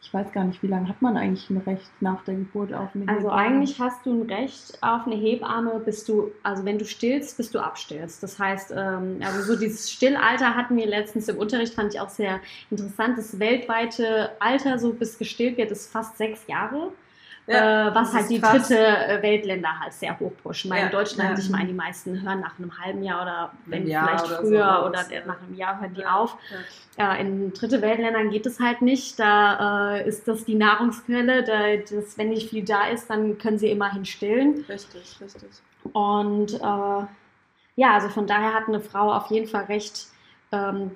ich 0.00 0.12
weiß 0.12 0.32
gar 0.32 0.44
nicht, 0.44 0.62
wie 0.62 0.66
lange 0.66 0.86
hat 0.88 1.00
man 1.00 1.16
eigentlich 1.16 1.48
ein 1.48 1.56
Recht 1.56 1.90
nach 2.00 2.22
der 2.24 2.34
Geburt 2.34 2.74
auf 2.74 2.90
eine 2.94 3.08
Also 3.08 3.20
Hebamme? 3.20 3.32
eigentlich 3.40 3.80
hast 3.80 4.04
du 4.04 4.12
ein 4.22 4.30
Recht 4.30 4.76
auf 4.82 5.06
eine 5.06 5.14
Hebamme, 5.16 5.80
bis 5.82 6.04
du, 6.04 6.30
also 6.42 6.64
wenn 6.66 6.78
du 6.78 6.84
stillst, 6.84 7.38
bis 7.38 7.50
du 7.50 7.58
abstillst. 7.58 8.22
Das 8.22 8.38
heißt, 8.38 8.74
ähm, 8.76 9.16
also 9.24 9.40
so 9.54 9.58
dieses 9.58 9.90
Stillalter 9.90 10.54
hatten 10.54 10.76
wir 10.76 10.86
letztens 10.86 11.26
im 11.28 11.38
Unterricht, 11.38 11.72
fand 11.72 11.94
ich 11.94 12.00
auch 12.00 12.10
sehr 12.10 12.40
interessant. 12.70 13.16
Das 13.16 13.40
weltweite 13.40 14.30
Alter, 14.40 14.78
so 14.78 14.92
bis 14.92 15.16
gestillt 15.18 15.56
wird, 15.56 15.70
ist 15.70 15.90
fast 15.90 16.18
sechs 16.18 16.46
Jahre. 16.46 16.92
Ja, 17.46 17.88
äh, 17.88 17.94
was 17.94 18.14
halt 18.14 18.30
die 18.30 18.40
krass. 18.40 18.68
dritte 18.68 18.78
äh, 18.78 19.22
Weltländer 19.22 19.78
halt 19.80 19.92
sehr 19.92 20.18
hoch 20.18 20.32
pushen. 20.42 20.70
Weil 20.70 20.78
Ja, 20.78 20.86
in 20.86 20.92
Deutschland, 20.92 21.38
ja. 21.38 21.44
ich 21.44 21.50
meine, 21.50 21.66
die 21.66 21.74
meisten 21.74 22.22
hören 22.22 22.40
nach 22.40 22.58
einem 22.58 22.78
halben 22.78 23.02
Jahr 23.02 23.22
oder 23.22 23.50
wenn 23.66 23.86
Jahr 23.86 24.08
vielleicht 24.08 24.26
oder 24.26 24.36
früher 24.38 24.78
so 24.80 24.88
oder 24.88 25.24
nach 25.26 25.42
einem 25.42 25.54
Jahr 25.54 25.80
hören 25.80 25.94
die 25.94 26.06
auf. 26.06 26.36
ja. 26.50 26.56
Ja, 26.96 27.12
in 27.14 27.52
dritte 27.52 27.82
Weltländern 27.82 28.30
geht 28.30 28.46
es 28.46 28.60
halt 28.60 28.80
nicht. 28.80 29.18
Da 29.18 29.96
äh, 29.96 30.08
ist 30.08 30.28
das 30.28 30.44
die 30.44 30.54
Nahrungsquelle. 30.54 31.42
Da, 31.42 31.76
das, 31.76 32.16
wenn 32.16 32.28
nicht 32.28 32.50
viel 32.50 32.64
da 32.64 32.86
ist, 32.86 33.10
dann 33.10 33.36
können 33.36 33.58
sie 33.58 33.68
immerhin 33.68 34.04
stillen. 34.04 34.64
Richtig, 34.68 35.16
richtig. 35.20 35.50
Und 35.92 36.54
äh, 36.54 37.06
ja, 37.76 37.94
also 37.94 38.08
von 38.08 38.26
daher 38.28 38.54
hat 38.54 38.68
eine 38.68 38.80
Frau 38.80 39.12
auf 39.12 39.26
jeden 39.30 39.48
Fall 39.48 39.64
recht, 39.64 40.06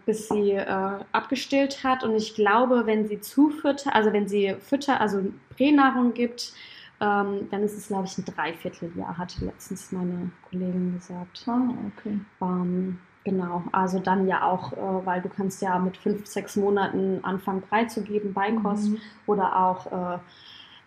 bis 0.07 0.29
sie 0.29 0.53
äh, 0.53 0.99
abgestillt 1.13 1.83
hat. 1.85 2.05
Und 2.05 2.15
ich 2.15 2.35
glaube, 2.35 2.87
wenn 2.87 3.07
sie 3.09 3.21
zufüttert, 3.21 3.95
also 3.95 4.13
wenn 4.13 4.29
sie 4.29 4.57
Fütter, 4.61 5.01
also 5.01 5.23
Pränahrung 5.57 6.15
gibt, 6.15 6.53
ähm, 7.01 7.49
dann 7.51 7.63
ist 7.63 7.77
es, 7.77 7.89
glaube 7.89 8.07
ich, 8.07 8.19
ein 8.19 8.25
Dreivierteljahr, 8.25 9.17
hatte 9.17 9.45
letztens 9.45 9.93
meine 9.93 10.31
Kollegin 10.49 10.95
gesagt. 10.95 11.45
Ah, 11.47 11.69
okay. 11.97 12.19
Ähm, 12.41 12.99
genau, 13.25 13.63
also 13.73 14.01
dann 14.01 14.27
ja 14.27 14.43
auch, 14.43 14.73
äh, 14.73 15.07
weil 15.07 15.23
du 15.23 15.29
kannst 15.29 15.63
ja 15.63 15.79
mit 15.79 15.97
fünf, 15.97 16.27
sechs 16.27 16.57
Monaten 16.57 17.21
anfangen 17.23 17.61
Brei 17.61 17.85
zu 17.85 18.03
geben, 18.03 18.35
Beikost 18.35 18.91
Mhm. 18.91 18.99
oder 19.27 19.57
auch, 19.57 20.19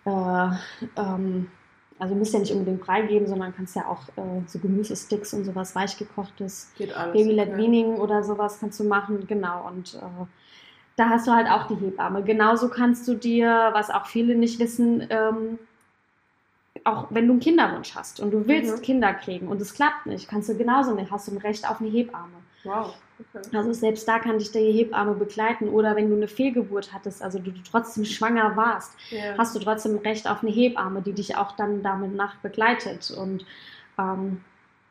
äh, 0.05 0.09
äh, 0.09 0.49
ähm, 0.97 1.47
also 2.01 2.15
musst 2.15 2.33
ja 2.33 2.39
nicht 2.39 2.51
unbedingt 2.51 2.81
Brei 2.81 3.03
geben, 3.03 3.27
sondern 3.27 3.55
kannst 3.55 3.75
ja 3.75 3.85
auch 3.85 4.01
äh, 4.17 4.41
so 4.47 4.57
Gemüsesticks 4.57 5.35
und 5.35 5.45
sowas 5.45 5.75
weichgekochtes, 5.75 6.71
Geht 6.75 6.97
alles. 6.97 7.13
Baby-led 7.13 7.49
ja. 7.49 7.57
Weaning 7.57 7.95
oder 7.97 8.23
sowas 8.23 8.57
kannst 8.59 8.79
du 8.79 8.85
machen, 8.85 9.27
genau, 9.27 9.67
und 9.67 9.93
äh, 9.93 10.25
da 10.95 11.09
hast 11.09 11.27
du 11.27 11.31
halt 11.31 11.47
auch 11.47 11.67
die 11.67 11.75
Hebamme. 11.75 12.23
Genauso 12.23 12.69
kannst 12.69 13.07
du 13.07 13.13
dir, 13.13 13.69
was 13.73 13.91
auch 13.91 14.07
viele 14.07 14.33
nicht 14.33 14.59
wissen, 14.59 15.05
ähm, 15.11 15.59
auch 16.83 17.05
wenn 17.11 17.27
du 17.27 17.33
einen 17.33 17.39
Kinderwunsch 17.39 17.93
hast 17.93 18.19
und 18.19 18.31
du 18.31 18.47
willst 18.47 18.77
Mhm. 18.77 18.81
Kinder 18.81 19.13
kriegen 19.13 19.47
und 19.47 19.61
es 19.61 19.75
klappt 19.75 20.07
nicht, 20.07 20.27
kannst 20.27 20.49
du 20.49 20.57
genauso 20.57 20.95
nicht, 20.95 21.11
hast 21.11 21.27
du 21.27 21.33
ein 21.33 21.37
Recht 21.37 21.69
auf 21.69 21.81
eine 21.81 21.89
Hebamme. 21.89 22.33
Wow, 22.63 22.95
okay. 23.33 23.57
Also 23.57 23.73
selbst 23.73 24.07
da 24.07 24.19
kann 24.19 24.37
dich 24.39 24.51
die 24.51 24.59
Hebamme 24.71 25.13
begleiten 25.15 25.69
oder 25.69 25.95
wenn 25.95 26.09
du 26.09 26.15
eine 26.15 26.27
Fehlgeburt 26.27 26.93
hattest, 26.93 27.21
also 27.21 27.39
du 27.39 27.51
trotzdem 27.69 28.05
schwanger 28.05 28.55
warst, 28.55 28.93
Ja. 29.09 29.37
hast 29.37 29.55
du 29.55 29.59
trotzdem 29.59 29.97
Recht 29.97 30.29
auf 30.29 30.41
eine 30.43 30.51
Hebamme, 30.51 31.01
die 31.01 31.13
dich 31.13 31.35
auch 31.37 31.53
dann 31.53 31.83
damit 31.83 32.13
nach 32.15 32.35
begleitet 32.37 33.11
und 33.11 33.45
ähm, 33.99 34.41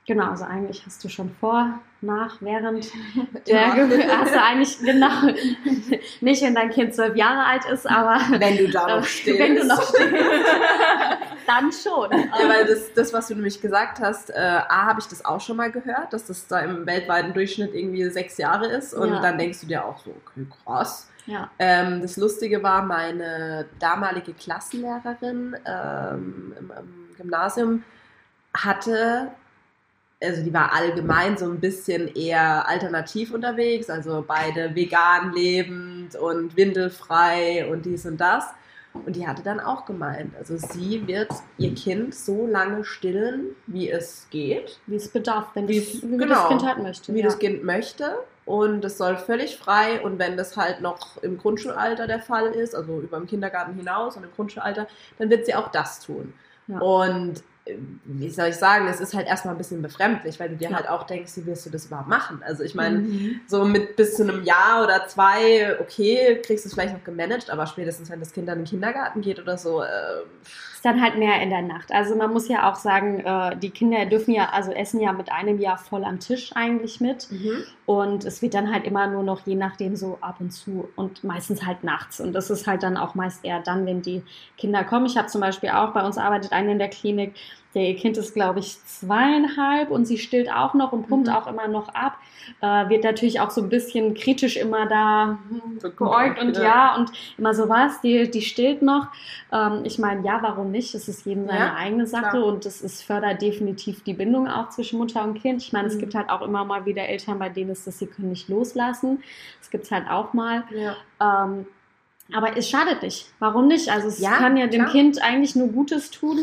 Genau, 0.07 0.31
also 0.31 0.45
eigentlich 0.45 0.83
hast 0.87 1.05
du 1.05 1.09
schon 1.09 1.31
vor, 1.39 1.79
nach, 2.01 2.39
während 2.41 2.85
Ja. 3.45 3.75
der 3.77 3.87
Ge- 3.87 4.09
hast 4.09 4.35
du 4.35 4.43
eigentlich 4.43 4.79
genau 4.81 5.11
nicht, 6.21 6.43
wenn 6.43 6.55
dein 6.55 6.71
Kind 6.71 6.95
zwölf 6.95 7.15
Jahre 7.15 7.45
alt 7.45 7.65
ist, 7.67 7.89
aber 7.89 8.19
Wenn 8.39 8.57
du 8.57 8.69
da 8.71 8.87
noch 8.97 9.05
stehst. 9.05 9.39
wenn 9.39 9.57
du 9.57 9.65
noch 9.67 9.83
stehst, 9.83 10.13
dann 11.47 11.71
schon. 11.73 12.11
Ja, 12.13 12.49
weil 12.49 12.65
das, 12.67 12.93
das, 12.95 13.13
was 13.13 13.29
du 13.29 13.35
nämlich 13.35 13.61
gesagt 13.61 14.01
hast, 14.01 14.31
äh, 14.31 14.35
A, 14.69 14.87
habe 14.87 15.01
ich 15.01 15.07
das 15.07 15.25
auch 15.25 15.41
schon 15.41 15.57
mal 15.57 15.71
gehört, 15.71 16.13
dass 16.13 16.25
das 16.27 16.47
da 16.47 16.61
im 16.61 16.87
weltweiten 16.87 17.33
Durchschnitt 17.33 17.75
irgendwie 17.75 18.09
sechs 18.11 18.37
Jahre 18.39 18.67
ist. 18.67 18.95
Und 18.95 19.13
Ja. 19.13 19.21
dann 19.21 19.39
denkst 19.39 19.61
du 19.61 19.67
dir 19.67 19.85
auch 19.85 19.99
so, 19.99 20.11
okay, 20.11 20.47
krass. 20.65 21.09
Ja. 21.27 21.51
Ähm, 21.59 22.01
das 22.03 22.17
Lustige 22.17 22.63
war, 22.63 22.83
meine 22.83 23.67
damalige 23.79 24.33
Klassenlehrerin 24.33 25.55
ähm, 25.67 26.55
im, 26.59 26.71
im 26.77 27.17
Gymnasium 27.17 27.85
hatte, 28.57 29.29
also 30.23 30.43
die 30.43 30.53
war 30.53 30.73
allgemein 30.73 31.37
so 31.37 31.47
ein 31.47 31.61
bisschen 31.61 32.15
eher 32.15 32.69
alternativ 32.69 33.33
unterwegs, 33.33 33.89
also 33.89 34.25
beide 34.27 34.75
vegan 34.75 35.33
lebend 35.33 36.15
und 36.17 36.57
windelfrei 36.57 37.67
und 37.71 37.87
dies 37.87 38.05
und 38.07 38.19
das. 38.19 38.45
Und 38.93 39.15
die 39.15 39.27
hatte 39.27 39.43
dann 39.43 39.61
auch 39.61 39.85
gemeint, 39.85 40.35
also 40.37 40.57
sie 40.57 41.07
wird 41.07 41.31
ihr 41.59 41.75
Kind 41.75 42.13
so 42.13 42.47
lange 42.47 42.85
stillen, 42.85 43.55
wie 43.69 43.89
es 43.89 44.27
geht, 44.31 44.81
Wie 44.87 44.97
es 44.97 45.09
bedarf, 45.09 45.51
wenn 45.55 45.69
Wie 45.69 45.79
das, 45.79 46.03
wie 46.03 46.17
genau. 46.17 46.35
das 46.35 46.49
Kind 46.49 46.67
halt 46.67 46.79
möchte. 46.83 47.15
wie 47.15 47.21
ja. 47.21 47.25
das 47.27 47.39
Kind 47.39 47.63
möchte. 47.63 48.17
Und 48.47 48.85
es 48.85 48.99
soll 48.99 49.17
völlig 49.17 49.57
frei. 49.59 50.01
Und 50.01 50.19
wenn 50.19 50.37
das 50.37 50.57
halt 50.57 50.81
noch 50.81 51.23
im 51.23 51.39
Grundschulalter 51.39 52.09
der 52.09 52.19
Fall 52.19 52.49
ist, 52.49 52.75
also 52.75 52.99
über 52.99 53.19
dem 53.19 53.29
Kindergarten 53.29 53.75
hinaus 53.75 54.17
und 54.17 54.25
im 54.25 54.33
Grundschulalter, 54.33 54.89
dann 55.19 55.31
wird 55.31 55.47
sie 55.47 55.55
auch 55.55 55.71
das 55.71 56.01
tun. 56.01 56.33
Ja. 56.67 56.81
Und 56.81 57.45
wie 58.05 58.31
soll 58.31 58.49
ich 58.49 58.57
sagen, 58.57 58.87
es 58.89 59.01
ist 59.01 59.15
halt 59.15 59.27
erstmal 59.29 59.55
ein 59.55 59.59
bisschen 59.59 59.83
befremdlich, 59.83 60.41
weil 60.41 60.49
du 60.49 60.57
dir 60.57 60.71
Ja. 60.71 60.77
halt 60.77 60.89
auch 60.89 61.05
denkst, 61.05 61.33
wie 61.37 61.47
wirst 61.47 61.67
du 61.67 61.71
das 61.71 61.87
überhaupt 61.87 62.09
machen? 62.09 62.43
Also 62.45 62.63
ich 62.65 62.75
meine, 62.75 62.99
Mhm. 63.01 63.41
so 63.47 63.65
mit 63.65 63.97
bis 63.97 64.17
zu 64.17 64.23
einem 64.23 64.43
Jahr 64.45 64.83
oder 64.85 65.07
zwei, 65.07 65.79
okay, 65.81 66.41
kriegst 66.45 66.65
du 66.65 66.69
es 66.69 66.75
vielleicht 66.75 66.95
noch 66.95 67.05
gemanagt, 67.05 67.51
aber 67.51 67.67
spätestens, 67.67 68.11
wenn 68.11 68.19
das 68.21 68.33
Kind 68.33 68.49
dann 68.49 68.59
in 68.59 68.65
den 68.65 68.71
Kindergarten 68.71 69.21
geht 69.21 69.39
oder 69.39 69.57
so, 69.59 69.83
äh, 69.83 69.87
ist 70.75 70.85
dann 70.85 71.01
halt 71.03 71.19
mehr 71.19 71.41
in 71.43 71.51
der 71.51 71.63
Nacht. 71.63 71.93
Also 71.93 72.17
man 72.17 72.33
muss 72.33 72.49
ja 72.49 72.71
auch 72.71 72.77
sagen, 72.77 73.21
äh, 73.21 73.57
die 73.59 73.71
Kinder 73.71 74.07
dürfen 74.07 74.33
ja, 74.33 74.49
also 74.51 74.73
essen 74.73 74.99
ja 75.01 75.13
mit 75.13 75.31
einem 75.31 75.59
Jahr 75.61 75.77
voll 75.77 76.05
am 76.05 76.19
Tisch 76.19 76.53
eigentlich 76.57 77.01
mit. 77.01 77.29
Und 77.91 78.25
es 78.25 78.41
wird 78.41 78.55
dann 78.55 78.73
halt 78.73 78.85
immer 78.85 79.09
nur 79.09 79.25
noch 79.25 79.45
je 79.45 79.57
nachdem 79.57 79.97
so 79.97 80.17
ab 80.21 80.37
und 80.39 80.53
zu 80.53 80.89
und 80.95 81.25
meistens 81.25 81.67
halt 81.67 81.83
nachts. 81.83 82.21
Und 82.21 82.35
das 82.35 82.49
ist 82.49 82.69
halt 82.69 82.85
dann 82.85 82.97
auch 82.97 83.17
meist 83.17 83.45
eher 83.45 83.59
dann, 83.59 83.85
wenn 83.85 84.01
die 84.01 84.23
Kinder 84.57 84.85
kommen. 84.85 85.07
Ich 85.07 85.17
habe 85.17 85.27
zum 85.27 85.41
Beispiel 85.41 85.71
auch, 85.71 85.93
bei 85.93 86.07
uns 86.07 86.17
arbeitet 86.17 86.53
eine 86.53 86.71
in 86.71 86.79
der 86.79 86.89
Klinik, 86.89 87.35
der 87.75 87.89
ihr 87.89 87.97
Kind 87.97 88.17
ist, 88.17 88.35
glaube 88.35 88.59
ich, 88.59 88.79
zweieinhalb 88.85 89.91
und 89.91 90.05
sie 90.05 90.19
stillt 90.19 90.51
auch 90.53 90.75
noch 90.75 90.93
und 90.93 91.07
pumpt 91.09 91.29
Mhm. 91.29 91.35
auch 91.35 91.47
immer 91.47 91.69
noch 91.69 91.89
ab. 91.95 92.17
Äh, 92.61 92.89
wird 92.89 93.05
natürlich 93.05 93.39
auch 93.41 93.51
so 93.51 93.61
ein 93.63 93.69
bisschen 93.69 94.15
kritisch 94.15 94.57
immer 94.57 94.87
da 94.87 95.39
So 95.79 95.89
gut 95.89 95.99
geäugt 95.99 96.41
und 96.43 96.57
ja. 96.57 96.63
ja 96.63 96.97
und 96.97 97.13
immer 97.39 97.55
so 97.55 97.69
was, 97.69 98.01
die, 98.01 98.29
die 98.31 98.43
stillt 98.43 98.83
noch. 98.83 99.07
Ähm, 99.53 99.83
ich 99.85 99.99
meine, 99.99 100.25
ja, 100.27 100.39
warum 100.43 100.71
nicht? 100.73 100.95
Es 100.95 101.07
ist 101.09 101.25
jedem 101.27 101.47
seine 101.47 101.59
Ja, 101.61 101.75
eigene 101.77 102.07
Sache 102.07 102.31
klar. 102.39 102.45
und 102.47 102.67
es 102.67 102.81
ist, 102.81 103.03
fördert 103.03 103.41
definitiv 103.41 104.03
die 104.03 104.15
Bindung 104.15 104.49
auch 104.49 104.71
zwischen 104.71 104.99
Mutter 104.99 105.23
und 105.23 105.41
Kind. 105.41 105.63
Ich 105.63 105.73
meine, 105.73 105.87
es 105.87 105.95
Mhm. 105.95 106.01
gibt 106.01 106.15
halt 106.17 106.29
auch 106.29 106.43
immer 106.43 106.65
mal 106.65 106.87
wieder 106.87 107.03
Eltern, 107.09 107.39
bei 107.39 107.51
denen 107.51 107.71
ist 107.71 107.87
das, 107.87 107.99
sie 108.01 108.07
können 108.07 108.31
nicht 108.31 108.49
loslassen. 108.49 109.23
Das 109.61 109.71
gibt 109.71 109.85
es 109.85 109.91
halt 109.93 110.09
auch 110.11 110.33
mal. 110.33 110.65
Ja. 110.75 110.97
Ähm, 111.45 111.67
aber 112.33 112.57
es 112.57 112.69
schadet 112.69 113.03
nicht. 113.03 113.27
Warum 113.39 113.69
nicht? 113.69 113.91
Also 113.91 114.09
es 114.09 114.19
Ja, 114.19 114.33
kann 114.33 114.57
ja 114.57 114.67
dem 114.67 114.83
klar. 114.83 114.93
Kind 114.93 115.23
eigentlich 115.23 115.55
nur 115.57 115.69
Gutes 115.69 116.11
tun. 116.11 116.39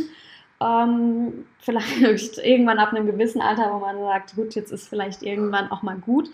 Ähm, 0.60 1.45
vielleicht 1.60 2.38
irgendwann 2.43 2.80
ab 2.80 2.93
einem 2.93 3.05
gewissen 3.05 3.41
Alter, 3.41 3.72
wo 3.74 3.80
man 3.80 3.99
sagt, 3.99 4.36
gut, 4.36 4.55
jetzt 4.55 4.72
ist 4.72 4.88
vielleicht 4.88 5.22
irgendwann 5.24 5.72
auch 5.72 5.82
mal 5.84 5.97
gut. 5.97 6.30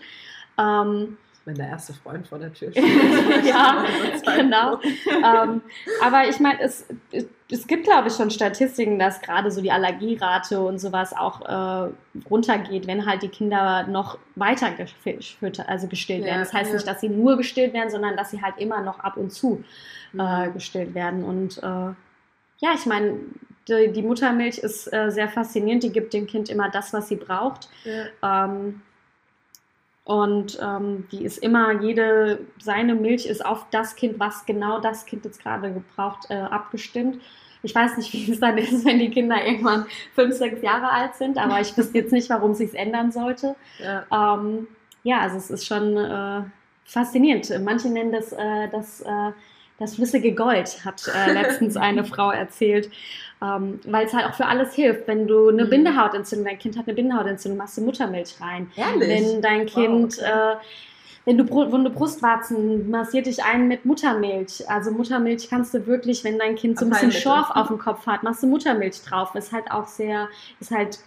Ähm, 0.58 1.18
Wenn 1.44 1.56
der 1.56 1.68
erste 1.68 1.92
Freund 1.92 2.26
vor 2.26 2.38
der 2.38 2.52
Tür 2.52 2.70
steht. 2.72 3.44
Ja, 3.44 3.84
genau. 4.36 4.78
Ähm, 5.10 5.60
aber 6.02 6.28
ich 6.28 6.40
meine, 6.40 6.60
es, 6.62 6.86
es 7.50 7.66
gibt, 7.66 7.84
glaube 7.84 8.08
ich, 8.08 8.14
schon 8.14 8.30
Statistiken, 8.30 8.98
dass 8.98 9.20
gerade 9.20 9.50
so 9.50 9.60
die 9.60 9.70
Allergierate 9.70 10.60
und 10.60 10.78
sowas 10.78 11.12
auch 11.14 11.42
äh, 11.42 11.92
runtergeht, 12.30 12.86
wenn 12.86 13.04
halt 13.04 13.22
die 13.22 13.28
Kinder 13.28 13.86
noch 13.86 14.18
weiter 14.36 14.70
gefüttert, 14.70 15.68
also 15.68 15.86
gestillt 15.88 16.20
Ja, 16.20 16.26
werden. 16.26 16.40
Das 16.40 16.54
heißt 16.54 16.70
ja. 16.70 16.74
nicht, 16.76 16.86
dass 16.86 17.00
sie 17.00 17.10
nur 17.10 17.36
gestillt 17.36 17.74
werden, 17.74 17.90
sondern 17.90 18.16
dass 18.16 18.30
sie 18.30 18.40
halt 18.40 18.56
immer 18.58 18.80
noch 18.80 19.00
ab 19.00 19.16
und 19.18 19.30
zu 19.32 19.62
äh, 20.18 20.48
Mhm. 20.48 20.52
gestillt 20.54 20.94
werden. 20.94 21.24
Und 21.24 21.58
äh, 21.58 21.66
ja, 22.58 22.72
ich 22.74 22.86
meine, 22.86 23.18
die, 23.68 23.92
die 23.92 24.02
Muttermilch 24.02 24.58
ist 24.58 24.92
äh, 24.92 25.10
sehr 25.10 25.28
faszinierend. 25.28 25.82
Die 25.82 25.92
gibt 25.92 26.12
dem 26.12 26.26
Kind 26.26 26.48
immer 26.48 26.68
das, 26.70 26.92
was 26.92 27.08
sie 27.08 27.16
braucht. 27.16 27.68
Ja. 27.84 28.46
Ähm, 28.46 28.82
und 30.04 30.58
ähm, 30.62 31.08
die 31.10 31.24
ist 31.24 31.38
immer, 31.38 31.80
jede, 31.80 32.40
seine 32.60 32.94
Milch 32.94 33.24
ist 33.24 33.44
auf 33.44 33.66
das 33.70 33.96
Kind, 33.96 34.20
was 34.20 34.44
genau 34.44 34.78
das 34.78 35.06
Kind 35.06 35.24
jetzt 35.24 35.42
gerade 35.42 35.72
gebraucht, 35.72 36.26
äh, 36.28 36.34
abgestimmt. 36.34 37.22
Ich 37.62 37.74
weiß 37.74 37.96
nicht, 37.96 38.12
wie 38.12 38.30
es 38.30 38.40
dann 38.40 38.58
ist, 38.58 38.84
wenn 38.84 38.98
die 38.98 39.10
Kinder 39.10 39.44
irgendwann 39.44 39.86
fünf, 40.14 40.36
sechs 40.36 40.60
Jahre 40.60 40.90
alt 40.90 41.14
sind, 41.14 41.38
aber 41.38 41.60
ich 41.60 41.74
wüsste 41.76 41.98
jetzt 41.98 42.12
nicht, 42.12 42.28
warum 42.28 42.50
es 42.50 42.58
sich 42.58 42.74
ändern 42.74 43.12
sollte. 43.12 43.56
Ja. 43.78 44.36
Ähm, 44.36 44.68
ja, 45.02 45.20
also 45.20 45.38
es 45.38 45.50
ist 45.50 45.66
schon 45.66 45.96
äh, 45.96 46.42
faszinierend. 46.84 47.50
Manche 47.62 47.88
nennen 47.88 48.12
das 48.12 48.32
äh, 48.32 48.68
das, 48.70 49.00
äh, 49.00 49.32
das 49.78 49.96
flüssige 49.96 50.34
Gold, 50.34 50.84
hat 50.84 51.02
äh, 51.08 51.32
letztens 51.34 51.76
eine 51.76 52.04
Frau 52.04 52.30
erzählt, 52.30 52.90
ähm, 53.42 53.80
weil 53.86 54.06
es 54.06 54.12
halt 54.12 54.26
auch 54.26 54.34
für 54.34 54.46
alles 54.46 54.74
hilft. 54.74 55.08
Wenn 55.08 55.26
du 55.26 55.48
eine 55.48 55.64
Mhm. 55.64 55.70
Bindehautentzündung, 55.70 56.46
dein 56.46 56.58
Kind 56.58 56.78
hat 56.78 56.86
eine 56.86 56.94
Bindehautentzündung, 56.94 57.58
machst 57.58 57.76
du 57.76 57.82
Muttermilch 57.82 58.34
rein. 58.40 58.70
Ehrlich? 58.76 59.08
Wenn 59.08 59.42
dein 59.42 59.66
Kind, 59.66 60.18
okay. 60.18 60.30
äh, 60.30 60.56
wenn 61.26 61.38
du 61.38 61.48
wunde 61.50 61.90
Brustwarzen, 61.90 62.90
massiert 62.90 63.26
dich 63.26 63.42
ein 63.42 63.66
mit 63.66 63.84
Muttermilch. 63.86 64.68
Also 64.68 64.90
Muttermilch 64.90 65.48
kannst 65.48 65.72
du 65.72 65.86
wirklich, 65.86 66.22
wenn 66.22 66.38
dein 66.38 66.54
Kind 66.54 66.78
so 66.78 66.84
ein 66.84 66.90
bisschen. 66.90 67.12
Schorf 67.12 67.50
auf 67.50 67.68
dem 67.68 67.78
Kopf 67.78 68.06
hat, 68.06 68.22
machst 68.22 68.42
du 68.42 68.46
Muttermilch 68.46 69.02
drauf. 69.02 69.34
Ist 69.34 69.52
halt 69.52 69.70
auch 69.70 69.86
sehr, 69.86 70.28
ist 70.60 70.70
halt 70.70 70.98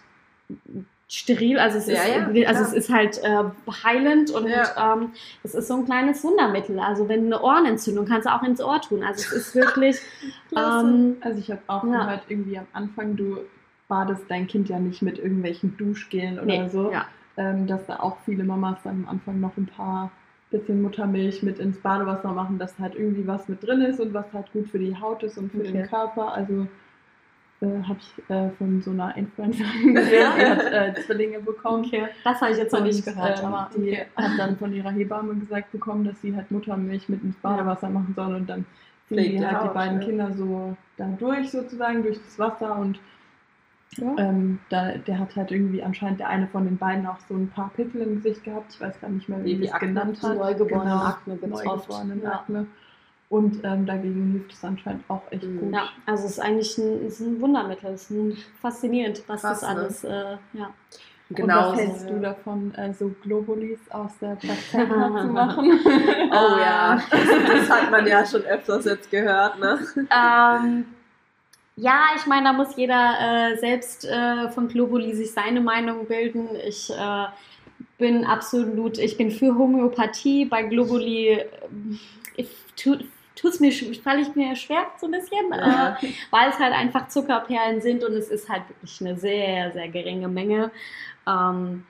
steril, 1.08 1.58
also 1.58 1.78
es 1.78 1.86
Ja, 1.86 1.94
ist, 1.94 2.08
ja, 2.08 2.48
also 2.48 2.60
klar. 2.60 2.62
es 2.62 2.72
ist 2.74 2.90
halt 2.90 3.18
äh, 3.22 3.44
heilend 3.82 4.30
und 4.30 4.46
Ja. 4.46 4.94
ähm, 4.94 5.12
es 5.42 5.54
ist 5.54 5.68
so 5.68 5.74
ein 5.76 5.84
kleines 5.86 6.22
Wundermittel. 6.22 6.78
Also 6.78 7.08
wenn 7.08 7.26
eine 7.26 7.40
Ohrenentzündung 7.42 8.04
kannst 8.06 8.26
du 8.26 8.34
auch 8.34 8.42
ins 8.42 8.60
Ohr 8.62 8.80
tun. 8.80 9.02
Also 9.02 9.20
es 9.22 9.32
ist 9.32 9.54
wirklich, 9.54 9.96
ähm, 10.56 11.16
Also 11.20 11.38
ich 11.38 11.50
habe 11.50 11.62
auch 11.66 11.84
Ja. 11.84 12.04
gehört, 12.04 12.22
irgendwie 12.28 12.58
am 12.58 12.66
Anfang, 12.74 13.16
du 13.16 13.38
badest 13.88 14.24
dein 14.28 14.46
Kind 14.46 14.68
ja 14.68 14.78
nicht 14.78 15.00
mit 15.00 15.18
irgendwelchen 15.18 15.76
Duschgelen 15.78 16.38
oder 16.38 16.44
nee, 16.64 16.68
so. 16.68 16.92
ja. 16.92 17.06
Ähm, 17.38 17.66
dass 17.66 17.86
da 17.86 18.00
auch 18.00 18.18
viele 18.26 18.44
Mamas 18.44 18.78
dann 18.84 19.04
am 19.04 19.08
Anfang 19.08 19.40
noch 19.40 19.56
ein 19.56 19.66
paar 19.66 20.10
bisschen 20.50 20.82
Muttermilch 20.82 21.42
mit 21.42 21.58
ins 21.58 21.78
Badewasser 21.78 22.32
machen, 22.32 22.58
dass 22.58 22.78
halt 22.78 22.94
irgendwie 22.96 23.26
was 23.26 23.48
mit 23.48 23.62
drin 23.66 23.80
ist 23.82 24.00
und 24.00 24.12
was 24.12 24.26
halt 24.32 24.50
gut 24.52 24.68
für 24.68 24.78
die 24.78 24.96
Haut 24.98 25.22
ist 25.22 25.38
und 25.38 25.52
für 25.52 25.58
Okay. 25.60 25.72
den 25.72 25.86
Körper. 25.86 26.32
Also 26.32 26.66
äh, 27.60 27.82
habe 27.82 27.98
ich 27.98 28.30
äh, 28.30 28.50
von 28.50 28.80
so 28.82 28.90
einer 28.92 29.16
Influencerin 29.16 29.94
gesehen, 29.94 30.32
die 30.38 30.44
hat 30.44 30.72
äh, 30.72 30.94
Zwillinge 31.02 31.40
bekommen. 31.40 31.84
Okay, 31.84 32.06
das 32.24 32.40
habe 32.40 32.52
ich 32.52 32.58
jetzt 32.58 32.72
noch 32.72 32.82
nicht 32.82 33.04
gehört, 33.04 33.40
ähm, 33.40 33.46
aber 33.46 33.70
die 33.76 33.92
okay. 33.92 34.06
hat 34.16 34.38
dann 34.38 34.56
von 34.56 34.72
ihrer 34.72 34.90
Hebamme 34.90 35.34
gesagt 35.34 35.72
bekommen, 35.72 36.04
dass 36.04 36.20
sie 36.22 36.34
halt 36.36 36.50
Muttermilch 36.50 37.08
mit 37.08 37.22
ins 37.22 37.36
Badewasser 37.36 37.90
machen 37.90 38.12
soll 38.14 38.34
und 38.34 38.46
dann 38.48 38.64
ziehen 39.08 39.18
die 39.18 39.38
die 39.38 39.46
halt 39.46 39.64
die 39.70 39.74
beiden 39.74 40.00
ja. 40.00 40.06
Kinder 40.06 40.32
so 40.32 40.76
da 40.96 41.06
durch 41.18 41.50
sozusagen, 41.50 42.02
durch 42.02 42.18
das 42.22 42.38
Wasser 42.38 42.76
und 42.76 43.00
Ja. 43.96 44.14
ähm, 44.18 44.60
da, 44.68 44.92
der 44.98 45.18
hat 45.18 45.34
halt 45.34 45.50
irgendwie 45.50 45.82
anscheinend 45.82 46.20
der 46.20 46.28
eine 46.28 46.46
von 46.46 46.64
den 46.64 46.76
beiden 46.76 47.06
auch 47.06 47.18
so 47.28 47.34
ein 47.34 47.48
paar 47.48 47.70
Pickel 47.74 48.02
im 48.02 48.16
Gesicht 48.16 48.44
gehabt. 48.44 48.72
Ich 48.74 48.80
weiß 48.80 49.00
gar 49.00 49.08
nicht 49.10 49.28
mehr, 49.28 49.42
wie 49.44 49.58
Wie 49.60 49.66
er 49.66 49.74
es 49.74 49.80
genannt 49.80 50.22
hat. 50.22 50.36
Neugeborenen 50.36 50.92
Genau, 50.92 51.04
Akne 51.04 51.36
gibt's 51.36 51.66
oft. 51.66 51.88
Neugeborenen 51.88 52.22
Ja. 52.22 52.32
Akne. 52.34 52.66
Und 53.30 53.62
ähm, 53.62 53.84
dagegen 53.84 54.32
hilft 54.32 54.52
es 54.52 54.64
anscheinend 54.64 55.04
auch 55.08 55.20
echt 55.30 55.42
Mhm. 55.44 55.60
gut. 55.60 55.74
Ja, 55.74 55.88
also 56.06 56.24
es 56.24 56.32
ist 56.32 56.40
eigentlich 56.40 56.78
ein, 56.78 57.06
es 57.06 57.20
ist 57.20 57.26
ein 57.26 57.40
Wundermittel. 57.40 57.90
Es 57.92 58.04
ist 58.04 58.10
ein, 58.10 58.36
faszinierend, 58.62 59.22
was 59.26 59.42
Krass, 59.42 59.60
das 59.60 59.62
ne? 59.62 59.80
alles, 59.80 60.04
äh, 60.04 60.36
ja. 60.54 60.70
Genau. 61.30 61.72
Und 61.72 61.72
was 61.74 61.80
hältst 61.80 62.00
so, 62.08 62.08
du 62.08 62.20
davon, 62.20 62.74
äh, 62.74 62.94
so 62.94 63.14
Globulis 63.22 63.80
aus 63.90 64.12
der 64.18 64.34
Plazenta 64.40 65.20
zu 65.20 65.26
machen? 65.26 65.78
Oh 66.32 66.58
ja, 66.58 67.02
das, 67.10 67.20
das 67.46 67.70
hat 67.70 67.90
man 67.90 68.06
ja 68.06 68.24
schon 68.24 68.42
öfters 68.44 68.86
jetzt 68.86 69.10
gehört, 69.10 69.58
ne? 69.58 69.78
Ähm, 69.96 70.86
ja, 71.76 72.06
ich 72.16 72.24
meine, 72.26 72.44
da 72.44 72.52
muss 72.54 72.74
jeder 72.76 73.52
äh, 73.52 73.56
selbst 73.58 74.06
äh, 74.06 74.48
von 74.48 74.68
Globuli 74.68 75.14
sich 75.14 75.30
seine 75.32 75.60
Meinung 75.60 76.06
bilden. 76.06 76.48
Ich 76.66 76.88
äh, 76.90 77.26
bin 77.98 78.24
absolut, 78.24 78.96
ich 78.96 79.18
bin 79.18 79.30
für 79.30 79.54
Homöopathie. 79.54 80.46
Bei 80.46 80.62
Globuli 80.62 81.44
äh, 83.38 83.40
tut 83.40 83.52
es 83.52 83.60
mir, 83.60 83.72
falle 84.02 84.20
ich 84.20 84.34
mir 84.34 84.56
schwer 84.56 84.86
so 84.98 85.06
ein 85.06 85.12
bisschen, 85.12 85.52
äh, 85.52 85.58
Ja. 85.58 85.98
weil 86.30 86.50
es 86.50 86.58
halt 86.58 86.74
einfach 86.74 87.08
Zuckerperlen 87.08 87.80
sind 87.80 88.04
und 88.04 88.12
es 88.12 88.28
ist 88.28 88.48
halt 88.48 88.68
wirklich 88.68 89.00
eine 89.00 89.16
sehr, 89.16 89.72
sehr 89.72 89.88
geringe 89.88 90.28
Menge. 90.28 90.70
Ähm, 91.26 91.86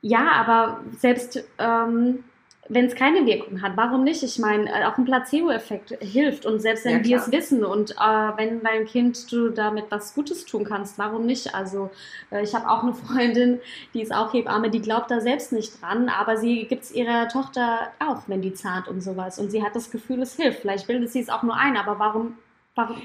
ja, 0.00 0.32
aber 0.32 0.82
selbst 0.98 1.42
ähm, 1.58 2.24
wenn 2.68 2.86
es 2.86 2.94
keine 2.94 3.26
Wirkung 3.26 3.60
hat, 3.60 3.72
warum 3.76 4.04
nicht? 4.04 4.22
Ich 4.22 4.38
meine, 4.38 4.70
äh, 4.70 4.84
auch 4.86 4.96
ein 4.96 5.04
Placebo-Effekt 5.04 5.98
hilft 6.00 6.46
und 6.46 6.60
selbst 6.60 6.84
wenn 6.86 6.98
Ja, 6.98 7.04
wir 7.04 7.16
es 7.18 7.30
wissen 7.30 7.62
und 7.64 7.90
äh, 7.92 7.94
wenn 8.36 8.62
dein 8.62 8.86
Kind 8.86 9.30
du 9.30 9.50
damit 9.50 9.84
was 9.90 10.14
Gutes 10.14 10.46
tun 10.46 10.64
kannst, 10.64 10.98
warum 10.98 11.26
nicht? 11.26 11.54
Also 11.54 11.90
äh, 12.30 12.42
ich 12.42 12.54
habe 12.54 12.68
auch 12.70 12.82
eine 12.82 12.94
Freundin, 12.94 13.60
die 13.92 14.00
ist 14.00 14.14
auch 14.14 14.32
Hebamme, 14.32 14.70
die 14.70 14.80
glaubt 14.80 15.10
da 15.10 15.20
selbst 15.20 15.52
nicht 15.52 15.80
dran, 15.82 16.08
aber 16.08 16.36
sie 16.38 16.64
gibt 16.64 16.84
es 16.84 16.92
ihrer 16.92 17.28
Tochter 17.28 17.90
auch, 17.98 18.22
wenn 18.28 18.40
die 18.40 18.54
zahnt 18.54 18.88
und 18.88 19.02
sowas 19.02 19.38
und 19.38 19.50
sie 19.50 19.62
hat 19.62 19.76
das 19.76 19.90
Gefühl, 19.90 20.22
es 20.22 20.34
hilft. 20.36 20.60
Vielleicht 20.60 20.86
bildet 20.86 21.10
sie 21.10 21.20
es 21.20 21.28
auch 21.28 21.42
nur 21.42 21.56
ein, 21.56 21.76
aber 21.76 21.98
warum, 21.98 22.38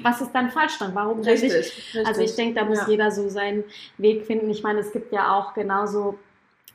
was 0.02 0.22
ist 0.22 0.32
dann 0.34 0.50
falsch 0.52 0.78
dann? 0.80 0.96
Warum 0.96 1.20
Richtig, 1.20 1.52
nicht? 1.54 1.54
richtig. 1.54 2.08
Also 2.08 2.22
ich 2.22 2.36
denke, 2.36 2.56
da 2.60 2.66
muss 2.66 2.80
Ja. 2.80 2.88
jeder 2.88 3.12
so 3.12 3.28
seinen 3.30 3.64
Weg 3.98 4.26
finden. 4.26 4.50
Ich 4.50 4.64
meine, 4.64 4.80
es 4.80 4.92
gibt 4.94 5.12
ja 5.12 5.34
auch 5.38 5.54
genauso, 5.54 6.18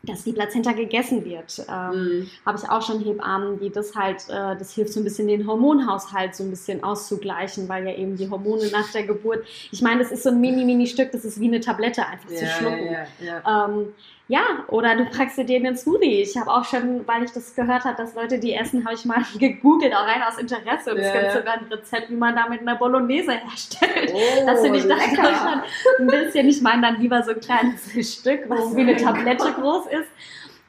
dass 0.07 0.25
die 0.25 0.33
Plazenta 0.33 0.73
gegessen 0.73 1.25
wird. 1.25 1.65
Ähm, 1.69 2.21
Mhm. 2.21 2.31
habe 2.47 2.59
ich 2.63 2.69
auch 2.69 2.83
schon 2.83 3.01
Hebammen, 3.01 3.59
die 3.61 3.71
das 3.71 3.95
halt, 3.95 4.29
äh, 4.29 4.57
das 4.59 4.73
hilft 4.75 4.93
so 4.93 5.01
ein 5.01 5.05
bisschen 5.05 5.29
den 5.29 5.47
Hormonhaushalt 5.47 6.35
so 6.35 6.45
ein 6.45 6.51
bisschen 6.51 6.83
auszugleichen, 6.83 7.69
weil 7.69 7.87
ja 7.87 7.95
eben 7.95 8.17
die 8.17 8.29
Hormone 8.29 8.69
nach 8.71 8.91
der 8.93 9.05
Geburt, 9.05 9.45
ich 9.71 9.83
meine, 9.83 10.03
das 10.03 10.13
ist 10.13 10.23
so 10.23 10.31
ein 10.31 10.41
mini-mini-Stück, 10.41 11.11
das 11.13 11.25
ist 11.25 11.41
wie 11.41 11.47
eine 11.49 11.61
Tablette 11.61 12.07
einfach 12.07 12.29
zu 12.29 12.45
Ja, 12.45 12.51
schlucken. 12.51 12.87
ja, 12.87 13.07
ja. 13.43 13.67
Ähm, 13.67 13.89
ja, 14.27 14.43
oder 14.69 14.97
du 14.97 15.05
packst 15.05 15.37
dir 15.37 15.45
den 15.45 15.77
Smoothie. 15.77 16.23
Ich 16.23 16.37
habe 16.39 16.51
auch 16.51 16.65
schon, 16.65 17.07
weil 17.07 17.25
ich 17.25 17.33
das 17.33 17.55
gehört 17.55 17.85
habe, 17.85 17.97
dass 17.97 18.15
Leute 18.15 18.39
die 18.39 18.55
essen, 18.55 18.85
habe 18.85 18.95
ich 18.95 19.05
mal 19.05 19.23
gegoogelt, 19.39 19.95
auch 19.95 20.07
rein 20.07 20.23
aus 20.23 20.39
Interesse. 20.39 20.93
Und 20.93 20.99
es 20.99 21.13
gibt 21.13 21.33
sogar 21.33 21.55
ein 21.55 21.67
Rezept, 21.71 22.09
wie 22.11 22.15
man 22.17 22.35
damit 22.35 22.61
eine 22.61 22.75
Bolognese 22.77 23.33
herstellt. 23.33 24.13
Oh, 24.15 24.47
Das 24.47 24.63
finde 24.63 24.79
ich 24.79 24.87
dann 24.87 24.99
lecker. 24.99 25.23
Deutschland 25.23 25.63
ein 25.99 26.07
bisschen. 26.07 26.49
Ich 26.49 26.63
meine 26.63 26.83
dann 26.83 27.01
lieber 27.01 27.23
so 27.23 27.33
ein 27.33 27.41
kleines 27.41 28.15
Stück, 28.15 28.49
was 28.49 28.75
wie 28.75 28.81
eine 28.81 28.97
Tablette 28.97 29.53
groß 29.53 29.87
ist. 29.87 30.09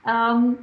Ähm, 0.07 0.57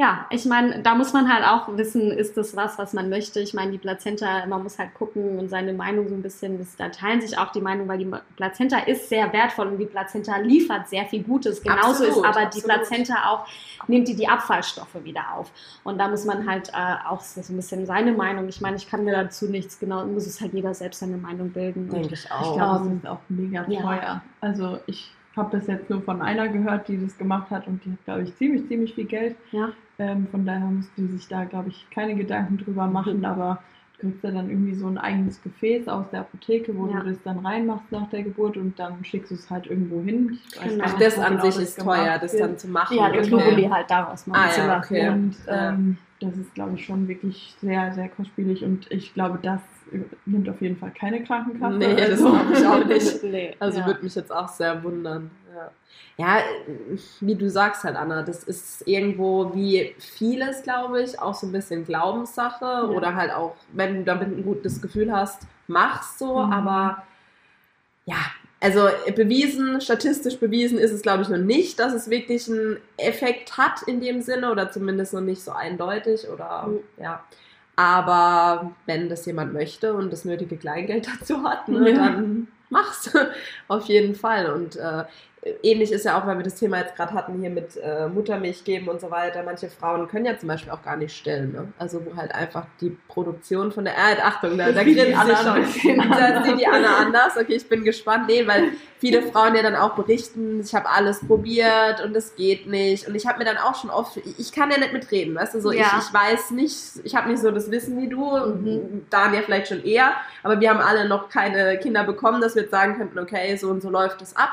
ja, 0.00 0.26
ich 0.30 0.44
meine, 0.44 0.80
da 0.80 0.94
muss 0.94 1.12
man 1.12 1.28
halt 1.32 1.44
auch 1.44 1.76
wissen, 1.76 2.12
ist 2.12 2.36
das 2.36 2.54
was, 2.54 2.78
was 2.78 2.92
man 2.92 3.10
möchte. 3.10 3.40
Ich 3.40 3.52
meine, 3.52 3.72
die 3.72 3.78
Plazenta, 3.78 4.46
man 4.46 4.62
muss 4.62 4.78
halt 4.78 4.94
gucken 4.94 5.40
und 5.40 5.48
seine 5.48 5.72
Meinung 5.72 6.08
so 6.08 6.14
ein 6.14 6.22
bisschen, 6.22 6.56
das, 6.56 6.76
da 6.76 6.88
teilen 6.90 7.20
sich 7.20 7.36
auch 7.36 7.50
die 7.50 7.60
Meinung, 7.60 7.88
weil 7.88 7.98
die 7.98 8.08
Plazenta 8.36 8.78
ist 8.78 9.08
sehr 9.08 9.32
wertvoll 9.32 9.66
und 9.66 9.78
die 9.78 9.86
Plazenta 9.86 10.36
liefert 10.36 10.88
sehr 10.88 11.04
viel 11.06 11.24
Gutes. 11.24 11.60
Genauso 11.64 12.04
Absolut, 12.04 12.10
ist 12.10 12.22
aber 12.24 12.46
die 12.46 12.62
absolut. 12.62 12.64
Plazenta 12.64 13.14
auch, 13.28 13.48
nimmt 13.88 14.06
die 14.06 14.14
die 14.14 14.28
Abfallstoffe 14.28 15.02
wieder 15.02 15.34
auf. 15.34 15.50
Und 15.82 15.98
da 15.98 16.06
muss 16.06 16.24
man 16.24 16.48
halt 16.48 16.68
äh, 16.68 16.94
auch 17.08 17.20
so 17.20 17.40
ein 17.52 17.56
bisschen 17.56 17.84
seine 17.84 18.12
Meinung, 18.12 18.48
ich 18.48 18.60
meine, 18.60 18.76
ich 18.76 18.88
kann 18.88 19.04
mir 19.04 19.12
dazu 19.12 19.46
nichts 19.46 19.80
genau, 19.80 20.06
muss 20.06 20.26
es 20.28 20.40
halt 20.40 20.52
jeder 20.52 20.74
selbst 20.74 21.00
seine 21.00 21.16
Meinung 21.16 21.50
bilden. 21.52 21.90
Denke 21.90 22.14
ich 22.14 22.30
Ich 22.30 22.30
auch. 22.30 22.54
glaube, 22.54 22.86
Ähm, 22.86 22.92
es 22.98 22.98
ist 23.04 23.06
auch 23.08 23.20
mega 23.28 23.64
ja. 23.68 23.80
teuer. 23.82 24.22
Also 24.40 24.78
ich 24.86 25.17
habe 25.38 25.56
das 25.56 25.66
jetzt 25.66 25.88
nur 25.88 26.02
von 26.02 26.20
einer 26.20 26.48
gehört, 26.48 26.88
die 26.88 27.00
das 27.02 27.16
gemacht 27.16 27.50
hat 27.50 27.66
und 27.66 27.82
die 27.84 27.92
hat, 27.92 28.04
glaube 28.04 28.22
ich, 28.24 28.36
ziemlich, 28.36 28.66
ziemlich 28.68 28.94
viel 28.94 29.06
Geld. 29.06 29.36
Ja. 29.52 29.70
Ähm, 29.98 30.26
von 30.30 30.44
daher 30.44 30.66
musst 30.66 30.90
du 30.96 31.06
sich 31.08 31.26
da, 31.28 31.44
glaube 31.44 31.70
ich, 31.70 31.86
keine 31.90 32.14
Gedanken 32.14 32.58
drüber 32.58 32.86
machen, 32.86 33.18
Mhm. 33.18 33.24
aber 33.24 33.62
du 34.00 34.06
kriegst 34.08 34.22
ja 34.22 34.30
dann 34.30 34.48
irgendwie 34.48 34.74
so 34.74 34.86
ein 34.86 34.96
eigenes 34.98 35.42
Gefäß 35.42 35.88
aus 35.88 36.04
der 36.12 36.20
Apotheke, 36.20 36.76
wo 36.76 36.86
Ja. 36.86 37.00
du 37.00 37.10
das 37.10 37.18
dann 37.24 37.38
reinmachst 37.40 37.90
nach 37.90 38.08
der 38.10 38.22
Geburt 38.22 38.56
und 38.56 38.78
dann 38.78 39.04
schickst 39.04 39.30
du 39.30 39.34
es 39.34 39.50
halt 39.50 39.66
irgendwo 39.66 40.00
hin. 40.02 40.38
Genau. 40.62 40.84
Ach, 40.86 40.98
das 40.98 41.18
an 41.18 41.32
genau 41.32 41.44
sich 41.46 41.54
das 41.56 41.64
ist 41.70 41.80
teuer, 41.80 42.18
das 42.20 42.36
dann 42.36 42.58
zu 42.58 42.68
machen. 42.68 42.96
Ja, 42.96 43.08
Okay. 43.08 43.26
Globuli 43.26 43.64
halt 43.64 43.90
daraus 43.90 44.26
machen 44.26 44.40
Ah, 44.44 44.50
zu 44.50 44.60
ja, 44.60 44.78
okay. 44.78 45.08
Und 45.08 45.34
Ja. 45.46 45.70
ähm, 45.70 45.98
das 46.20 46.36
ist, 46.36 46.54
glaube 46.54 46.74
ich, 46.76 46.84
schon 46.84 47.08
wirklich 47.08 47.56
sehr, 47.60 47.92
sehr 47.94 48.08
kostspielig 48.08 48.64
und 48.64 48.90
ich 48.90 49.14
glaube, 49.14 49.38
das 49.42 49.60
nimmt 50.26 50.48
auf 50.48 50.60
jeden 50.60 50.76
Fall 50.76 50.90
keine 50.92 51.22
Krankenkasse. 51.24 51.76
Nee, 51.78 51.94
das 51.96 52.10
Also- 52.10 52.30
glaube 52.30 52.52
ich 52.52 52.66
auch 52.66 52.84
nicht. 52.84 53.22
Nee, 53.24 53.56
Also 53.58 53.80
ja. 53.80 53.86
würde 53.86 54.02
mich 54.04 54.14
jetzt 54.14 54.32
auch 54.32 54.48
sehr 54.48 54.82
wundern. 54.82 55.30
Ja. 55.54 55.70
ja, 56.38 56.42
wie 57.20 57.34
du 57.34 57.48
sagst 57.50 57.82
halt, 57.84 57.96
Anna, 57.96 58.22
das 58.22 58.44
ist 58.44 58.86
irgendwo 58.86 59.52
wie 59.54 59.94
vieles, 59.98 60.62
glaube 60.62 61.02
ich, 61.02 61.18
auch 61.20 61.34
so 61.34 61.46
ein 61.46 61.52
bisschen 61.52 61.84
Glaubenssache 61.84 62.88
oder 62.88 63.14
halt 63.16 63.32
auch, 63.32 63.56
wenn 63.72 63.96
du 63.98 64.04
damit 64.04 64.28
ein 64.28 64.44
gutes 64.44 64.80
Gefühl 64.80 65.10
hast, 65.12 65.42
machst 65.66 66.18
so, 66.18 66.38
Mhm. 66.38 66.52
aber 66.52 67.02
ja, 68.04 68.16
also 68.60 68.88
bewiesen, 69.14 69.80
statistisch 69.80 70.38
bewiesen 70.38 70.78
ist 70.78 70.92
es, 70.92 71.02
glaube 71.02 71.22
ich, 71.22 71.28
noch 71.28 71.38
nicht, 71.38 71.78
dass 71.78 71.92
es 71.92 72.10
wirklich 72.10 72.48
einen 72.48 72.78
Effekt 72.96 73.56
hat 73.56 73.82
in 73.82 74.00
dem 74.00 74.20
Sinne 74.20 74.50
oder 74.50 74.70
zumindest 74.70 75.14
noch 75.14 75.20
nicht 75.20 75.42
so 75.42 75.52
eindeutig 75.52 76.28
oder 76.28 76.66
Mhm. 76.68 76.78
ja. 77.02 77.22
Aber 77.78 78.72
wenn 78.86 79.08
das 79.08 79.24
jemand 79.24 79.52
möchte 79.52 79.94
und 79.94 80.12
das 80.12 80.24
nötige 80.24 80.56
Kleingeld 80.56 81.06
dazu 81.20 81.44
hat, 81.44 81.68
ne, 81.68 81.90
Ja. 81.90 81.96
dann 81.96 82.48
mach's. 82.70 83.08
Auf 83.68 83.84
jeden 83.86 84.16
Fall. 84.16 84.50
Und 84.52 84.74
äh, 84.74 85.04
ähnlich 85.62 85.92
ist 85.92 86.04
ja 86.04 86.20
auch, 86.20 86.26
weil 86.26 86.36
wir 86.36 86.44
das 86.44 86.56
Thema 86.56 86.78
jetzt 86.78 86.96
gerade 86.96 87.14
hatten, 87.14 87.40
hier 87.40 87.50
mit 87.50 87.76
äh, 87.76 88.08
Muttermilch 88.08 88.64
geben 88.64 88.88
und 88.88 89.00
so 89.00 89.10
weiter. 89.10 89.42
Manche 89.44 89.68
Frauen 89.68 90.08
können 90.08 90.24
ja 90.26 90.36
zum 90.36 90.48
Beispiel 90.48 90.72
auch 90.72 90.82
gar 90.82 90.96
nicht 90.96 91.16
stillen. 91.16 91.52
Ne? 91.52 91.72
Also 91.78 92.04
wo 92.04 92.16
halt 92.16 92.34
einfach 92.34 92.66
die 92.80 92.96
Produktion 93.08 93.70
von 93.72 93.84
der 93.84 93.94
Erde, 93.94 94.24
Achtung, 94.24 94.58
da, 94.58 94.72
da 94.72 94.82
grinst 94.84 95.16
Anna 95.16 95.36
schon. 95.36 96.08
Da 96.10 96.42
sieht 96.44 96.58
die 96.60 96.66
Anna 96.66 96.96
anders. 96.98 97.36
Okay, 97.36 97.54
ich 97.54 97.68
bin 97.68 97.84
gespannt. 97.84 98.26
Nee, 98.28 98.46
weil 98.46 98.72
viele 98.98 99.22
Frauen 99.22 99.54
ja 99.54 99.62
dann 99.62 99.76
auch 99.76 99.94
berichten, 99.94 100.60
ich 100.60 100.74
habe 100.74 100.88
alles 100.88 101.20
probiert 101.26 102.04
und 102.04 102.16
es 102.16 102.34
geht 102.34 102.66
nicht. 102.66 103.06
Und 103.06 103.14
ich 103.14 103.26
habe 103.26 103.38
mir 103.38 103.44
dann 103.44 103.58
auch 103.58 103.74
schon 103.80 103.90
oft, 103.90 104.16
ich 104.16 104.52
kann 104.52 104.70
ja 104.70 104.78
nicht 104.78 104.92
mitreden, 104.92 105.34
weißt 105.34 105.54
du, 105.54 105.60
so 105.60 105.70
Ja. 105.72 105.82
ich, 105.98 106.04
ich 106.08 106.14
weiß 106.14 106.50
nicht, 106.50 106.76
ich 107.04 107.14
habe 107.14 107.28
nicht 107.28 107.40
so 107.40 107.50
das 107.50 107.70
Wissen 107.70 108.00
wie 108.00 108.08
du, 108.08 108.18
Mhm. 108.18 109.06
Daniel 109.10 109.42
vielleicht 109.42 109.68
schon 109.68 109.84
eher, 109.84 110.12
aber 110.42 110.60
wir 110.60 110.70
haben 110.70 110.80
alle 110.80 111.08
noch 111.08 111.28
keine 111.28 111.78
Kinder 111.78 112.04
bekommen, 112.04 112.40
dass 112.40 112.54
wir 112.54 112.62
jetzt 112.62 112.70
sagen 112.72 112.96
könnten, 112.96 113.18
okay, 113.18 113.56
so 113.56 113.68
und 113.70 113.82
so 113.82 113.90
läuft 113.90 114.20
es 114.22 114.34
ab. 114.36 114.50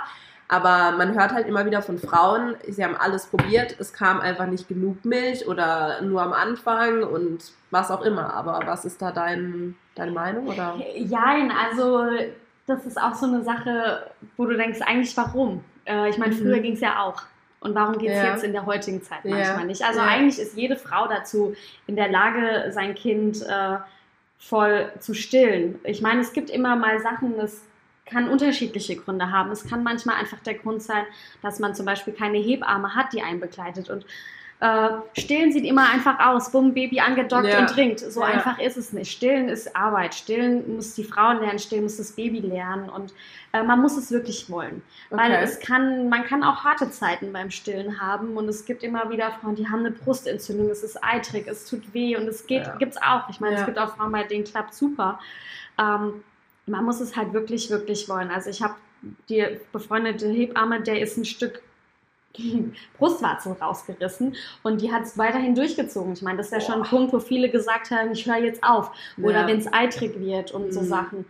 Aber 0.47 0.95
man 0.97 1.17
hört 1.19 1.31
halt 1.31 1.47
immer 1.47 1.65
wieder 1.65 1.81
von 1.81 1.97
Frauen, 1.97 2.55
sie 2.67 2.83
haben 2.83 2.95
alles 2.95 3.25
probiert, 3.25 3.75
es 3.79 3.93
kam 3.93 4.19
einfach 4.19 4.45
nicht 4.45 4.67
genug 4.67 5.03
Milch 5.03 5.47
oder 5.47 6.01
nur 6.01 6.21
am 6.21 6.33
Anfang 6.33 7.01
und 7.03 7.51
was 7.71 7.89
auch 7.89 8.01
immer. 8.03 8.33
Aber 8.33 8.61
was 8.65 8.85
ist 8.85 9.01
da 9.01 9.11
dein, 9.11 9.75
deine 9.95 10.11
Meinung? 10.11 10.47
Oder? 10.47 10.75
Jein, 10.95 11.51
also 11.51 12.05
das 12.67 12.85
ist 12.85 13.01
auch 13.01 13.15
so 13.15 13.25
eine 13.25 13.43
Sache, 13.43 14.11
wo 14.37 14.45
du 14.45 14.55
denkst, 14.55 14.81
eigentlich 14.85 15.15
warum? 15.17 15.63
Äh, 15.85 16.09
ich 16.09 16.17
meine, 16.19 16.33
Mhm. 16.35 16.39
früher 16.39 16.59
ging 16.59 16.73
es 16.73 16.81
ja 16.81 16.99
auch. 17.01 17.23
Und 17.59 17.73
warum 17.73 17.97
geht 17.97 18.11
es 18.11 18.21
Ja. 18.21 18.31
jetzt 18.33 18.43
in 18.43 18.53
der 18.53 18.67
heutigen 18.67 19.01
Zeit 19.01 19.19
Ja. 19.23 19.31
manchmal 19.37 19.65
nicht? 19.65 19.83
Also 19.83 19.99
Ja. 19.99 20.05
eigentlich 20.07 20.37
ist 20.39 20.55
jede 20.55 20.75
Frau 20.75 21.07
dazu 21.07 21.55
in 21.87 21.95
der 21.95 22.09
Lage, 22.09 22.71
sein 22.71 22.93
Kind 22.93 23.41
äh, 23.41 23.77
voll 24.37 24.91
zu 24.99 25.15
stillen. 25.15 25.79
Ich 25.83 26.01
meine, 26.03 26.21
es 26.21 26.33
gibt 26.33 26.51
immer 26.51 26.75
mal 26.75 26.99
Sachen, 26.99 27.35
das 27.37 27.63
kann 28.05 28.29
unterschiedliche 28.29 28.95
Gründe 28.95 29.31
haben. 29.31 29.51
Es 29.51 29.67
kann 29.67 29.83
manchmal 29.83 30.17
einfach 30.17 30.39
der 30.39 30.53
Grund 30.55 30.81
sein, 30.83 31.03
dass 31.41 31.59
man 31.59 31.73
zum 31.75 31.85
Beispiel 31.85 32.13
keine 32.13 32.37
Hebamme 32.37 32.95
hat, 32.95 33.13
die 33.13 33.21
einen 33.21 33.39
begleitet. 33.39 33.89
Und 33.89 34.05
äh, 34.61 34.89
Stillen 35.19 35.51
sieht 35.51 35.65
immer 35.65 35.89
einfach 35.89 36.19
aus. 36.19 36.51
Bumm, 36.51 36.73
Baby 36.73 36.99
angedockt 37.01 37.47
Ja. 37.47 37.59
und 37.59 37.69
trinkt. 37.69 37.99
So 37.99 38.21
Ja. 38.21 38.27
einfach 38.27 38.57
ist 38.59 38.77
es 38.77 38.93
nicht. 38.93 39.11
Stillen 39.11 39.49
ist 39.49 39.75
Arbeit. 39.75 40.15
Stillen 40.15 40.75
muss 40.75 40.93
die 40.95 41.03
Frau 41.03 41.33
lernen, 41.33 41.59
stillen 41.59 41.83
muss 41.83 41.97
das 41.97 42.13
Baby 42.13 42.39
lernen. 42.39 42.89
Und 42.89 43.13
äh, 43.53 43.63
man 43.63 43.81
muss 43.81 43.97
es 43.97 44.11
wirklich 44.11 44.49
wollen. 44.49 44.81
Weil 45.09 45.31
Okay. 45.33 45.43
es 45.43 45.59
kann, 45.59 46.07
man 46.07 46.23
kann 46.23 46.41
auch 46.43 46.63
harte 46.63 46.89
Zeiten 46.91 47.33
beim 47.33 47.51
Stillen 47.51 47.99
haben. 47.99 48.37
Und 48.37 48.47
es 48.47 48.65
gibt 48.65 48.83
immer 48.83 49.09
wieder 49.09 49.31
Frauen, 49.31 49.55
die 49.55 49.67
haben 49.67 49.79
eine 49.79 49.91
Brustentzündung, 49.91 50.69
es 50.69 50.83
ist 50.83 51.03
eitrig, 51.03 51.47
es 51.47 51.65
tut 51.69 51.93
weh 51.93 52.15
und 52.15 52.27
es 52.27 52.47
geht, 52.47 52.65
Ja. 52.65 52.75
gibt's 52.77 52.97
auch. 52.97 53.27
Ich 53.29 53.39
meine, 53.41 53.57
es 53.57 53.65
gibt 53.65 53.77
auch 53.77 53.95
Frauen, 53.97 54.11
bei 54.13 54.23
denen 54.23 54.45
klappt 54.45 54.73
super. 54.73 55.19
Ähm, 55.77 56.23
man 56.67 56.83
muss 56.85 56.99
es 56.99 57.15
halt 57.15 57.33
wirklich, 57.33 57.69
wirklich 57.69 58.07
wollen. 58.09 58.29
Also 58.31 58.49
ich 58.49 58.61
habe 58.61 58.75
die 59.29 59.45
befreundete 59.71 60.27
Hebamme, 60.27 60.81
der 60.81 61.01
ist 61.01 61.17
ein 61.17 61.25
Stück 61.25 61.61
Brustwarze 62.97 63.55
rausgerissen 63.59 64.35
und 64.63 64.81
die 64.81 64.91
hat 64.91 65.03
es 65.03 65.17
weiterhin 65.17 65.55
durchgezogen. 65.55 66.13
Ich 66.13 66.21
meine, 66.21 66.37
das 66.37 66.47
ist 66.47 66.51
ja 66.53 66.61
schon 66.61 66.81
ein 66.83 66.89
Punkt, 66.89 67.13
wo 67.13 67.19
viele 67.19 67.49
gesagt 67.49 67.91
haben, 67.91 68.11
ich 68.11 68.25
höre 68.25 68.37
jetzt 68.37 68.63
auf. 68.63 68.91
Oder 69.21 69.41
Ja. 69.41 69.47
wenn 69.47 69.59
es 69.59 69.71
eitrig 69.71 70.19
wird 70.19 70.51
und 70.51 70.73
so 70.73 70.81
Mhm. 70.81 70.85
Sachen. 70.85 71.25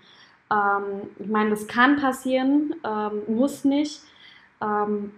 Ähm, 0.51 1.01
ich 1.19 1.27
meine, 1.27 1.49
das 1.51 1.67
kann 1.67 1.97
passieren, 1.97 2.75
ähm, 2.83 3.21
muss 3.27 3.65
nicht. 3.65 4.01
Ähm, 4.61 5.11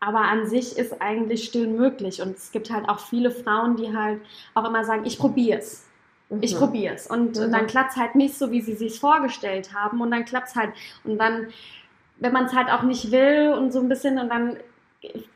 aber 0.00 0.20
an 0.20 0.46
sich 0.46 0.76
ist 0.78 1.00
eigentlich 1.00 1.44
Stillen 1.44 1.76
möglich. 1.76 2.22
Und 2.22 2.36
es 2.36 2.50
gibt 2.50 2.70
halt 2.70 2.88
auch 2.88 2.98
viele 3.00 3.30
Frauen, 3.30 3.76
die 3.76 3.94
halt 3.96 4.20
auch 4.54 4.64
immer 4.64 4.84
sagen, 4.84 5.04
ich 5.04 5.18
probiere 5.18 5.58
es. 5.58 5.86
Ich 6.40 6.54
Mhm. 6.54 6.58
probiere 6.58 6.94
es. 6.94 7.06
Und 7.06 7.36
Mhm. 7.38 7.52
dann 7.52 7.66
klappt 7.66 7.92
es 7.92 7.96
halt 7.96 8.14
nicht 8.14 8.36
so, 8.38 8.50
wie 8.50 8.60
sie 8.60 8.74
sich 8.74 8.98
vorgestellt 9.00 9.74
haben. 9.74 10.00
Und 10.00 10.10
dann 10.10 10.24
klappt 10.24 10.48
es 10.48 10.56
halt. 10.56 10.70
Und 11.04 11.18
dann, 11.18 11.48
wenn 12.18 12.32
man 12.32 12.46
es 12.46 12.54
halt 12.54 12.68
auch 12.70 12.82
nicht 12.82 13.10
will 13.10 13.52
und 13.56 13.72
so 13.72 13.80
ein 13.80 13.88
bisschen, 13.88 14.18
und 14.18 14.28
dann 14.28 14.56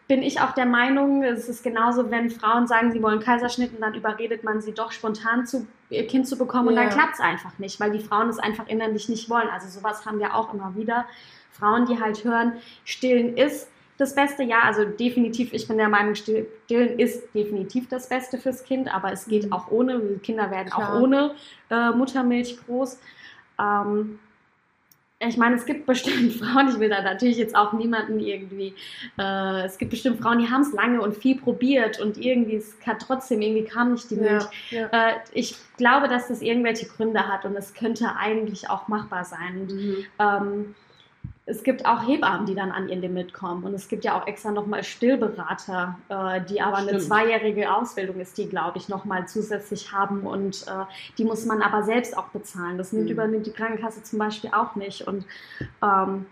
bin 0.06 0.22
ich 0.22 0.40
auch 0.40 0.52
der 0.52 0.66
Meinung, 0.66 1.24
es 1.24 1.48
ist 1.48 1.64
genauso, 1.64 2.08
wenn 2.12 2.30
Frauen 2.30 2.68
sagen, 2.68 2.92
sie 2.92 3.02
wollen 3.02 3.18
Kaiserschnitt 3.18 3.74
und 3.74 3.80
dann 3.80 3.94
überredet 3.94 4.44
man 4.44 4.60
sie 4.60 4.72
doch 4.72 4.92
spontan 4.92 5.44
zu 5.44 5.66
ihr 5.90 6.06
Kind 6.06 6.28
zu 6.28 6.38
bekommen 6.38 6.68
und 6.68 6.74
Ja. 6.74 6.82
dann 6.84 6.90
klappt 6.90 7.14
es 7.14 7.20
einfach 7.20 7.58
nicht, 7.58 7.80
weil 7.80 7.90
die 7.90 7.98
Frauen 7.98 8.28
es 8.28 8.38
einfach 8.38 8.68
innerlich 8.68 9.08
nicht 9.08 9.28
wollen. 9.28 9.48
Also 9.48 9.68
sowas 9.68 10.06
haben 10.06 10.20
wir 10.20 10.34
auch 10.36 10.54
immer 10.54 10.72
wieder. 10.76 11.04
Frauen, 11.50 11.86
die 11.86 11.98
halt 12.00 12.22
hören, 12.22 12.52
stillen 12.84 13.36
ist 13.36 13.68
das 13.98 14.14
Beste, 14.14 14.42
ja, 14.42 14.60
also 14.62 14.84
definitiv, 14.84 15.52
ich 15.52 15.66
bin 15.66 15.78
der 15.78 15.88
Meinung, 15.88 16.14
stillen 16.14 16.46
ist 16.98 17.34
definitiv 17.34 17.88
das 17.88 18.08
Beste 18.08 18.38
fürs 18.38 18.64
Kind, 18.64 18.94
aber 18.94 19.12
es 19.12 19.26
geht 19.26 19.46
Mhm. 19.46 19.52
auch 19.52 19.70
ohne, 19.70 20.00
Kinder 20.22 20.50
werden 20.50 20.70
Klar. 20.70 20.94
auch 20.94 21.00
ohne 21.00 21.34
äh, 21.70 21.90
Muttermilch 21.90 22.58
groß. 22.66 22.98
Ähm, 23.58 24.18
ich 25.18 25.38
meine, 25.38 25.56
es 25.56 25.64
gibt 25.64 25.86
bestimmt 25.86 26.32
Frauen, 26.40 26.68
ich 26.68 26.78
will 26.78 26.90
da 26.90 27.00
natürlich 27.00 27.38
jetzt 27.38 27.56
auch 27.56 27.72
niemanden 27.72 28.20
irgendwie, 28.20 28.74
äh, 29.18 29.64
es 29.64 29.78
gibt 29.78 29.92
bestimmt 29.92 30.20
Frauen, 30.20 30.40
die 30.40 30.50
haben 30.50 30.60
es 30.60 30.74
lange 30.74 31.00
und 31.00 31.16
viel 31.16 31.40
probiert 31.40 31.98
und 31.98 32.18
irgendwie, 32.18 32.56
es 32.56 32.78
kann 32.80 32.98
trotzdem, 32.98 33.40
irgendwie 33.40 33.64
kam 33.64 33.92
nicht 33.92 34.10
die 34.10 34.16
Milch. 34.16 34.44
Ja, 34.70 34.80
ja. 34.92 35.08
Äh, 35.08 35.14
ich 35.32 35.56
glaube, 35.78 36.08
dass 36.08 36.28
das 36.28 36.42
irgendwelche 36.42 36.86
Gründe 36.86 37.26
hat 37.26 37.46
und 37.46 37.56
es 37.56 37.72
könnte 37.72 38.14
eigentlich 38.18 38.68
auch 38.68 38.88
machbar 38.88 39.24
sein. 39.24 39.66
Mhm. 39.70 40.04
ähm, 40.18 40.74
es 41.48 41.62
gibt 41.62 41.86
auch 41.86 42.06
Hebammen, 42.06 42.44
die 42.44 42.56
dann 42.56 42.72
an 42.72 42.88
ihr 42.88 42.96
Limit 42.96 43.32
kommen. 43.32 43.62
Und 43.62 43.72
es 43.72 43.86
gibt 43.86 44.04
ja 44.04 44.20
auch 44.20 44.26
extra 44.26 44.50
nochmal 44.50 44.82
Stillberater, 44.82 45.96
äh, 46.08 46.40
die 46.44 46.60
aber 46.60 46.78
Stimmt. 46.78 46.90
eine 46.90 46.98
zweijährige 46.98 47.72
Ausbildung 47.72 48.18
ist, 48.18 48.36
die, 48.36 48.48
glaube 48.48 48.78
ich, 48.78 48.88
nochmal 48.88 49.28
zusätzlich 49.28 49.92
haben. 49.92 50.26
Und 50.26 50.66
äh, 50.66 50.84
die 51.16 51.24
muss 51.24 51.46
man 51.46 51.62
aber 51.62 51.84
selbst 51.84 52.18
auch 52.18 52.28
bezahlen. 52.28 52.78
Das 52.78 52.92
nimmt, 52.92 53.06
mhm. 53.06 53.12
übernimmt 53.12 53.46
die 53.46 53.52
Krankenkasse 53.52 54.02
zum 54.02 54.18
Beispiel 54.18 54.50
auch 54.52 54.74
nicht. 54.74 55.06
Und 55.06 55.24
ähm, 55.84 56.26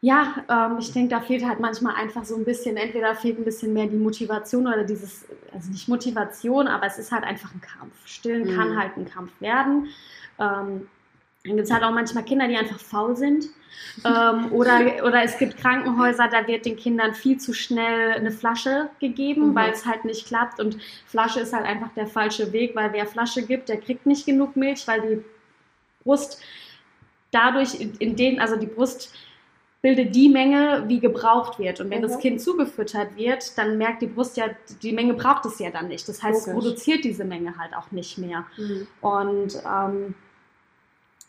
ja, 0.00 0.34
ähm, 0.50 0.78
ich 0.80 0.92
denke, 0.92 1.14
da 1.14 1.20
fehlt 1.20 1.46
halt 1.46 1.60
manchmal 1.60 1.94
einfach 1.94 2.24
so 2.24 2.34
ein 2.34 2.44
bisschen, 2.44 2.76
entweder 2.76 3.14
fehlt 3.14 3.38
ein 3.38 3.44
bisschen 3.44 3.72
mehr 3.72 3.86
die 3.86 3.96
Motivation 3.96 4.66
oder 4.66 4.82
dieses, 4.82 5.26
also 5.52 5.70
nicht 5.70 5.88
Motivation, 5.88 6.66
aber 6.66 6.86
es 6.86 6.98
ist 6.98 7.12
halt 7.12 7.22
einfach 7.22 7.54
ein 7.54 7.60
Kampf. 7.60 7.94
Stillen 8.04 8.50
mhm. 8.50 8.56
kann 8.56 8.76
halt 8.76 8.96
ein 8.96 9.04
Kampf 9.04 9.30
werden. 9.40 9.86
Ähm, 10.40 10.88
dann 11.44 11.56
gibt 11.56 11.66
es 11.66 11.72
halt 11.72 11.82
auch 11.84 11.92
manchmal 11.92 12.24
Kinder, 12.24 12.48
die 12.48 12.56
einfach 12.56 12.80
faul 12.80 13.16
sind. 13.16 13.46
ähm, 14.04 14.50
oder, 14.50 15.04
oder 15.04 15.22
es 15.22 15.36
gibt 15.36 15.58
Krankenhäuser, 15.58 16.28
da 16.28 16.46
wird 16.46 16.64
den 16.64 16.76
Kindern 16.76 17.14
viel 17.14 17.38
zu 17.38 17.52
schnell 17.52 18.12
eine 18.12 18.30
Flasche 18.30 18.88
gegeben, 18.98 19.50
mhm. 19.50 19.54
weil 19.54 19.70
es 19.70 19.84
halt 19.84 20.04
nicht 20.04 20.26
klappt. 20.26 20.58
Und 20.58 20.78
Flasche 21.06 21.40
ist 21.40 21.52
halt 21.52 21.66
einfach 21.66 21.92
der 21.94 22.06
falsche 22.06 22.52
Weg, 22.52 22.74
weil 22.74 22.92
wer 22.92 23.06
Flasche 23.06 23.42
gibt, 23.42 23.68
der 23.68 23.76
kriegt 23.76 24.06
nicht 24.06 24.24
genug 24.24 24.56
Milch, 24.56 24.86
weil 24.88 25.00
die 25.02 25.24
Brust 26.02 26.40
dadurch 27.30 27.78
in, 27.78 27.94
in 27.96 28.16
den, 28.16 28.40
also 28.40 28.56
die 28.56 28.66
Brust 28.66 29.12
bildet 29.82 30.14
die 30.14 30.30
Menge, 30.30 30.84
wie 30.86 30.98
gebraucht 30.98 31.58
wird. 31.58 31.78
Und 31.80 31.90
wenn 31.90 31.98
mhm. 31.98 32.04
das 32.04 32.18
Kind 32.18 32.40
zugefüttert 32.40 33.16
wird, 33.16 33.58
dann 33.58 33.76
merkt 33.76 34.00
die 34.00 34.06
Brust 34.06 34.38
ja, 34.38 34.46
die 34.82 34.92
Menge 34.92 35.12
braucht 35.12 35.44
es 35.44 35.58
ja 35.58 35.70
dann 35.70 35.88
nicht. 35.88 36.08
Das 36.08 36.22
heißt, 36.22 36.46
es 36.46 36.54
produziert 36.54 37.04
diese 37.04 37.26
Menge 37.26 37.58
halt 37.58 37.76
auch 37.76 37.90
nicht 37.90 38.16
mehr. 38.16 38.46
Mhm. 38.56 38.86
Und 39.02 39.62
ähm, 39.70 40.14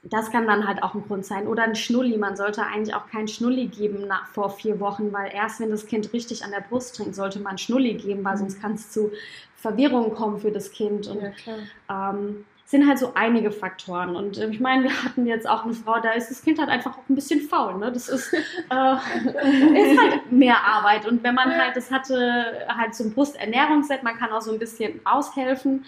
das 0.09 0.31
kann 0.31 0.45
dann 0.45 0.67
halt 0.67 0.83
auch 0.83 0.93
ein 0.93 1.03
Grund 1.07 1.25
sein. 1.25 1.47
Oder 1.47 1.63
ein 1.63 1.75
Schnulli. 1.75 2.17
Man 2.17 2.35
sollte 2.37 2.63
eigentlich 2.63 2.93
auch 2.95 3.07
keinen 3.07 3.27
Schnulli 3.27 3.67
geben 3.67 4.07
nach, 4.07 4.27
vor 4.27 4.51
vier 4.51 4.79
Wochen, 4.79 5.11
weil 5.11 5.31
erst 5.33 5.59
wenn 5.59 5.71
das 5.71 5.87
Kind 5.87 6.13
richtig 6.13 6.43
an 6.43 6.51
der 6.51 6.61
Brust 6.61 6.95
trinkt, 6.95 7.15
sollte 7.15 7.39
man 7.39 7.57
Schnulli 7.57 7.95
geben, 7.95 8.23
weil 8.23 8.35
mhm. 8.35 8.39
sonst 8.39 8.61
kann 8.61 8.73
es 8.73 8.91
zu 8.91 9.11
Verwirrungen 9.55 10.13
kommen 10.13 10.37
für 10.37 10.51
das 10.51 10.71
Kind. 10.71 11.07
Und 11.07 11.21
ja, 11.21 12.11
ähm, 12.11 12.45
sind 12.65 12.87
halt 12.87 12.99
so 12.99 13.11
einige 13.15 13.51
Faktoren. 13.51 14.15
Und 14.15 14.37
äh, 14.37 14.47
ich 14.49 14.59
meine, 14.59 14.83
wir 14.83 15.03
hatten 15.03 15.25
jetzt 15.25 15.47
auch 15.47 15.65
eine 15.65 15.73
Frau, 15.73 15.99
da 15.99 16.11
ist 16.11 16.29
das 16.29 16.43
Kind 16.43 16.59
halt 16.59 16.69
einfach 16.69 16.97
auch 16.97 17.09
ein 17.09 17.15
bisschen 17.15 17.41
faul. 17.41 17.77
Ne? 17.77 17.91
Das 17.91 18.09
ist, 18.09 18.33
äh, 18.69 18.95
ist 19.91 19.99
halt 19.99 20.31
mehr 20.31 20.63
Arbeit. 20.63 21.07
Und 21.07 21.23
wenn 21.23 21.35
man 21.35 21.51
halt, 21.51 21.75
das 21.75 21.91
hatte 21.91 22.67
halt 22.67 22.93
so 22.93 23.03
ein 23.03 23.13
Brusternährungsset, 23.13 24.03
man 24.03 24.17
kann 24.17 24.31
auch 24.31 24.41
so 24.41 24.51
ein 24.51 24.59
bisschen 24.59 24.99
aushelfen. 25.03 25.85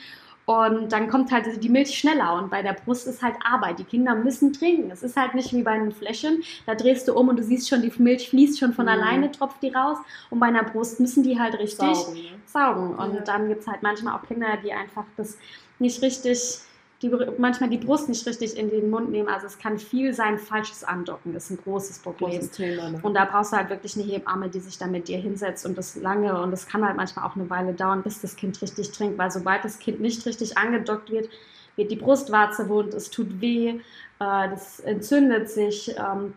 Und 0.50 0.94
dann 0.94 1.10
kommt 1.10 1.30
halt 1.34 1.62
die 1.62 1.68
Milch 1.68 2.00
schneller 2.00 2.36
und 2.36 2.50
bei 2.50 2.62
der 2.62 2.72
Brust 2.72 3.06
ist 3.06 3.22
halt 3.22 3.36
Arbeit. 3.44 3.80
Die 3.80 3.84
Kinder 3.84 4.16
müssen 4.16 4.54
trinken. 4.54 4.90
Es 4.90 5.04
ist 5.04 5.18
halt 5.18 5.36
nicht 5.36 5.52
wie 5.52 5.62
bei 5.62 5.72
einem 5.72 5.92
Fläschchen. 5.92 6.42
Da 6.66 6.74
drehst 6.74 7.06
du 7.10 7.16
um 7.16 7.28
und 7.28 7.38
du 7.38 7.44
siehst 7.44 7.68
schon, 7.68 7.82
die 7.82 7.92
Milch 7.98 8.30
fließt 8.30 8.58
schon 8.58 8.72
von 8.72 8.86
mhm. 8.86 8.92
alleine, 8.92 9.30
tropft 9.30 9.62
die 9.62 9.72
raus. 9.72 9.98
Und 10.30 10.40
bei 10.40 10.46
einer 10.46 10.64
Brust 10.64 11.02
müssen 11.02 11.22
die 11.22 11.38
halt 11.38 11.60
richtig 11.60 11.94
saugen. 11.94 12.14
Ne? 12.14 12.30
saugen. 12.46 12.96
Und 12.96 13.16
ja. 13.16 13.22
dann 13.24 13.50
gibt 13.50 13.60
es 13.60 13.68
halt 13.68 13.84
manchmal 13.84 14.16
auch 14.16 14.26
Kinder, 14.26 14.56
die 14.64 14.72
einfach 14.72 15.04
das 15.18 15.38
nicht 15.80 16.02
richtig 16.02 16.62
die 17.02 17.12
manchmal 17.38 17.70
die 17.70 17.78
Brust 17.78 18.10
nicht 18.10 18.26
richtig 18.26 18.58
in 18.58 18.70
den 18.70 18.90
Mund 18.90 19.12
nehmen. 19.12 19.30
Also 19.30 19.46
es 19.46 19.60
kann 19.60 19.78
viel 19.78 20.14
sein, 20.14 20.40
falsches 20.40 20.84
Andocken 20.84 21.36
ist 21.36 21.52
ein 21.52 21.58
großes 21.58 22.00
Problem. 22.00 22.32
Großes 22.32 22.52
Thema, 22.52 22.90
ne? 22.90 23.00
Und 23.04 23.14
da 23.14 23.26
brauchst 23.26 23.54
du 23.54 23.58
halt 23.58 23.70
wirklich 23.70 23.96
eine 23.96 24.06
Hebamme, 24.06 24.50
die 24.50 24.60
sich 24.60 24.78
da 24.78 24.88
mit 24.88 25.08
dir 25.08 25.18
hinsetzt 25.18 25.66
und 25.66 25.78
das 25.78 25.96
lange 25.96 26.42
und 26.42 26.52
das 26.52 26.68
kann 26.68 26.84
halt 26.84 26.98
manchmal 26.98 27.26
auch 27.26 27.36
eine 27.36 27.50
Weile 27.50 27.74
dauern, 27.74 28.02
bis 28.02 28.22
das 28.22 28.36
Kind 28.36 28.60
richtig 28.62 28.92
trinkt, 28.92 29.18
weil 29.18 29.30
sobald 29.30 29.64
das 29.64 29.78
Kind 29.78 30.00
nicht 30.00 30.26
richtig 30.26 30.58
angedockt 30.58 31.12
wird, 31.12 31.30
wird 31.76 31.92
die 31.92 31.96
Brustwarze 31.96 32.68
wund, 32.68 32.94
es 32.96 33.12
tut 33.12 33.40
weh, 33.42 33.70
äh, 33.70 33.80
das 34.20 34.80
entzündet 34.80 35.50
sich. 35.50 35.96
Ähm, 35.98 36.34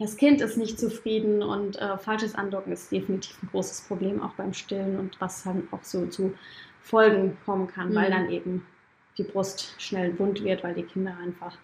das 0.00 0.16
Kind 0.16 0.40
ist 0.40 0.56
nicht 0.56 0.80
zufrieden 0.80 1.42
und 1.42 1.76
äh, 1.76 1.98
falsches 1.98 2.34
Andocken 2.34 2.72
ist 2.72 2.90
definitiv 2.90 3.40
ein 3.42 3.50
großes 3.52 3.82
Problem, 3.82 4.22
auch 4.22 4.32
beim 4.32 4.54
Stillen 4.54 4.98
und 4.98 5.20
was 5.20 5.42
dann 5.44 5.68
auch 5.72 5.84
so 5.84 6.06
zu 6.06 6.32
Folgen 6.80 7.36
kommen 7.44 7.68
kann, 7.68 7.90
mhm. 7.90 7.94
weil 7.94 8.10
dann 8.10 8.30
eben 8.30 8.66
die 9.20 9.30
Brust 9.30 9.74
schnell 9.78 10.18
wund 10.18 10.42
wird, 10.42 10.64
weil 10.64 10.74
die 10.74 10.82
Kinder 10.82 11.16
einfach 11.22 11.56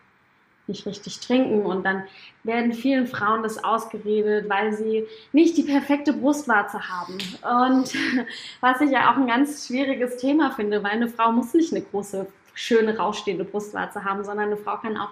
nicht 0.67 0.85
richtig 0.87 1.21
trinken. 1.21 1.65
Und 1.65 1.85
dann 1.85 2.05
werden 2.43 2.73
vielen 2.73 3.07
Frauen 3.07 3.43
das 3.43 3.63
ausgeredet, 3.63 4.49
weil 4.49 4.73
sie 4.73 5.07
nicht 5.33 5.57
die 5.57 5.63
perfekte 5.63 6.13
Brustwarze 6.13 6.89
haben. 6.89 7.15
Und 7.15 7.95
was 8.61 8.81
ich 8.81 8.91
ja 8.91 9.13
auch 9.13 9.17
ein 9.17 9.27
ganz 9.27 9.67
schwieriges 9.67 10.17
Thema 10.19 10.51
finde, 10.51 10.83
weil 10.83 10.93
eine 10.93 11.09
Frau 11.09 11.33
muss 11.33 11.55
nicht 11.55 11.73
eine 11.73 11.83
große, 11.83 12.27
schöne, 12.55 12.97
rausstehende 12.97 13.45
Brustwarze 13.45 14.05
haben, 14.05 14.25
sondern 14.25 14.47
eine 14.47 14.57
Frau 14.57 14.77
kann 14.79 14.97
auch 14.97 15.11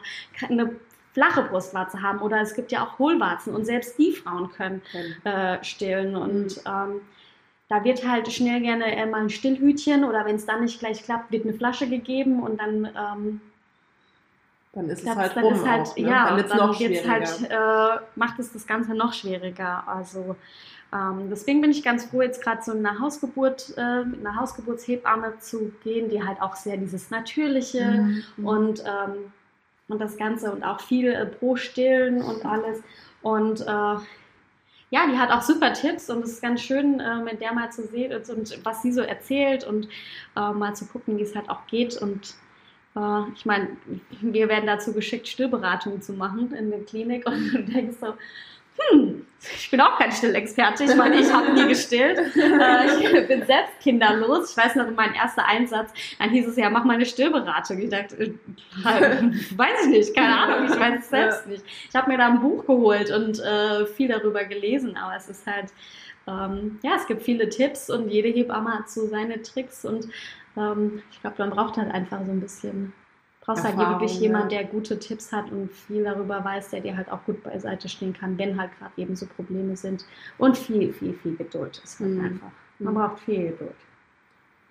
eine 0.48 0.74
flache 1.12 1.42
Brustwarze 1.42 2.02
haben 2.02 2.18
oder 2.20 2.40
es 2.40 2.54
gibt 2.54 2.72
ja 2.72 2.84
auch 2.84 2.98
Hohlwarzen 2.98 3.54
und 3.54 3.64
selbst 3.64 3.96
die 3.98 4.12
Frauen 4.12 4.50
können 4.50 4.82
äh, 5.22 5.62
stillen. 5.62 6.16
Und 6.16 6.60
ähm, 6.66 7.00
da 7.68 7.82
wird 7.84 8.06
halt 8.06 8.30
schnell 8.32 8.60
gerne 8.60 8.94
äh, 8.94 9.06
mal 9.06 9.22
ein 9.22 9.30
Stillhütchen 9.30 10.04
oder 10.04 10.24
wenn 10.26 10.36
es 10.36 10.46
dann 10.46 10.62
nicht 10.62 10.78
gleich 10.80 11.02
klappt, 11.02 11.32
wird 11.32 11.44
eine 11.44 11.54
Flasche 11.54 11.88
gegeben 11.88 12.42
und 12.42 12.60
dann. 12.60 12.84
Ähm, 12.84 13.40
dann 14.72 14.88
ist 14.88 15.04
es 15.04 15.16
halt 15.16 15.36
dann 15.36 15.44
rum 15.44 15.54
ist 15.54 15.66
halt, 15.66 15.88
auch, 15.88 15.96
ne? 15.96 16.08
Ja, 16.08 16.36
dann, 16.36 16.48
dann 16.48 16.58
noch 16.58 16.80
halt, 16.80 17.50
äh, 17.50 18.04
macht 18.16 18.40
es 18.40 18.52
das 18.52 18.66
Ganze 18.66 18.92
noch 18.94 19.12
schwieriger. 19.12 19.84
Also 19.86 20.34
ähm, 20.92 21.28
deswegen 21.30 21.60
bin 21.60 21.70
ich 21.70 21.82
ganz 21.82 22.04
froh, 22.06 22.22
jetzt 22.22 22.42
gerade 22.42 22.62
so 22.62 22.72
eine 22.72 22.98
Hausgeburt, 22.98 23.74
äh, 23.76 24.04
mit 24.04 24.24
einer 24.24 24.38
Hausgeburtshebamme 24.38 25.38
zu 25.40 25.72
gehen, 25.82 26.08
die 26.08 26.22
halt 26.22 26.40
auch 26.40 26.54
sehr 26.54 26.76
dieses 26.76 27.10
Natürliche 27.10 27.84
mhm. 28.36 28.46
und, 28.46 28.80
ähm, 28.80 29.32
und 29.88 30.00
das 30.00 30.16
Ganze 30.16 30.52
und 30.52 30.62
auch 30.62 30.80
viel 30.80 31.12
äh, 31.12 31.26
pro 31.26 31.56
Stillen 31.56 32.22
und 32.22 32.44
alles. 32.44 32.80
Und 33.22 33.60
äh, 33.60 33.96
ja, 34.94 35.08
die 35.08 35.18
hat 35.18 35.32
auch 35.32 35.42
super 35.42 35.72
Tipps 35.72 36.08
und 36.08 36.22
es 36.22 36.34
ist 36.34 36.42
ganz 36.42 36.60
schön, 36.60 37.00
äh, 37.00 37.16
mit 37.16 37.40
der 37.40 37.52
mal 37.52 37.72
zu 37.72 37.84
sehen 37.84 38.12
und, 38.14 38.30
und 38.30 38.64
was 38.64 38.80
sie 38.80 38.92
so 38.92 39.00
erzählt 39.00 39.64
und 39.64 39.88
äh, 40.36 40.52
mal 40.52 40.76
zu 40.76 40.86
gucken, 40.86 41.18
wie 41.18 41.22
es 41.22 41.34
halt 41.34 41.50
auch 41.50 41.66
geht. 41.66 41.96
Und 41.96 42.34
äh, 42.94 43.22
ich 43.34 43.44
meine, 43.44 43.70
wir 44.20 44.48
werden 44.48 44.68
dazu 44.68 44.92
geschickt, 44.92 45.26
Stillberatungen 45.26 46.00
zu 46.00 46.12
machen 46.12 46.54
in 46.54 46.70
der 46.70 46.84
Klinik 46.84 47.26
und 47.28 47.52
du 47.52 47.64
denkst 47.64 47.96
so, 48.00 48.14
hm, 48.76 49.26
ich 49.56 49.70
bin 49.70 49.80
auch 49.80 49.98
kein 49.98 50.10
Stillexperte. 50.10 50.84
Ich 50.84 50.94
meine, 50.96 51.20
ich 51.20 51.32
habe 51.32 51.52
nie 51.52 51.68
gestillt. 51.68 52.18
Äh, 52.18 52.86
ich 52.86 53.26
bin 53.28 53.44
selbst 53.44 53.80
kinderlos. 53.80 54.50
Ich 54.50 54.56
weiß 54.56 54.74
noch, 54.76 54.90
mein 54.90 55.14
erster 55.14 55.46
Einsatz, 55.46 55.92
dann 56.18 56.30
hieß 56.30 56.48
es 56.48 56.56
ja, 56.56 56.70
mach 56.70 56.84
mal 56.84 56.94
eine 56.94 57.06
Stillberatung. 57.06 57.78
Ich 57.78 57.90
dachte, 57.90 58.16
äh, 58.16 58.30
weiß 59.56 59.84
ich 59.84 59.90
nicht, 59.90 60.16
keine 60.16 60.36
Ahnung, 60.36 60.68
ich 60.70 60.78
weiß 60.78 61.00
es 61.00 61.10
selbst 61.10 61.46
nicht. 61.46 61.64
Ich 61.88 61.94
habe 61.94 62.10
mir 62.10 62.18
da 62.18 62.28
ein 62.28 62.40
Buch 62.40 62.66
geholt 62.66 63.10
und 63.10 63.40
äh, 63.40 63.86
viel 63.86 64.08
darüber 64.08 64.44
gelesen, 64.44 64.96
aber 64.96 65.16
es 65.16 65.28
ist 65.28 65.46
halt, 65.46 65.72
ähm, 66.26 66.78
ja, 66.82 66.92
es 66.96 67.06
gibt 67.06 67.22
viele 67.22 67.48
Tipps 67.48 67.90
und 67.90 68.08
jede 68.08 68.28
Hebamme 68.28 68.78
hat 68.78 68.90
so 68.90 69.06
seine 69.06 69.42
Tricks 69.42 69.84
und 69.84 70.08
ähm, 70.56 71.02
ich 71.10 71.20
glaube, 71.20 71.36
man 71.38 71.50
braucht 71.50 71.76
halt 71.76 71.92
einfach 71.92 72.24
so 72.24 72.32
ein 72.32 72.40
bisschen 72.40 72.92
brauchst 73.44 73.64
halt 73.64 73.76
wirklich 73.76 74.18
jemand, 74.20 74.52
der 74.52 74.64
gute 74.64 74.98
Tipps 74.98 75.32
hat 75.32 75.50
und 75.50 75.70
viel 75.70 76.04
darüber 76.04 76.44
weiß, 76.44 76.70
der 76.70 76.80
dir 76.80 76.96
halt 76.96 77.10
auch 77.10 77.24
gut 77.24 77.42
beiseite 77.42 77.88
stehen 77.88 78.12
kann, 78.12 78.38
wenn 78.38 78.58
halt 78.58 78.70
gerade 78.78 78.92
eben 78.96 79.16
so 79.16 79.26
Probleme 79.26 79.76
sind. 79.76 80.04
Und 80.38 80.56
viel, 80.56 80.92
viel, 80.92 81.14
viel 81.14 81.36
Geduld 81.36 81.80
ist 81.84 82.00
halt 82.00 82.10
mhm. 82.10 82.24
einfach. 82.24 82.50
Man 82.78 82.94
mhm. 82.94 82.98
braucht 82.98 83.20
viel 83.20 83.50
Geduld. 83.50 83.74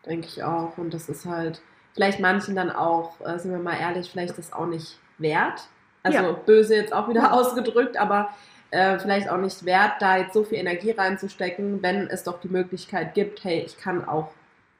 Denke 0.05 0.27
ich 0.27 0.43
auch. 0.43 0.77
Und 0.77 0.93
das 0.93 1.07
ist 1.07 1.25
halt 1.25 1.61
vielleicht 1.93 2.19
manchen 2.19 2.55
dann 2.55 2.71
auch, 2.71 3.21
äh, 3.25 3.37
sind 3.37 3.51
wir 3.51 3.59
mal 3.59 3.77
ehrlich, 3.77 4.09
vielleicht 4.09 4.37
das 4.37 4.51
auch 4.51 4.67
nicht 4.67 4.97
wert. 5.17 5.67
Also 6.01 6.19
ja. 6.19 6.31
böse 6.31 6.75
jetzt 6.75 6.93
auch 6.93 7.07
wieder 7.07 7.31
ausgedrückt, 7.33 7.97
aber 7.97 8.29
äh, 8.71 8.97
vielleicht 8.97 9.29
auch 9.29 9.37
nicht 9.37 9.65
wert, 9.65 9.93
da 9.99 10.17
jetzt 10.17 10.33
so 10.33 10.43
viel 10.43 10.57
Energie 10.57 10.91
reinzustecken, 10.91 11.83
wenn 11.83 12.07
es 12.07 12.23
doch 12.23 12.39
die 12.41 12.49
Möglichkeit 12.49 13.13
gibt, 13.13 13.43
hey, 13.43 13.61
ich 13.65 13.77
kann 13.77 14.07
auch 14.07 14.31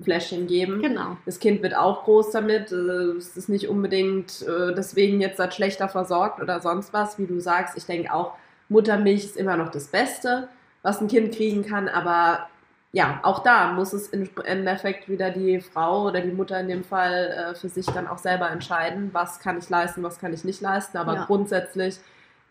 Fläschchen 0.04 0.48
geben. 0.48 0.82
Genau. 0.82 1.18
Das 1.26 1.40
Kind 1.40 1.62
wird 1.62 1.76
auch 1.76 2.04
groß 2.04 2.32
damit. 2.32 2.72
Äh, 2.72 3.18
es 3.18 3.36
ist 3.38 3.50
nicht 3.50 3.68
unbedingt 3.68 4.42
äh, 4.44 4.74
deswegen 4.76 5.22
jetzt 5.22 5.40
das 5.40 5.56
schlechter 5.56 5.90
versorgt 5.90 6.42
oder 6.42 6.60
sonst 6.60 6.94
was. 6.94 7.18
Wie 7.18 7.26
du 7.26 7.40
sagst, 7.40 7.78
ich 7.78 7.86
denke 7.86 8.14
auch, 8.14 8.34
Muttermilch 8.70 9.24
ist 9.26 9.38
immer 9.38 9.58
noch 9.58 9.70
das 9.72 9.88
Beste, 9.88 10.50
was 10.82 11.02
ein 11.02 11.08
Kind 11.08 11.36
kriegen 11.36 11.64
kann. 11.64 11.88
Aber 11.88 12.48
ja, 12.92 13.20
auch 13.24 13.40
da 13.40 13.72
muss 13.74 13.92
es 13.94 14.10
im 14.10 14.30
Endeffekt 14.46 15.10
wieder 15.10 15.32
die 15.32 15.60
Frau 15.60 16.08
oder 16.08 16.22
die 16.22 16.32
Mutter 16.32 16.60
in 16.60 16.68
dem 16.68 16.84
Fall 16.84 17.52
äh, 17.52 17.56
für 17.56 17.70
sich 17.70 17.88
dann 17.88 18.08
auch 18.08 18.20
selber 18.20 18.52
entscheiden, 18.52 19.10
was 19.14 19.40
kann 19.40 19.58
ich 19.58 19.70
leisten, 19.70 20.04
was 20.04 20.20
kann 20.20 20.34
ich 20.34 20.44
nicht 20.44 20.62
leisten. 20.62 20.98
Aber 20.98 21.16
ja. 21.16 21.26
grundsätzlich 21.26 21.98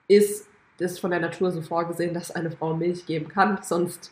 ist 0.09 0.49
es 0.79 0.99
von 0.99 1.13
der 1.13 1.21
Natur 1.21 1.53
so 1.53 1.63
vorgesehen, 1.63 2.13
dass 2.13 2.31
eine 2.31 2.51
Frau 2.51 2.75
Milch 2.75 3.07
geben 3.07 3.29
kann. 3.29 3.61
Sonst 3.63 4.11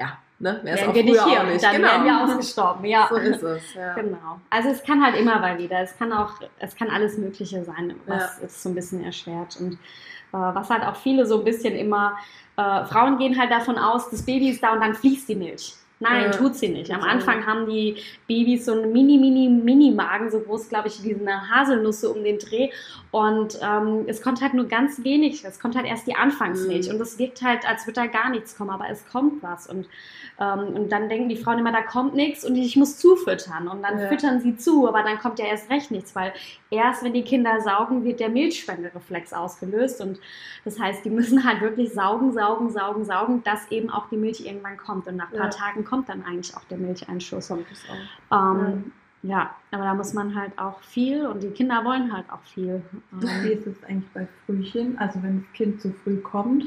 ja, 0.00 0.18
ne, 0.38 0.60
wäre 0.62 0.78
es 0.78 0.88
auch 0.88 0.94
wir 0.94 1.04
nicht 1.04 1.24
hier, 1.24 1.40
auch 1.40 1.44
nicht. 1.44 1.62
dann 1.62 1.76
genau. 1.76 1.88
wären 1.88 2.04
wir 2.04 2.24
ausgestorben, 2.24 2.84
ja. 2.86 3.06
So 3.08 3.16
ist 3.16 3.42
es, 3.42 3.74
ja. 3.74 3.94
Genau. 3.94 4.40
Also 4.48 4.70
es 4.70 4.82
kann 4.82 5.04
halt 5.04 5.14
immer 5.16 5.38
mal 5.38 5.58
wieder. 5.58 5.80
Es 5.80 5.96
kann 5.96 6.12
auch, 6.12 6.32
es 6.58 6.74
kann 6.74 6.88
alles 6.88 7.18
Mögliche 7.18 7.62
sein, 7.62 7.94
was 8.06 8.40
es 8.42 8.62
so 8.62 8.70
ein 8.70 8.74
bisschen 8.74 9.04
erschwert. 9.04 9.58
Und 9.60 9.74
äh, 9.74 9.76
was 10.32 10.70
halt 10.70 10.84
auch 10.84 10.96
viele 10.96 11.26
so 11.26 11.38
ein 11.38 11.44
bisschen 11.44 11.74
immer, 11.74 12.16
äh, 12.56 12.84
Frauen 12.86 13.18
gehen 13.18 13.38
halt 13.38 13.50
davon 13.50 13.78
aus, 13.78 14.10
das 14.10 14.22
Baby 14.22 14.50
ist 14.50 14.62
da 14.62 14.72
und 14.72 14.80
dann 14.80 14.94
fließt 14.94 15.28
die 15.28 15.36
Milch. 15.36 15.74
Nein, 16.02 16.32
tut 16.32 16.54
sie 16.56 16.68
nicht. 16.68 16.90
Am 16.90 17.02
Anfang 17.02 17.44
haben 17.44 17.68
die 17.68 17.96
Babys 18.26 18.64
so 18.64 18.72
einen 18.72 18.90
mini, 18.90 19.18
mini, 19.18 19.48
mini 19.50 19.90
Magen, 19.90 20.30
so 20.30 20.40
groß, 20.40 20.70
glaube 20.70 20.88
ich, 20.88 21.04
wie 21.04 21.14
eine 21.14 21.50
Haselnuss 21.50 22.00
so 22.00 22.12
um 22.12 22.24
den 22.24 22.38
Dreh. 22.38 22.70
Und 23.10 23.58
ähm, 23.62 24.04
es 24.06 24.22
kommt 24.22 24.40
halt 24.40 24.54
nur 24.54 24.64
ganz 24.66 25.04
wenig. 25.04 25.44
Es 25.44 25.60
kommt 25.60 25.76
halt 25.76 25.84
erst 25.86 26.06
die 26.06 26.14
Anfangsmilch. 26.16 26.88
Mhm. 26.88 26.94
Und 26.94 27.00
es 27.02 27.18
wirkt 27.18 27.42
halt, 27.42 27.68
als 27.68 27.86
würde 27.86 28.00
da 28.00 28.06
gar 28.06 28.30
nichts 28.30 28.56
kommen, 28.56 28.70
aber 28.70 28.88
es 28.88 29.06
kommt 29.08 29.42
was. 29.42 29.66
Und, 29.66 29.88
ähm, 30.40 30.74
und 30.74 30.88
dann 30.90 31.10
denken 31.10 31.28
die 31.28 31.36
Frauen 31.36 31.58
immer, 31.58 31.72
da 31.72 31.82
kommt 31.82 32.14
nichts 32.14 32.46
und 32.46 32.56
ich 32.56 32.76
muss 32.76 32.96
zufüttern. 32.96 33.68
Und 33.68 33.82
dann 33.82 33.98
Ja. 33.98 34.08
füttern 34.08 34.40
sie 34.40 34.56
zu, 34.56 34.88
aber 34.88 35.02
dann 35.02 35.18
kommt 35.18 35.38
ja 35.38 35.44
erst 35.44 35.68
recht 35.68 35.90
nichts, 35.90 36.14
weil 36.16 36.32
erst 36.70 37.04
wenn 37.04 37.12
die 37.12 37.24
Kinder 37.24 37.60
saugen, 37.60 38.04
wird 38.04 38.20
der 38.20 38.30
Milchspendereflex 38.30 39.34
ausgelöst. 39.34 40.00
Und 40.00 40.18
das 40.64 40.80
heißt, 40.80 41.04
die 41.04 41.10
müssen 41.10 41.44
halt 41.44 41.60
wirklich 41.60 41.92
saugen, 41.92 42.32
saugen, 42.32 42.70
saugen, 42.70 43.04
saugen, 43.04 43.42
dass 43.44 43.70
eben 43.70 43.90
auch 43.90 44.08
die 44.08 44.16
Milch 44.16 44.46
irgendwann 44.46 44.78
kommt. 44.78 45.06
Und 45.06 45.16
nach 45.16 45.30
ein 45.30 45.36
paar 45.36 45.50
Ja. 45.50 45.50
Tagen 45.50 45.84
kommt 45.90 46.08
dann 46.08 46.24
eigentlich 46.24 46.56
auch 46.56 46.64
der 46.64 46.78
Milcheinschuss. 46.78 47.50
Ähm, 47.50 48.92
ja. 49.22 49.54
aber 49.70 49.84
da 49.84 49.94
muss 49.94 50.14
man 50.14 50.34
halt 50.34 50.58
auch 50.58 50.80
viel 50.80 51.26
und 51.26 51.42
die 51.42 51.50
Kinder 51.50 51.84
wollen 51.84 52.12
halt 52.12 52.30
auch 52.30 52.42
viel. 52.54 52.82
Wie 53.10 53.52
Ähm, 53.52 53.58
ist 53.58 53.66
es 53.66 53.84
eigentlich 53.84 54.10
bei 54.14 54.26
Frühchen? 54.46 54.96
Also 54.98 55.22
wenn 55.22 55.42
das 55.42 55.52
Kind 55.52 55.80
zu 55.82 55.92
früh 55.92 56.16
kommt, 56.18 56.64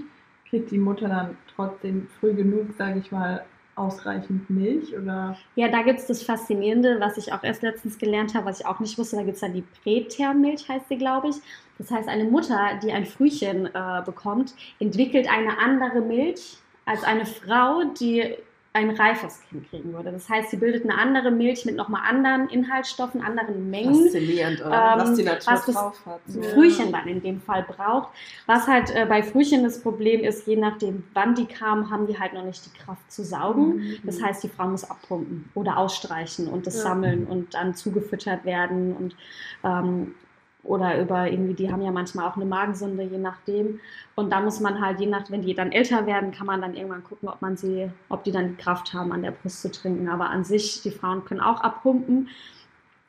kriegt 0.50 0.70
die 0.70 0.78
Mutter 0.78 1.08
dann 1.08 1.38
trotzdem 1.56 2.08
früh 2.20 2.34
genug, 2.34 2.68
sage 2.78 3.00
ich 3.00 3.12
mal, 3.12 3.44
ausreichend 3.76 4.48
Milch 4.52 4.96
oder 4.96 5.36
ja, 5.56 5.68
da 5.68 5.82
gibt 5.82 6.00
es 6.00 6.06
das 6.06 6.22
Faszinierende, 6.22 7.00
was 7.00 7.18
ich 7.18 7.34
auch 7.34 7.44
erst 7.44 7.64
letztens 7.64 7.98
gelernt 7.98 8.36
habe, 8.36 8.46
was 8.46 8.60
ich 8.60 8.66
auch 8.68 8.80
nicht 8.80 8.98
wusste. 9.00 9.16
Da 9.16 9.24
gibt 9.24 9.36
es 9.36 9.42
dann 9.42 9.54
die 9.54 9.64
Prätermmilch, 9.82 10.70
heißt 10.70 10.90
sie, 10.90 10.98
glaube 10.98 11.30
ich. 11.30 11.36
Das 11.80 11.90
heißt, 11.90 12.08
eine 12.08 12.26
Mutter, 12.26 12.80
die 12.84 12.92
ein 12.92 13.06
Frühchen 13.06 13.66
äh, 13.66 14.02
bekommt, 14.06 14.54
entwickelt 14.80 15.28
eine 15.28 15.58
andere 15.58 16.02
Milch 16.02 16.58
als 16.86 17.04
eine 17.04 17.26
Frau, 17.26 17.84
die 18.00 18.36
ein 18.76 18.90
reifes 18.90 19.40
Kind 19.48 19.70
kriegen 19.70 19.94
würde. 19.94 20.12
Das 20.12 20.28
heißt, 20.28 20.50
sie 20.50 20.58
bildet 20.58 20.84
eine 20.84 20.98
andere 20.98 21.30
Milch 21.30 21.64
mit 21.64 21.76
nochmal 21.76 22.02
anderen 22.10 22.50
Inhaltsstoffen, 22.50 23.22
anderen 23.22 23.70
Mengen. 23.70 23.94
Faszinierend, 23.94 24.62
oder? 24.62 24.94
Ähm, 24.94 25.00
was 25.00 25.14
die 25.14 25.24
Natur 25.24 25.54
was 25.54 25.66
das 25.68 25.76
drauf 25.76 26.06
hat. 26.08 26.20
Ja. 26.28 26.42
Frühchen 26.42 26.92
dann 26.92 27.08
in 27.08 27.22
dem 27.22 27.40
Fall 27.40 27.64
braucht. 27.64 28.10
Was 28.48 28.68
halt 28.68 28.90
äh, 28.90 29.06
bei 29.08 29.22
Frühchen 29.22 29.64
das 29.64 29.80
Problem 29.80 30.22
ist, 30.22 30.48
je 30.48 30.56
nachdem, 30.56 31.04
wann 31.14 31.36
die 31.36 31.46
kamen, 31.46 31.92
haben 31.92 32.08
die 32.08 32.20
halt 32.20 32.34
noch 32.34 32.44
nicht 32.44 32.66
die 32.66 32.76
Kraft 32.80 33.12
zu 33.12 33.24
saugen. 33.24 33.76
Mhm. 33.76 33.98
Das 34.04 34.20
heißt, 34.20 34.44
die 34.44 34.50
Frau 34.50 34.68
muss 34.68 34.90
abpumpen 34.90 35.52
oder 35.54 35.78
ausstreichen 35.78 36.48
und 36.48 36.66
das 36.66 36.78
Ja. 36.78 36.82
sammeln 36.82 37.28
und 37.28 37.54
dann 37.54 37.76
zugefüttert 37.76 38.44
werden 38.44 38.96
und 38.96 39.16
ähm, 39.64 40.16
oder 40.64 41.00
über 41.00 41.30
irgendwie, 41.30 41.54
die 41.54 41.72
haben 41.72 41.82
ja 41.82 41.92
manchmal 41.92 42.28
auch 42.28 42.38
eine 42.38 42.46
Magensonde, 42.46 43.04
je 43.04 43.18
nachdem. 43.18 43.80
Und 44.16 44.32
da 44.32 44.40
muss 44.40 44.60
man 44.62 44.80
halt, 44.80 45.00
je 45.00 45.08
nach, 45.08 45.30
wenn 45.30 45.42
die 45.42 45.54
dann 45.54 45.72
älter 45.72 46.06
werden, 46.06 46.32
kann 46.32 46.48
man 46.48 46.62
dann 46.62 46.76
irgendwann 46.76 47.04
gucken, 47.04 47.28
ob 47.28 47.42
man 47.42 47.58
sie, 47.58 47.90
ob 48.10 48.24
die 48.24 48.32
dann 48.32 48.50
die 48.50 48.64
Kraft 48.64 48.94
haben, 48.94 49.12
an 49.12 49.24
der 49.24 49.32
Brust 49.32 49.62
zu 49.62 49.72
trinken. 49.72 50.08
Aber 50.08 50.30
an 50.30 50.46
sich, 50.46 50.82
die 50.82 50.92
Frauen 50.92 51.26
können 51.26 51.42
auch 51.42 51.62
abpumpen. 51.62 52.30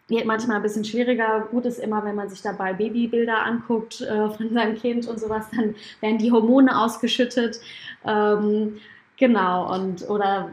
Wird 0.09 0.27
manchmal 0.27 0.57
ein 0.57 0.63
bisschen 0.63 0.85
schwieriger. 0.85 1.47
Gut 1.51 1.65
ist 1.65 1.79
immer, 1.79 2.05
wenn 2.05 2.17
man 2.17 2.29
sich 2.29 2.43
dabei 2.43 2.73
Babybilder 2.73 3.45
anguckt 3.45 4.01
äh, 4.01 4.29
von 4.31 4.53
seinem 4.53 4.75
Kind 4.75 5.07
und 5.07 5.21
sowas, 5.21 5.47
dann 5.55 5.77
werden 6.01 6.19
die 6.19 6.33
Hormone 6.33 6.77
ausgeschüttet. 6.77 7.61
Ähm, 8.05 8.79
genau, 9.17 9.73
und 9.75 10.09
oder 10.09 10.51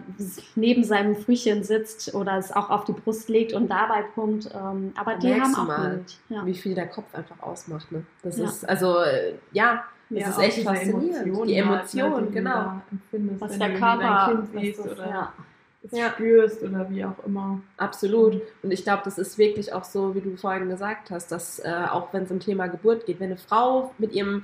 neben 0.56 0.84
seinem 0.84 1.16
Frühchen 1.16 1.64
sitzt 1.64 2.14
oder 2.14 2.38
es 2.38 2.52
auch 2.52 2.70
auf 2.70 2.86
die 2.86 2.94
Brust 2.94 3.30
legt 3.30 3.54
und 3.54 3.68
dabei 3.70 4.04
pumpt. 4.16 4.50
Ähm, 4.54 4.94
aber 4.96 5.14
Da 5.14 5.20
die 5.20 5.28
merkst 5.28 5.58
haben 5.58 5.70
auch 5.70 5.78
mal, 5.78 5.90
Milch. 5.98 6.20
Ja. 6.30 6.46
Wie 6.46 6.54
viel 6.54 6.76
der 6.76 6.88
Kopf 6.88 7.14
einfach 7.14 7.42
ausmacht. 7.42 7.92
Ne? 7.92 8.04
Das 8.24 8.38
Ja. 8.38 8.46
ist, 8.46 8.68
also, 8.68 9.00
äh, 9.00 9.34
ja, 9.52 9.84
das 10.10 10.20
Ja, 10.20 10.30
ist 10.30 10.40
echt 10.40 10.64
faszinierend. 10.64 11.26
Die 11.26 11.32
halt, 11.38 11.46
ne, 11.48 11.56
Emotionen, 11.56 12.20
die 12.20 12.26
du 12.28 12.32
genau. 12.34 12.52
da 12.54 12.82
empfindest, 12.92 13.42
Was 13.42 13.58
der 13.58 13.74
Körper 13.76 14.26
Kind 14.30 14.50
was 14.54 14.78
das- 14.86 14.92
oder 14.98 15.10
ja. 15.10 15.34
es 15.84 15.92
Ja. 15.98 16.10
spürst 16.12 16.62
oder 16.64 16.90
wie 16.90 17.06
auch 17.06 17.26
immer. 17.26 17.62
Absolut. 17.78 18.34
Mhm. 18.36 18.42
Und 18.64 18.72
ich 18.72 18.84
glaube, 18.84 19.02
das 19.06 19.18
ist 19.18 19.38
wirklich 19.38 19.72
auch 19.74 19.84
so, 19.86 20.14
wie 20.14 20.20
du 20.22 20.36
vorhin 20.36 20.68
gesagt 20.70 21.10
hast, 21.12 21.32
dass 21.32 21.60
äh, 21.60 21.72
auch 21.90 22.12
wenn 22.14 22.24
es 22.24 22.32
um 22.32 22.40
Thema 22.40 22.68
Geburt 22.68 23.06
geht, 23.06 23.20
wenn 23.20 23.28
eine 23.32 23.38
Frau 23.38 23.94
mit 23.98 24.12
ihrem 24.14 24.44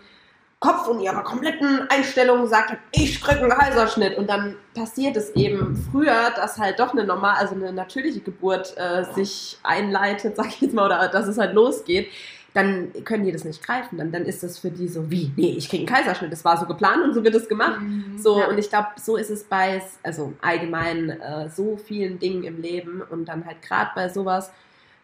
Kopf 0.60 0.88
und 0.88 1.00
ihrer 1.02 1.22
kompletten 1.24 1.88
Einstellung 1.90 2.48
sagt, 2.48 2.78
ich 2.92 3.22
krieg 3.22 3.38
einen 3.38 3.52
Kaiserschnitt 3.52 4.18
und 4.18 4.28
dann 4.28 4.56
passiert 4.74 5.16
es 5.16 5.30
eben 5.36 5.76
früher, 5.92 6.32
dass 6.36 6.58
halt 6.58 6.80
doch 6.80 6.94
eine 6.94 7.04
normal, 7.06 7.36
also 7.38 7.54
eine 7.54 7.72
natürliche 7.72 8.22
Geburt 8.22 8.76
äh, 8.76 9.04
sich 9.14 9.60
einleitet, 9.62 10.36
sag 10.38 10.48
ich 10.48 10.62
jetzt 10.62 10.74
mal, 10.74 10.88
oder 10.88 11.10
dass 11.10 11.28
es 11.28 11.38
halt 11.38 11.54
losgeht, 11.54 12.08
dann 12.56 12.92
können 13.04 13.24
die 13.26 13.32
das 13.32 13.44
nicht 13.44 13.62
greifen. 13.64 14.00
Dann, 14.00 14.12
dann 14.12 14.24
ist 14.26 14.42
das 14.42 14.58
für 14.58 14.72
die 14.72 14.88
so 14.88 15.12
wie, 15.12 15.32
nee, 15.36 15.54
ich 15.56 15.70
krieg 15.70 15.82
einen 15.82 15.88
Kaiserschnitt, 15.88 16.32
das 16.32 16.44
war 16.44 16.58
so 16.58 16.66
geplant 16.66 17.04
und 17.04 17.14
so 17.14 17.24
wird 17.24 17.36
es 17.36 17.48
gemacht. 17.48 17.80
Mhm. 17.80 18.18
So, 18.18 18.40
Ja. 18.40 18.48
und 18.48 18.58
ich 18.58 18.70
glaube, 18.70 18.88
so 19.00 19.16
ist 19.16 19.30
es 19.30 19.44
bei, 19.44 19.80
also 20.02 20.34
allgemein 20.42 21.12
äh, 21.22 21.50
so 21.50 21.78
vielen 21.78 22.18
Dingen 22.18 22.44
im 22.44 22.60
Leben 22.60 23.04
und 23.08 23.26
dann 23.26 23.46
halt 23.46 23.62
gerade 23.62 23.92
bei 23.94 24.10
sowas 24.10 24.52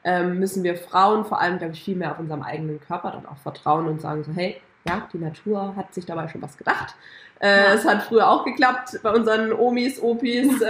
ähm, 0.04 0.40
müssen 0.40 0.64
wir 0.64 0.76
Frauen 0.78 1.26
vor 1.26 1.40
allem, 1.40 1.60
glaube 1.60 1.74
ich, 1.74 1.84
viel 1.84 1.96
mehr 1.96 2.12
auf 2.12 2.20
unserem 2.20 2.42
eigenen 2.42 2.80
Körper 2.82 3.12
dann 3.12 3.28
auch 3.28 3.38
vertrauen 3.38 3.86
und 3.88 4.02
sagen 4.02 4.24
so, 4.24 4.32
hey, 4.34 4.60
ja, 4.88 5.08
die 5.14 5.18
Natur 5.18 5.76
hat 5.76 5.94
sich 5.94 6.06
dabei 6.06 6.28
schon 6.28 6.42
was 6.42 6.58
gedacht. 6.58 6.96
Äh, 7.40 7.64
Ja. 7.66 7.74
Es 7.74 7.86
hat 7.86 8.04
früher 8.04 8.30
auch 8.30 8.44
geklappt 8.46 9.00
bei 9.04 9.12
unseren 9.12 9.52
Omis, 9.54 10.02
Opis 10.02 10.62
äh, 10.62 10.66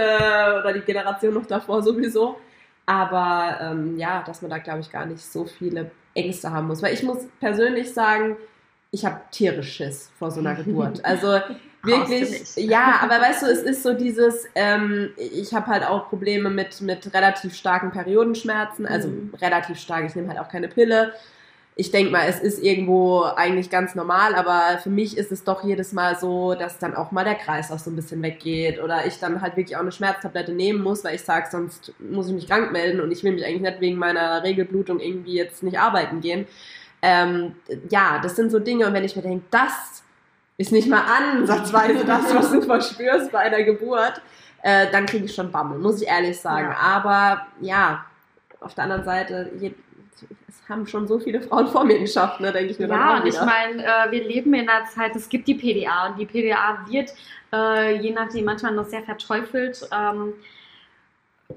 oder 0.58 0.72
die 0.72 0.80
Generation 0.80 1.34
noch 1.34 1.46
davor 1.46 1.82
sowieso. 1.82 2.38
Aber 2.86 3.58
ähm, 3.60 3.96
ja, 3.98 4.22
dass 4.26 4.42
man 4.42 4.50
da, 4.50 4.58
glaube 4.58 4.80
ich, 4.80 4.90
gar 4.92 5.06
nicht 5.06 5.24
so 5.24 5.44
viele 5.46 5.90
Ängste 6.14 6.50
haben 6.50 6.66
muss. 6.68 6.82
Weil 6.82 6.94
ich 6.94 7.02
muss 7.02 7.18
persönlich 7.40 7.92
sagen, 7.94 8.36
ich 8.90 9.04
habe 9.04 9.20
tierisch 9.30 9.72
Schiss 9.76 10.10
vor 10.18 10.30
so 10.30 10.40
einer 10.40 10.54
Geburt. 10.54 11.00
Also 11.04 11.40
wirklich, 11.82 12.54
ja, 12.56 12.98
aber 13.02 13.20
weißt 13.20 13.42
du, 13.42 13.46
es 13.46 13.62
ist 13.62 13.82
so 13.82 13.94
dieses, 13.94 14.46
ähm, 14.54 15.10
ich 15.16 15.52
habe 15.54 15.66
halt 15.66 15.84
auch 15.86 16.08
Probleme 16.08 16.50
mit, 16.50 16.80
mit 16.80 17.12
relativ 17.14 17.54
starken 17.54 17.90
Periodenschmerzen, 17.90 18.86
also 18.86 19.08
Mhm. 19.08 19.32
relativ 19.40 19.78
stark, 19.78 20.04
ich 20.06 20.14
nehme 20.14 20.28
halt 20.28 20.38
auch 20.38 20.48
keine 20.48 20.68
Pille. 20.68 21.12
Ich 21.76 21.90
denke 21.90 22.12
mal, 22.12 22.26
es 22.28 22.38
ist 22.38 22.62
irgendwo 22.62 23.22
eigentlich 23.22 23.68
ganz 23.68 23.96
normal, 23.96 24.36
aber 24.36 24.78
für 24.80 24.90
mich 24.90 25.18
ist 25.18 25.32
es 25.32 25.42
doch 25.42 25.64
jedes 25.64 25.92
Mal 25.92 26.16
so, 26.16 26.54
dass 26.54 26.78
dann 26.78 26.94
auch 26.94 27.10
mal 27.10 27.24
der 27.24 27.34
Kreis 27.34 27.72
auch 27.72 27.80
so 27.80 27.90
ein 27.90 27.96
bisschen 27.96 28.22
weggeht 28.22 28.80
oder 28.80 29.06
ich 29.06 29.18
dann 29.18 29.40
halt 29.40 29.56
wirklich 29.56 29.76
auch 29.76 29.80
eine 29.80 29.90
Schmerztablette 29.90 30.52
nehmen 30.52 30.82
muss, 30.82 31.02
weil 31.02 31.16
ich 31.16 31.22
sage, 31.22 31.48
sonst 31.50 31.92
muss 31.98 32.28
ich 32.28 32.34
mich 32.34 32.46
krank 32.46 32.70
melden 32.70 33.00
und 33.00 33.10
ich 33.10 33.24
will 33.24 33.32
mich 33.32 33.44
eigentlich 33.44 33.62
nicht 33.62 33.80
wegen 33.80 33.98
meiner 33.98 34.44
Regelblutung 34.44 35.00
irgendwie 35.00 35.34
jetzt 35.34 35.64
nicht 35.64 35.78
arbeiten 35.80 36.20
gehen. 36.20 36.46
Ähm, 37.02 37.56
ja, 37.90 38.20
das 38.22 38.36
sind 38.36 38.52
so 38.52 38.60
Dinge 38.60 38.86
und 38.86 38.94
wenn 38.94 39.04
ich 39.04 39.16
mir 39.16 39.22
denke, 39.22 39.44
das 39.50 40.04
ist 40.56 40.70
nicht 40.70 40.88
mal 40.88 41.02
ansatzweise 41.02 42.04
das, 42.06 42.32
was 42.34 42.52
du 42.52 42.62
verspürst 42.62 43.32
bei 43.32 43.40
einer 43.40 43.64
Geburt, 43.64 44.22
äh, 44.62 44.86
dann 44.92 45.06
kriege 45.06 45.24
ich 45.24 45.34
schon 45.34 45.50
Bammel, 45.50 45.78
muss 45.78 46.00
ich 46.00 46.08
ehrlich 46.08 46.40
sagen. 46.40 46.70
Ja. 46.70 46.78
Aber 46.78 47.46
ja, 47.60 48.06
auf 48.60 48.74
der 48.74 48.84
anderen 48.84 49.04
Seite, 49.04 49.50
je, 49.60 49.74
es 50.48 50.68
haben 50.68 50.86
schon 50.86 51.06
so 51.06 51.18
viele 51.18 51.40
Frauen 51.42 51.66
vor 51.68 51.84
mir 51.84 51.98
geschafft, 51.98 52.40
ne, 52.40 52.52
denke 52.52 52.72
ich 52.72 52.78
mir 52.78 52.88
Ja, 52.88 53.18
und 53.20 53.26
ich 53.26 53.40
meine, 53.40 53.84
äh, 53.84 54.10
wir 54.10 54.24
leben 54.24 54.54
in 54.54 54.68
einer 54.68 54.86
Zeit, 54.86 55.14
es 55.16 55.28
gibt 55.28 55.46
die 55.48 55.54
PDA 55.54 56.08
und 56.08 56.18
die 56.18 56.26
PDA 56.26 56.84
wird 56.88 57.12
äh, 57.52 57.96
je 57.96 58.10
nachdem 58.12 58.44
manchmal 58.46 58.72
noch 58.72 58.86
sehr 58.86 59.02
verteufelt. 59.02 59.88
Ähm, 59.92 60.32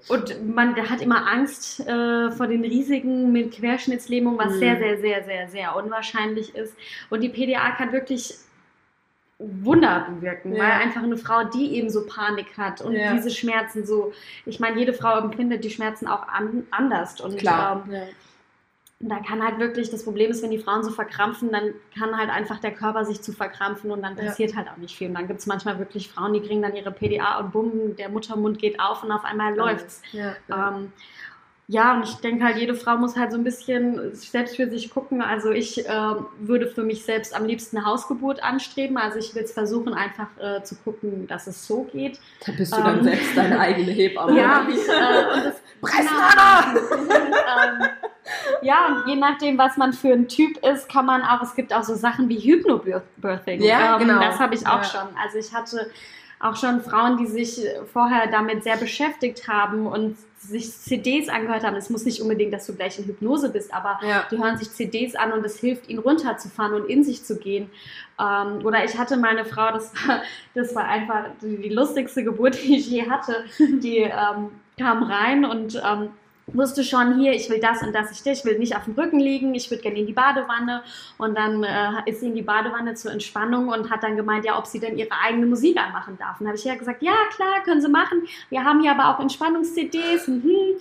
und 0.10 0.54
man 0.56 0.76
hat 0.90 1.02
immer 1.02 1.26
Angst 1.28 1.80
äh, 1.88 2.30
vor 2.32 2.46
den 2.48 2.64
Risiken 2.64 3.32
mit 3.32 3.54
Querschnittslähmung, 3.54 4.38
was 4.38 4.54
Mhm. 4.56 4.60
sehr, 4.60 4.78
sehr, 4.78 4.98
sehr, 5.00 5.24
sehr, 5.24 5.48
sehr 5.50 5.76
unwahrscheinlich 5.76 6.54
ist. 6.56 6.76
Und 7.10 7.22
die 7.22 7.30
PDA 7.30 7.72
kann 7.72 7.92
wirklich 7.92 8.36
Wunder 9.40 10.08
bewirken, 10.10 10.56
Ja. 10.56 10.64
weil 10.64 10.72
einfach 10.72 11.04
eine 11.04 11.18
Frau, 11.18 11.44
die 11.46 11.76
eben 11.76 11.90
so 11.90 12.06
Panik 12.06 12.58
hat 12.58 12.82
und 12.82 12.94
Ja. 12.94 13.14
diese 13.14 13.30
Schmerzen 13.30 13.86
so, 13.86 14.14
ich 14.46 14.60
meine, 14.60 14.78
jede 14.80 14.94
Frau 14.94 15.18
empfindet 15.20 15.64
die 15.64 15.70
Schmerzen 15.70 16.08
auch 16.08 16.28
an, 16.28 16.66
anders. 16.72 17.22
Und 17.22 17.38
Klar. 17.38 17.86
Ähm, 17.90 18.08
und 19.00 19.10
da 19.10 19.20
kann 19.20 19.44
halt 19.44 19.60
wirklich, 19.60 19.92
das 19.92 20.04
Problem 20.04 20.32
ist, 20.32 20.42
wenn 20.42 20.50
die 20.50 20.58
Frauen 20.58 20.84
so 20.84 20.90
verkrampfen, 20.90 21.52
dann 21.52 21.74
kann 21.98 22.18
halt 22.18 22.32
einfach 22.32 22.60
der 22.60 22.72
Körper 22.74 23.06
sich 23.06 23.22
zu 23.22 23.32
verkrampfen 23.32 23.92
und 23.92 24.02
dann 24.02 24.18
Ja. 24.18 24.24
passiert 24.26 24.56
halt 24.56 24.68
auch 24.70 24.78
nicht 24.78 24.96
viel. 24.98 25.10
Und 25.10 25.14
dann 25.14 25.28
gibt 25.28 25.40
es 25.40 25.46
manchmal 25.46 25.78
wirklich 25.78 26.10
Frauen, 26.10 26.34
die 26.34 26.42
kriegen 26.42 26.64
dann 26.64 26.76
ihre 26.76 26.92
PDA 26.92 27.38
und 27.40 27.52
bumm, 27.52 27.96
der 27.96 28.10
Muttermund 28.10 28.58
geht 28.58 28.80
auf 28.80 29.04
und 29.04 29.12
auf 29.12 29.24
einmal 29.24 29.56
läuft's. 29.56 30.02
Ja, 30.14 30.36
ja. 30.48 30.70
Ähm, 30.78 30.92
ja, 31.70 31.96
und 31.96 32.04
ich 32.04 32.16
denke 32.16 32.46
halt, 32.46 32.58
jede 32.58 32.76
Frau 32.76 32.96
muss 32.98 33.18
halt 33.18 33.32
so 33.32 33.38
ein 33.38 33.44
bisschen 33.44 34.14
selbst 34.16 34.56
für 34.56 34.70
sich 34.70 34.90
gucken. 34.90 35.22
Also 35.22 35.52
ich 35.52 35.86
äh, 35.86 36.16
würde 36.40 36.68
für 36.68 36.84
mich 36.84 37.04
selbst 37.04 37.36
am 37.36 37.46
liebsten 37.46 37.78
eine 37.78 37.86
Hausgeburt 37.86 38.42
anstreben. 38.42 38.98
Also 38.98 39.20
ich 39.20 39.36
will 39.36 39.44
es 39.44 39.52
versuchen, 39.52 39.94
einfach 39.94 40.28
äh, 40.40 40.64
zu 40.64 40.76
gucken, 40.76 41.28
dass 41.28 41.46
es 41.46 41.68
so 41.68 41.84
geht. 41.84 42.20
da 42.46 42.54
bist 42.54 42.72
du 42.72 42.78
dann 42.82 43.00
ähm, 43.00 43.04
selbst 43.04 43.36
deine 43.36 43.60
eigene 43.60 43.92
Hebamme. 43.92 44.40
Ja, 44.40 44.66
wie? 44.66 44.74
äh, 44.76 45.36
und 45.36 45.46
das, 45.46 45.56
Pressanna! 45.82 46.74
ähm, 46.74 47.88
ja, 48.62 48.88
und 48.88 49.10
je 49.10 49.16
nachdem, 49.18 49.58
was 49.58 49.76
man 49.76 49.92
für 49.92 50.14
ein 50.14 50.28
Typ 50.30 50.58
ist, 50.66 50.90
kann 50.90 51.06
man 51.06 51.22
auch, 51.22 51.42
es 51.42 51.54
gibt 51.54 51.74
auch 51.74 51.84
so 51.84 51.96
Sachen 51.96 52.30
wie 52.30 52.40
Hypnobirthing. 52.40 53.62
Ja, 53.62 53.96
ähm, 54.00 54.08
genau. 54.08 54.22
Das 54.22 54.40
habe 54.40 54.56
ich 54.56 54.66
auch 54.66 54.78
Ja. 54.78 54.84
schon. 54.86 55.08
Also 55.22 55.38
ich 55.38 55.54
hatte 55.54 55.90
auch 56.40 56.56
schon 56.56 56.82
Frauen, 56.82 57.18
die 57.18 57.28
sich 57.28 57.60
vorher 57.92 58.28
damit 58.28 58.64
sehr 58.64 58.78
beschäftigt 58.78 59.48
haben 59.48 59.86
und 59.88 60.18
sich 60.40 60.72
CDs 60.72 61.30
angehört 61.30 61.64
haben. 61.64 61.76
Es 61.76 61.90
muss 61.90 62.06
nicht 62.06 62.22
unbedingt, 62.22 62.54
dass 62.54 62.66
du 62.68 62.76
gleich 62.76 63.00
in 63.00 63.06
Hypnose 63.06 63.50
bist, 63.50 63.74
aber 63.74 64.00
Ja. 64.08 64.26
die 64.32 64.38
hören 64.38 64.58
sich 64.58 64.72
CDs 64.72 65.16
an 65.16 65.32
und 65.34 65.46
es 65.46 65.60
hilft 65.60 65.90
ihnen 65.90 66.00
runterzufahren 66.00 66.74
und 66.74 66.90
in 66.90 67.04
sich 67.04 67.24
zu 67.24 67.38
gehen. 67.38 67.70
Ähm, 68.20 68.66
oder 68.66 68.84
ich 68.86 68.98
hatte 68.98 69.18
meine 69.18 69.46
Frau, 69.46 69.72
das 69.72 69.92
war, 70.08 70.22
das 70.54 70.76
war 70.76 70.86
einfach 70.86 71.26
die, 71.42 71.58
die 71.58 71.70
lustigste 71.70 72.24
Geburt, 72.24 72.56
die 72.64 72.78
ich 72.78 72.90
je 72.90 73.10
hatte. 73.10 73.46
Die 73.60 73.98
ähm, 74.00 74.52
kam 74.80 75.04
rein 75.04 75.44
und 75.46 75.82
ähm, 75.84 76.10
wusste 76.48 76.84
schon 76.84 77.20
hier, 77.20 77.34
ich 77.34 77.50
will 77.50 77.60
das 77.60 77.82
und 77.82 77.94
das, 77.94 78.12
ich, 78.12 78.26
ich 78.26 78.46
will 78.46 78.58
nicht 78.58 78.76
auf 78.76 78.86
dem 78.86 78.94
Rücken 78.94 79.20
liegen, 79.20 79.54
ich 79.54 79.70
würde 79.70 79.84
gerne 79.84 80.00
in 80.00 80.08
die 80.08 80.14
Badewanne. 80.14 80.82
Und 81.18 81.38
dann 81.38 81.64
äh, 81.64 81.92
ist 82.06 82.22
sie 82.22 82.28
in 82.28 82.36
die 82.36 82.42
Badewanne 82.42 82.94
zur 82.96 83.12
Entspannung 83.12 83.70
und 83.70 83.90
hat 83.90 84.04
dann 84.04 84.16
gemeint, 84.16 84.46
ja, 84.46 84.58
ob 84.58 84.66
sie 84.66 84.80
denn 84.80 84.98
ihre 84.98 85.12
eigene 85.24 85.46
Musik 85.46 85.78
anmachen 85.78 86.18
darf. 86.18 86.40
Und 86.40 86.46
dann 86.46 86.48
habe 86.48 86.58
ich 86.58 86.64
ja 86.64 86.76
gesagt, 86.76 87.02
ja 87.02 87.14
klar, 87.36 87.64
können 87.64 87.82
sie 87.82 87.90
machen. 87.90 88.24
Wir 88.50 88.64
haben 88.64 88.82
hier 88.82 88.92
aber 88.92 89.10
auch 89.10 89.20
Entspannungs-CDs. 89.20 90.28
Mhm. 90.28 90.78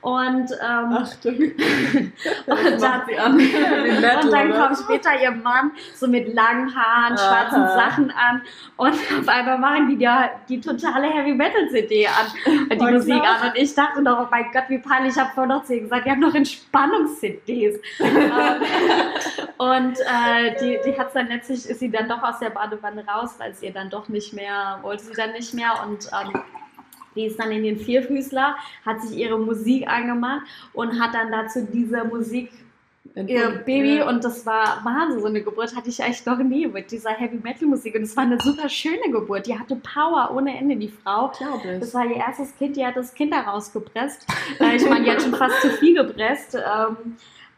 Und, 0.00 0.50
ähm, 0.52 0.92
Achtung. 1.00 1.36
und 2.46 2.82
dann, 2.82 4.24
und 4.24 4.32
dann 4.32 4.52
kommt 4.52 4.78
später 4.78 5.10
ihr 5.20 5.30
Mann 5.30 5.72
so 5.94 6.06
mit 6.06 6.34
langen 6.34 6.74
Haaren, 6.74 7.16
schwarzen 7.16 7.62
Aha. 7.62 7.74
Sachen 7.74 8.10
an 8.10 8.42
und 8.76 8.94
auf 9.20 9.28
einmal 9.28 9.58
machen 9.58 9.88
die 9.88 9.98
da 9.98 10.30
die 10.48 10.60
totale 10.60 11.08
Heavy 11.08 11.34
Metal 11.34 11.68
CD 11.70 12.06
an, 12.06 12.68
äh, 12.68 12.76
die 12.76 12.84
Oh, 12.84 12.90
Musik 12.90 13.22
krass. 13.22 13.42
an 13.42 13.48
und 13.48 13.56
ich 13.56 13.74
dachte 13.74 14.02
noch, 14.02 14.20
oh 14.20 14.28
mein 14.30 14.46
Gott, 14.52 14.64
wie 14.68 14.78
peinlich, 14.78 15.09
ich 15.10 15.18
habe 15.18 15.30
vorhin 15.34 15.50
noch 15.50 15.64
zu 15.64 15.74
ihr 15.74 15.82
gesagt, 15.82 16.06
die 16.06 16.10
haben 16.10 16.20
noch 16.20 16.34
Entspannungs-CDs. 16.34 17.80
Ähm, 18.00 18.62
und 19.58 19.98
äh, 20.00 20.56
die, 20.60 20.78
die 20.84 20.98
hat 20.98 21.14
dann 21.14 21.28
letztlich, 21.28 21.68
ist 21.68 21.80
sie 21.80 21.90
dann 21.90 22.08
doch 22.08 22.22
aus 22.22 22.38
der 22.38 22.50
Badewanne 22.50 23.04
raus, 23.06 23.34
weil 23.38 23.54
sie 23.54 23.66
ihr 23.66 23.72
dann 23.72 23.90
doch 23.90 24.08
nicht 24.08 24.32
mehr, 24.32 24.78
wollte 24.82 25.04
sie 25.04 25.12
dann 25.12 25.32
nicht 25.32 25.52
mehr 25.52 25.84
und 25.86 26.06
ähm, 26.06 26.40
die 27.14 27.26
ist 27.26 27.38
dann 27.38 27.50
in 27.50 27.62
den 27.64 27.78
Vierfüßler, 27.78 28.56
hat 28.86 29.02
sich 29.02 29.18
ihre 29.18 29.38
Musik 29.38 29.88
angemacht 29.88 30.42
und 30.72 31.00
hat 31.00 31.14
dann 31.14 31.30
dazu 31.30 31.66
diese 31.70 32.04
Musik 32.04 32.52
ihr 33.14 33.50
Baby 33.66 33.98
Ja. 33.98 34.08
und 34.08 34.24
das 34.24 34.46
war 34.46 34.80
Wahnsinn. 34.84 35.20
So 35.20 35.26
eine 35.26 35.42
Geburt 35.42 35.74
hatte 35.76 35.88
ich 35.88 36.00
echt 36.00 36.26
noch 36.26 36.38
nie 36.38 36.66
mit 36.66 36.90
dieser 36.90 37.10
Heavy 37.10 37.38
Metal 37.42 37.68
Musik 37.68 37.94
und 37.94 38.02
es 38.02 38.16
war 38.16 38.24
eine 38.24 38.40
super 38.40 38.68
schöne 38.68 39.10
Geburt. 39.10 39.46
Die 39.46 39.58
hatte 39.58 39.76
Power 39.76 40.30
ohne 40.34 40.56
Ende, 40.56 40.76
die 40.76 40.88
Frau. 40.88 41.32
Glaube 41.36 41.74
ich. 41.74 41.80
Das 41.80 41.92
war 41.94 42.06
ihr 42.06 42.16
erstes 42.16 42.56
Kind, 42.56 42.76
die 42.76 42.84
hat 42.86 42.96
das 42.96 43.12
Kind 43.14 43.32
da 43.32 43.40
rausgepresst. 43.40 44.26
Äh, 44.60 44.76
ich 44.76 44.88
meine, 44.88 45.04
die 45.04 45.10
hat 45.10 45.22
schon 45.22 45.34
fast 45.34 45.60
zu 45.60 45.70
viel 45.70 45.94
gepresst. 45.94 46.56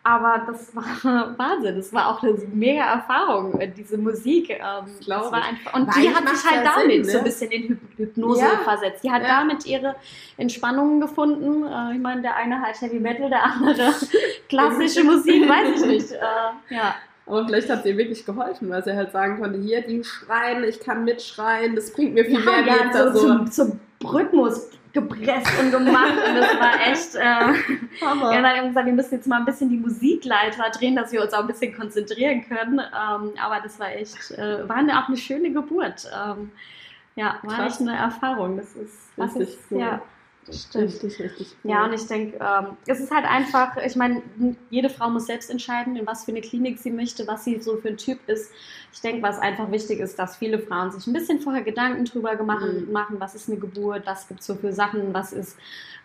Aber 0.04 0.42
das 0.46 0.74
war 0.74 0.82
Wahnsinn. 1.38 1.76
Das 1.76 1.92
war 1.92 2.08
auch 2.08 2.22
eine 2.22 2.32
mega 2.52 2.82
Erfahrung, 2.94 3.60
äh, 3.60 3.68
diese 3.70 3.96
Musik. 3.96 4.50
Ähm, 4.50 4.58
das 4.98 5.08
war 5.08 5.44
einfach, 5.44 5.74
und 5.74 5.94
die 5.96 6.12
hat 6.12 6.28
sich 6.28 6.50
halt 6.50 6.64
ja 6.64 6.72
damit 6.76 7.04
Sinn, 7.04 7.12
so 7.12 7.18
ein 7.18 7.24
ne? 7.24 7.30
bisschen 7.30 7.50
in 7.52 7.62
Hyp 7.68 7.78
Hypnose 7.98 8.40
Ja. 8.40 8.58
versetzt. 8.64 9.04
Die 9.04 9.10
hat 9.12 9.22
Ja. 9.22 9.28
damit 9.40 9.64
ihre 9.64 9.94
Entspannungen 10.38 11.00
gefunden. 11.00 11.64
Äh, 11.66 11.94
ich 11.94 12.00
meine, 12.00 12.20
der 12.22 12.34
eine 12.34 12.60
halt 12.60 12.80
Heavy 12.80 12.98
Metal, 12.98 13.28
der 13.30 13.44
andere 13.44 13.92
klassische 14.48 15.04
Musik, 15.04 15.48
weiß 15.48 15.80
ich 15.80 15.86
nicht. 15.86 16.12
Äh, 16.12 16.18
ja. 16.74 16.96
Aber 17.24 17.46
vielleicht 17.46 17.70
hat 17.70 17.84
sie 17.84 17.90
ihr 17.90 17.96
wirklich 17.98 18.26
geholfen, 18.26 18.68
weil 18.70 18.82
sie 18.82 18.92
halt 18.96 19.12
sagen 19.12 19.40
konnte, 19.40 19.60
hier, 19.60 19.82
die 19.82 20.02
schreien, 20.02 20.64
ich 20.64 20.80
kann 20.80 21.04
mitschreien, 21.04 21.76
das 21.76 21.92
bringt 21.92 22.14
mir 22.14 22.24
viel 22.24 22.44
Ja, 22.44 22.62
mehr 22.62 22.90
da 22.92 23.12
so 23.12 23.20
so. 23.20 23.26
zum, 23.28 23.50
zum 23.52 23.80
Rhythmus 24.04 24.68
gepresst 24.93 25.51
und 25.60 25.70
gemacht 25.70 26.12
und 26.28 26.36
das 26.36 26.55
war 26.59 26.86
echt. 26.86 27.14
Äh, 27.14 28.05
Hammer. 28.05 28.32
ja, 28.32 28.43
dann 28.43 28.56
haben 28.56 28.62
wir 28.62 28.69
gesagt, 28.69 28.86
wir 28.86 28.93
müssen 28.93 29.14
jetzt 29.14 29.27
mal 29.27 29.39
ein 29.39 29.44
bisschen 29.44 29.70
die 29.70 29.78
Musikleiter 29.78 30.70
drehen, 30.70 30.97
dass 30.97 31.12
wir 31.12 31.23
uns 31.23 31.32
auch 31.32 31.40
ein 31.40 31.47
bisschen 31.47 31.77
konzentrieren 31.77 32.44
können. 32.47 32.78
Ähm, 32.78 33.32
aber 33.43 33.60
das 33.62 33.78
war 33.78 33.93
echt, 33.93 34.31
äh, 34.32 34.69
war 34.69 34.77
eine, 34.77 35.02
auch 35.02 35.09
eine 35.09 35.16
schöne 35.16 35.52
Geburt. 35.52 36.10
Ähm, 36.14 36.51
ja, 37.14 37.36
war 37.43 37.56
Krass. 37.56 37.73
echt 37.73 37.81
eine 37.81 37.97
Erfahrung. 37.97 38.56
Das 38.56 38.74
ist, 38.74 39.10
das 39.16 39.36
ist 39.36 39.59
cool. 39.70 39.81
ja, 39.81 40.02
das 40.47 40.62
stimmt. 40.62 40.85
Richtig, 40.86 41.20
richtig. 41.20 41.56
Cool. 41.62 41.70
Ja, 41.70 41.85
und 41.85 41.93
ich 41.93 42.06
denke, 42.06 42.36
ähm, 42.40 42.77
es 42.86 42.98
ist 43.01 43.10
halt 43.12 43.24
einfach, 43.24 43.77
ich 43.77 43.94
meine, 43.97 44.23
jede 44.70 44.90
Frau 44.90 45.09
muss 45.09 45.27
selbst 45.27 45.51
entscheiden, 45.51 45.97
in 45.97 46.06
was 46.06 46.24
für 46.24 46.32
eine 46.32 46.40
Klinik 46.40 46.78
sie 46.78 46.90
möchte, 46.90 47.27
was 47.27 47.44
sie 47.44 47.60
so 47.60 47.77
für 47.77 47.89
ein 47.89 47.97
Typ 47.97 48.19
ist. 48.28 48.51
Ich 48.93 49.01
denke, 49.01 49.23
was 49.23 49.39
einfach 49.39 49.70
wichtig 49.70 50.01
ist, 50.01 50.19
dass 50.19 50.36
viele 50.36 50.59
Frauen 50.59 50.90
sich 50.90 51.06
ein 51.06 51.12
bisschen 51.12 51.40
vorher 51.40 51.62
Gedanken 51.62 52.05
drüber 52.05 52.35
gemacht, 52.36 52.66
Mhm. 52.66 52.93
machen, 52.93 53.16
was 53.20 53.35
ist 53.35 53.48
eine 53.48 53.59
Geburt, 53.59 54.05
was 54.06 54.27
gibt 54.28 54.40
es 54.40 54.47
so 54.47 54.55
für 54.56 54.73
Sachen, 54.73 55.14
was 55.14 55.32
ist, 55.32 55.56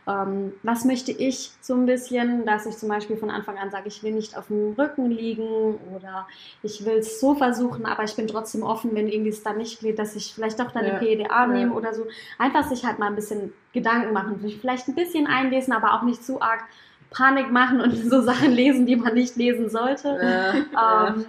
ähm, 0.08 0.54
was 0.64 0.86
möchte 0.86 1.12
ich 1.12 1.52
so 1.60 1.74
ein 1.74 1.86
bisschen, 1.86 2.46
dass 2.46 2.66
ich 2.66 2.78
zum 2.78 2.88
Beispiel 2.90 3.18
von 3.18 3.30
Anfang 3.30 3.58
an 3.58 3.72
sage, 3.72 3.90
ich 3.90 4.04
will 4.04 4.14
nicht 4.14 4.38
auf 4.38 4.48
dem 4.48 4.74
Rücken 4.78 5.12
liegen 5.12 5.76
oder 5.96 6.28
ich 6.64 6.86
will 6.86 7.00
es 7.00 7.20
so 7.20 7.36
versuchen, 7.36 7.86
aber 7.86 8.04
ich 8.04 8.16
bin 8.16 8.26
trotzdem 8.28 8.64
offen, 8.64 8.96
wenn 8.96 9.08
irgendwie 9.10 9.30
es 9.32 9.44
dann 9.44 9.58
nicht 9.58 9.82
geht, 9.82 10.00
dass 10.00 10.16
ich 10.16 10.34
vielleicht 10.34 10.60
doch 10.60 10.72
dann 10.72 10.86
Ja. 10.86 10.98
die 10.98 11.06
PEDA 11.06 11.26
Ja. 11.42 11.48
nehme 11.48 11.74
oder 11.74 11.94
so. 11.94 12.06
Einfach 12.38 12.64
sich 12.70 12.86
halt 12.86 13.00
mal 13.00 13.08
ein 13.08 13.16
bisschen 13.16 13.52
Gedanken 13.74 14.14
machen, 14.14 14.40
vielleicht 14.62 14.88
ein 14.88 14.96
bisschen 14.96 15.28
einlesen, 15.28 15.74
aber 15.74 15.94
auch 15.94 16.04
nicht 16.04 16.24
zu 16.24 16.42
arg 16.42 16.64
Panik 17.10 17.52
machen 17.52 17.82
und 17.82 17.92
so 18.10 18.22
Sachen 18.22 18.52
lesen, 18.52 18.86
die 18.86 18.96
man 18.96 19.14
nicht 19.14 19.36
lesen 19.36 19.70
sollte. 19.70 20.18
Äh, 20.22 20.58
Ähm, 20.78 21.26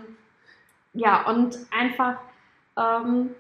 ja, 0.95 1.27
und 1.29 1.59
einfach 1.77 2.17
ähm, 2.77 3.31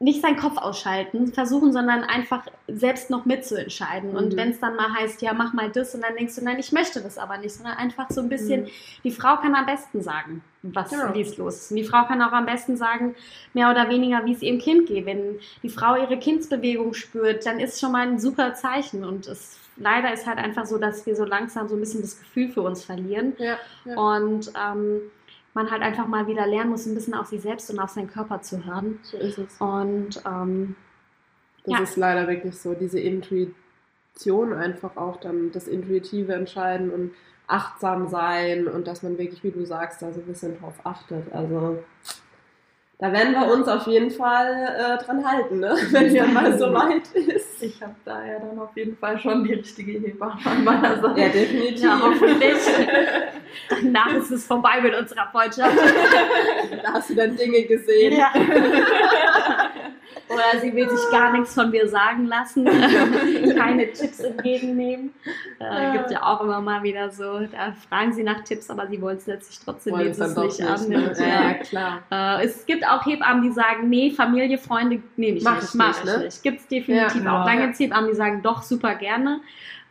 nicht 0.00 0.22
seinen 0.22 0.36
Kopf 0.36 0.56
ausschalten, 0.58 1.32
versuchen, 1.32 1.72
sondern 1.72 2.04
einfach 2.04 2.44
selbst 2.68 3.10
noch 3.10 3.24
mitzuentscheiden. 3.24 4.16
Und 4.16 4.32
Mhm. 4.32 4.36
wenn 4.36 4.50
es 4.50 4.60
dann 4.60 4.76
mal 4.76 4.94
heißt, 4.94 5.20
ja, 5.22 5.32
mach 5.32 5.52
mal 5.54 5.70
das, 5.70 5.92
und 5.94 6.02
dann 6.04 6.14
denkst 6.14 6.36
du, 6.36 6.44
nein, 6.44 6.58
ich 6.60 6.70
möchte 6.70 7.00
das 7.00 7.18
aber 7.18 7.36
nicht, 7.38 7.52
sondern 7.54 7.76
einfach 7.76 8.08
so 8.08 8.20
ein 8.20 8.28
bisschen, 8.28 8.62
Mhm. 8.62 8.68
die 9.02 9.10
Frau 9.10 9.36
kann 9.38 9.56
am 9.56 9.66
besten 9.66 10.00
sagen, 10.00 10.44
was 10.62 10.92
Ja. 10.92 11.12
wie 11.14 11.22
es 11.22 11.36
los 11.36 11.56
ist. 11.56 11.70
Und 11.72 11.78
die 11.78 11.84
Frau 11.84 12.04
kann 12.04 12.22
auch 12.22 12.30
am 12.32 12.46
besten 12.46 12.76
sagen, 12.76 13.16
mehr 13.54 13.70
oder 13.72 13.88
weniger, 13.88 14.24
wie 14.24 14.34
es 14.34 14.42
ihrem 14.42 14.60
Kind 14.60 14.86
geht. 14.86 15.04
Wenn 15.04 15.40
die 15.64 15.68
Frau 15.68 15.96
ihre 15.96 16.18
Kindsbewegung 16.18 16.94
spürt, 16.94 17.44
dann 17.44 17.58
ist 17.58 17.80
schon 17.80 17.90
mal 17.90 18.06
ein 18.06 18.20
super 18.20 18.54
Zeichen. 18.54 19.04
Und 19.04 19.26
es 19.26 19.58
leider 19.76 20.12
ist 20.12 20.26
halt 20.26 20.38
einfach 20.38 20.66
so, 20.66 20.78
dass 20.78 21.06
wir 21.06 21.16
so 21.16 21.24
langsam 21.24 21.66
so 21.68 21.74
ein 21.74 21.80
bisschen 21.80 22.02
das 22.02 22.18
Gefühl 22.20 22.50
für 22.50 22.62
uns 22.62 22.84
verlieren. 22.84 23.32
ja, 23.38 23.56
ja. 23.84 23.96
Und 23.96 24.52
ähm, 24.56 25.00
man 25.54 25.70
halt 25.70 25.82
einfach 25.82 26.06
mal 26.06 26.26
wieder 26.26 26.46
lernen 26.46 26.70
muss, 26.70 26.86
ein 26.86 26.94
bisschen 26.94 27.14
auf 27.14 27.26
sich 27.26 27.40
selbst 27.42 27.70
und 27.70 27.78
auf 27.80 27.90
seinen 27.90 28.08
Körper 28.08 28.40
zu 28.42 28.64
hören. 28.64 28.98
so 29.02 29.16
ist 29.16 29.38
es. 29.38 29.60
Und 29.60 30.22
ähm, 30.26 30.76
Das 31.64 31.78
Ja. 31.78 31.82
ist 31.82 31.96
leider 31.96 32.26
wirklich 32.28 32.56
so, 32.58 32.74
diese 32.74 33.00
Intuition 33.00 34.52
einfach 34.52 34.96
auch 34.96 35.16
dann, 35.18 35.52
das 35.52 35.68
intuitive 35.68 36.32
Entscheiden 36.34 36.90
und 36.90 37.12
achtsam 37.46 38.08
sein 38.08 38.68
und 38.68 38.86
dass 38.86 39.02
man 39.02 39.16
wirklich, 39.18 39.42
wie 39.42 39.50
du 39.50 39.64
sagst, 39.64 40.02
da 40.02 40.12
so 40.12 40.20
ein 40.20 40.26
bisschen 40.26 40.58
drauf 40.58 40.74
achtet. 40.84 41.32
Also 41.32 41.82
da 43.00 43.12
werden 43.12 43.32
wir 43.32 43.46
uns 43.52 43.68
auf 43.68 43.86
jeden 43.86 44.10
Fall 44.10 44.76
äh, 44.76 45.04
dran 45.04 45.24
halten, 45.24 45.60
ne? 45.60 45.76
wenn 45.90 46.06
es 46.06 46.14
dann 46.14 46.34
mal 46.34 46.58
so 46.58 46.72
weit 46.74 47.06
ist. 47.14 47.62
Ich 47.62 47.80
habe 47.80 47.94
da 48.04 48.24
ja 48.24 48.40
dann 48.40 48.58
auf 48.58 48.76
jeden 48.76 48.96
Fall 48.96 49.16
schon 49.18 49.44
die 49.44 49.54
richtige 49.54 49.92
Hebamme 49.92 50.38
an 50.44 50.64
meiner 50.64 51.00
Seite. 51.00 51.20
Ja, 51.20 51.28
definitiv. 51.28 51.82
ja, 51.82 52.00
hoffentlich. 52.02 52.58
Danach 53.70 54.12
ist 54.14 54.32
es 54.32 54.46
vorbei 54.46 54.80
mit 54.82 54.94
unserer 54.96 55.28
Freundschaft. 55.30 55.76
da 56.82 56.92
hast 56.92 57.10
du 57.10 57.14
dann 57.14 57.36
Dinge 57.36 57.62
gesehen. 57.62 58.16
Ja. 58.16 58.32
Oder 60.28 60.60
sie 60.60 60.74
will 60.74 60.88
sich 60.88 61.10
gar 61.10 61.32
nichts 61.32 61.54
von 61.54 61.70
mir 61.70 61.88
sagen 61.88 62.26
lassen, 62.26 62.64
keine 63.56 63.90
Tipps 63.92 64.20
entgegennehmen. 64.20 65.14
Äh, 65.58 65.92
gibt 65.92 66.10
ja 66.10 66.22
auch 66.22 66.42
immer 66.42 66.60
mal 66.60 66.82
wieder 66.82 67.10
so, 67.10 67.40
da 67.40 67.72
fragen 67.88 68.12
sie 68.12 68.22
nach 68.22 68.44
Tipps, 68.44 68.68
aber 68.70 68.86
sie 68.86 69.00
wollen 69.00 69.16
es 69.16 69.26
letztlich 69.26 69.60
trotzdem 69.64 69.94
Wollen 69.94 70.08
es 70.08 70.18
nicht 70.18 70.88
ne? 70.88 71.12
Ja. 71.18 71.26
Ja, 71.26 71.54
klar. 71.54 72.02
Äh, 72.10 72.44
es 72.44 72.66
gibt 72.66 72.86
auch 72.86 73.04
Hebammen, 73.06 73.42
die 73.42 73.50
sagen, 73.50 73.88
nee, 73.88 74.10
Familie, 74.10 74.58
Freunde 74.58 75.02
nehme 75.16 75.38
ich 75.38 75.44
Mach 75.44 75.56
nicht, 75.56 75.68
ich 75.68 75.74
mach 75.74 75.88
nicht, 75.88 75.98
ich 75.98 76.18
ne? 76.18 76.24
nicht. 76.24 76.42
Gibt 76.42 76.60
es 76.60 76.66
definitiv 76.68 77.24
Ja, 77.24 77.40
auch. 77.40 77.46
Dann 77.46 77.58
ja. 77.58 77.62
gibt 77.62 77.74
es 77.74 77.80
Hebammen, 77.80 78.10
die 78.10 78.16
sagen, 78.16 78.42
doch, 78.42 78.62
super 78.62 78.94
gerne. 78.94 79.40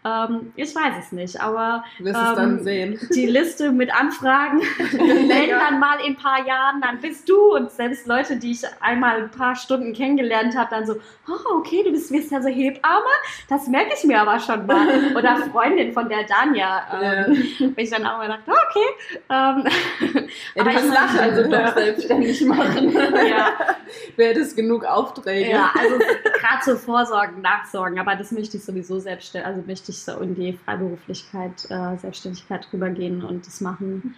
Ähm, 0.08 0.54
ich 0.56 0.74
weiß 0.76 0.94
es 1.00 1.12
nicht, 1.12 1.42
aber 1.42 1.84
Ähm, 2.00 2.14
dann 2.14 2.64
sehen. 2.64 3.00
die 3.14 3.26
Liste 3.26 3.72
mit 3.72 3.94
Anfragen, 3.94 4.62
wenn 4.92 5.50
dann 5.50 5.80
mal 5.80 6.00
in 6.06 6.14
ein 6.14 6.16
paar 6.18 6.46
Jahren, 6.48 6.82
dann 6.82 7.00
bist 7.02 7.28
du 7.28 7.56
und 7.56 7.72
selbst 7.72 8.08
Leute, 8.08 8.38
die 8.38 8.52
ich 8.52 8.62
einmal 8.80 9.24
ein 9.24 9.32
paar 9.32 9.56
Stunden 9.56 9.94
kennengelernt 9.94 10.56
habe, 10.58 10.70
dann 10.70 10.86
so, 10.86 10.94
oh, 11.28 11.56
okay, 11.58 11.84
du 11.84 11.92
bist, 11.92 12.12
bist 12.12 12.32
ja 12.32 12.42
so 12.42 12.48
Hebamme, 12.48 13.06
das 13.50 13.68
merke 13.68 13.94
ich 13.98 14.04
mir 14.06 14.22
aber 14.22 14.40
schon 14.40 14.66
mal. 14.66 14.88
Oder 15.18 15.38
Freundin 15.52 15.92
von 15.94 16.08
der 16.10 16.24
Danja, 16.24 16.84
ähm, 17.02 17.44
wo 17.60 17.74
ich 17.82 17.90
dann 17.90 18.06
auch 18.06 18.18
mal 18.18 18.28
dachte, 18.28 18.52
okay. 18.52 19.18
Ähm, 19.30 20.28
Ja, 20.56 20.64
du 20.64 20.70
ich 20.70 20.94
lachen, 20.94 21.20
also 21.20 21.50
doch 21.50 21.74
selbstständig 21.76 22.42
machen. 22.46 22.92
ja, 22.94 23.54
Du 24.16 24.24
hättest 24.24 24.56
genug 24.56 24.86
Aufträge. 24.86 25.50
Ja, 25.52 25.72
also 25.78 25.98
gerade 25.98 26.64
so 26.66 26.76
Vorsorgen, 26.76 27.42
Nachsorgen, 27.42 28.00
aber 28.00 28.16
das 28.16 28.32
möchte 28.32 28.58
ich 28.58 28.66
sowieso 28.66 29.00
selbstständig, 29.00 29.48
also 29.48 29.64
möchte 29.66 29.92
ich 29.92 29.97
so 30.06 30.20
in 30.20 30.36
die 30.36 30.54
Freiberuflichkeit, 30.54 31.66
äh, 31.70 31.98
Selbstständigkeit 31.98 32.68
rübergehen 32.74 33.24
und 33.24 33.46
das 33.48 33.62
machen. 33.62 34.16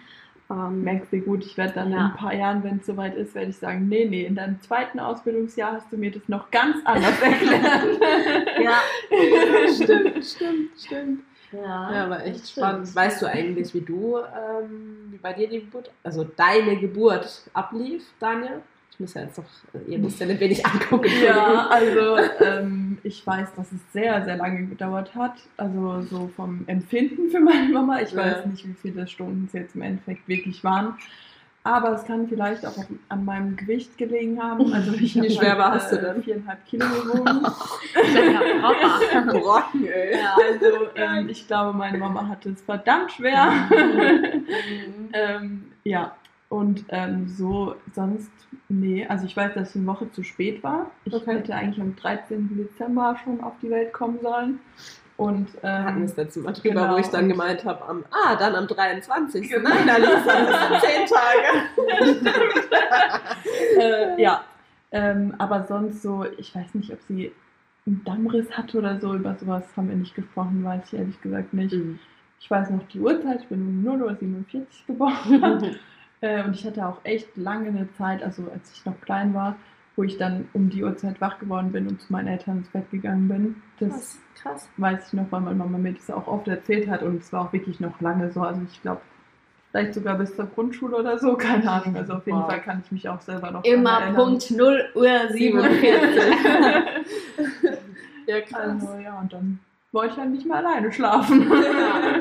Ähm, 0.50 0.82
Merkst 0.82 1.12
du 1.12 1.20
gut, 1.20 1.44
ich 1.44 1.56
werde 1.56 1.74
dann 1.74 1.88
in 1.88 1.92
Ja. 1.92 2.06
ein 2.06 2.14
paar 2.16 2.34
Jahren, 2.34 2.64
wenn 2.64 2.78
es 2.78 2.86
soweit 2.86 3.14
ist, 3.14 3.34
werde 3.36 3.50
ich 3.50 3.56
sagen, 3.58 3.88
nee, 3.88 4.04
nee, 4.06 4.24
in 4.24 4.34
deinem 4.34 4.60
zweiten 4.60 4.98
Ausbildungsjahr 4.98 5.72
hast 5.74 5.92
du 5.92 5.96
mir 5.96 6.10
das 6.10 6.28
noch 6.28 6.50
ganz 6.50 6.76
anders 6.84 7.20
erklärt. 7.22 8.48
ja, 8.60 8.78
stimmt, 9.72 10.24
stimmt, 10.24 10.70
stimmt. 10.78 11.20
ja, 11.52 11.92
Ja, 11.94 12.04
aber 12.04 12.24
echt 12.24 12.40
das 12.40 12.50
stimmt. 12.50 12.66
spannend. 12.66 12.94
Weißt 12.96 13.22
du 13.22 13.26
eigentlich, 13.26 13.72
wie 13.74 13.80
du, 13.80 14.18
ähm, 14.18 15.08
wie 15.10 15.18
bei 15.18 15.32
dir 15.34 15.48
die 15.48 15.60
Geburt, 15.60 15.90
also 16.02 16.24
deine 16.24 16.76
Geburt 16.78 17.42
ablief, 17.52 18.02
Daniel? 18.18 18.62
Muss 19.00 19.14
ja 19.14 19.22
jetzt 19.22 19.38
noch, 19.38 19.44
ihr 19.88 19.98
müsst 19.98 20.20
ja 20.20 20.26
ein 20.26 20.38
wenig 20.38 20.64
angucken. 20.64 21.10
Ja, 21.24 21.66
also 21.70 22.16
ähm, 22.44 22.98
ich 23.02 23.26
weiß, 23.26 23.48
dass 23.56 23.72
es 23.72 23.80
sehr, 23.92 24.22
sehr 24.24 24.36
lange 24.36 24.66
gedauert 24.66 25.14
hat. 25.14 25.34
Also 25.56 26.02
so 26.02 26.30
vom 26.36 26.64
Empfinden 26.66 27.30
für 27.30 27.40
meine 27.40 27.68
Mama. 27.72 28.00
Ich 28.00 28.12
Ja. 28.12 28.18
weiß 28.18 28.46
nicht, 28.46 28.66
wie 28.68 28.74
viele 28.74 29.06
Stunden 29.08 29.44
es 29.46 29.52
jetzt 29.52 29.74
im 29.74 29.82
Endeffekt 29.82 30.28
wirklich 30.28 30.62
waren. 30.62 30.94
Aber 31.62 31.92
es 31.92 32.04
kann 32.06 32.26
vielleicht 32.26 32.64
auch 32.64 32.72
an 33.10 33.24
meinem 33.26 33.54
Gewicht 33.54 33.98
gelegen 33.98 34.42
haben. 34.42 34.72
Also 34.72 34.92
ich 34.94 35.14
Wie 35.22 35.30
schwer 35.30 35.50
halt, 35.50 35.58
warst 35.58 35.92
du 35.92 35.96
äh, 35.96 36.02
denn? 36.14 36.22
Viereinhalb 36.22 36.64
Kilo 36.66 36.86
gewogen. 36.86 37.42
Papa. 38.62 39.30
Brocken, 39.30 39.86
ey. 39.86 40.14
Ja. 40.18 40.36
Also 40.36 40.88
ähm, 40.94 41.28
ich 41.28 41.46
glaube, 41.46 41.76
meine 41.76 41.98
Mama 41.98 42.26
hatte 42.28 42.50
es 42.50 42.62
verdammt 42.62 43.12
schwer. 43.12 43.52
Ähm, 45.12 45.64
ja, 45.84 46.16
und 46.50 46.84
ähm, 46.88 47.28
so 47.28 47.76
sonst, 47.94 48.30
nee, 48.68 49.06
also 49.06 49.24
ich 49.24 49.36
weiß, 49.36 49.54
dass 49.54 49.70
ich 49.70 49.76
eine 49.76 49.86
Woche 49.86 50.10
zu 50.10 50.22
spät 50.22 50.62
war. 50.62 50.90
Ich 51.04 51.14
Okay. 51.14 51.36
hätte 51.36 51.54
eigentlich 51.54 51.80
am 51.80 51.96
13. 51.96 52.56
Dezember 52.56 53.16
schon 53.24 53.40
auf 53.40 53.52
die 53.62 53.70
Welt 53.70 53.92
kommen 53.92 54.18
sollen. 54.20 54.58
Und 55.16 55.48
Wir 55.62 55.84
hatten 55.84 55.98
ähm, 55.98 56.04
es 56.04 56.16
letzte 56.16 56.40
Mal 56.40 56.52
drüber, 56.52 56.80
Genau, 56.82 56.94
wo 56.94 56.98
ich 56.98 57.06
dann 57.06 57.28
gemeint 57.28 57.64
habe, 57.64 57.86
am, 57.86 58.04
ah, 58.10 58.34
dann 58.36 58.56
am 58.56 58.66
23. 58.66 59.48
Genau. 59.48 59.68
Nein, 59.68 59.88
Alisa, 59.88 60.24
das 60.24 60.68
sind 60.68 60.80
zehn 60.80 61.06
Tage. 62.18 62.30
äh, 63.78 64.20
ja, 64.22 64.42
ähm, 64.92 65.34
aber 65.38 65.64
sonst 65.68 66.02
so, 66.02 66.24
ich 66.36 66.54
weiß 66.54 66.74
nicht, 66.74 66.92
ob 66.92 66.98
sie 67.06 67.30
einen 67.86 68.02
Dammriss 68.04 68.50
hatte 68.56 68.78
oder 68.78 68.98
so, 68.98 69.14
über 69.14 69.36
sowas 69.36 69.62
haben 69.76 69.88
wir 69.88 69.96
nicht 69.96 70.14
gesprochen, 70.16 70.64
weiß 70.64 70.82
ich 70.92 70.98
ehrlich 70.98 71.20
gesagt 71.20 71.54
nicht. 71.54 71.76
Ich 72.40 72.50
weiß 72.50 72.70
noch 72.70 72.82
die 72.88 72.98
Uhrzeit, 73.00 73.42
ich 73.42 73.48
bin 73.48 73.84
um 73.86 74.00
0.47 74.00 74.56
Uhr 74.56 74.64
geboren. 74.88 75.76
Äh, 76.20 76.44
und 76.44 76.54
ich 76.54 76.64
hatte 76.66 76.86
auch 76.86 76.98
echt 77.04 77.36
lange 77.36 77.68
eine 77.68 77.90
Zeit, 77.94 78.22
also 78.22 78.44
als 78.52 78.72
ich 78.72 78.84
noch 78.84 79.00
klein 79.00 79.34
war, 79.34 79.56
wo 79.96 80.02
ich 80.02 80.16
dann 80.18 80.48
um 80.52 80.70
die 80.70 80.84
Uhrzeit 80.84 81.20
wach 81.20 81.38
geworden 81.38 81.72
bin 81.72 81.86
und 81.88 82.00
zu 82.00 82.12
meinen 82.12 82.28
Eltern 82.28 82.58
ins 82.58 82.68
Bett 82.68 82.90
gegangen 82.90 83.28
bin. 83.28 83.56
Das 83.78 83.90
Krass, 83.90 84.18
krass. 84.34 84.68
weiß 84.76 85.06
ich 85.08 85.12
noch, 85.14 85.26
weil 85.30 85.40
meine 85.40 85.56
Mama 85.56 85.78
mir 85.78 85.92
das 85.92 86.10
auch 86.10 86.26
oft 86.26 86.48
erzählt 86.48 86.88
hat 86.88 87.02
und 87.02 87.22
es 87.22 87.32
war 87.32 87.42
auch 87.46 87.52
wirklich 87.52 87.80
noch 87.80 88.00
lange 88.00 88.30
so. 88.30 88.42
Also 88.42 88.60
ich 88.70 88.80
glaube, 88.82 89.00
vielleicht 89.70 89.94
sogar 89.94 90.16
bis 90.18 90.34
zur 90.36 90.46
Grundschule 90.46 90.96
oder 90.96 91.18
so, 91.18 91.36
keine 91.36 91.70
Ahnung. 91.70 91.96
Also 91.96 92.14
auf 92.14 92.26
jeden 92.26 92.38
Wow. 92.38 92.46
Fall 92.46 92.60
kann 92.60 92.82
ich 92.84 92.92
mich 92.92 93.08
auch 93.08 93.20
selber 93.20 93.50
noch 93.50 93.64
Immer. 93.64 94.12
Punkt 94.14 94.50
0 94.50 94.84
Uhr 94.94 95.28
47. 95.30 96.20
Ja, 98.26 98.40
krass. 98.42 98.60
Also 98.86 98.94
ja, 99.02 99.18
und 99.18 99.32
dann 99.32 99.58
wollte 99.92 100.12
ich 100.14 100.20
halt 100.20 100.30
nicht 100.30 100.46
mehr 100.46 100.58
alleine 100.58 100.92
schlafen. 100.92 101.50
Ja. 101.50 102.19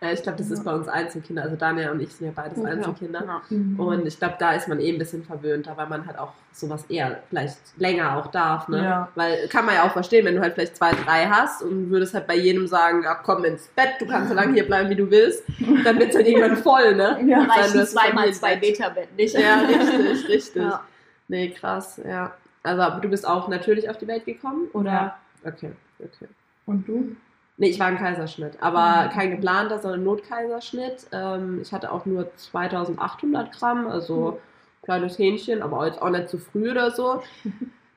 Ja, 0.00 0.12
ich 0.12 0.22
glaube, 0.22 0.38
das 0.38 0.48
ist 0.50 0.64
bei 0.64 0.72
uns 0.72 0.86
Einzelkinder. 0.86 1.42
Also 1.42 1.56
Daniel 1.56 1.90
und 1.90 2.00
ich 2.00 2.12
sind 2.12 2.28
ja 2.28 2.32
beides 2.34 2.58
Ja. 2.58 2.64
Einzelkinder. 2.66 3.24
Ja. 3.26 3.42
Mhm. 3.50 3.80
Und 3.80 4.06
ich 4.06 4.16
glaube, 4.16 4.36
da 4.38 4.52
ist 4.52 4.68
man 4.68 4.78
eh 4.78 4.92
ein 4.92 4.98
bisschen 4.98 5.24
verwöhnter, 5.24 5.76
weil 5.76 5.88
man 5.88 6.06
halt 6.06 6.18
auch 6.20 6.32
sowas 6.52 6.84
eher 6.88 7.20
vielleicht 7.28 7.56
länger 7.78 8.16
auch 8.16 8.28
darf, 8.28 8.68
ne? 8.68 8.82
Ja. 8.84 9.08
Weil 9.16 9.48
kann 9.48 9.66
man 9.66 9.74
ja 9.74 9.82
auch 9.84 9.92
verstehen, 9.92 10.24
wenn 10.24 10.36
du 10.36 10.40
halt 10.40 10.54
vielleicht 10.54 10.76
zwei, 10.76 10.92
drei 10.92 11.26
hast 11.26 11.62
und 11.62 11.90
würdest 11.90 12.14
halt 12.14 12.28
bei 12.28 12.36
jedem 12.36 12.68
sagen, 12.68 13.04
ach 13.08 13.22
komm 13.24 13.44
ins 13.44 13.66
Bett, 13.68 13.94
du 13.98 14.06
kannst 14.06 14.28
so 14.28 14.34
lange 14.36 14.52
hier 14.54 14.66
bleiben, 14.66 14.88
wie 14.88 14.94
du 14.94 15.10
willst, 15.10 15.42
dann 15.84 15.98
wird 15.98 16.10
es 16.10 16.16
halt 16.16 16.28
irgendwann 16.28 16.56
voll, 16.62 16.94
ne? 16.94 17.18
Ja. 17.26 17.42
Reicht 17.42 17.74
ein 17.76 17.86
zweimal 17.86 18.32
zwei. 18.32 18.56
Meter 18.56 18.90
Bett 18.90 19.08
nicht. 19.16 19.34
Ja, 19.36 19.60
richtig, 19.68 20.28
richtig. 20.28 20.62
Ja. 20.62 20.84
Nee, 21.26 21.50
krass, 21.50 22.00
ja. 22.08 22.34
Also 22.62 23.00
du 23.00 23.08
bist 23.08 23.26
auch 23.26 23.48
natürlich 23.48 23.90
auf 23.90 23.98
die 23.98 24.06
Welt 24.06 24.24
gekommen, 24.24 24.68
oder? 24.74 24.90
Ja. 24.92 25.18
Okay, 25.44 25.72
okay. 25.98 26.28
Und 26.66 26.86
du? 26.86 27.16
Nee, 27.60 27.70
ich 27.70 27.80
war 27.80 27.88
im 27.88 27.98
Kaiserschnitt, 27.98 28.54
aber 28.60 29.06
Mhm. 29.06 29.10
kein 29.10 29.30
geplanter, 29.32 29.78
sondern 29.80 30.04
Notkaiserschnitt. 30.04 31.08
Ähm, 31.12 31.58
ich 31.60 31.72
hatte 31.72 31.90
auch 31.92 32.06
nur 32.06 32.30
2800 32.36 33.52
Gramm, 33.52 33.88
also 33.88 34.38
kleines 34.84 35.18
Hähnchen, 35.18 35.60
aber 35.62 35.86
jetzt 35.86 36.00
auch 36.00 36.08
nicht 36.10 36.28
zu 36.28 36.38
früh 36.38 36.70
oder 36.70 36.92
so. 36.92 37.20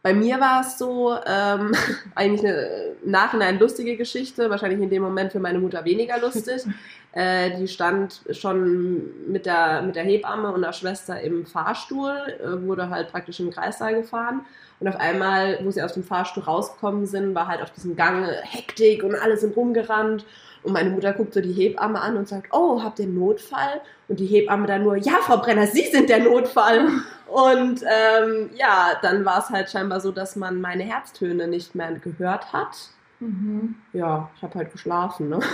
Bei 0.03 0.13
mir 0.15 0.39
war 0.39 0.61
es 0.61 0.79
so, 0.79 1.15
ähm, 1.27 1.71
eigentlich 2.15 2.41
eine 2.43 2.95
im 3.03 3.11
Nachhinein 3.11 3.59
lustige 3.59 3.97
Geschichte, 3.97 4.49
wahrscheinlich 4.49 4.81
in 4.81 4.89
dem 4.89 5.03
Moment 5.03 5.31
für 5.31 5.39
meine 5.39 5.59
Mutter 5.59 5.85
weniger 5.85 6.19
lustig. 6.19 6.63
Äh, 7.13 7.57
die 7.57 7.67
stand 7.67 8.21
schon 8.31 9.29
mit 9.29 9.45
der, 9.45 9.81
mit 9.81 9.95
der 9.95 10.03
Hebamme 10.03 10.51
und 10.51 10.61
der 10.61 10.71
Schwester 10.71 11.19
im 11.19 11.45
Fahrstuhl, 11.45 12.11
äh, 12.11 12.65
wurde 12.65 12.89
halt 12.89 13.11
praktisch 13.11 13.39
im 13.41 13.51
Kreissaal 13.51 13.95
gefahren. 13.95 14.45
Und 14.79 14.87
auf 14.87 14.95
einmal, 14.95 15.59
wo 15.63 15.71
sie 15.71 15.81
aus 15.81 15.93
dem 15.93 16.03
Fahrstuhl 16.03 16.43
rausgekommen 16.43 17.05
sind, 17.05 17.35
war 17.35 17.47
halt 17.47 17.61
auf 17.61 17.71
diesem 17.71 17.95
Gang 17.95 18.25
Hektik 18.43 19.03
und 19.03 19.15
alle 19.15 19.37
sind 19.37 19.55
rumgerannt. 19.55 20.25
Und 20.63 20.73
meine 20.73 20.89
Mutter 20.89 21.13
guckt 21.13 21.33
so 21.33 21.41
die 21.41 21.53
Hebamme 21.53 21.99
an 21.99 22.17
und 22.17 22.27
sagt, 22.27 22.53
oh, 22.53 22.81
habt 22.81 22.99
ihr 22.99 23.05
einen 23.05 23.19
Notfall? 23.19 23.81
Und 24.07 24.19
die 24.19 24.25
Hebamme 24.25 24.67
dann 24.67 24.83
nur, 24.83 24.95
ja, 24.95 25.13
Frau 25.21 25.37
Brenner, 25.37 25.67
Sie 25.67 25.85
sind 25.85 26.09
der 26.09 26.19
Notfall. 26.19 26.87
Und 27.27 27.81
ähm, 27.83 28.49
ja, 28.55 28.91
dann 29.01 29.25
war 29.25 29.39
es 29.39 29.49
halt 29.49 29.69
scheinbar 29.69 29.99
so, 29.99 30.11
dass 30.11 30.35
man 30.35 30.61
meine 30.61 30.83
Herztöne 30.83 31.47
nicht 31.47 31.75
mehr 31.75 31.91
gehört 31.93 32.53
hat. 32.53 32.75
Mhm. 33.21 33.75
Ja, 33.93 34.29
ich 34.35 34.41
habe 34.41 34.55
halt 34.55 34.71
geschlafen. 34.71 35.29
Ne? 35.29 35.39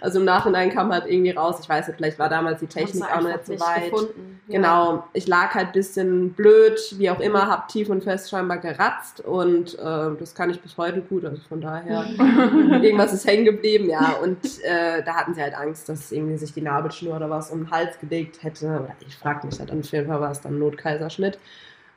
Also 0.00 0.18
im 0.18 0.26
Nachhinein 0.26 0.70
kam 0.70 0.92
halt 0.92 1.06
irgendwie 1.06 1.30
raus, 1.30 1.58
ich 1.60 1.68
weiß 1.68 1.88
nicht, 1.88 1.96
vielleicht 1.96 2.18
war 2.18 2.28
damals 2.28 2.60
die 2.60 2.66
Technik 2.66 3.04
auch 3.04 3.22
nicht 3.22 3.46
so 3.46 3.58
weit. 3.58 3.90
Gefunden. 3.90 4.40
Genau, 4.48 5.04
ich 5.14 5.26
lag 5.26 5.54
halt 5.54 5.68
ein 5.68 5.72
bisschen 5.72 6.32
blöd, 6.34 6.78
wie 6.98 7.08
auch 7.08 7.20
immer, 7.20 7.48
hab 7.48 7.68
tief 7.68 7.88
und 7.88 8.04
fest 8.04 8.28
scheinbar 8.28 8.58
geratzt 8.58 9.20
und 9.20 9.78
äh, 9.78 10.10
das 10.18 10.34
kann 10.34 10.50
ich 10.50 10.60
bis 10.60 10.76
heute 10.76 11.00
gut, 11.00 11.24
also 11.24 11.40
von 11.48 11.60
daher, 11.60 12.04
irgendwas 12.82 13.12
ist 13.14 13.26
hängen 13.26 13.46
geblieben, 13.46 13.88
ja, 13.88 14.16
und 14.22 14.38
äh, 14.62 15.02
da 15.04 15.14
hatten 15.14 15.34
sie 15.34 15.42
halt 15.42 15.54
Angst, 15.56 15.88
dass 15.88 16.12
irgendwie 16.12 16.36
sich 16.36 16.52
die 16.52 16.62
Nabelschnur 16.62 17.16
oder 17.16 17.30
was 17.30 17.50
um 17.50 17.60
den 17.60 17.70
Hals 17.70 17.98
gelegt 17.98 18.42
hätte, 18.42 18.66
oder 18.66 18.96
ich 19.06 19.16
frag 19.16 19.42
mich 19.44 19.58
halt, 19.58 19.70
auf 19.70 19.84
jeden 19.92 20.08
Fall 20.08 20.20
war 20.20 20.30
es 20.30 20.40
dann 20.40 20.58
Notkaiserschnitt 20.58 21.38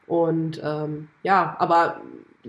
und 0.08 0.62
ähm, 0.64 1.10
ja, 1.24 1.56
aber 1.60 2.00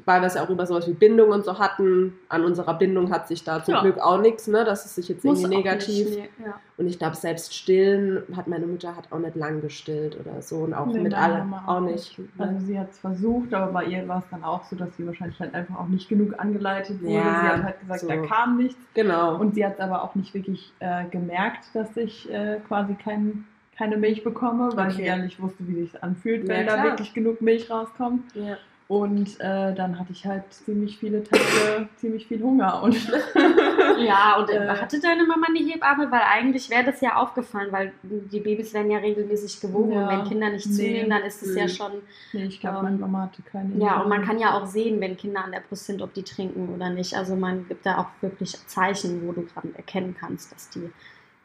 weil 0.04 0.20
wir 0.20 0.26
es 0.26 0.34
ja 0.34 0.44
auch 0.44 0.50
über 0.50 0.66
sowas 0.66 0.86
wie 0.88 0.92
Bindung 0.92 1.30
und 1.30 1.44
so 1.44 1.58
hatten, 1.58 2.14
an 2.28 2.44
unserer 2.44 2.74
Bindung 2.74 3.10
hat 3.10 3.28
sich 3.28 3.42
da 3.44 3.62
zum 3.64 3.74
Ja. 3.74 3.80
Glück 3.82 3.98
auch 3.98 4.20
nichts, 4.20 4.46
ne, 4.46 4.64
dass 4.64 4.84
es 4.84 4.94
sich 4.96 5.08
jetzt 5.08 5.24
Muss 5.24 5.40
irgendwie 5.40 5.56
negativ 5.58 6.06
nicht, 6.10 6.18
nee, 6.38 6.44
ja. 6.46 6.60
und 6.76 6.86
ich 6.88 6.98
glaube, 6.98 7.16
selbst 7.16 7.54
stillen 7.54 8.22
hat 8.36 8.46
meine 8.48 8.66
Mutter 8.66 8.94
hat 8.96 9.10
auch 9.12 9.18
nicht 9.18 9.36
lang 9.36 9.60
gestillt 9.60 10.16
oder 10.20 10.42
so 10.42 10.56
und 10.58 10.74
auch 10.74 10.86
Nee, 10.86 11.00
mit 11.00 11.14
allem 11.14 11.54
auch 11.54 11.80
nicht. 11.80 12.20
Also 12.38 12.66
sie 12.66 12.78
hat 12.78 12.90
es 12.90 12.98
versucht, 12.98 13.54
aber 13.54 13.72
bei 13.72 13.84
ihr 13.84 14.06
war 14.08 14.18
es 14.18 14.24
dann 14.30 14.44
auch 14.44 14.64
so, 14.64 14.76
dass 14.76 14.94
sie 14.96 15.06
wahrscheinlich 15.06 15.38
halt 15.40 15.54
einfach 15.54 15.76
auch 15.78 15.88
nicht 15.88 16.08
genug 16.08 16.38
angeleitet 16.38 17.00
wurde. 17.02 17.14
Ja, 17.14 17.22
sie 17.40 17.48
hat 17.48 17.62
halt 17.64 17.80
gesagt, 17.80 18.00
so. 18.00 18.08
da 18.08 18.16
kam 18.18 18.56
nichts. 18.58 18.80
Genau. 18.94 19.36
Und 19.36 19.54
sie 19.54 19.64
hat 19.64 19.80
aber 19.80 20.02
auch 20.02 20.14
nicht 20.14 20.34
wirklich 20.34 20.72
äh, 20.80 21.04
gemerkt, 21.10 21.64
dass 21.74 21.96
ich 21.96 22.30
äh, 22.32 22.58
quasi 22.66 22.94
kein, 22.94 23.44
keine 23.76 23.96
Milch 23.96 24.24
bekomme, 24.24 24.70
weil 24.74 24.90
sie 24.90 24.96
Okay. 25.02 25.06
ja 25.08 25.16
nicht 25.16 25.40
wusste, 25.40 25.66
wie 25.68 25.82
sich 25.82 26.02
anfühlt, 26.02 26.48
wenn 26.48 26.66
da 26.66 26.82
wirklich 26.82 27.12
genug 27.14 27.40
Milch 27.42 27.70
rauskommt. 27.70 28.22
ja. 28.34 28.56
Und 28.88 29.40
äh, 29.40 29.74
dann 29.74 29.98
hatte 29.98 30.12
ich 30.12 30.24
halt 30.24 30.44
ziemlich 30.52 30.98
viele 30.98 31.24
Tage 31.24 31.88
ziemlich 31.96 32.28
viel 32.28 32.40
Hunger. 32.40 32.82
Und 32.84 32.94
Ja, 33.98 34.36
und 34.38 34.48
Äh. 34.50 34.68
hatte 34.68 35.00
deine 35.00 35.24
Mama 35.24 35.46
eine 35.48 35.58
Hebamme? 35.58 36.08
Weil 36.12 36.20
eigentlich 36.32 36.70
wäre 36.70 36.84
das 36.84 37.00
ja 37.00 37.16
aufgefallen, 37.16 37.72
weil 37.72 37.92
die 38.04 38.38
Babys 38.38 38.72
werden 38.74 38.90
ja 38.90 38.98
regelmäßig 38.98 39.60
gewogen 39.60 39.92
Ja. 39.92 40.02
und 40.02 40.08
wenn 40.10 40.24
Kinder 40.28 40.50
nicht 40.50 40.66
Nee. 40.68 40.72
zunehmen, 40.76 41.10
dann 41.10 41.22
ist 41.22 41.42
es 41.42 41.56
ja 41.56 41.66
schon. 41.66 41.92
nee, 42.32 42.44
ich 42.44 42.60
glaube, 42.60 42.76
Ähm, 42.78 42.82
meine 42.84 42.96
Mama 42.98 43.22
hatte 43.22 43.42
keine. 43.42 43.74
Ja, 43.82 44.00
und 44.02 44.08
man 44.08 44.24
kann 44.24 44.38
ja 44.38 44.54
auch 44.56 44.66
sehen, 44.66 45.00
wenn 45.00 45.16
Kinder 45.16 45.42
an 45.44 45.50
der 45.52 45.60
Brust 45.68 45.86
sind, 45.86 46.00
ob 46.00 46.14
die 46.14 46.22
trinken 46.22 46.68
oder 46.74 46.88
nicht. 46.90 47.14
Also 47.16 47.34
man 47.34 47.66
gibt 47.66 47.84
da 47.86 47.98
auch 47.98 48.06
wirklich 48.20 48.52
Zeichen, 48.68 49.26
wo 49.26 49.32
du 49.32 49.46
dran 49.52 49.74
erkennen 49.76 50.14
kannst, 50.18 50.52
dass 50.52 50.70
die 50.70 50.90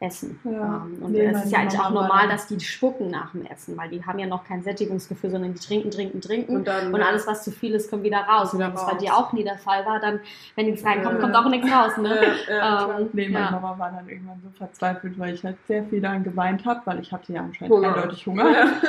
essen. 0.02 0.38
Ja. 0.44 0.84
Ähm, 0.84 0.98
Und 1.02 1.12
Nee, 1.12 1.26
es 1.26 1.44
ist 1.44 1.52
ja 1.52 1.60
eigentlich 1.60 1.80
auch 1.80 1.90
normal, 1.90 2.28
dass 2.28 2.46
die 2.46 2.58
spucken 2.60 3.10
nach 3.10 3.30
dem 3.32 3.46
Essen, 3.46 3.76
weil 3.76 3.88
die 3.88 4.04
haben 4.04 4.18
ja 4.18 4.26
noch 4.26 4.44
kein 4.44 4.62
Sättigungsgefühl, 4.62 5.30
sondern 5.30 5.54
die 5.54 5.60
trinken, 5.60 5.90
trinken, 5.90 6.20
trinken. 6.20 6.56
Und 6.56 6.66
dann 6.66 6.92
Und 6.92 7.02
alles, 7.02 7.26
was 7.26 7.44
zu 7.44 7.50
viel 7.52 7.74
ist, 7.74 7.88
kommt 7.90 8.02
wieder 8.02 8.18
raus. 8.20 8.52
Und 8.52 8.58
Wieder 8.58 8.68
wenn 8.68 8.74
es 8.76 8.84
bei 8.86 8.94
dir 8.96 9.16
auch 9.16 9.32
nie 9.32 9.44
der 9.44 9.58
Fall 9.58 9.86
war, 9.86 10.00
dann, 10.00 10.20
wenn 10.56 10.66
nichts 10.66 10.84
reinkommt, 10.84 11.20
kommt 11.20 11.34
auch 11.36 11.48
nichts 11.48 11.70
raus. 11.70 11.96
Ne? 11.98 12.18
Klar. 12.46 12.98
Ähm, 13.00 13.08
Nee, 13.12 13.28
meine 13.28 13.44
ja. 13.46 13.50
Mama 13.52 13.78
war 13.78 13.90
dann 13.92 14.08
irgendwann 14.08 14.40
so 14.42 14.50
verzweifelt, 14.56 15.18
weil 15.18 15.34
ich 15.34 15.44
halt 15.44 15.56
sehr 15.66 15.84
viel 15.84 16.00
dann 16.00 16.24
geweint 16.24 16.64
habe, 16.66 16.80
weil 16.84 17.00
ich 17.00 17.12
hatte 17.12 17.32
ja 17.32 17.40
anscheinend 17.42 17.74
Hunger. 17.74 17.94
eindeutig 17.96 18.26
Hunger. 18.26 18.50
Ja. 18.50 18.66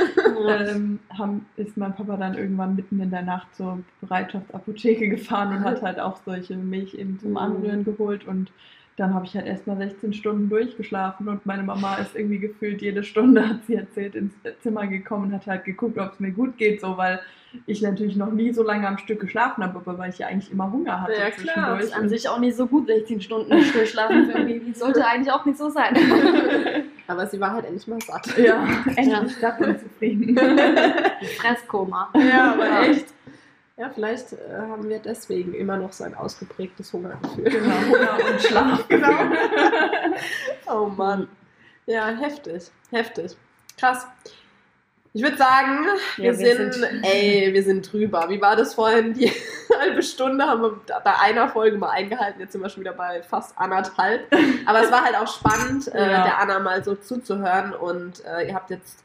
Ähm, 0.45 0.99
haben, 1.17 1.45
ist 1.55 1.77
mein 1.77 1.93
Papa 1.95 2.17
dann 2.17 2.37
irgendwann 2.37 2.75
mitten 2.75 2.99
in 2.99 3.09
der 3.11 3.21
Nacht 3.21 3.53
zur 3.55 3.79
Bereitschaftsapotheke 4.01 5.07
gefahren 5.09 5.57
und 5.57 5.63
hat 5.63 5.81
halt 5.81 5.99
auch 5.99 6.17
solche 6.25 6.55
Milch 6.55 6.95
eben 6.95 7.19
zum 7.19 7.31
Mhm. 7.31 7.37
Anrühren 7.37 7.83
geholt 7.85 8.27
und 8.27 8.51
dann 8.97 9.13
habe 9.13 9.25
ich 9.25 9.35
halt 9.35 9.47
erstmal 9.47 9.77
16 9.77 10.13
Stunden 10.13 10.49
durchgeschlafen 10.49 11.27
und 11.27 11.45
meine 11.45 11.63
Mama 11.63 11.95
ist 11.95 12.15
irgendwie 12.15 12.39
gefühlt 12.39 12.81
jede 12.81 13.03
Stunde, 13.03 13.47
hat 13.49 13.65
sie 13.65 13.75
erzählt, 13.75 14.15
ins 14.15 14.33
Zimmer 14.61 14.87
gekommen 14.87 15.25
und 15.25 15.33
hat 15.33 15.47
halt 15.47 15.65
geguckt, 15.65 15.97
ob 15.97 16.13
es 16.13 16.19
mir 16.19 16.31
gut 16.31 16.57
geht, 16.57 16.81
so 16.81 16.97
weil 16.97 17.19
ich 17.67 17.81
natürlich 17.83 18.15
noch 18.15 18.31
nie 18.31 18.51
so 18.51 18.63
lange 18.63 18.87
am 18.87 18.97
Stück 18.97 19.19
geschlafen 19.19 19.63
habe, 19.63 19.77
aber 19.77 19.97
weil 19.97 20.09
ich 20.09 20.17
ja 20.17 20.27
eigentlich 20.27 20.51
immer 20.51 20.71
Hunger 20.71 21.01
hatte 21.01 21.13
Ja, 21.13 21.29
klar. 21.29 21.75
Das 21.77 21.85
ist 21.85 21.95
an 21.95 22.09
sich 22.09 22.27
auch 22.27 22.39
nicht 22.39 22.55
so 22.57 22.65
gut, 22.65 22.87
16 22.87 23.21
Stunden 23.21 23.49
durchschlafen 23.73 24.25
für 24.25 24.43
Baby. 24.43 24.73
Sollte 24.73 25.05
eigentlich 25.05 25.31
auch 25.31 25.45
nicht 25.45 25.57
so 25.59 25.69
sein. 25.69 25.95
Aber 27.07 27.27
sie 27.27 27.39
war 27.39 27.51
halt 27.51 27.65
endlich 27.65 27.87
mal 27.87 27.99
satt. 28.01 28.27
Ja, 28.37 28.65
endlich 28.95 29.35
satt 29.35 29.59
und 29.61 29.79
zufrieden. 29.79 30.35
Fresskoma. 31.37 32.09
Ja, 32.15 32.53
aber 32.53 32.65
Ja. 32.65 32.83
echt. 32.85 33.05
Ja, 33.77 33.89
vielleicht 33.89 34.33
äh, 34.33 34.37
haben 34.59 34.87
wir 34.87 34.99
deswegen 34.99 35.53
immer 35.55 35.77
noch 35.77 35.93
so 35.93 36.03
ein 36.03 36.13
ausgeprägtes 36.15 36.93
Hungergefühl. 36.93 37.43
genau, 37.45 37.75
Hunger 37.87 38.17
und 38.31 38.41
Schlaf. 38.47 38.87
Genau. 38.87 39.09
oh 40.67 40.85
Mann. 40.87 41.27
Ja, 41.87 42.07
heftig. 42.09 42.69
Heftig. 42.91 43.35
Krass. 43.77 44.05
Ich 45.15 45.21
würde 45.21 45.37
sagen, 45.37 45.85
wir, 46.17 46.25
Ja, 46.33 46.39
wir 46.39 46.55
sind, 46.55 46.73
sind- 46.73 47.03
ey, 47.03 47.49
wir 47.53 47.63
sind 47.63 47.91
drüber. 47.91 48.29
Wie 48.29 48.41
war 48.41 48.55
das 48.55 48.73
vorhin? 48.75 49.13
Die 49.13 49.31
halbe 49.79 50.01
Stunde 50.03 50.45
haben 50.45 50.61
wir 50.61 50.79
bei 51.03 51.19
einer 51.19 51.49
Folge 51.49 51.77
mal 51.77 51.89
eingehalten. 51.89 52.39
Jetzt 52.41 52.53
sind 52.53 52.61
wir 52.61 52.69
schon 52.69 52.81
wieder 52.81 52.93
bei 52.93 53.21
fast 53.23 53.57
anderthalb. 53.57 54.21
Aber 54.65 54.81
es 54.83 54.91
war 54.91 55.03
halt 55.03 55.15
auch 55.15 55.27
spannend, 55.27 55.87
äh, 55.93 56.11
Ja. 56.11 56.23
der 56.23 56.39
Anna 56.39 56.59
mal 56.59 56.83
so 56.83 56.95
zuzuhören. 56.95 57.73
Und 57.73 58.23
äh, 58.25 58.47
ihr 58.47 58.53
habt 58.55 58.69
jetzt, 58.69 59.03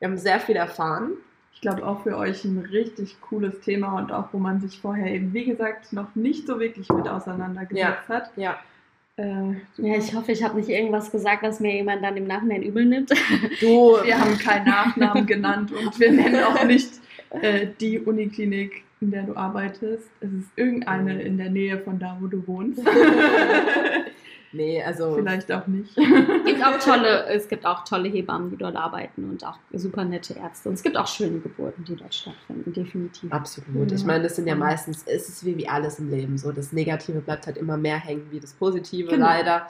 wir 0.00 0.08
haben 0.08 0.18
sehr 0.18 0.38
viel 0.40 0.56
erfahren. 0.56 1.12
Ich 1.58 1.62
glaube 1.62 1.84
auch 1.84 2.04
für 2.04 2.16
euch 2.16 2.44
ein 2.44 2.68
richtig 2.70 3.20
cooles 3.20 3.58
Thema 3.62 3.98
und 3.98 4.12
auch, 4.12 4.32
wo 4.32 4.38
man 4.38 4.60
sich 4.60 4.78
vorher 4.78 5.12
eben, 5.12 5.34
wie 5.34 5.44
gesagt, 5.44 5.92
noch 5.92 6.14
nicht 6.14 6.46
so 6.46 6.60
wirklich 6.60 6.88
mit 6.88 7.08
auseinandergesetzt 7.08 8.08
hat. 8.08 8.30
Ja. 8.36 8.60
Äh, 9.16 9.54
Ja, 9.76 9.96
ich 9.96 10.14
hoffe, 10.14 10.30
ich 10.30 10.44
habe 10.44 10.56
nicht 10.56 10.68
irgendwas 10.68 11.10
gesagt, 11.10 11.42
was 11.42 11.58
mir 11.58 11.74
jemand 11.74 12.04
dann 12.04 12.16
im 12.16 12.28
Nachhinein 12.28 12.62
übel 12.62 12.84
nimmt. 12.84 13.10
Du, 13.60 13.96
wir 14.04 14.20
haben 14.20 14.38
keinen 14.38 14.66
Nachnamen 14.66 15.26
genannt 15.26 15.72
und 15.72 15.98
wir 15.98 16.12
nennen 16.12 16.44
auch 16.44 16.62
nicht 16.62 16.92
äh, 17.30 17.66
die 17.80 17.98
Uniklinik, 17.98 18.84
in 19.00 19.10
der 19.10 19.24
du 19.24 19.34
arbeitest. 19.34 20.08
Es 20.20 20.32
ist 20.32 20.50
irgendeine 20.54 21.20
in 21.22 21.38
der 21.38 21.50
Nähe 21.50 21.78
von 21.78 21.98
da, 21.98 22.16
wo 22.20 22.28
du 22.28 22.46
wohnst. 22.46 22.80
nee, 24.52 24.82
also. 24.82 25.14
Vielleicht 25.16 25.50
auch 25.52 25.66
nicht. 25.66 25.96
Es 25.96 26.44
gibt 26.44 26.64
auch 26.64 26.78
tolle, 26.78 27.26
es 27.26 27.48
gibt 27.48 27.66
auch 27.66 27.84
tolle 27.84 28.08
Hebammen, 28.08 28.50
die 28.50 28.56
dort 28.56 28.76
arbeiten 28.76 29.28
und 29.30 29.44
auch 29.44 29.58
super 29.72 30.04
nette 30.04 30.34
Ärzte. 30.34 30.68
Und 30.68 30.74
es 30.76 30.82
gibt 30.82 30.96
auch 30.96 31.06
schöne 31.06 31.38
Geburten, 31.40 31.84
die 31.84 31.96
dort 31.96 32.14
stattfinden, 32.14 32.72
definitiv. 32.72 33.32
Absolut. 33.32 33.90
Ja. 33.90 33.96
Ich 33.96 34.04
meine, 34.04 34.24
das 34.24 34.36
sind 34.36 34.46
ja 34.46 34.54
meistens, 34.54 35.04
es 35.06 35.28
ist 35.28 35.44
wie, 35.44 35.56
wie 35.56 35.68
alles 35.68 35.98
im 35.98 36.10
Leben 36.10 36.38
so. 36.38 36.52
Das 36.52 36.72
Negative 36.72 37.20
bleibt 37.20 37.46
halt 37.46 37.56
immer 37.56 37.76
mehr 37.76 37.98
hängen 37.98 38.26
wie 38.30 38.40
das 38.40 38.52
Positive, 38.52 39.08
Genau. 39.10 39.26
leider. 39.26 39.66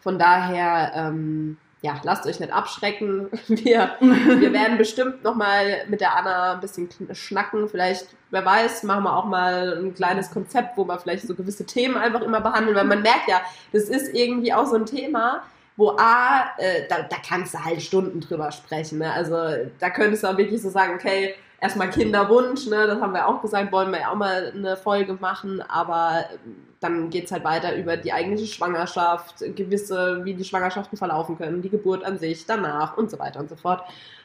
Von 0.00 0.18
daher, 0.18 0.92
ähm, 0.94 1.56
ja, 1.86 2.00
lasst 2.02 2.26
euch 2.26 2.40
nicht 2.40 2.52
abschrecken. 2.52 3.28
Wir, 3.48 3.92
wir 4.00 4.52
werden 4.52 4.76
bestimmt 4.84 5.22
nochmal 5.22 5.84
mit 5.88 6.00
der 6.00 6.16
Anna 6.16 6.54
ein 6.54 6.60
bisschen 6.60 6.88
schnacken. 7.12 7.68
Vielleicht, 7.68 8.08
wer 8.30 8.44
weiß, 8.44 8.82
machen 8.82 9.04
wir 9.04 9.16
auch 9.16 9.24
mal 9.24 9.78
ein 9.78 9.94
kleines 9.94 10.30
Konzept, 10.30 10.76
wo 10.76 10.84
wir 10.84 10.98
vielleicht 10.98 11.26
so 11.26 11.34
gewisse 11.34 11.64
Themen 11.64 11.96
einfach 11.96 12.22
immer 12.22 12.40
behandeln, 12.40 12.76
weil 12.76 12.84
man 12.84 13.02
merkt 13.02 13.28
ja, 13.28 13.40
das 13.72 13.84
ist 13.84 14.12
irgendwie 14.14 14.52
auch 14.52 14.66
so 14.66 14.74
ein 14.74 14.86
Thema, 14.86 15.42
wo 15.76 15.90
A, 15.96 16.50
äh, 16.58 16.88
da, 16.88 17.02
da 17.02 17.16
kannst 17.26 17.54
du 17.54 17.64
halt 17.64 17.80
Stunden 17.82 18.20
drüber 18.20 18.50
sprechen. 18.50 18.98
Ne? 18.98 19.12
Also 19.12 19.36
da 19.78 19.90
könntest 19.90 20.24
du 20.24 20.28
auch 20.28 20.36
wirklich 20.36 20.60
so 20.60 20.70
sagen, 20.70 20.94
okay, 20.94 21.34
erstmal 21.60 21.90
Kinderwunsch, 21.90 22.66
ne? 22.66 22.86
das 22.86 23.00
haben 23.00 23.14
wir 23.14 23.26
auch 23.26 23.40
gesagt, 23.42 23.72
wollen 23.72 23.90
wir 23.90 24.00
ja 24.00 24.10
auch 24.10 24.16
mal 24.16 24.52
eine 24.54 24.76
Folge 24.76 25.14
machen, 25.14 25.62
aber 25.68 26.24
ähm, 26.44 26.56
dann 26.80 27.10
geht 27.10 27.24
es 27.24 27.32
halt 27.32 27.44
weiter 27.44 27.74
über 27.76 27.96
die 27.96 28.12
eigentliche 28.12 28.52
Schwangerschaft, 28.52 29.36
gewisse, 29.56 30.24
wie 30.24 30.34
die 30.34 30.44
Schwangerschaften 30.44 30.98
verlaufen 30.98 31.38
können, 31.38 31.62
die 31.62 31.70
Geburt 31.70 32.04
an 32.04 32.18
sich, 32.18 32.44
danach 32.46 32.96
und 32.96 33.10
so 33.10 33.18
weiter 33.18 33.40
und 33.40 33.48
so 33.48 33.56
fort. 33.56 33.82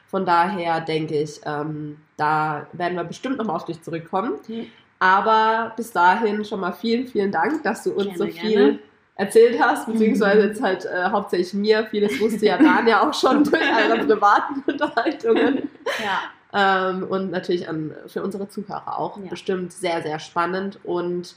Von 0.07 0.25
daher 0.25 0.81
denke 0.81 1.21
ich, 1.21 1.39
ähm, 1.45 1.97
da 2.17 2.67
werden 2.73 2.97
wir 2.97 3.05
bestimmt 3.05 3.37
nochmal 3.37 3.55
auf 3.55 3.65
dich 3.65 3.81
zurückkommen. 3.81 4.33
Mhm. 4.47 4.67
Aber 4.99 5.71
bis 5.77 5.91
dahin 5.91 6.43
schon 6.43 6.59
mal 6.59 6.73
vielen, 6.73 7.07
vielen 7.07 7.31
Dank, 7.31 7.63
dass 7.63 7.83
du 7.83 7.91
uns 7.91 8.03
Gerne, 8.03 8.17
so 8.17 8.25
gerne. 8.25 8.39
viel 8.39 8.79
erzählt 9.15 9.59
hast, 9.59 9.87
beziehungsweise 9.87 10.41
Mhm. 10.41 10.47
jetzt 10.49 10.61
halt 10.61 10.85
äh, 10.85 11.09
hauptsächlich 11.09 11.53
mir. 11.53 11.85
Vieles 11.89 12.19
wusste 12.19 12.45
ja 12.45 12.57
Dan 12.57 12.87
ja 12.87 13.07
auch 13.07 13.13
schon 13.13 13.43
durch 13.45 13.61
eure 13.63 14.05
privaten 14.05 14.61
Unterhaltungen. 14.69 15.69
Ja. 16.03 16.19
Ähm, 16.53 17.03
und 17.03 17.31
natürlich 17.31 17.67
an, 17.69 17.93
für 18.07 18.23
unsere 18.23 18.49
Zuhörer 18.49 18.97
auch 18.99 19.17
Ja. 19.17 19.29
bestimmt 19.29 19.71
sehr, 19.73 20.01
sehr 20.01 20.19
spannend. 20.19 20.79
Und 20.83 21.35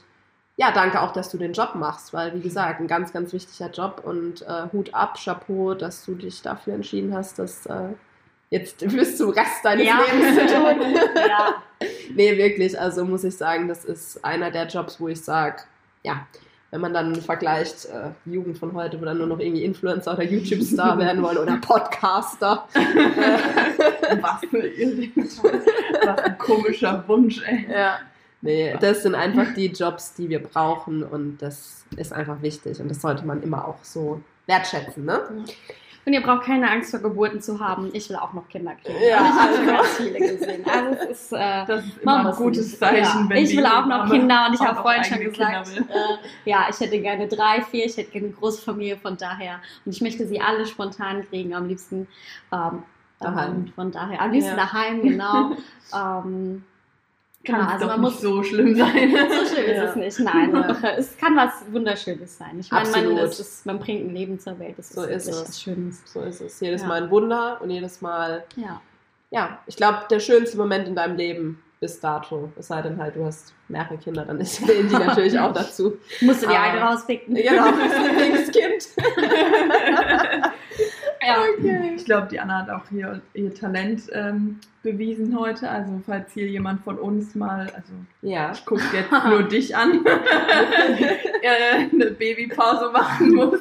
ja, 0.57 0.71
danke 0.71 1.01
auch, 1.01 1.11
dass 1.13 1.29
du 1.29 1.37
den 1.37 1.53
Job 1.53 1.75
machst, 1.75 2.13
weil 2.13 2.33
wie 2.33 2.41
gesagt, 2.41 2.79
ein 2.79 2.87
ganz, 2.87 3.11
ganz 3.13 3.33
wichtiger 3.33 3.69
Job 3.69 4.01
und 4.03 4.41
äh, 4.43 4.67
Hut 4.71 4.93
ab, 4.93 5.17
Chapeau, 5.23 5.73
dass 5.73 6.05
du 6.05 6.15
dich 6.15 6.41
dafür 6.41 6.73
entschieden 6.75 7.13
hast, 7.13 7.39
das 7.39 7.65
äh, 7.65 7.89
jetzt 8.49 8.79
bis 8.87 9.17
zum 9.17 9.31
Rest 9.31 9.63
deines 9.63 9.85
Ja. 9.87 9.99
Lebens 10.01 10.35
zu 10.39 10.55
tun. 10.55 10.95
ja. 11.27 11.55
nee, 12.13 12.37
wirklich, 12.37 12.79
also 12.79 13.03
muss 13.05 13.23
ich 13.23 13.35
sagen, 13.37 13.67
das 13.67 13.83
ist 13.85 14.23
einer 14.23 14.51
der 14.51 14.67
Jobs, 14.67 14.99
wo 15.01 15.07
ich 15.07 15.21
sage, 15.21 15.63
ja, 16.03 16.25
wenn 16.75 16.81
man 16.81 16.93
dann 16.93 17.15
vergleicht, 17.15 17.85
äh, 17.85 18.09
Jugend 18.29 18.57
von 18.57 18.73
heute, 18.73 18.99
wo 18.99 19.05
dann 19.05 19.17
nur 19.17 19.27
noch 19.27 19.39
irgendwie 19.39 19.63
Influencer 19.63 20.11
oder 20.11 20.23
YouTube-Star 20.23 20.97
werden 20.99 21.23
wollen 21.23 21.37
oder 21.37 21.55
Podcaster. 21.55 22.67
Was. 22.73 24.41
Was 26.03 26.19
ein 26.19 26.37
komischer 26.37 27.01
Wunsch, 27.07 27.41
ey. 27.47 27.65
Ja. 27.71 27.99
Nee, 28.41 28.75
das 28.81 29.03
sind 29.03 29.15
einfach 29.15 29.53
die 29.53 29.67
Jobs, 29.67 30.15
die 30.15 30.27
wir 30.27 30.43
brauchen 30.43 31.01
und 31.01 31.37
das 31.37 31.85
ist 31.95 32.11
einfach 32.11 32.41
wichtig 32.41 32.81
und 32.81 32.89
das 32.89 33.01
sollte 33.01 33.25
man 33.25 33.41
immer 33.41 33.65
auch 33.65 33.81
so 33.81 34.21
wertschätzen, 34.45 35.05
ne? 35.05 35.21
Und 36.05 36.13
ihr 36.13 36.21
braucht 36.21 36.43
keine 36.45 36.69
Angst 36.69 36.91
vor 36.91 36.99
Geburten 36.99 37.41
zu 37.41 37.59
haben. 37.59 37.89
Ich 37.93 38.07
will 38.09 38.15
auch 38.17 38.31
noch 38.33 38.47
Kinder 38.47 38.73
kriegen. 38.75 38.97
Ja, 39.09 39.19
Und 39.21 39.25
ich 39.25 39.39
habe 39.41 39.55
schon 39.55 39.65
ganz 39.67 39.87
viele 39.97 40.19
gesehen. 40.19 40.65
Also 40.71 41.01
es 41.01 41.09
ist, 41.09 41.31
äh, 41.33 41.65
Das 41.65 41.83
ist 41.85 41.97
immer 41.97 42.27
ein 42.29 42.35
gutes. 42.35 42.77
Zeichen, 42.77 43.23
ja. 43.23 43.25
wenn 43.29 43.43
Ich 43.43 43.57
will 43.57 43.65
auch 43.65 43.85
noch 43.87 44.09
Kinder 44.09 44.45
und 44.47 44.53
ich 44.53 44.61
habe 44.61 44.81
vorhin 44.81 45.03
schon 45.03 45.19
gesagt, 45.19 45.67
äh, 45.77 46.49
ja, 46.49 46.67
ich 46.69 46.79
hätte 46.79 46.99
gerne 46.99 47.27
drei, 47.27 47.61
vier, 47.63 47.85
ich 47.85 47.97
hätte 47.97 48.11
gerne 48.11 48.27
eine 48.27 48.35
große 48.35 48.61
Familie 48.61 48.97
von 48.97 49.17
daher. 49.17 49.59
Und 49.83 49.93
ich 49.95 50.01
möchte 50.01 50.27
sie 50.27 50.39
alle 50.39 50.65
spontan 50.67 51.27
kriegen, 51.27 51.55
am 51.55 51.67
liebsten 51.67 52.07
ähm, 52.51 52.83
Daheim. 53.19 53.51
ähm, 53.65 53.73
von 53.75 53.91
daher. 53.91 54.21
Am 54.21 54.31
liebsten 54.31 54.51
Ja. 54.57 54.57
daheim, 54.57 55.01
genau. 55.01 55.51
ähm, 55.95 56.63
Kann 57.45 57.55
genau, 57.59 57.67
es 57.67 57.73
also 57.73 57.85
man 57.87 58.01
nicht 58.01 58.11
muss 58.11 58.21
so 58.21 58.43
schlimm 58.43 58.75
sein. 58.75 59.11
so 59.29 59.55
schön 59.55 59.65
ist 59.65 59.77
Ja. 59.77 59.83
es 59.85 59.95
nicht. 59.95 60.19
Nein, 60.19 60.53
es 60.97 61.17
kann 61.17 61.35
was 61.35 61.51
Wunderschönes 61.71 62.37
sein. 62.37 62.57
Ich 62.59 62.71
meine, 62.71 63.07
man, 63.09 63.17
ist, 63.17 63.65
man 63.65 63.79
bringt 63.79 64.05
ein 64.09 64.15
Leben 64.15 64.39
zur 64.39 64.57
Welt. 64.59 64.75
Das 64.77 64.89
So 64.89 65.03
ist 65.03 65.27
ist 65.27 65.41
was 65.49 65.61
Schönes. 65.61 66.01
So 66.05 66.21
ist 66.21 66.41
es. 66.41 66.59
Jedes 66.59 66.81
Ja. 66.81 66.87
Mal 66.87 67.03
ein 67.03 67.11
Wunder 67.11 67.59
und 67.61 67.69
jedes 67.69 68.01
Mal, 68.01 68.43
Ja. 68.55 68.81
ja, 69.31 69.59
ich 69.67 69.75
glaube, 69.75 69.99
der 70.09 70.19
schönste 70.19 70.57
Moment 70.57 70.87
in 70.87 70.95
deinem 70.95 71.15
Leben 71.17 71.61
bis 71.79 71.99
dato. 71.99 72.51
Es 72.57 72.67
sei 72.67 72.81
denn 72.81 72.97
halt, 72.97 73.15
du 73.15 73.25
hast 73.25 73.53
mehrere 73.67 73.97
Kinder, 73.97 74.23
dann 74.25 74.39
ist 74.39 74.59
die 74.61 74.93
natürlich 74.93 75.37
auch 75.37 75.53
dazu. 75.53 75.97
Musst 76.21 76.41
du 76.43 76.47
die 76.47 76.55
Aber- 76.55 76.63
eine 76.63 76.79
rauspicken. 76.81 77.35
Genau, 77.35 77.65
das 77.65 77.99
Lieblingskind. 78.09 78.87
Ja. 81.25 81.37
Okay. 81.57 81.93
Ich 81.95 82.05
glaube, 82.05 82.27
die 82.29 82.39
Anna 82.39 82.59
hat 82.61 82.69
auch 82.69 82.83
hier 82.89 83.21
ihr 83.33 83.53
Talent 83.53 84.03
ähm, 84.13 84.59
bewiesen 84.83 85.37
heute. 85.39 85.69
Also 85.69 86.01
falls 86.05 86.31
hier 86.33 86.47
jemand 86.47 86.83
von 86.83 86.97
uns 86.99 87.33
mal, 87.35 87.61
also 87.75 87.93
Ja. 88.21 88.51
ich 88.53 88.63
gucke 88.65 88.83
jetzt 88.93 89.11
nur 89.27 89.43
dich 89.47 89.75
an, 89.75 90.05
äh, 91.41 91.89
eine 91.91 92.11
Babypause 92.11 92.89
machen 92.91 93.33
muss, 93.33 93.59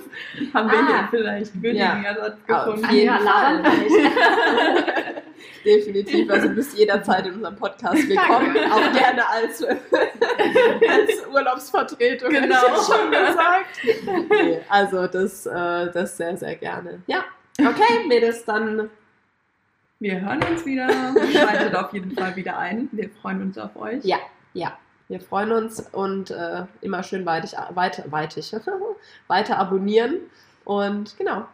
haben 0.53 0.71
wir 0.71 0.79
Ah. 0.79 0.87
hier 0.87 1.09
vielleicht 1.11 1.55
würdigen 1.63 1.77
Ja. 1.79 2.03
Ersatz 2.03 2.37
Auf 2.49 2.75
gefunden. 2.75 2.95
jeden 2.95 3.07
ja, 3.07 3.19
labern 3.19 3.65
Fall. 3.65 5.15
Definitiv. 5.65 6.31
Also 6.31 6.49
du 6.49 6.55
bist 6.57 6.77
jederzeit 6.79 7.27
in 7.27 7.35
unserem 7.35 7.57
Podcast 7.57 8.07
willkommen. 8.09 8.55
Auch 8.71 8.93
gerne 8.93 9.27
als, 9.31 9.65
als 9.65 11.27
Urlaubsvertretung. 11.33 12.29
Genau. 12.31 12.45
Ich 12.67 12.77
jetzt 12.77 12.87
schon 12.87 13.11
gesagt. 13.11 14.29
Nee, 14.31 14.59
also 14.69 15.07
das, 15.07 15.47
äh, 15.47 15.91
das 15.91 16.17
sehr, 16.19 16.37
sehr 16.37 16.55
gerne. 16.57 17.01
Ja. 17.07 17.25
Okay, 17.59 18.07
Mädels, 18.09 18.45
dann 18.45 18.91
Wir 20.01 20.21
hören 20.21 20.43
uns 20.43 20.67
wieder. 20.67 20.89
Schaltet 21.33 21.75
auf 21.75 21.93
jeden 21.93 22.11
Fall 22.13 22.35
wieder 22.37 22.59
ein. 22.59 22.89
Wir 22.93 23.09
freuen 23.11 23.43
uns 23.43 23.59
auf 23.59 23.77
euch. 23.77 24.05
Ja. 24.05 24.19
ja. 24.53 24.77
Wir 25.09 25.21
freuen 25.21 25.53
uns 25.53 25.81
und 25.93 26.31
äh, 26.31 26.65
immer 26.81 27.03
schön 27.03 27.27
weitig, 27.27 27.53
weiter, 27.71 28.05
weitig, 28.11 28.53
weiter 29.29 29.59
abonnieren. 29.59 30.21
Und 30.65 31.17
genau, 31.19 31.47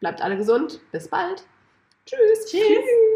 bleibt 0.00 0.22
alle 0.22 0.36
gesund. 0.36 0.80
Bis 0.92 1.08
bald. 1.08 1.44
Tschüss. 2.06 2.46
Tschüss. 2.46 3.10